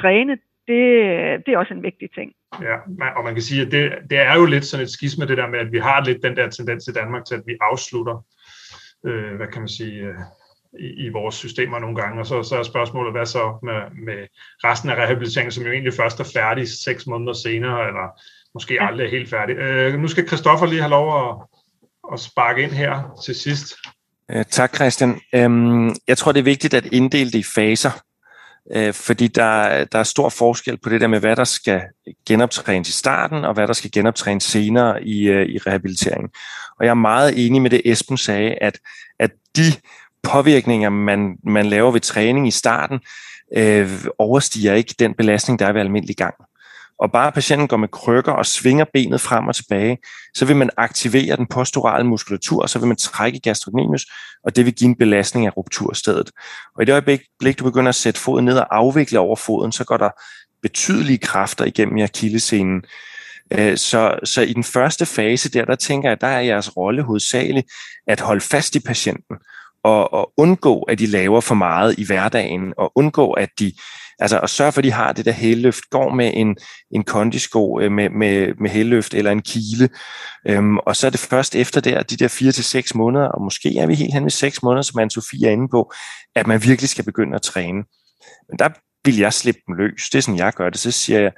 træne, 0.00 0.32
det, 0.68 0.82
det 1.46 1.54
er 1.54 1.58
også 1.58 1.74
en 1.74 1.82
vigtig 1.82 2.10
ting. 2.10 2.32
Ja, 2.62 2.76
og 3.16 3.24
man 3.24 3.34
kan 3.34 3.42
sige, 3.42 3.62
at 3.66 3.72
det, 3.72 3.92
det 4.10 4.18
er 4.18 4.34
jo 4.38 4.46
lidt 4.46 4.64
sådan 4.64 4.84
et 4.84 4.90
skisme, 4.90 5.26
det 5.26 5.36
der 5.36 5.48
med, 5.48 5.58
at 5.58 5.72
vi 5.72 5.78
har 5.78 6.04
lidt 6.04 6.22
den 6.22 6.36
der 6.36 6.48
tendens 6.48 6.88
i 6.88 6.92
Danmark 6.92 7.24
til, 7.24 7.34
at 7.34 7.42
vi 7.46 7.56
afslutter, 7.60 8.24
øh, 9.06 9.36
hvad 9.36 9.46
kan 9.46 9.60
man 9.60 9.68
sige, 9.68 9.98
øh, 10.02 10.14
i, 10.80 11.06
i 11.06 11.08
vores 11.08 11.34
systemer 11.34 11.78
nogle 11.78 11.96
gange. 11.96 12.20
Og 12.20 12.26
så, 12.26 12.42
så 12.42 12.56
er 12.56 12.62
spørgsmålet, 12.62 13.12
hvad 13.12 13.26
så 13.26 13.58
med, 13.62 14.04
med 14.06 14.26
resten 14.64 14.90
af 14.90 14.94
rehabiliteringen, 14.94 15.52
som 15.52 15.64
jo 15.64 15.72
egentlig 15.72 15.94
først 15.94 16.20
er 16.20 16.24
færdig 16.34 16.68
seks 16.68 17.06
måneder 17.06 17.32
senere, 17.32 17.86
eller 17.86 18.20
måske 18.54 18.78
aldrig 18.80 19.06
er 19.06 19.10
helt 19.10 19.30
færdig. 19.30 19.56
Øh, 19.56 20.00
nu 20.00 20.08
skal 20.08 20.26
Christoffer 20.26 20.66
lige 20.66 20.80
have 20.80 20.90
lov 20.90 21.28
at, 21.28 21.36
at 22.12 22.20
sparke 22.20 22.62
ind 22.62 22.72
her 22.72 23.20
til 23.24 23.34
sidst. 23.34 23.74
Øh, 24.30 24.44
tak, 24.44 24.74
Christian. 24.74 25.20
Øhm, 25.34 25.94
jeg 26.08 26.18
tror, 26.18 26.32
det 26.32 26.40
er 26.40 26.44
vigtigt 26.44 26.74
at 26.74 26.86
inddele 26.86 27.30
det 27.30 27.38
i 27.38 27.44
faser, 27.54 27.90
øh, 28.72 28.94
fordi 28.94 29.28
der, 29.28 29.84
der 29.84 29.98
er 29.98 30.02
stor 30.02 30.28
forskel 30.28 30.78
på 30.78 30.88
det 30.88 31.00
der 31.00 31.06
med, 31.06 31.20
hvad 31.20 31.36
der 31.36 31.44
skal 31.44 31.82
genoptrænes 32.28 32.88
i 32.88 32.92
starten, 32.92 33.44
og 33.44 33.54
hvad 33.54 33.66
der 33.66 33.72
skal 33.72 33.90
genoptrænes 33.90 34.44
senere 34.44 35.04
i, 35.04 35.28
øh, 35.28 35.46
i 35.46 35.58
rehabiliteringen. 35.58 36.30
Og 36.78 36.84
jeg 36.84 36.90
er 36.90 36.94
meget 36.94 37.46
enig 37.46 37.62
med 37.62 37.70
det, 37.70 37.82
Esben 37.84 38.16
sagde, 38.16 38.54
at, 38.60 38.78
at 39.18 39.30
de 39.56 39.72
påvirkninger, 40.24 40.88
man, 40.88 41.36
man 41.44 41.66
laver 41.66 41.90
ved 41.90 42.00
træning 42.00 42.48
i 42.48 42.50
starten, 42.50 43.00
øh, 43.56 43.90
overstiger 44.18 44.74
ikke 44.74 44.94
den 44.98 45.14
belastning, 45.14 45.58
der 45.58 45.66
er 45.66 45.72
ved 45.72 45.80
almindelig 45.80 46.16
gang 46.16 46.34
og 46.98 47.12
bare 47.12 47.32
patienten 47.32 47.68
går 47.68 47.76
med 47.76 47.88
krykker 47.88 48.32
og 48.32 48.46
svinger 48.46 48.84
benet 48.92 49.20
frem 49.20 49.48
og 49.48 49.54
tilbage, 49.54 49.98
så 50.34 50.44
vil 50.44 50.56
man 50.56 50.70
aktivere 50.76 51.36
den 51.36 51.46
posturale 51.46 52.06
muskulatur, 52.06 52.62
og 52.62 52.70
så 52.70 52.78
vil 52.78 52.88
man 52.88 52.96
trække 52.96 53.40
gastrocnemius, 53.40 54.06
og 54.44 54.56
det 54.56 54.64
vil 54.64 54.74
give 54.74 54.88
en 54.88 54.96
belastning 54.96 55.46
af 55.46 55.56
rupturstedet. 55.56 56.30
Og 56.76 56.82
i 56.82 56.84
det 56.84 56.92
øjeblik, 56.92 57.58
du 57.58 57.64
begynder 57.64 57.88
at 57.88 57.94
sætte 57.94 58.20
foden 58.20 58.44
ned 58.44 58.58
og 58.58 58.76
afvikle 58.76 59.18
over 59.18 59.36
foden, 59.36 59.72
så 59.72 59.84
går 59.84 59.96
der 59.96 60.10
betydelige 60.62 61.18
kræfter 61.18 61.64
igennem 61.64 61.96
i 61.96 62.02
akillescenen. 62.02 62.84
Øh, 63.50 63.76
så, 63.76 64.18
så 64.24 64.42
i 64.42 64.52
den 64.52 64.64
første 64.64 65.06
fase 65.06 65.50
der, 65.50 65.64
der 65.64 65.74
tænker 65.74 66.08
jeg, 66.08 66.20
der 66.20 66.26
er 66.26 66.40
jeres 66.40 66.76
rolle 66.76 67.02
hovedsageligt 67.02 67.66
at 68.06 68.20
holde 68.20 68.40
fast 68.40 68.76
i 68.76 68.80
patienten, 68.80 69.36
og, 69.84 70.12
og 70.12 70.32
undgå, 70.36 70.82
at 70.82 70.98
de 70.98 71.06
laver 71.06 71.40
for 71.40 71.54
meget 71.54 71.98
i 71.98 72.06
hverdagen, 72.06 72.74
og 72.78 72.92
undgå, 72.94 73.32
at 73.32 73.48
de 73.58 73.72
Altså 74.18 74.40
at 74.40 74.50
sørge 74.50 74.72
for, 74.72 74.80
at 74.80 74.84
de 74.84 74.92
har 74.92 75.12
det 75.12 75.24
der 75.24 75.32
hælløft, 75.32 75.90
går 75.90 76.14
med 76.14 76.30
en, 76.34 76.56
en 76.90 77.04
kondisko 77.04 77.80
øh, 77.80 77.92
med, 77.92 78.10
med, 78.10 78.54
med 78.60 78.70
hælløft 78.70 79.14
eller 79.14 79.30
en 79.30 79.42
kile. 79.42 79.88
Øhm, 80.48 80.78
og 80.78 80.96
så 80.96 81.06
er 81.06 81.10
det 81.10 81.20
først 81.20 81.54
efter 81.54 81.80
der, 81.80 82.02
de 82.02 82.16
der 82.16 82.28
4 82.28 82.52
til 82.52 82.64
seks 82.64 82.94
måneder, 82.94 83.26
og 83.26 83.42
måske 83.42 83.78
er 83.78 83.86
vi 83.86 83.94
helt 83.94 84.14
hen 84.14 84.22
ved 84.22 84.30
seks 84.30 84.62
måneder, 84.62 84.82
som 84.82 85.00
Anne-Sophie 85.00 85.46
er 85.46 85.50
inde 85.50 85.68
på, 85.68 85.92
at 86.34 86.46
man 86.46 86.62
virkelig 86.62 86.88
skal 86.88 87.04
begynde 87.04 87.34
at 87.34 87.42
træne. 87.42 87.84
Men 88.48 88.58
der 88.58 88.68
vil 89.04 89.18
jeg 89.18 89.32
slippe 89.32 89.60
dem 89.66 89.74
løs. 89.74 90.08
Det 90.12 90.18
er 90.18 90.22
sådan, 90.22 90.38
jeg 90.38 90.52
gør 90.52 90.70
det. 90.70 90.80
Så 90.80 90.90
siger 90.90 91.20
jeg, 91.20 91.32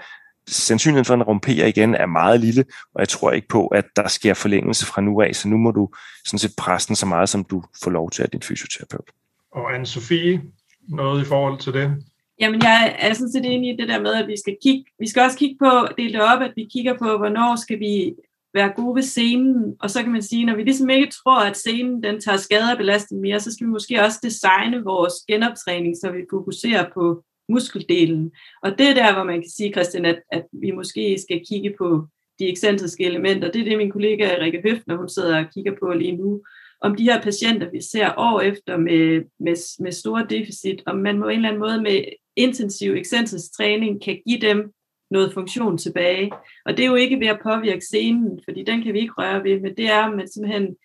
sandsynligheden 0.48 1.04
for, 1.04 1.14
at 1.14 1.18
den 1.18 1.26
romperer 1.26 1.66
igen, 1.66 1.94
er 1.94 2.06
meget 2.06 2.40
lille, 2.40 2.64
og 2.94 3.00
jeg 3.00 3.08
tror 3.08 3.30
ikke 3.30 3.48
på, 3.48 3.66
at 3.66 3.84
der 3.96 4.08
sker 4.08 4.34
forlængelse 4.34 4.86
fra 4.86 5.00
nu 5.00 5.20
af, 5.20 5.36
så 5.36 5.48
nu 5.48 5.56
må 5.56 5.70
du 5.70 5.88
sådan 6.24 6.38
set 6.38 6.52
presse 6.58 6.88
den 6.88 6.96
så 6.96 7.06
meget, 7.06 7.28
som 7.28 7.44
du 7.44 7.62
får 7.82 7.90
lov 7.90 8.10
til 8.10 8.22
af 8.22 8.30
din 8.30 8.42
fysioterapeut. 8.42 9.10
Og 9.52 9.76
Anne-Sophie, 9.76 10.40
noget 10.88 11.22
i 11.22 11.24
forhold 11.24 11.58
til 11.58 11.72
det? 11.72 12.04
Jamen, 12.40 12.62
jeg 12.62 12.96
er 12.98 13.12
sådan 13.12 13.32
set 13.32 13.44
enig 13.44 13.74
i 13.74 13.76
det 13.76 13.88
der 13.88 14.00
med, 14.00 14.14
at 14.14 14.26
vi 14.26 14.36
skal 14.44 14.56
kigge, 14.62 14.84
vi 14.98 15.08
skal 15.08 15.22
også 15.22 15.38
kigge 15.38 15.56
på, 15.58 15.70
dele 15.98 16.12
det 16.12 16.22
op, 16.22 16.42
at 16.42 16.52
vi 16.56 16.68
kigger 16.72 16.98
på, 16.98 17.16
hvornår 17.18 17.56
skal 17.56 17.80
vi 17.80 18.14
være 18.54 18.72
gode 18.76 18.94
ved 18.94 19.02
scenen, 19.02 19.74
og 19.80 19.90
så 19.90 20.02
kan 20.02 20.12
man 20.12 20.22
sige, 20.22 20.44
når 20.44 20.56
vi 20.56 20.62
ligesom 20.62 20.90
ikke 20.90 21.12
tror, 21.12 21.40
at 21.40 21.56
scenen 21.56 22.02
den 22.02 22.20
tager 22.20 22.38
skade 22.38 22.70
af 22.70 22.76
belastning 22.76 23.22
mere, 23.22 23.40
så 23.40 23.52
skal 23.52 23.66
vi 23.66 23.70
måske 23.70 24.02
også 24.02 24.18
designe 24.22 24.84
vores 24.84 25.14
genoptræning, 25.28 25.96
så 25.96 26.10
vi 26.10 26.20
fokuserer 26.30 26.84
på 26.94 27.22
muskeldelen. 27.48 28.32
Og 28.62 28.78
det 28.78 28.86
er 28.88 28.94
der, 28.94 29.14
hvor 29.14 29.24
man 29.24 29.40
kan 29.40 29.50
sige, 29.50 29.72
Christian, 29.72 30.04
at, 30.04 30.22
at 30.32 30.44
vi 30.52 30.70
måske 30.70 31.18
skal 31.18 31.40
kigge 31.48 31.74
på 31.78 32.06
de 32.38 32.48
ekscentriske 32.48 33.04
elementer. 33.04 33.50
Det 33.50 33.60
er 33.60 33.64
det, 33.64 33.78
min 33.78 33.90
kollega 33.90 34.36
Rikke 34.40 34.62
Høfner, 34.64 34.96
hun 34.96 35.08
sidder 35.08 35.38
og 35.38 35.50
kigger 35.54 35.72
på 35.80 35.92
lige 35.92 36.16
nu 36.16 36.42
om 36.80 36.94
de 36.94 37.04
her 37.04 37.22
patienter, 37.22 37.70
vi 37.70 37.80
ser 37.80 38.14
år 38.16 38.40
efter 38.40 38.76
med, 38.76 39.22
med, 39.40 39.82
med 39.82 39.92
store 39.92 40.26
deficit, 40.30 40.82
om 40.86 40.96
man 40.96 41.20
på 41.20 41.28
en 41.28 41.36
eller 41.36 41.48
anden 41.48 41.60
måde 41.60 41.82
med 41.82 42.04
intensiv 42.36 42.92
ekscentrisk 42.92 43.56
træning 43.56 44.02
kan 44.02 44.22
give 44.26 44.40
dem 44.40 44.72
noget 45.10 45.34
funktion 45.34 45.78
tilbage. 45.78 46.32
Og 46.64 46.76
det 46.76 46.84
er 46.84 46.88
jo 46.88 46.94
ikke 46.94 47.20
ved 47.20 47.26
at 47.26 47.40
påvirke 47.42 47.84
scenen, 47.84 48.40
fordi 48.44 48.62
den 48.62 48.82
kan 48.82 48.94
vi 48.94 49.00
ikke 49.00 49.14
røre 49.18 49.44
ved, 49.44 49.60
men 49.60 49.76
det 49.76 49.86
er, 49.86 50.02
at 50.02 50.16
man 50.16 50.28
simpelthen 50.28 50.76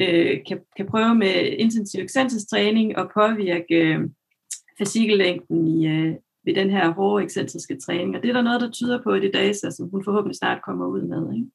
øh, 0.00 0.38
kan, 0.48 0.60
kan 0.76 0.86
prøve 0.86 1.14
med 1.14 1.34
intensiv 1.58 2.02
ekscentrisk 2.02 2.50
træning 2.50 2.98
og 2.98 3.10
påvirke 3.14 3.74
øh, 3.74 4.00
fascikellængden 4.78 5.66
i, 5.66 5.86
øh, 5.86 6.14
ved 6.44 6.54
den 6.54 6.70
her 6.70 6.92
hårde 6.92 7.24
ekscentriske 7.24 7.78
træning. 7.80 8.16
Og 8.16 8.22
det 8.22 8.28
er 8.28 8.32
der 8.32 8.42
noget, 8.42 8.60
der 8.60 8.70
tyder 8.70 9.02
på 9.02 9.14
i 9.14 9.20
det 9.20 9.34
data, 9.34 9.70
som 9.70 9.90
hun 9.90 10.04
forhåbentlig 10.04 10.36
snart 10.36 10.62
kommer 10.62 10.86
ud 10.86 11.02
med. 11.02 11.34
Ikke? 11.34 11.46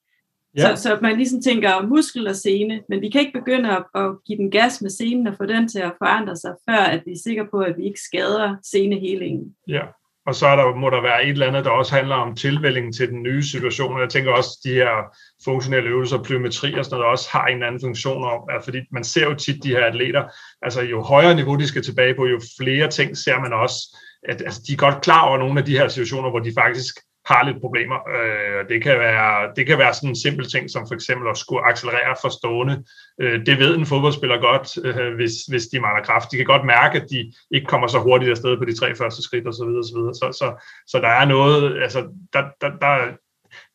Ja. 0.58 0.76
Så, 0.76 0.82
så 0.82 1.00
man 1.02 1.18
ligesom 1.18 1.42
tænker 1.42 1.88
muskel 1.88 2.28
og 2.28 2.36
sene, 2.36 2.82
men 2.90 3.02
vi 3.02 3.10
kan 3.10 3.22
ikke 3.22 3.40
begynde 3.40 3.70
at, 3.78 3.84
at 3.96 4.24
give 4.26 4.38
den 4.38 4.52
gas 4.52 4.82
med 4.82 4.90
scenen 4.90 5.28
og 5.28 5.36
få 5.38 5.46
den 5.46 5.68
til 5.68 5.80
at 5.80 5.94
forandre 5.98 6.36
sig, 6.36 6.56
før 6.70 6.84
at 6.94 7.02
vi 7.06 7.12
er 7.12 7.22
sikre 7.24 7.48
på, 7.52 7.60
at 7.60 7.78
vi 7.78 7.86
ikke 7.86 8.00
skader 8.00 8.56
senehelingen. 8.64 9.56
Ja, 9.68 9.82
og 10.26 10.36
så 10.36 10.48
er 10.48 10.56
der, 10.56 10.76
må 10.76 10.90
der 10.90 11.02
være 11.02 11.24
et 11.24 11.30
eller 11.30 11.48
andet, 11.48 11.66
der 11.66 11.72
også 11.72 11.96
handler 11.96 12.16
om 12.16 12.36
tilvældingen 12.36 12.94
til 12.94 13.10
den 13.10 13.24
nye 13.24 13.44
situation. 13.44 13.96
Og 13.96 14.02
jeg 14.02 14.10
tænker 14.10 14.32
også, 14.32 14.50
at 14.60 14.70
de 14.70 14.76
her 14.76 15.18
funktionelle 15.46 15.90
øvelser, 15.90 16.24
plyometri 16.24 16.74
og 16.74 16.86
sådan 16.86 16.96
noget, 16.96 17.12
også 17.12 17.30
har 17.32 17.46
en 17.46 17.64
anden 17.64 17.82
funktion 17.82 18.24
om, 18.24 18.40
at 18.50 18.64
fordi 18.64 18.80
man 18.92 19.04
ser 19.04 19.24
jo 19.24 19.34
tit 19.34 19.64
de 19.64 19.70
her 19.70 19.86
atleter, 19.86 20.24
altså 20.62 20.82
jo 20.82 21.02
højere 21.02 21.36
niveau 21.36 21.56
de 21.56 21.68
skal 21.68 21.84
tilbage 21.84 22.16
på, 22.16 22.26
jo 22.26 22.40
flere 22.62 22.88
ting 22.88 23.18
ser 23.18 23.40
man 23.40 23.54
også, 23.54 23.98
at 24.30 24.42
altså, 24.42 24.62
de 24.68 24.74
er 24.74 24.78
godt 24.78 25.02
klar 25.04 25.28
over 25.28 25.38
nogle 25.38 25.60
af 25.60 25.66
de 25.66 25.78
her 25.78 25.88
situationer, 25.88 26.30
hvor 26.30 26.40
de 26.40 26.54
faktisk 26.58 26.96
har 27.26 27.44
lidt 27.44 27.62
problemer. 27.62 28.00
Øh, 28.18 28.70
det, 28.70 28.84
kan 28.84 29.00
være, 29.00 29.52
det 29.56 29.68
kan 29.68 29.78
være 29.78 29.94
sådan 29.94 30.10
en 30.10 30.16
simpel 30.16 30.50
ting, 30.50 30.70
som 30.70 30.88
for 30.88 30.96
eksempel 30.96 31.30
at 31.30 31.38
skulle 31.38 31.66
accelerere 31.70 32.16
for 32.22 32.30
stående. 32.30 32.84
Øh, 33.22 33.46
det 33.46 33.60
ved 33.60 33.76
en 33.76 33.86
fodboldspiller 33.86 34.38
godt, 34.42 34.68
øh, 34.88 35.16
hvis, 35.16 35.34
hvis 35.50 35.66
de 35.68 35.80
mangler 35.80 36.04
kraft. 36.04 36.32
De 36.32 36.38
kan 36.38 36.46
godt 36.46 36.66
mærke, 36.66 37.02
at 37.02 37.10
de 37.10 37.34
ikke 37.52 37.68
kommer 37.68 37.88
så 37.88 38.00
hurtigt 38.00 38.32
afsted 38.32 38.58
på 38.58 38.66
de 38.66 38.76
tre 38.80 38.96
første 38.96 39.24
skridt 39.24 39.48
osv. 39.48 39.72
Så, 39.84 40.12
så, 40.14 40.28
så, 40.32 40.38
så, 40.40 40.48
så 40.88 40.98
der 41.00 41.08
er 41.08 41.26
noget, 41.26 41.82
altså 41.84 42.00
der, 42.34 42.44
der, 42.62 42.70
der, 42.82 42.98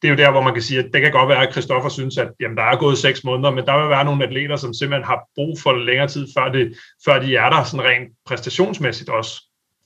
det 0.03 0.09
er 0.09 0.13
jo 0.13 0.17
der, 0.17 0.31
hvor 0.31 0.43
man 0.43 0.53
kan 0.53 0.63
sige, 0.63 0.79
at 0.79 0.91
det 0.93 1.03
kan 1.03 1.13
godt 1.13 1.29
være, 1.29 1.47
at 1.47 1.53
Christoffer 1.53 1.89
synes, 1.89 2.19
at 2.19 2.31
jamen, 2.41 2.57
der 2.57 2.63
er 2.63 2.79
gået 2.79 2.99
seks 2.99 3.25
måneder, 3.25 3.51
men 3.51 3.67
der 3.67 3.81
vil 3.81 3.91
være 3.91 4.05
nogle 4.05 4.25
atleter, 4.25 4.57
som 4.57 4.75
simpelthen 4.75 5.05
har 5.05 5.25
brug 5.35 5.59
for 5.63 5.73
længere 5.73 6.09
tid, 6.09 6.27
før, 6.37 6.49
det, 6.49 6.77
før 7.05 7.19
de 7.19 7.37
er 7.37 7.51
der 7.51 7.65
sådan 7.65 7.87
rent 7.87 8.09
præstationsmæssigt 8.27 9.11
også. 9.11 9.43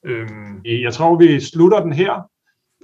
Øhm. 0.07 0.61
Jeg 0.65 0.93
tror, 0.93 1.17
vi 1.17 1.41
slutter 1.41 1.81
den 1.81 1.93
her. 1.93 2.32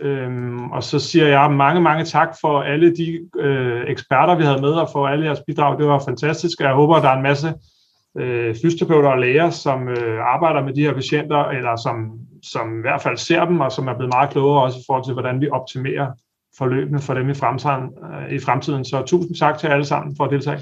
Øhm, 0.01 0.70
og 0.70 0.82
så 0.82 0.99
siger 0.99 1.26
jeg 1.26 1.53
mange, 1.53 1.80
mange 1.80 2.05
tak 2.05 2.28
for 2.40 2.62
alle 2.62 2.96
de 2.96 3.28
øh, 3.38 3.84
eksperter, 3.86 4.36
vi 4.36 4.44
havde 4.44 4.61
med, 4.61 4.70
og 4.70 4.88
for 4.92 5.09
alle 5.09 5.24
jeres 5.24 5.42
bidrag. 5.46 5.78
Det 5.78 5.86
var 5.86 6.03
fantastisk, 6.05 6.61
og 6.61 6.66
jeg 6.66 6.74
håber, 6.74 6.94
at 6.96 7.03
der 7.03 7.09
er 7.09 7.16
en 7.16 7.22
masse 7.22 7.55
øh, 8.18 8.55
fysioterapeuter 8.55 9.09
og 9.09 9.18
læger, 9.18 9.51
som 9.51 9.88
øh, 9.88 10.20
arbejder 10.34 10.64
med 10.64 10.74
de 10.74 10.80
her 10.82 10.94
patienter, 10.94 11.44
eller 11.44 11.76
som, 11.76 12.18
som 12.42 12.78
i 12.78 12.80
hvert 12.80 13.03
fald 13.03 13.16
ser 13.16 13.44
dem, 13.44 13.61
og 13.61 13.72
som 13.72 13.88
er 13.88 13.94
blevet 13.94 14.14
meget 14.14 14.30
klogere 14.30 14.62
også 14.62 14.78
i 14.78 14.82
forhold 14.86 15.05
til, 15.05 15.12
hvordan 15.12 15.40
vi 15.40 15.49
optimerer 15.51 16.07
forløbene 16.59 17.01
for 17.01 17.14
dem 17.14 17.30
i 17.30 17.34
fremtiden. 17.34 17.84
Øh, 18.12 18.32
i 18.32 18.38
fremtiden. 18.38 18.84
Så 18.84 19.03
tusind 19.07 19.36
tak 19.36 19.59
til 19.59 19.66
alle 19.66 19.84
sammen 19.84 20.16
for 20.16 20.24
at 20.24 20.30
deltage. 20.30 20.61